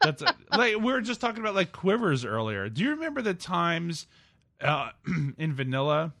that's 0.00 0.22
a, 0.22 0.34
like 0.56 0.76
we 0.76 0.90
were 0.90 1.02
just 1.02 1.20
talking 1.20 1.40
about 1.42 1.54
like 1.54 1.70
quivers 1.70 2.24
earlier. 2.24 2.70
Do 2.70 2.82
you 2.82 2.92
remember 2.92 3.20
the 3.20 3.34
times 3.34 4.06
uh, 4.62 4.88
in 5.36 5.52
vanilla 5.52 6.14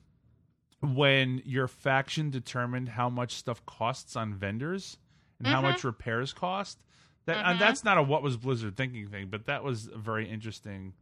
when 0.82 1.40
your 1.46 1.68
faction 1.68 2.28
determined 2.28 2.90
how 2.90 3.08
much 3.08 3.36
stuff 3.36 3.64
costs 3.64 4.14
on 4.14 4.34
vendors 4.34 4.98
and 5.38 5.46
how 5.46 5.62
much 5.62 5.84
repairs 5.84 6.34
cost? 6.34 6.78
That 7.24 7.46
and 7.46 7.58
that's 7.58 7.84
not 7.84 7.96
a 7.96 8.02
what 8.02 8.22
was 8.22 8.36
Blizzard 8.36 8.76
thinking 8.76 9.08
thing, 9.08 9.28
but 9.30 9.46
that 9.46 9.64
was 9.64 9.86
a 9.86 9.96
very 9.96 10.28
interesting 10.28 10.92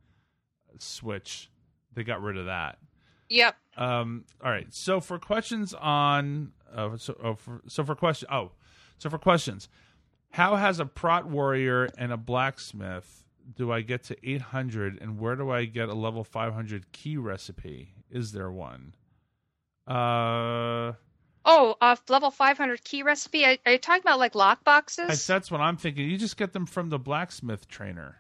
switch. 0.79 1.51
They 1.93 2.05
got 2.05 2.23
rid 2.23 2.37
of 2.37 2.47
that. 2.47 2.79
Yep. 3.31 3.57
Um, 3.77 4.25
all 4.45 4.51
right. 4.51 4.73
So 4.75 5.01
for 5.01 5.19
questions 5.19 5.73
on, 5.73 6.53
uh, 6.75 6.97
so, 6.97 7.17
oh, 7.23 7.35
for, 7.35 7.61
so 7.67 7.85
for 7.85 7.95
question, 7.95 8.29
oh, 8.31 8.53
so 8.99 9.09
for 9.11 9.19
questions, 9.19 9.69
how 10.31 10.57
has 10.57 10.79
a 10.81 10.87
prot 10.87 11.27
warrior 11.27 11.89
and 11.99 12.13
a 12.13 12.17
blacksmith 12.17 13.25
do 13.57 13.73
I 13.73 13.81
get 13.81 14.05
to 14.05 14.17
800, 14.29 14.99
and 15.01 15.19
where 15.19 15.35
do 15.35 15.51
I 15.51 15.65
get 15.65 15.89
a 15.89 15.95
level 15.95 16.23
500 16.23 16.93
key 16.93 17.17
recipe? 17.17 17.95
Is 18.11 18.33
there 18.33 18.51
one? 18.51 18.95
Uh, 19.87 20.93
Oh, 21.43 21.75
uh, 21.81 21.97
level 22.11 22.31
500 22.31 22.85
key 22.85 23.03
recipe. 23.03 23.47
Are, 23.47 23.57
are 23.65 23.73
you 23.73 23.79
talking 23.79 24.03
about 24.03 24.19
like 24.19 24.35
lock 24.35 24.63
boxes? 24.63 25.09
I- 25.29 25.33
that's 25.33 25.51
what 25.51 25.61
I'm 25.63 25.77
thinking. 25.79 26.09
You 26.09 26.19
just 26.19 26.37
get 26.37 26.53
them 26.53 26.67
from 26.67 26.91
the 26.91 26.99
blacksmith 26.99 27.67
trainer. 27.67 28.17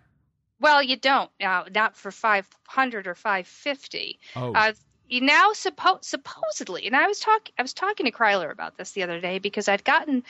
Well, 0.58 0.82
you 0.82 0.96
don't. 0.96 1.30
Uh, 1.40 1.64
not 1.74 1.96
for 1.96 2.10
500 2.10 3.06
or 3.06 3.14
550. 3.14 4.18
Oh, 4.36 4.52
Uh, 4.54 4.72
you 5.10 5.20
now 5.20 5.50
suppo- 5.52 6.04
supposedly, 6.04 6.86
and 6.86 6.96
I 6.96 7.06
was 7.06 7.20
talking, 7.20 7.52
I 7.58 7.62
was 7.62 7.74
talking 7.74 8.06
to 8.06 8.12
Kryler 8.12 8.50
about 8.50 8.76
this 8.76 8.92
the 8.92 9.02
other 9.02 9.20
day 9.20 9.38
because 9.38 9.68
I'd 9.68 9.84
gotten, 9.84 10.22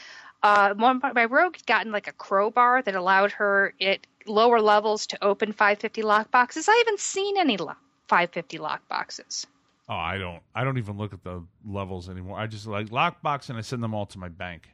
uh, 0.43 0.75
one 0.75 1.01
my 1.15 1.25
rogue 1.27 1.57
had 1.57 1.67
gotten 1.67 1.93
like 1.93 2.09
a 2.09 2.13
crowbar 2.13 2.83
that 2.83 2.95
allowed 2.95 3.33
her 3.33 3.75
at 3.81 4.07
lower 4.27 4.61
levels 4.61 5.07
to 5.09 5.25
open 5.25 5.53
550 5.53 6.03
lock 6.03 6.31
boxes. 6.31 6.69
I 6.69 6.77
haven't 6.77 7.01
seen 7.01 7.37
any 7.39 7.57
lo- 7.57 7.75
550 8.09 8.59
lock 8.59 8.89
boxes. 8.89 9.47
oh, 9.89 9.95
I 9.95 10.19
don't. 10.19 10.43
I 10.55 10.65
don't 10.65 10.79
even 10.79 10.97
look 10.99 11.13
at 11.13 11.23
the 11.25 11.45
levels 11.67 12.09
anymore. 12.09 12.39
I 12.39 12.47
just 12.47 12.67
like 12.67 12.89
lockbox 12.89 13.49
and 13.49 13.59
I 13.59 13.61
send 13.61 13.83
them 13.83 13.95
all 13.95 14.07
to 14.07 14.19
my 14.19 14.29
bank. 14.29 14.69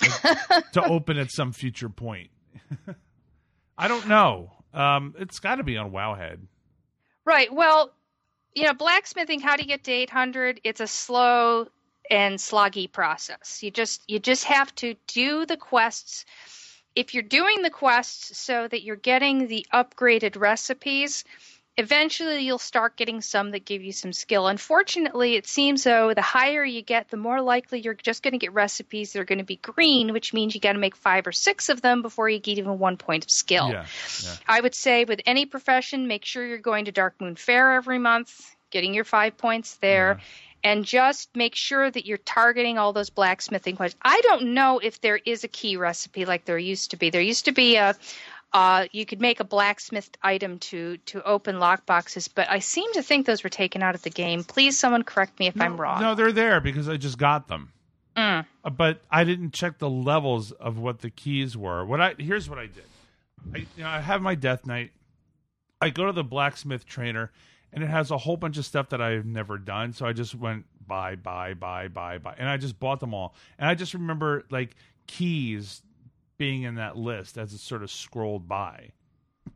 to 0.00 0.84
open 0.84 1.16
at 1.18 1.30
some 1.30 1.52
future 1.52 1.88
point. 1.88 2.28
I 3.78 3.88
don't 3.88 4.06
know. 4.08 4.52
Um, 4.74 5.14
it's 5.18 5.38
got 5.38 5.56
to 5.56 5.62
be 5.64 5.76
on 5.76 5.90
Wowhead. 5.90 6.38
Right. 7.24 7.52
Well, 7.52 7.92
you 8.56 8.64
know, 8.64 8.72
blacksmithing. 8.72 9.40
How 9.40 9.56
do 9.56 9.62
you 9.62 9.68
get 9.68 9.84
to 9.84 9.92
800? 9.92 10.62
It's 10.64 10.80
a 10.80 10.86
slow 10.86 11.68
and 12.10 12.38
sloggy 12.38 12.90
process. 12.90 13.62
You 13.62 13.70
just 13.70 14.02
you 14.08 14.18
just 14.18 14.44
have 14.44 14.74
to 14.76 14.94
do 15.06 15.44
the 15.44 15.58
quests. 15.58 16.24
If 16.94 17.12
you're 17.12 17.22
doing 17.22 17.60
the 17.60 17.70
quests 17.70 18.38
so 18.38 18.66
that 18.66 18.82
you're 18.82 18.96
getting 18.96 19.46
the 19.46 19.66
upgraded 19.72 20.40
recipes, 20.40 21.24
eventually 21.78 22.40
you'll 22.40 22.58
start 22.58 22.96
getting 22.96 23.20
some 23.20 23.50
that 23.50 23.64
give 23.64 23.82
you 23.82 23.92
some 23.92 24.12
skill. 24.12 24.46
Unfortunately, 24.46 25.34
it 25.34 25.46
seems 25.46 25.84
though 25.84 26.14
the 26.14 26.22
higher 26.22 26.64
you 26.64 26.82
get, 26.82 27.10
the 27.10 27.16
more 27.16 27.40
likely 27.40 27.80
you're 27.80 27.94
just 27.94 28.22
going 28.22 28.32
to 28.32 28.38
get 28.38 28.52
recipes 28.52 29.12
that 29.12 29.20
are 29.20 29.24
going 29.24 29.38
to 29.38 29.44
be 29.44 29.56
green, 29.56 30.12
which 30.12 30.32
means 30.32 30.54
you 30.54 30.60
got 30.60 30.72
to 30.72 30.78
make 30.78 30.96
five 30.96 31.26
or 31.26 31.32
six 31.32 31.68
of 31.68 31.82
them 31.82 32.02
before 32.02 32.28
you 32.28 32.38
get 32.38 32.58
even 32.58 32.78
one 32.78 32.96
point 32.96 33.24
of 33.24 33.30
skill. 33.30 33.68
Yeah, 33.68 33.86
yeah. 34.22 34.36
I 34.48 34.60
would 34.60 34.74
say 34.74 35.04
with 35.04 35.20
any 35.26 35.44
profession, 35.46 36.08
make 36.08 36.24
sure 36.24 36.46
you're 36.46 36.58
going 36.58 36.86
to 36.86 36.92
Darkmoon 36.92 37.38
Faire 37.38 37.72
every 37.72 37.98
month, 37.98 38.56
getting 38.70 38.94
your 38.94 39.04
five 39.04 39.36
points 39.36 39.74
there, 39.76 40.20
and 40.64 40.84
just 40.84 41.28
make 41.36 41.54
sure 41.54 41.88
that 41.88 42.06
you're 42.06 42.18
targeting 42.18 42.78
all 42.78 42.92
those 42.92 43.10
blacksmithing 43.10 43.76
quests. 43.76 43.98
I 44.02 44.20
don't 44.22 44.54
know 44.54 44.78
if 44.78 45.00
there 45.00 45.20
is 45.24 45.44
a 45.44 45.48
key 45.48 45.76
recipe 45.76 46.24
like 46.24 46.44
there 46.44 46.58
used 46.58 46.90
to 46.90 46.96
be. 46.96 47.10
There 47.10 47.20
used 47.20 47.44
to 47.44 47.52
be 47.52 47.76
a 47.76 47.94
uh, 48.52 48.86
you 48.92 49.04
could 49.04 49.20
make 49.20 49.40
a 49.40 49.44
blacksmith 49.44 50.10
item 50.22 50.58
to 50.58 50.96
to 50.98 51.22
open 51.22 51.58
lock 51.58 51.84
boxes, 51.86 52.28
but 52.28 52.48
I 52.48 52.60
seem 52.60 52.92
to 52.94 53.02
think 53.02 53.26
those 53.26 53.44
were 53.44 53.50
taken 53.50 53.82
out 53.82 53.94
of 53.94 54.02
the 54.02 54.10
game. 54.10 54.44
Please, 54.44 54.78
someone 54.78 55.02
correct 55.02 55.38
me 55.38 55.46
if 55.46 55.60
I'm 55.60 55.76
wrong. 55.80 56.00
No, 56.00 56.14
they're 56.14 56.32
there 56.32 56.60
because 56.60 56.88
I 56.88 56.96
just 56.96 57.18
got 57.18 57.48
them. 57.48 57.72
Mm. 58.16 58.46
Uh, 58.64 58.70
But 58.70 59.02
I 59.10 59.24
didn't 59.24 59.52
check 59.52 59.78
the 59.78 59.90
levels 59.90 60.52
of 60.52 60.78
what 60.78 61.00
the 61.00 61.10
keys 61.10 61.56
were. 61.56 61.84
What 61.84 62.00
I 62.00 62.14
here's 62.18 62.48
what 62.48 62.58
I 62.58 62.66
did. 62.66 62.84
I 63.54 63.58
you 63.58 63.66
know 63.78 63.88
I 63.88 64.00
have 64.00 64.22
my 64.22 64.34
Death 64.34 64.66
Knight. 64.66 64.92
I 65.80 65.90
go 65.90 66.06
to 66.06 66.12
the 66.12 66.24
blacksmith 66.24 66.86
trainer, 66.86 67.30
and 67.72 67.84
it 67.84 67.88
has 67.88 68.10
a 68.10 68.16
whole 68.16 68.38
bunch 68.38 68.56
of 68.56 68.64
stuff 68.64 68.88
that 68.90 69.02
I've 69.02 69.26
never 69.26 69.58
done. 69.58 69.92
So 69.92 70.06
I 70.06 70.14
just 70.14 70.34
went 70.34 70.64
buy, 70.86 71.16
buy, 71.16 71.52
buy, 71.52 71.88
buy, 71.88 72.18
buy, 72.18 72.34
and 72.38 72.48
I 72.48 72.56
just 72.56 72.78
bought 72.78 73.00
them 73.00 73.12
all. 73.12 73.34
And 73.58 73.68
I 73.68 73.74
just 73.74 73.92
remember 73.92 74.44
like 74.50 74.76
keys 75.06 75.82
being 76.38 76.62
in 76.62 76.74
that 76.76 76.96
list 76.96 77.38
as 77.38 77.52
it 77.52 77.60
sort 77.60 77.82
of 77.82 77.90
scrolled 77.90 78.48
by. 78.48 78.90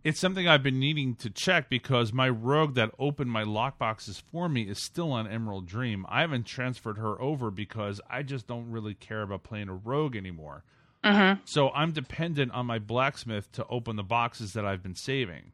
It's 0.04 0.20
something 0.20 0.48
I've 0.48 0.62
been 0.62 0.78
needing 0.78 1.14
to 1.16 1.30
check 1.30 1.68
because 1.68 2.12
my 2.12 2.28
rogue 2.28 2.74
that 2.74 2.92
opened 2.98 3.30
my 3.30 3.44
lockboxes 3.44 4.22
for 4.22 4.48
me 4.48 4.62
is 4.62 4.82
still 4.82 5.12
on 5.12 5.26
Emerald 5.26 5.66
Dream. 5.66 6.06
I 6.08 6.20
haven't 6.20 6.46
transferred 6.46 6.96
her 6.98 7.20
over 7.20 7.50
because 7.50 8.00
I 8.08 8.22
just 8.22 8.46
don't 8.46 8.70
really 8.70 8.94
care 8.94 9.22
about 9.22 9.42
playing 9.42 9.68
a 9.68 9.74
rogue 9.74 10.16
anymore. 10.16 10.64
Mm-hmm. 11.04 11.40
So 11.44 11.70
I'm 11.70 11.92
dependent 11.92 12.52
on 12.52 12.66
my 12.66 12.78
blacksmith 12.78 13.50
to 13.52 13.66
open 13.68 13.96
the 13.96 14.02
boxes 14.02 14.52
that 14.52 14.64
I've 14.64 14.82
been 14.82 14.94
saving. 14.94 15.52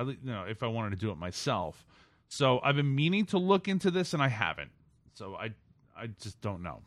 Least, 0.00 0.20
you 0.22 0.30
know, 0.30 0.44
if 0.44 0.62
I 0.62 0.68
wanted 0.68 0.90
to 0.90 0.96
do 0.96 1.10
it 1.10 1.18
myself. 1.18 1.84
So 2.28 2.60
I've 2.62 2.76
been 2.76 2.94
meaning 2.94 3.26
to 3.26 3.38
look 3.38 3.68
into 3.68 3.90
this 3.90 4.12
and 4.12 4.22
I 4.22 4.28
haven't. 4.28 4.70
So 5.14 5.34
I 5.34 5.50
I 5.96 6.06
just 6.22 6.40
don't 6.40 6.62
know. 6.62 6.82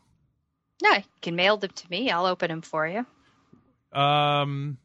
No, 0.82 0.92
you 0.94 1.02
can 1.20 1.36
mail 1.36 1.58
them 1.58 1.70
to 1.74 1.90
me. 1.90 2.10
I'll 2.10 2.26
open 2.26 2.48
them 2.48 2.62
for 2.62 2.86
you. 2.86 3.04
Um 3.92 4.78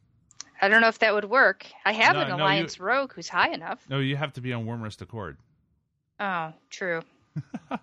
I 0.60 0.68
don't 0.68 0.80
know 0.80 0.88
if 0.88 0.98
that 1.00 1.14
would 1.14 1.26
work. 1.26 1.66
I 1.84 1.92
have 1.92 2.14
No, 2.16 2.22
an 2.22 2.28
no, 2.30 2.36
you- 2.36 2.42
alliance 2.42 2.80
rogue 2.80 3.12
who's 3.12 3.28
high 3.28 3.50
enough. 3.50 3.84
no, 3.88 3.98
you 4.00 4.16
have 4.16 4.32
to 4.34 4.40
be 4.40 4.52
on 4.52 4.64
Wyrmrest 4.66 5.00
Accord. 5.02 5.36
Oh, 6.20 6.52
true. 6.68 7.00
oh 7.70 7.76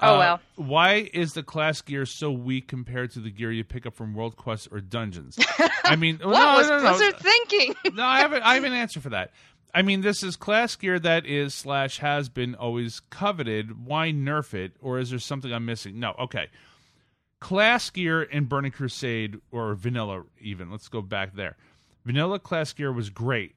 Uh, 0.00 0.18
well. 0.18 0.40
Why 0.56 1.08
is 1.14 1.34
the 1.34 1.44
class 1.44 1.80
gear 1.82 2.04
so 2.04 2.32
weak 2.32 2.66
compared 2.66 3.12
to 3.12 3.20
the 3.20 3.30
gear 3.30 3.52
you 3.52 3.62
pick 3.62 3.86
up 3.86 3.94
from 3.94 4.12
World 4.12 4.36
quests 4.36 4.66
or 4.72 4.80
dungeons? 4.80 5.38
I 5.84 5.94
mean, 5.94 6.16
What 6.22 6.32
no, 6.32 6.54
was 6.56 6.68
no. 6.68 6.80
Blizzard 6.80 7.16
thinking? 7.20 7.74
no, 7.94 8.02
I 8.02 8.18
have, 8.20 8.32
a, 8.32 8.44
I 8.44 8.54
have 8.54 8.64
an 8.64 8.72
answer 8.72 8.98
for 9.00 9.10
that. 9.10 9.30
I 9.72 9.82
mean, 9.82 10.00
this 10.00 10.24
is 10.24 10.34
class 10.34 10.74
gear 10.74 10.98
that 10.98 11.26
is 11.26 11.54
slash 11.54 11.98
has 12.00 12.28
been 12.28 12.56
always 12.56 12.98
coveted. 13.08 13.86
Why 13.86 14.10
nerf 14.10 14.52
it, 14.52 14.72
or 14.80 14.98
is 14.98 15.10
there 15.10 15.20
something 15.20 15.52
I'm 15.52 15.64
missing? 15.64 16.00
No, 16.00 16.14
okay. 16.18 16.48
Class 17.40 17.88
gear 17.90 18.22
in 18.22 18.44
Burning 18.44 18.72
Crusade 18.72 19.38
or 19.50 19.74
Vanilla, 19.74 20.24
even 20.40 20.70
let's 20.70 20.88
go 20.88 21.00
back 21.02 21.34
there. 21.34 21.56
Vanilla 22.04 22.38
class 22.38 22.72
gear 22.72 22.92
was 22.92 23.10
great. 23.10 23.54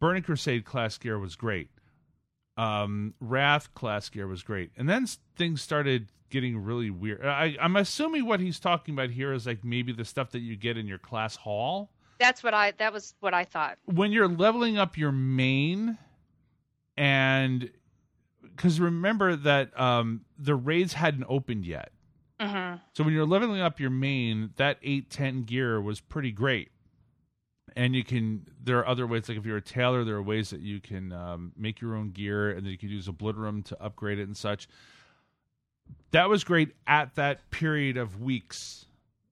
Burning 0.00 0.22
Crusade 0.22 0.64
class 0.64 0.98
gear 0.98 1.18
was 1.18 1.36
great. 1.36 1.70
Um, 2.56 3.14
Wrath 3.20 3.72
class 3.74 4.08
gear 4.08 4.26
was 4.26 4.42
great, 4.42 4.70
and 4.76 4.88
then 4.88 5.06
things 5.36 5.60
started 5.60 6.10
getting 6.30 6.58
really 6.58 6.90
weird. 6.90 7.24
I, 7.24 7.56
I'm 7.60 7.76
assuming 7.76 8.26
what 8.26 8.40
he's 8.40 8.58
talking 8.58 8.94
about 8.94 9.10
here 9.10 9.32
is 9.32 9.46
like 9.46 9.64
maybe 9.64 9.92
the 9.92 10.04
stuff 10.04 10.30
that 10.30 10.40
you 10.40 10.56
get 10.56 10.76
in 10.76 10.86
your 10.86 10.98
class 10.98 11.36
hall 11.36 11.90
That's 12.18 12.42
what 12.42 12.54
I. 12.54 12.72
That 12.78 12.92
was 12.92 13.14
what 13.20 13.34
I 13.34 13.44
thought. 13.44 13.78
when 13.84 14.10
you're 14.12 14.28
leveling 14.28 14.78
up 14.78 14.96
your 14.96 15.12
main 15.12 15.98
and 16.96 17.70
because 18.42 18.80
remember 18.80 19.36
that 19.36 19.78
um, 19.78 20.22
the 20.38 20.54
raids 20.54 20.94
hadn't 20.94 21.26
opened 21.28 21.66
yet 21.66 21.92
hmm 22.40 22.74
so 22.92 23.02
when 23.04 23.12
you're 23.14 23.24
leveling 23.26 23.60
up 23.60 23.80
your 23.80 23.90
main 23.90 24.50
that 24.56 24.78
810 24.82 25.44
gear 25.44 25.80
was 25.80 26.00
pretty 26.00 26.32
great 26.32 26.70
and 27.74 27.94
you 27.94 28.04
can 28.04 28.46
there 28.62 28.78
are 28.78 28.86
other 28.86 29.06
ways 29.06 29.28
like 29.28 29.38
if 29.38 29.46
you're 29.46 29.56
a 29.56 29.62
tailor 29.62 30.04
there 30.04 30.16
are 30.16 30.22
ways 30.22 30.50
that 30.50 30.60
you 30.60 30.80
can 30.80 31.12
um, 31.12 31.52
make 31.56 31.80
your 31.80 31.94
own 31.94 32.10
gear 32.10 32.50
and 32.50 32.64
then 32.64 32.70
you 32.72 32.78
can 32.78 32.88
use 32.90 33.06
obliterum 33.08 33.64
to 33.64 33.82
upgrade 33.82 34.18
it 34.18 34.24
and 34.26 34.36
such 34.36 34.68
that 36.10 36.28
was 36.28 36.44
great 36.44 36.74
at 36.86 37.14
that 37.14 37.50
period 37.50 37.96
of 37.96 38.20
weeks 38.20 38.86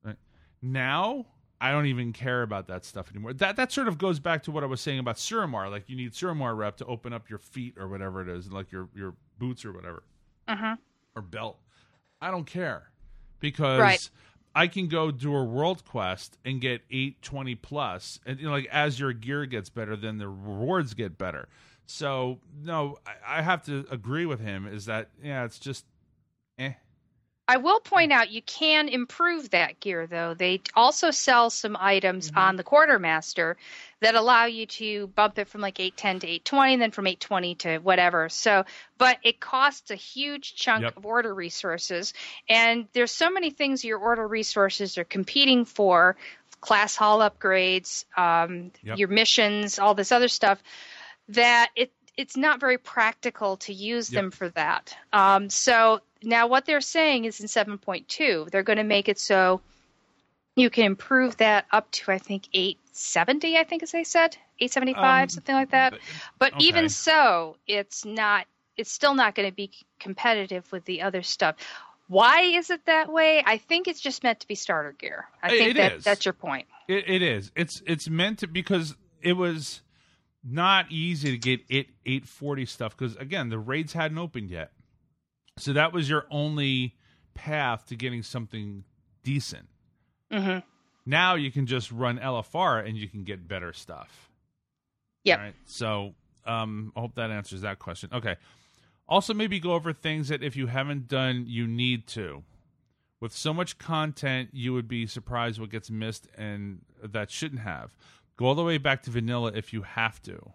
Right. 0.05 0.17
now 0.63 1.27
I 1.61 1.71
don't 1.71 1.87
even 1.87 2.13
care 2.13 2.43
about 2.43 2.67
that 2.67 2.85
stuff 2.85 3.11
anymore. 3.11 3.33
That 3.33 3.57
that 3.57 3.73
sort 3.73 3.89
of 3.89 3.97
goes 3.97 4.19
back 4.19 4.43
to 4.43 4.51
what 4.51 4.63
I 4.63 4.67
was 4.67 4.83
saying 4.83 4.99
about 4.99 5.17
Suramar. 5.17 5.71
Like 5.71 5.89
you 5.89 5.97
need 5.97 6.13
Suramar 6.13 6.55
rep 6.55 6.77
to 6.79 6.85
open 6.85 7.15
up 7.15 7.31
your 7.31 7.39
feet 7.39 7.75
or 7.79 7.89
whatever 7.89 8.21
it 8.21 8.29
is, 8.29 8.53
like 8.53 8.71
your 8.71 8.89
your 8.95 9.15
boots 9.39 9.65
or 9.65 9.73
whatever, 9.73 10.03
Mhm. 10.47 10.77
or 11.17 11.23
belt. 11.23 11.59
I 12.21 12.31
don't 12.31 12.45
care 12.45 12.91
because 13.45 13.79
Right. 13.79 14.11
I 14.55 14.69
can 14.69 14.89
go 14.89 15.11
do 15.11 15.35
a 15.37 15.45
world 15.45 15.85
quest 15.85 16.39
and 16.47 16.61
get 16.63 16.81
eight 16.91 17.21
twenty 17.21 17.55
plus, 17.55 18.19
and 18.25 18.39
you 18.41 18.47
know, 18.47 18.53
like 18.53 18.67
as 18.73 18.99
your 18.99 19.13
gear 19.13 19.45
gets 19.45 19.69
better, 19.69 19.97
then 19.97 20.17
the 20.17 20.29
rewards 20.29 20.95
get 20.95 21.19
better. 21.19 21.49
So 21.85 22.41
no, 22.63 22.97
I, 23.07 23.41
I 23.41 23.43
have 23.43 23.63
to 23.67 23.85
agree 23.91 24.25
with 24.25 24.41
him. 24.41 24.67
Is 24.67 24.87
that 24.87 25.11
yeah? 25.23 25.45
It's 25.45 25.59
just 25.59 25.85
eh. 26.59 26.73
I 27.47 27.59
will 27.59 27.81
point 27.81 28.11
out 28.11 28.31
you 28.31 28.41
can 28.43 28.89
improve 28.89 29.51
that 29.51 29.79
gear 29.81 30.07
though. 30.07 30.33
They 30.35 30.63
also 30.75 31.11
sell 31.11 31.51
some 31.51 31.77
items 31.79 32.31
Mm-hmm. 32.31 32.39
on 32.39 32.57
the 32.57 32.63
Quartermaster 32.63 33.57
that 34.01 34.15
allow 34.15 34.47
you 34.47 34.67
to 34.67 35.09
bump 35.09 35.39
it 35.39 35.49
from 35.49 35.61
like 35.61 35.79
810 35.79 36.21
to 36.21 36.27
820 36.27 36.73
and 36.75 36.83
then 36.83 36.91
from 36.91 37.07
820 37.07 37.55
to 37.57 37.79
whatever. 37.79 38.29
So, 38.31 38.65
but 38.99 39.19
it 39.23 39.41
costs 39.41 39.91
a 39.91 39.95
huge 39.95 40.55
chunk 40.57 40.85
Yep. 40.85 40.97
of 40.97 41.05
order 41.07 41.35
resources 41.35 42.15
and 42.49 42.89
there's 42.95 43.13
so 43.13 43.31
many 43.31 43.51
things 43.51 43.85
your 43.85 43.99
order 43.99 44.27
resources 44.27 44.97
are 44.97 45.05
competing 45.05 45.65
for, 45.67 46.17
class 46.61 46.97
hall 46.97 47.19
upgrades, 47.19 48.05
um, 48.17 48.73
Yep. 48.83 48.99
your 48.99 49.09
missions, 49.09 49.79
all 49.79 49.95
this 49.95 50.13
other 50.13 50.29
stuff 50.29 50.63
that 51.29 51.71
it 51.77 51.93
it's 52.17 52.37
not 52.37 52.61
very 52.61 52.79
practical 52.79 53.57
to 53.57 53.73
use 53.75 54.09
Yep. 54.11 54.23
them 54.23 54.31
for 54.31 54.49
that. 54.51 54.97
Um, 55.13 55.51
so 55.51 56.01
now 56.25 56.47
what 56.47 56.67
they're 56.67 56.81
saying 56.81 57.25
is 57.25 57.41
in 57.41 57.47
7.2, 57.47 58.51
they're 58.51 58.63
going 58.63 58.79
to 58.79 58.85
make 58.85 59.09
it 59.09 59.19
so 59.19 59.61
you 60.57 60.71
can 60.71 60.85
improve 60.85 61.37
that 61.39 61.67
up 61.73 61.91
to 61.91 62.13
I 62.13 62.19
think 62.19 62.49
870. 62.53 63.57
I 63.59 63.65
think 63.65 63.83
as 63.83 63.93
they 63.93 64.05
said 64.05 64.37
875, 64.61 65.23
Um, 65.23 65.29
something 65.29 65.55
like 65.55 65.71
that. 65.71 65.95
But 66.39 66.55
okay. 66.55 66.65
even 66.65 66.89
so, 66.89 67.57
it's 67.67 68.05
not. 68.05 68.47
It's 68.77 68.91
still 68.91 69.15
not 69.15 69.37
going 69.37 69.49
to 69.49 69.55
be 69.55 69.71
competitive 70.01 70.71
with 70.73 70.85
the 70.85 71.03
other 71.03 71.23
stuff. 71.23 71.57
Why 72.09 72.43
is 72.43 72.71
it 72.71 72.85
that 72.87 73.11
way? 73.11 73.43
I 73.47 73.59
think 73.59 73.89
it's 73.89 74.01
just 74.01 74.23
meant 74.23 74.41
to 74.41 74.49
be 74.49 74.55
starter 74.57 74.93
gear. 74.93 75.27
I 75.43 75.51
think 75.51 75.71
it 75.71 75.77
that 75.77 75.93
is. 75.95 76.05
that's 76.05 76.25
your 76.25 76.35
point. 76.35 76.67
It, 76.89 77.09
it 77.09 77.23
is. 77.23 77.51
It's 77.57 77.83
it's 77.87 78.09
meant 78.09 78.41
to 78.41 78.47
because 78.47 78.97
it 79.23 79.35
was 79.35 79.81
not 80.43 80.91
easy 80.91 81.31
to 81.31 81.39
get 81.39 81.61
it 81.69 81.89
840 82.05 82.67
stuff 82.67 82.97
because 82.97 83.17
again 83.17 83.49
the 83.49 83.59
raids 83.59 83.95
hadn't 83.95 84.19
opened 84.19 84.51
yet, 84.51 84.73
so 85.57 85.73
that 85.73 85.93
was 85.93 86.09
your 86.09 86.27
only 86.31 86.95
path 87.35 87.87
to 87.87 87.97
getting 87.97 88.23
something 88.23 88.85
decent. 89.23 89.69
hmm 90.31 90.59
Now 91.07 91.35
you 91.35 91.51
can 91.51 91.67
just 91.67 91.91
run 91.91 92.19
LFR 92.19 92.87
and 92.87 92.97
you 92.97 93.09
can 93.09 93.25
get 93.25 93.47
better 93.49 93.73
stuff. 93.73 94.31
Yeah. 95.23 95.37
Right. 95.37 95.55
So 95.65 96.15
um, 96.45 96.93
I 96.97 97.01
hope 97.01 97.15
that 97.15 97.31
answers 97.31 97.63
that 97.63 97.79
question. 97.79 98.11
Okay. 98.13 98.37
Also, 99.09 99.35
maybe 99.35 99.61
go 99.61 99.73
over 99.73 99.93
things 99.93 100.29
that 100.29 100.43
if 100.43 100.57
you 100.57 100.67
haven't 100.67 101.09
done, 101.09 101.45
you 101.47 101.67
need 101.67 102.07
to. 102.09 102.43
With 103.21 103.33
so 103.33 103.53
much 103.55 103.79
content, 103.79 104.51
you 104.53 104.73
would 104.73 104.89
be 104.89 105.07
surprised 105.07 105.61
what 105.61 105.71
gets 105.71 105.91
missed 105.91 106.29
and 106.37 106.81
that 107.03 107.31
shouldn't 107.31 107.63
have. 107.63 107.95
Go 108.37 108.47
all 108.47 108.55
the 108.55 108.65
way 108.65 108.79
back 108.79 109.03
to 109.05 109.11
vanilla 109.11 109.53
if 109.55 109.73
you 109.73 109.83
have 109.83 110.21
to. 110.23 110.53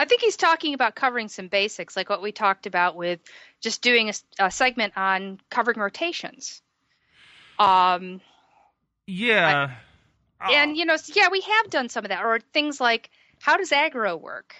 I 0.00 0.06
think 0.06 0.22
he's 0.22 0.38
talking 0.38 0.72
about 0.72 0.94
covering 0.94 1.28
some 1.28 1.48
basics, 1.48 1.94
like 1.94 2.08
what 2.08 2.22
we 2.22 2.32
talked 2.32 2.64
about 2.64 2.96
with 2.96 3.20
just 3.60 3.82
doing 3.82 4.08
a, 4.08 4.14
a 4.38 4.50
segment 4.50 4.94
on 4.96 5.38
covering 5.50 5.78
rotations. 5.78 6.62
Um, 7.58 8.22
Yeah. 9.06 9.72
and 10.50 10.74
you 10.74 10.86
know, 10.86 10.96
yeah, 11.14 11.28
we 11.30 11.42
have 11.42 11.68
done 11.68 11.90
some 11.90 12.06
of 12.06 12.08
that, 12.08 12.24
or 12.24 12.40
things 12.54 12.80
like 12.80 13.10
how 13.40 13.58
does 13.58 13.72
aggro 13.72 14.18
work, 14.18 14.54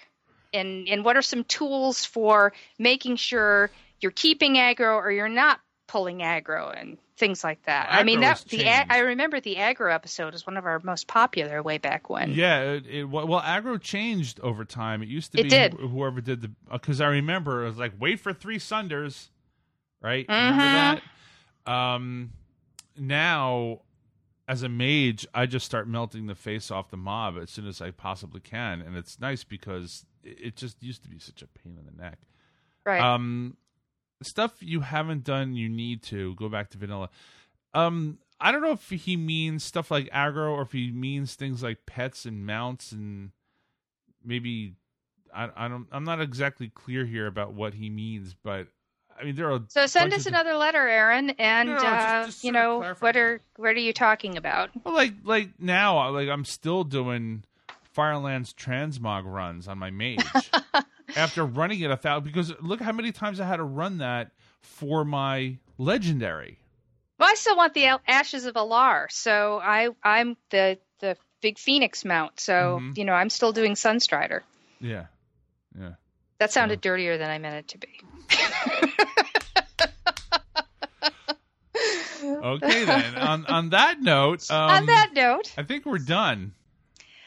and 0.53 0.87
and 0.87 1.03
what 1.03 1.17
are 1.17 1.23
some 1.23 1.43
tools 1.43 2.05
for 2.05 2.53
making 2.77 3.15
sure 3.15 3.71
you're 3.99 4.11
keeping 4.11 4.57
aggro 4.57 4.95
or 4.95 5.11
you're 5.11 5.27
not 5.27 5.59
pulling 5.87 6.19
aggro 6.19 6.79
and 6.79 6.99
things 7.21 7.43
like 7.43 7.61
that. 7.63 7.87
I 7.91 8.03
mean, 8.03 8.19
that 8.21 8.43
the 8.49 8.67
I 8.67 8.99
remember 8.99 9.39
the 9.39 9.55
aggro 9.55 9.93
episode 9.93 10.33
is 10.33 10.45
one 10.45 10.57
of 10.57 10.65
our 10.65 10.81
most 10.83 11.07
popular 11.07 11.61
way 11.63 11.77
back 11.77 12.09
when. 12.09 12.31
Yeah, 12.33 12.61
it, 12.73 12.87
it, 12.87 13.03
well, 13.05 13.27
well, 13.27 13.39
aggro 13.41 13.79
changed 13.79 14.39
over 14.41 14.65
time. 14.65 15.01
It 15.03 15.07
used 15.07 15.31
to 15.33 15.39
It 15.39 15.43
be 15.43 15.49
did. 15.49 15.73
wh- 15.75 15.89
whoever 15.89 16.19
did 16.19 16.41
the 16.41 16.51
because 16.69 16.99
I 16.99 17.07
remember 17.07 17.63
it 17.63 17.67
was 17.69 17.77
like 17.77 17.93
wait 17.99 18.19
for 18.19 18.33
three 18.33 18.59
sunders, 18.59 19.29
right? 20.01 20.27
Mhm. 20.27 20.51
Remember 20.51 21.01
that? 21.65 21.71
Um, 21.71 22.31
now, 22.97 23.81
as 24.47 24.63
a 24.63 24.69
mage, 24.69 25.27
I 25.33 25.45
just 25.45 25.65
start 25.65 25.87
melting 25.87 26.25
the 26.25 26.35
face 26.35 26.71
off 26.71 26.89
the 26.89 26.97
mob 26.97 27.37
as 27.41 27.51
soon 27.51 27.67
as 27.67 27.81
I 27.81 27.91
possibly 27.91 28.41
can, 28.41 28.81
and 28.81 28.97
it's 28.97 29.19
nice 29.19 29.43
because 29.43 30.05
it, 30.23 30.37
it 30.41 30.55
just 30.55 30.81
used 30.81 31.03
to 31.03 31.09
be 31.09 31.19
such 31.19 31.41
a 31.43 31.47
pain 31.47 31.77
in 31.79 31.85
the 31.85 32.03
neck. 32.03 32.17
Right. 32.83 32.99
Um, 32.99 33.57
stuff 34.21 34.55
you 34.59 34.81
haven't 34.81 35.23
done, 35.23 35.53
you 35.55 35.69
need 35.69 36.03
to 36.03 36.35
go 36.35 36.49
back 36.49 36.69
to 36.71 36.77
vanilla. 36.77 37.09
Um, 37.73 38.19
I 38.39 38.51
don't 38.51 38.61
know 38.61 38.71
if 38.71 38.89
he 38.89 39.17
means 39.17 39.63
stuff 39.63 39.91
like 39.91 40.09
aggro 40.09 40.51
or 40.51 40.63
if 40.63 40.71
he 40.71 40.91
means 40.91 41.35
things 41.35 41.61
like 41.63 41.85
pets 41.85 42.25
and 42.25 42.45
mounts 42.45 42.91
and 42.91 43.31
maybe 44.23 44.73
I, 45.33 45.49
I 45.55 45.67
don't. 45.67 45.87
I'm 45.91 46.03
not 46.03 46.21
exactly 46.21 46.69
clear 46.69 47.05
here 47.05 47.27
about 47.27 47.53
what 47.53 47.73
he 47.73 47.89
means, 47.89 48.35
but 48.43 48.67
I 49.19 49.23
mean 49.23 49.35
there 49.35 49.51
are. 49.51 49.61
So 49.69 49.85
send 49.85 50.13
us 50.13 50.25
another 50.25 50.55
letter, 50.55 50.87
Aaron, 50.87 51.31
and 51.31 51.69
No, 51.69 51.77
no, 51.77 51.83
uh, 51.83 52.25
just 52.25 52.43
you 52.43 52.51
know 52.51 52.95
what 52.99 53.15
are 53.15 53.41
what 53.57 53.75
are 53.75 53.79
you 53.79 53.93
talking 53.93 54.37
about? 54.37 54.71
Well, 54.83 54.93
like 54.93 55.13
like 55.23 55.49
now, 55.59 56.09
like 56.09 56.27
I'm 56.29 56.45
still 56.45 56.83
doing 56.83 57.43
Firelands 57.83 58.53
transmog 58.53 59.23
runs 59.25 59.67
on 59.67 59.77
my 59.77 59.89
mage 59.89 60.23
after 61.15 61.45
running 61.45 61.79
it 61.81 61.91
a 61.91 61.97
thousand. 61.97 62.25
Because 62.25 62.53
look 62.61 62.79
how 62.81 62.91
many 62.91 63.11
times 63.11 63.39
I 63.39 63.45
had 63.45 63.57
to 63.57 63.63
run 63.63 63.99
that 63.99 64.31
for 64.61 65.03
my 65.05 65.57
legendary. 65.77 66.57
Well, 67.19 67.29
I 67.29 67.35
still 67.35 67.55
want 67.55 67.73
the 67.73 67.85
Ashes 68.07 68.45
of 68.45 68.55
Al'ar, 68.55 69.07
so 69.11 69.59
I 69.63 69.89
I'm 70.03 70.37
the 70.49 70.79
the 70.99 71.17
big 71.41 71.57
Phoenix 71.59 72.03
mount. 72.05 72.39
So 72.39 72.79
Mhm. 72.81 72.97
you 72.97 73.05
know 73.05 73.13
I'm 73.13 73.29
still 73.29 73.51
doing 73.51 73.73
Sunstrider. 73.73 74.41
Yeah, 74.79 75.05
yeah. 75.79 75.93
That 76.39 76.51
sounded 76.51 76.81
dirtier 76.81 77.17
than 77.19 77.29
I 77.29 77.37
meant 77.37 77.55
it 77.55 77.67
to 77.69 77.77
be. 77.77 77.89
Okay 82.23 82.85
then. 82.85 83.15
on 83.15 83.45
on 83.47 83.69
that 83.71 83.99
note, 84.01 84.49
um, 84.51 84.57
On 84.71 84.85
that 84.85 85.09
note, 85.13 85.51
I 85.57 85.63
think 85.63 85.85
we're 85.85 85.97
done. 85.97 86.53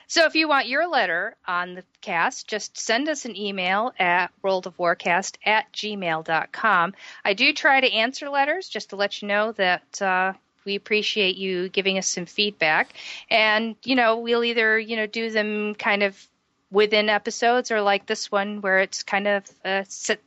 So 0.06 0.26
if 0.26 0.34
you 0.34 0.48
want 0.48 0.68
your 0.68 0.88
letter 0.88 1.36
on 1.46 1.74
the 1.74 1.84
cast, 2.00 2.48
just 2.48 2.78
send 2.78 3.08
us 3.08 3.24
an 3.24 3.36
email 3.36 3.92
at 3.98 4.30
worldofwarcast 4.42 5.36
at 5.44 5.72
gmail.com. 5.72 6.94
I 7.24 7.34
do 7.34 7.52
try 7.52 7.80
to 7.80 7.92
answer 7.92 8.28
letters 8.28 8.68
just 8.68 8.90
to 8.90 8.96
let 8.96 9.22
you 9.22 9.28
know 9.28 9.52
that 9.52 10.02
uh, 10.02 10.32
we 10.64 10.74
appreciate 10.74 11.36
you 11.36 11.68
giving 11.68 11.98
us 11.98 12.06
some 12.06 12.26
feedback. 12.26 12.92
And, 13.30 13.76
you 13.84 13.96
know, 13.96 14.18
we'll 14.18 14.44
either, 14.44 14.78
you 14.78 14.96
know, 14.96 15.06
do 15.06 15.30
them 15.30 15.74
kind 15.74 16.02
of 16.02 16.28
within 16.70 17.08
episodes 17.08 17.70
or 17.70 17.80
like 17.80 18.06
this 18.06 18.30
one 18.30 18.60
where 18.60 18.80
it's 18.80 19.02
kind 19.02 19.28
of 19.28 19.44
uh, 19.64 19.84
set, 19.88 20.20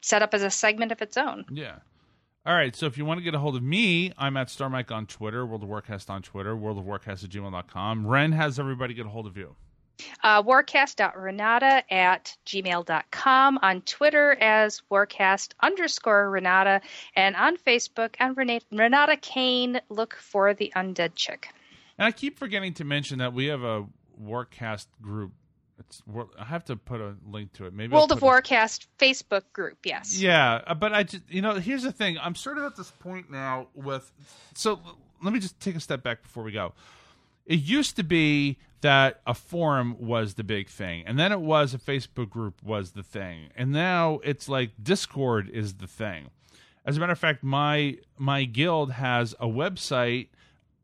set 0.00 0.22
up 0.22 0.34
as 0.34 0.42
a 0.42 0.50
segment 0.50 0.92
of 0.92 1.02
its 1.02 1.16
own. 1.16 1.44
Yeah. 1.50 1.76
All 2.46 2.54
right. 2.54 2.74
So 2.74 2.86
if 2.86 2.96
you 2.96 3.04
want 3.04 3.18
to 3.18 3.24
get 3.24 3.34
a 3.34 3.38
hold 3.38 3.56
of 3.56 3.62
me, 3.62 4.12
I'm 4.16 4.36
at 4.36 4.48
Star 4.48 4.70
Mike 4.70 4.90
on 4.90 5.06
Twitter, 5.06 5.44
World 5.44 5.62
of 5.62 5.68
Warcast 5.68 6.08
on 6.08 6.22
Twitter, 6.22 6.56
World 6.56 6.78
of 6.78 6.84
Warcast 6.84 7.24
at 7.24 7.30
gmail.com. 7.30 8.06
Ren 8.06 8.32
has 8.32 8.58
everybody 8.58 8.94
get 8.94 9.06
a 9.06 9.10
hold 9.10 9.26
of 9.26 9.36
you. 9.36 9.56
Uh, 10.22 10.42
warcast.renata 10.42 11.92
at 11.92 12.34
gmail.com, 12.46 13.58
on 13.60 13.82
Twitter 13.82 14.32
as 14.40 14.82
warcast 14.90 15.52
underscore 15.60 16.30
Renata, 16.30 16.80
and 17.14 17.36
on 17.36 17.58
Facebook 17.58 18.14
and 18.18 18.34
Renata, 18.34 18.64
Renata 18.72 19.16
Kane, 19.18 19.78
look 19.90 20.16
for 20.16 20.54
the 20.54 20.72
undead 20.74 21.14
chick. 21.16 21.48
And 21.98 22.06
I 22.06 22.12
keep 22.12 22.38
forgetting 22.38 22.72
to 22.74 22.84
mention 22.84 23.18
that 23.18 23.34
we 23.34 23.46
have 23.46 23.62
a 23.62 23.86
Warcast 24.22 24.86
group. 25.02 25.32
It's 25.80 26.02
I 26.38 26.44
have 26.44 26.64
to 26.66 26.76
put 26.76 27.00
a 27.00 27.16
link 27.26 27.54
to 27.54 27.64
it. 27.64 27.72
Maybe 27.72 27.92
World 27.92 28.12
of 28.12 28.20
Warcast 28.20 28.86
Facebook 28.98 29.44
group, 29.52 29.78
yes. 29.84 30.20
Yeah, 30.20 30.60
uh, 30.66 30.74
but 30.74 30.92
I 30.92 31.02
just 31.04 31.22
you 31.28 31.42
know 31.42 31.54
here's 31.54 31.82
the 31.82 31.92
thing. 31.92 32.18
I'm 32.18 32.34
sort 32.34 32.58
of 32.58 32.64
at 32.64 32.76
this 32.76 32.90
point 32.90 33.30
now 33.30 33.68
with. 33.74 34.12
So 34.54 34.78
let 35.22 35.32
me 35.32 35.40
just 35.40 35.58
take 35.58 35.74
a 35.74 35.80
step 35.80 36.02
back 36.02 36.22
before 36.22 36.44
we 36.44 36.52
go. 36.52 36.74
It 37.46 37.60
used 37.60 37.96
to 37.96 38.04
be 38.04 38.58
that 38.82 39.20
a 39.26 39.34
forum 39.34 39.96
was 39.98 40.34
the 40.34 40.44
big 40.44 40.68
thing, 40.68 41.04
and 41.06 41.18
then 41.18 41.32
it 41.32 41.40
was 41.40 41.74
a 41.74 41.78
Facebook 41.78 42.28
group 42.28 42.62
was 42.62 42.92
the 42.92 43.02
thing, 43.02 43.48
and 43.56 43.72
now 43.72 44.20
it's 44.22 44.48
like 44.48 44.72
Discord 44.82 45.48
is 45.48 45.74
the 45.74 45.86
thing. 45.86 46.30
As 46.84 46.96
a 46.96 47.00
matter 47.00 47.12
of 47.12 47.18
fact, 47.18 47.42
my 47.42 47.98
my 48.18 48.44
guild 48.44 48.92
has 48.92 49.34
a 49.40 49.46
website, 49.46 50.28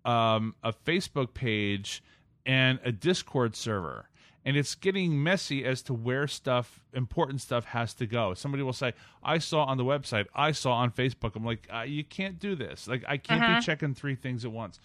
um, 0.05 0.55
a 0.63 0.73
Facebook 0.73 1.35
page, 1.35 2.03
and 2.47 2.79
a 2.83 2.93
Discord 2.93 3.55
server. 3.55 4.09
And 4.47 4.57
it's 4.57 4.77
getting 4.77 5.23
messy 5.23 5.65
as 5.65 5.83
to 5.83 5.93
where 5.93 6.27
stuff, 6.29 6.81
important 6.95 7.41
stuff, 7.41 7.65
has 7.65 7.93
to 7.95 8.07
go. 8.07 8.33
Somebody 8.33 8.63
will 8.63 8.73
say, 8.73 8.95
"I 9.23 9.39
saw 9.39 9.65
on 9.65 9.77
the 9.77 9.85
website, 9.85 10.27
I 10.37 10.53
saw 10.53 10.73
on 10.75 10.93
Facebook." 10.93 11.35
I'm 11.35 11.45
like, 11.45 11.67
uh, 11.71 11.81
"You 11.81 12.05
can't 12.05 12.39
do 12.39 12.55
this. 12.55 12.87
Like, 12.87 13.05
I 13.09 13.17
can't 13.17 13.59
be 13.59 13.67
checking 13.67 13.93
three 13.93 14.15
things 14.15 14.45
at 14.45 14.53
once." 14.53 14.79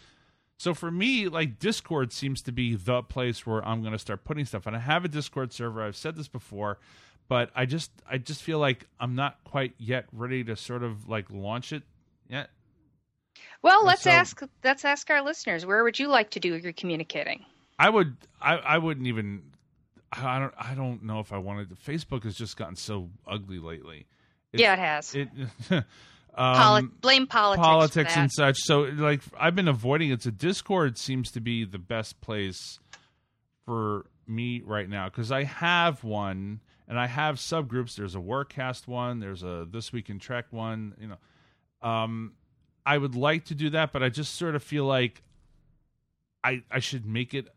So 0.57 0.73
for 0.73 0.89
me, 0.91 1.27
like 1.27 1.59
Discord 1.59 2.11
seems 2.11 2.41
to 2.43 2.51
be 2.51 2.75
the 2.75 3.03
place 3.03 3.45
where 3.45 3.63
I'm 3.63 3.81
going 3.81 3.93
to 3.93 3.99
start 3.99 4.23
putting 4.23 4.45
stuff. 4.45 4.65
And 4.65 4.75
I 4.75 4.79
have 4.79 5.05
a 5.05 5.07
Discord 5.07 5.53
server. 5.53 5.83
I've 5.83 5.95
said 5.95 6.15
this 6.15 6.27
before, 6.27 6.79
but 7.27 7.51
I 7.55 7.65
just 7.67 7.91
I 8.09 8.17
just 8.17 8.41
feel 8.41 8.57
like 8.57 8.87
I'm 8.99 9.13
not 9.15 9.43
quite 9.43 9.75
yet 9.77 10.05
ready 10.11 10.43
to 10.43 10.55
sort 10.55 10.81
of 10.83 11.07
like 11.07 11.27
launch 11.29 11.71
it 11.71 11.83
yet. 12.27 12.49
Well, 13.61 13.79
And 13.81 13.87
let's 13.87 14.03
so- 14.03 14.09
ask 14.11 14.41
let's 14.63 14.85
ask 14.85 15.07
our 15.11 15.21
listeners. 15.23 15.67
Where 15.67 15.83
would 15.83 15.99
you 15.99 16.07
like 16.07 16.31
to 16.31 16.39
do 16.39 16.55
your 16.57 16.73
communicating? 16.73 17.45
I 17.81 17.89
would 17.89 18.15
I 18.39 18.57
I 18.57 18.77
wouldn't 18.77 19.07
even 19.07 19.41
I 20.11 20.37
don't 20.39 20.53
I 20.57 20.75
don't 20.75 21.03
know 21.03 21.19
if 21.19 21.33
I 21.33 21.37
wanted 21.39 21.69
to. 21.69 21.75
Facebook 21.75 22.23
has 22.25 22.35
just 22.35 22.55
gotten 22.57 22.75
so 22.75 23.09
ugly 23.27 23.57
lately. 23.59 24.05
It's- 24.53 24.61
yeah, 24.61 24.73
it 24.73 24.79
has. 24.79 25.15
It 25.15 25.29
um, 25.71 26.55
Poli- 26.55 26.81
blame 27.01 27.27
politics. 27.27 27.65
politics 27.65 28.17
and 28.17 28.31
such. 28.31 28.57
So 28.59 28.81
like 28.81 29.21
I've 29.39 29.55
been 29.55 29.67
avoiding 29.67 30.11
it. 30.11 30.21
So 30.21 30.29
Discord 30.29 30.97
seems 30.97 31.31
to 31.31 31.41
be 31.41 31.65
the 31.65 31.79
best 31.79 32.21
place 32.21 32.79
for 33.65 34.05
me 34.27 34.61
right 34.63 34.87
now 34.87 35.09
because 35.09 35.31
I 35.31 35.43
have 35.43 36.03
one 36.03 36.59
and 36.87 36.99
I 36.99 37.07
have 37.07 37.37
subgroups. 37.37 37.95
There's 37.95 38.15
a 38.15 38.19
Warcast 38.19 38.87
one. 38.87 39.19
There's 39.19 39.41
a 39.43 39.65
This 39.69 39.91
Week 39.91 40.09
in 40.09 40.19
Trek 40.19 40.45
one. 40.51 40.93
You 40.99 41.07
know, 41.07 41.89
um, 41.89 42.33
I 42.85 42.97
would 42.97 43.15
like 43.15 43.45
to 43.45 43.55
do 43.55 43.71
that, 43.71 43.91
but 43.91 44.03
I 44.03 44.09
just 44.09 44.35
sort 44.35 44.55
of 44.55 44.61
feel 44.61 44.85
like 44.85 45.23
I 46.43 46.63
I 46.69 46.79
should 46.79 47.05
make 47.05 47.33
it 47.33 47.47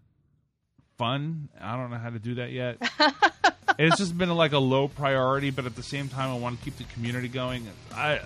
fun. 0.96 1.48
I 1.60 1.76
don't 1.76 1.90
know 1.90 1.98
how 1.98 2.10
to 2.10 2.18
do 2.18 2.36
that 2.36 2.50
yet. 2.52 2.78
it's 3.78 3.98
just 3.98 4.16
been 4.16 4.30
like 4.30 4.52
a 4.52 4.58
low 4.58 4.88
priority, 4.88 5.50
but 5.50 5.66
at 5.66 5.76
the 5.76 5.82
same 5.82 6.08
time, 6.08 6.30
I 6.30 6.38
want 6.38 6.58
to 6.58 6.64
keep 6.64 6.76
the 6.76 6.84
community 6.84 7.28
going. 7.28 7.66
I, 7.94 8.20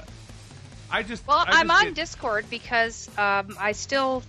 I 0.90 1.02
just 1.02 1.26
Well, 1.26 1.38
I 1.38 1.60
I'm 1.60 1.68
just 1.68 1.78
on 1.80 1.84
get- 1.86 1.94
Discord 1.94 2.46
because 2.50 3.08
um, 3.18 3.56
I 3.58 3.72
still 3.72 4.22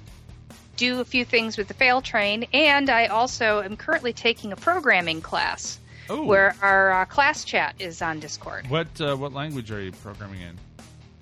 do 0.77 1.01
a 1.01 1.05
few 1.05 1.25
things 1.25 1.57
with 1.57 1.67
the 1.67 1.73
Fail 1.73 2.01
Train, 2.01 2.47
and 2.53 2.89
I 2.89 3.07
also 3.07 3.61
am 3.61 3.75
currently 3.75 4.13
taking 4.13 4.53
a 4.53 4.55
programming 4.55 5.21
class 5.21 5.77
oh, 6.09 6.23
where 6.23 6.55
our 6.61 7.01
uh, 7.01 7.05
class 7.05 7.43
chat 7.43 7.75
is 7.79 8.01
on 8.01 8.19
Discord. 8.19 8.69
what 8.69 8.87
uh, 9.01 9.15
what 9.15 9.33
language 9.33 9.71
are 9.71 9.81
you 9.81 9.91
programming 9.91 10.41
in? 10.41 10.57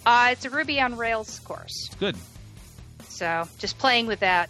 Uh, 0.05 0.29
it's 0.31 0.45
a 0.45 0.49
Ruby 0.49 0.79
on 0.79 0.95
Rails 0.95 1.39
course, 1.39 1.87
It's 1.87 1.95
good. 1.95 2.15
so 3.09 3.47
just 3.57 3.77
playing 3.79 4.05
with 4.07 4.19
that. 4.21 4.49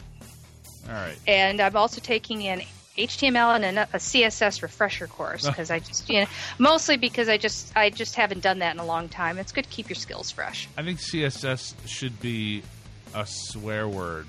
All 0.87 0.93
right. 0.93 1.17
And 1.27 1.61
I'm 1.61 1.75
also 1.75 2.01
taking 2.01 2.47
an 2.47 2.61
HTML 2.97 3.61
and 3.61 3.77
a, 3.77 3.83
a 3.93 3.97
CSS 3.97 4.61
refresher 4.61 5.07
course 5.07 5.45
because 5.47 5.69
I 5.69 5.79
just, 5.79 6.09
you 6.09 6.21
know, 6.21 6.27
mostly 6.57 6.97
because 6.97 7.29
I 7.29 7.37
just 7.37 7.75
I 7.75 7.89
just 7.89 8.15
haven't 8.15 8.41
done 8.41 8.59
that 8.59 8.73
in 8.73 8.79
a 8.79 8.85
long 8.85 9.09
time. 9.09 9.37
It's 9.37 9.51
good 9.51 9.65
to 9.65 9.69
keep 9.69 9.89
your 9.89 9.95
skills 9.95 10.31
fresh. 10.31 10.67
I 10.77 10.83
think 10.83 10.99
CSS 10.99 11.75
should 11.85 12.19
be 12.19 12.63
a 13.13 13.25
swear 13.25 13.87
word. 13.87 14.27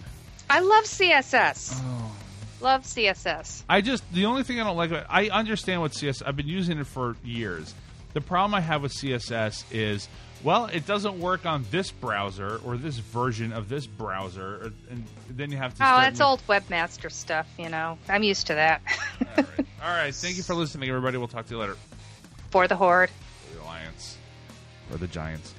I 0.51 0.61
love 0.61 0.85
CSS. 0.85 1.81
Oh. 1.83 2.13
Love 2.61 2.83
CSS. 2.83 3.63
I 3.69 3.81
just 3.81 4.03
the 4.13 4.27
only 4.27 4.43
thing 4.43 4.61
I 4.61 4.65
don't 4.65 4.77
like 4.77 4.91
about 4.91 5.07
I 5.09 5.29
understand 5.29 5.81
what 5.81 5.93
CSS. 5.93 6.23
I've 6.27 6.37
been 6.37 6.49
using 6.49 6.79
it 6.79 6.87
for 6.87 7.17
years. 7.25 7.75
The 8.15 8.21
problem 8.21 8.55
I 8.55 8.61
have 8.61 8.83
with 8.83 8.93
CSS 8.93 9.65
is 9.71 10.09
well, 10.45 10.67
it 10.67 10.87
doesn't 10.87 11.19
work 11.19 11.47
on 11.47 11.65
this 11.71 11.91
browser 11.91 12.61
or 12.65 12.77
this 12.77 12.99
version 12.99 13.53
of 13.53 13.69
this 13.69 13.87
browser, 13.87 14.57
or, 14.57 14.73
and 14.91 15.05
then 15.31 15.51
you 15.51 15.57
have 15.57 15.75
to. 15.77 15.83
Oh, 15.83 16.01
that's 16.01 16.21
old 16.21 16.47
webmaster 16.47 17.11
stuff, 17.11 17.49
you 17.59 17.69
know. 17.69 17.99
I'm 18.09 18.23
used 18.23 18.47
to 18.49 18.55
that. 18.55 18.83
All 19.21 19.27
right. 19.37 19.47
All 19.83 19.91
right. 19.91 20.15
Thank 20.15 20.37
you 20.37 20.43
for 20.43 20.55
listening, 20.55 20.89
everybody. 20.89 21.19
We'll 21.19 21.29
talk 21.29 21.47
to 21.47 21.55
you 21.55 21.61
later. 21.61 21.77
For 22.51 22.69
the 22.69 22.77
Horde. 22.77 23.11
The 23.55 23.63
Alliance 23.63 24.17
or 24.91 24.99
the 24.99 25.07
Giants. 25.09 25.55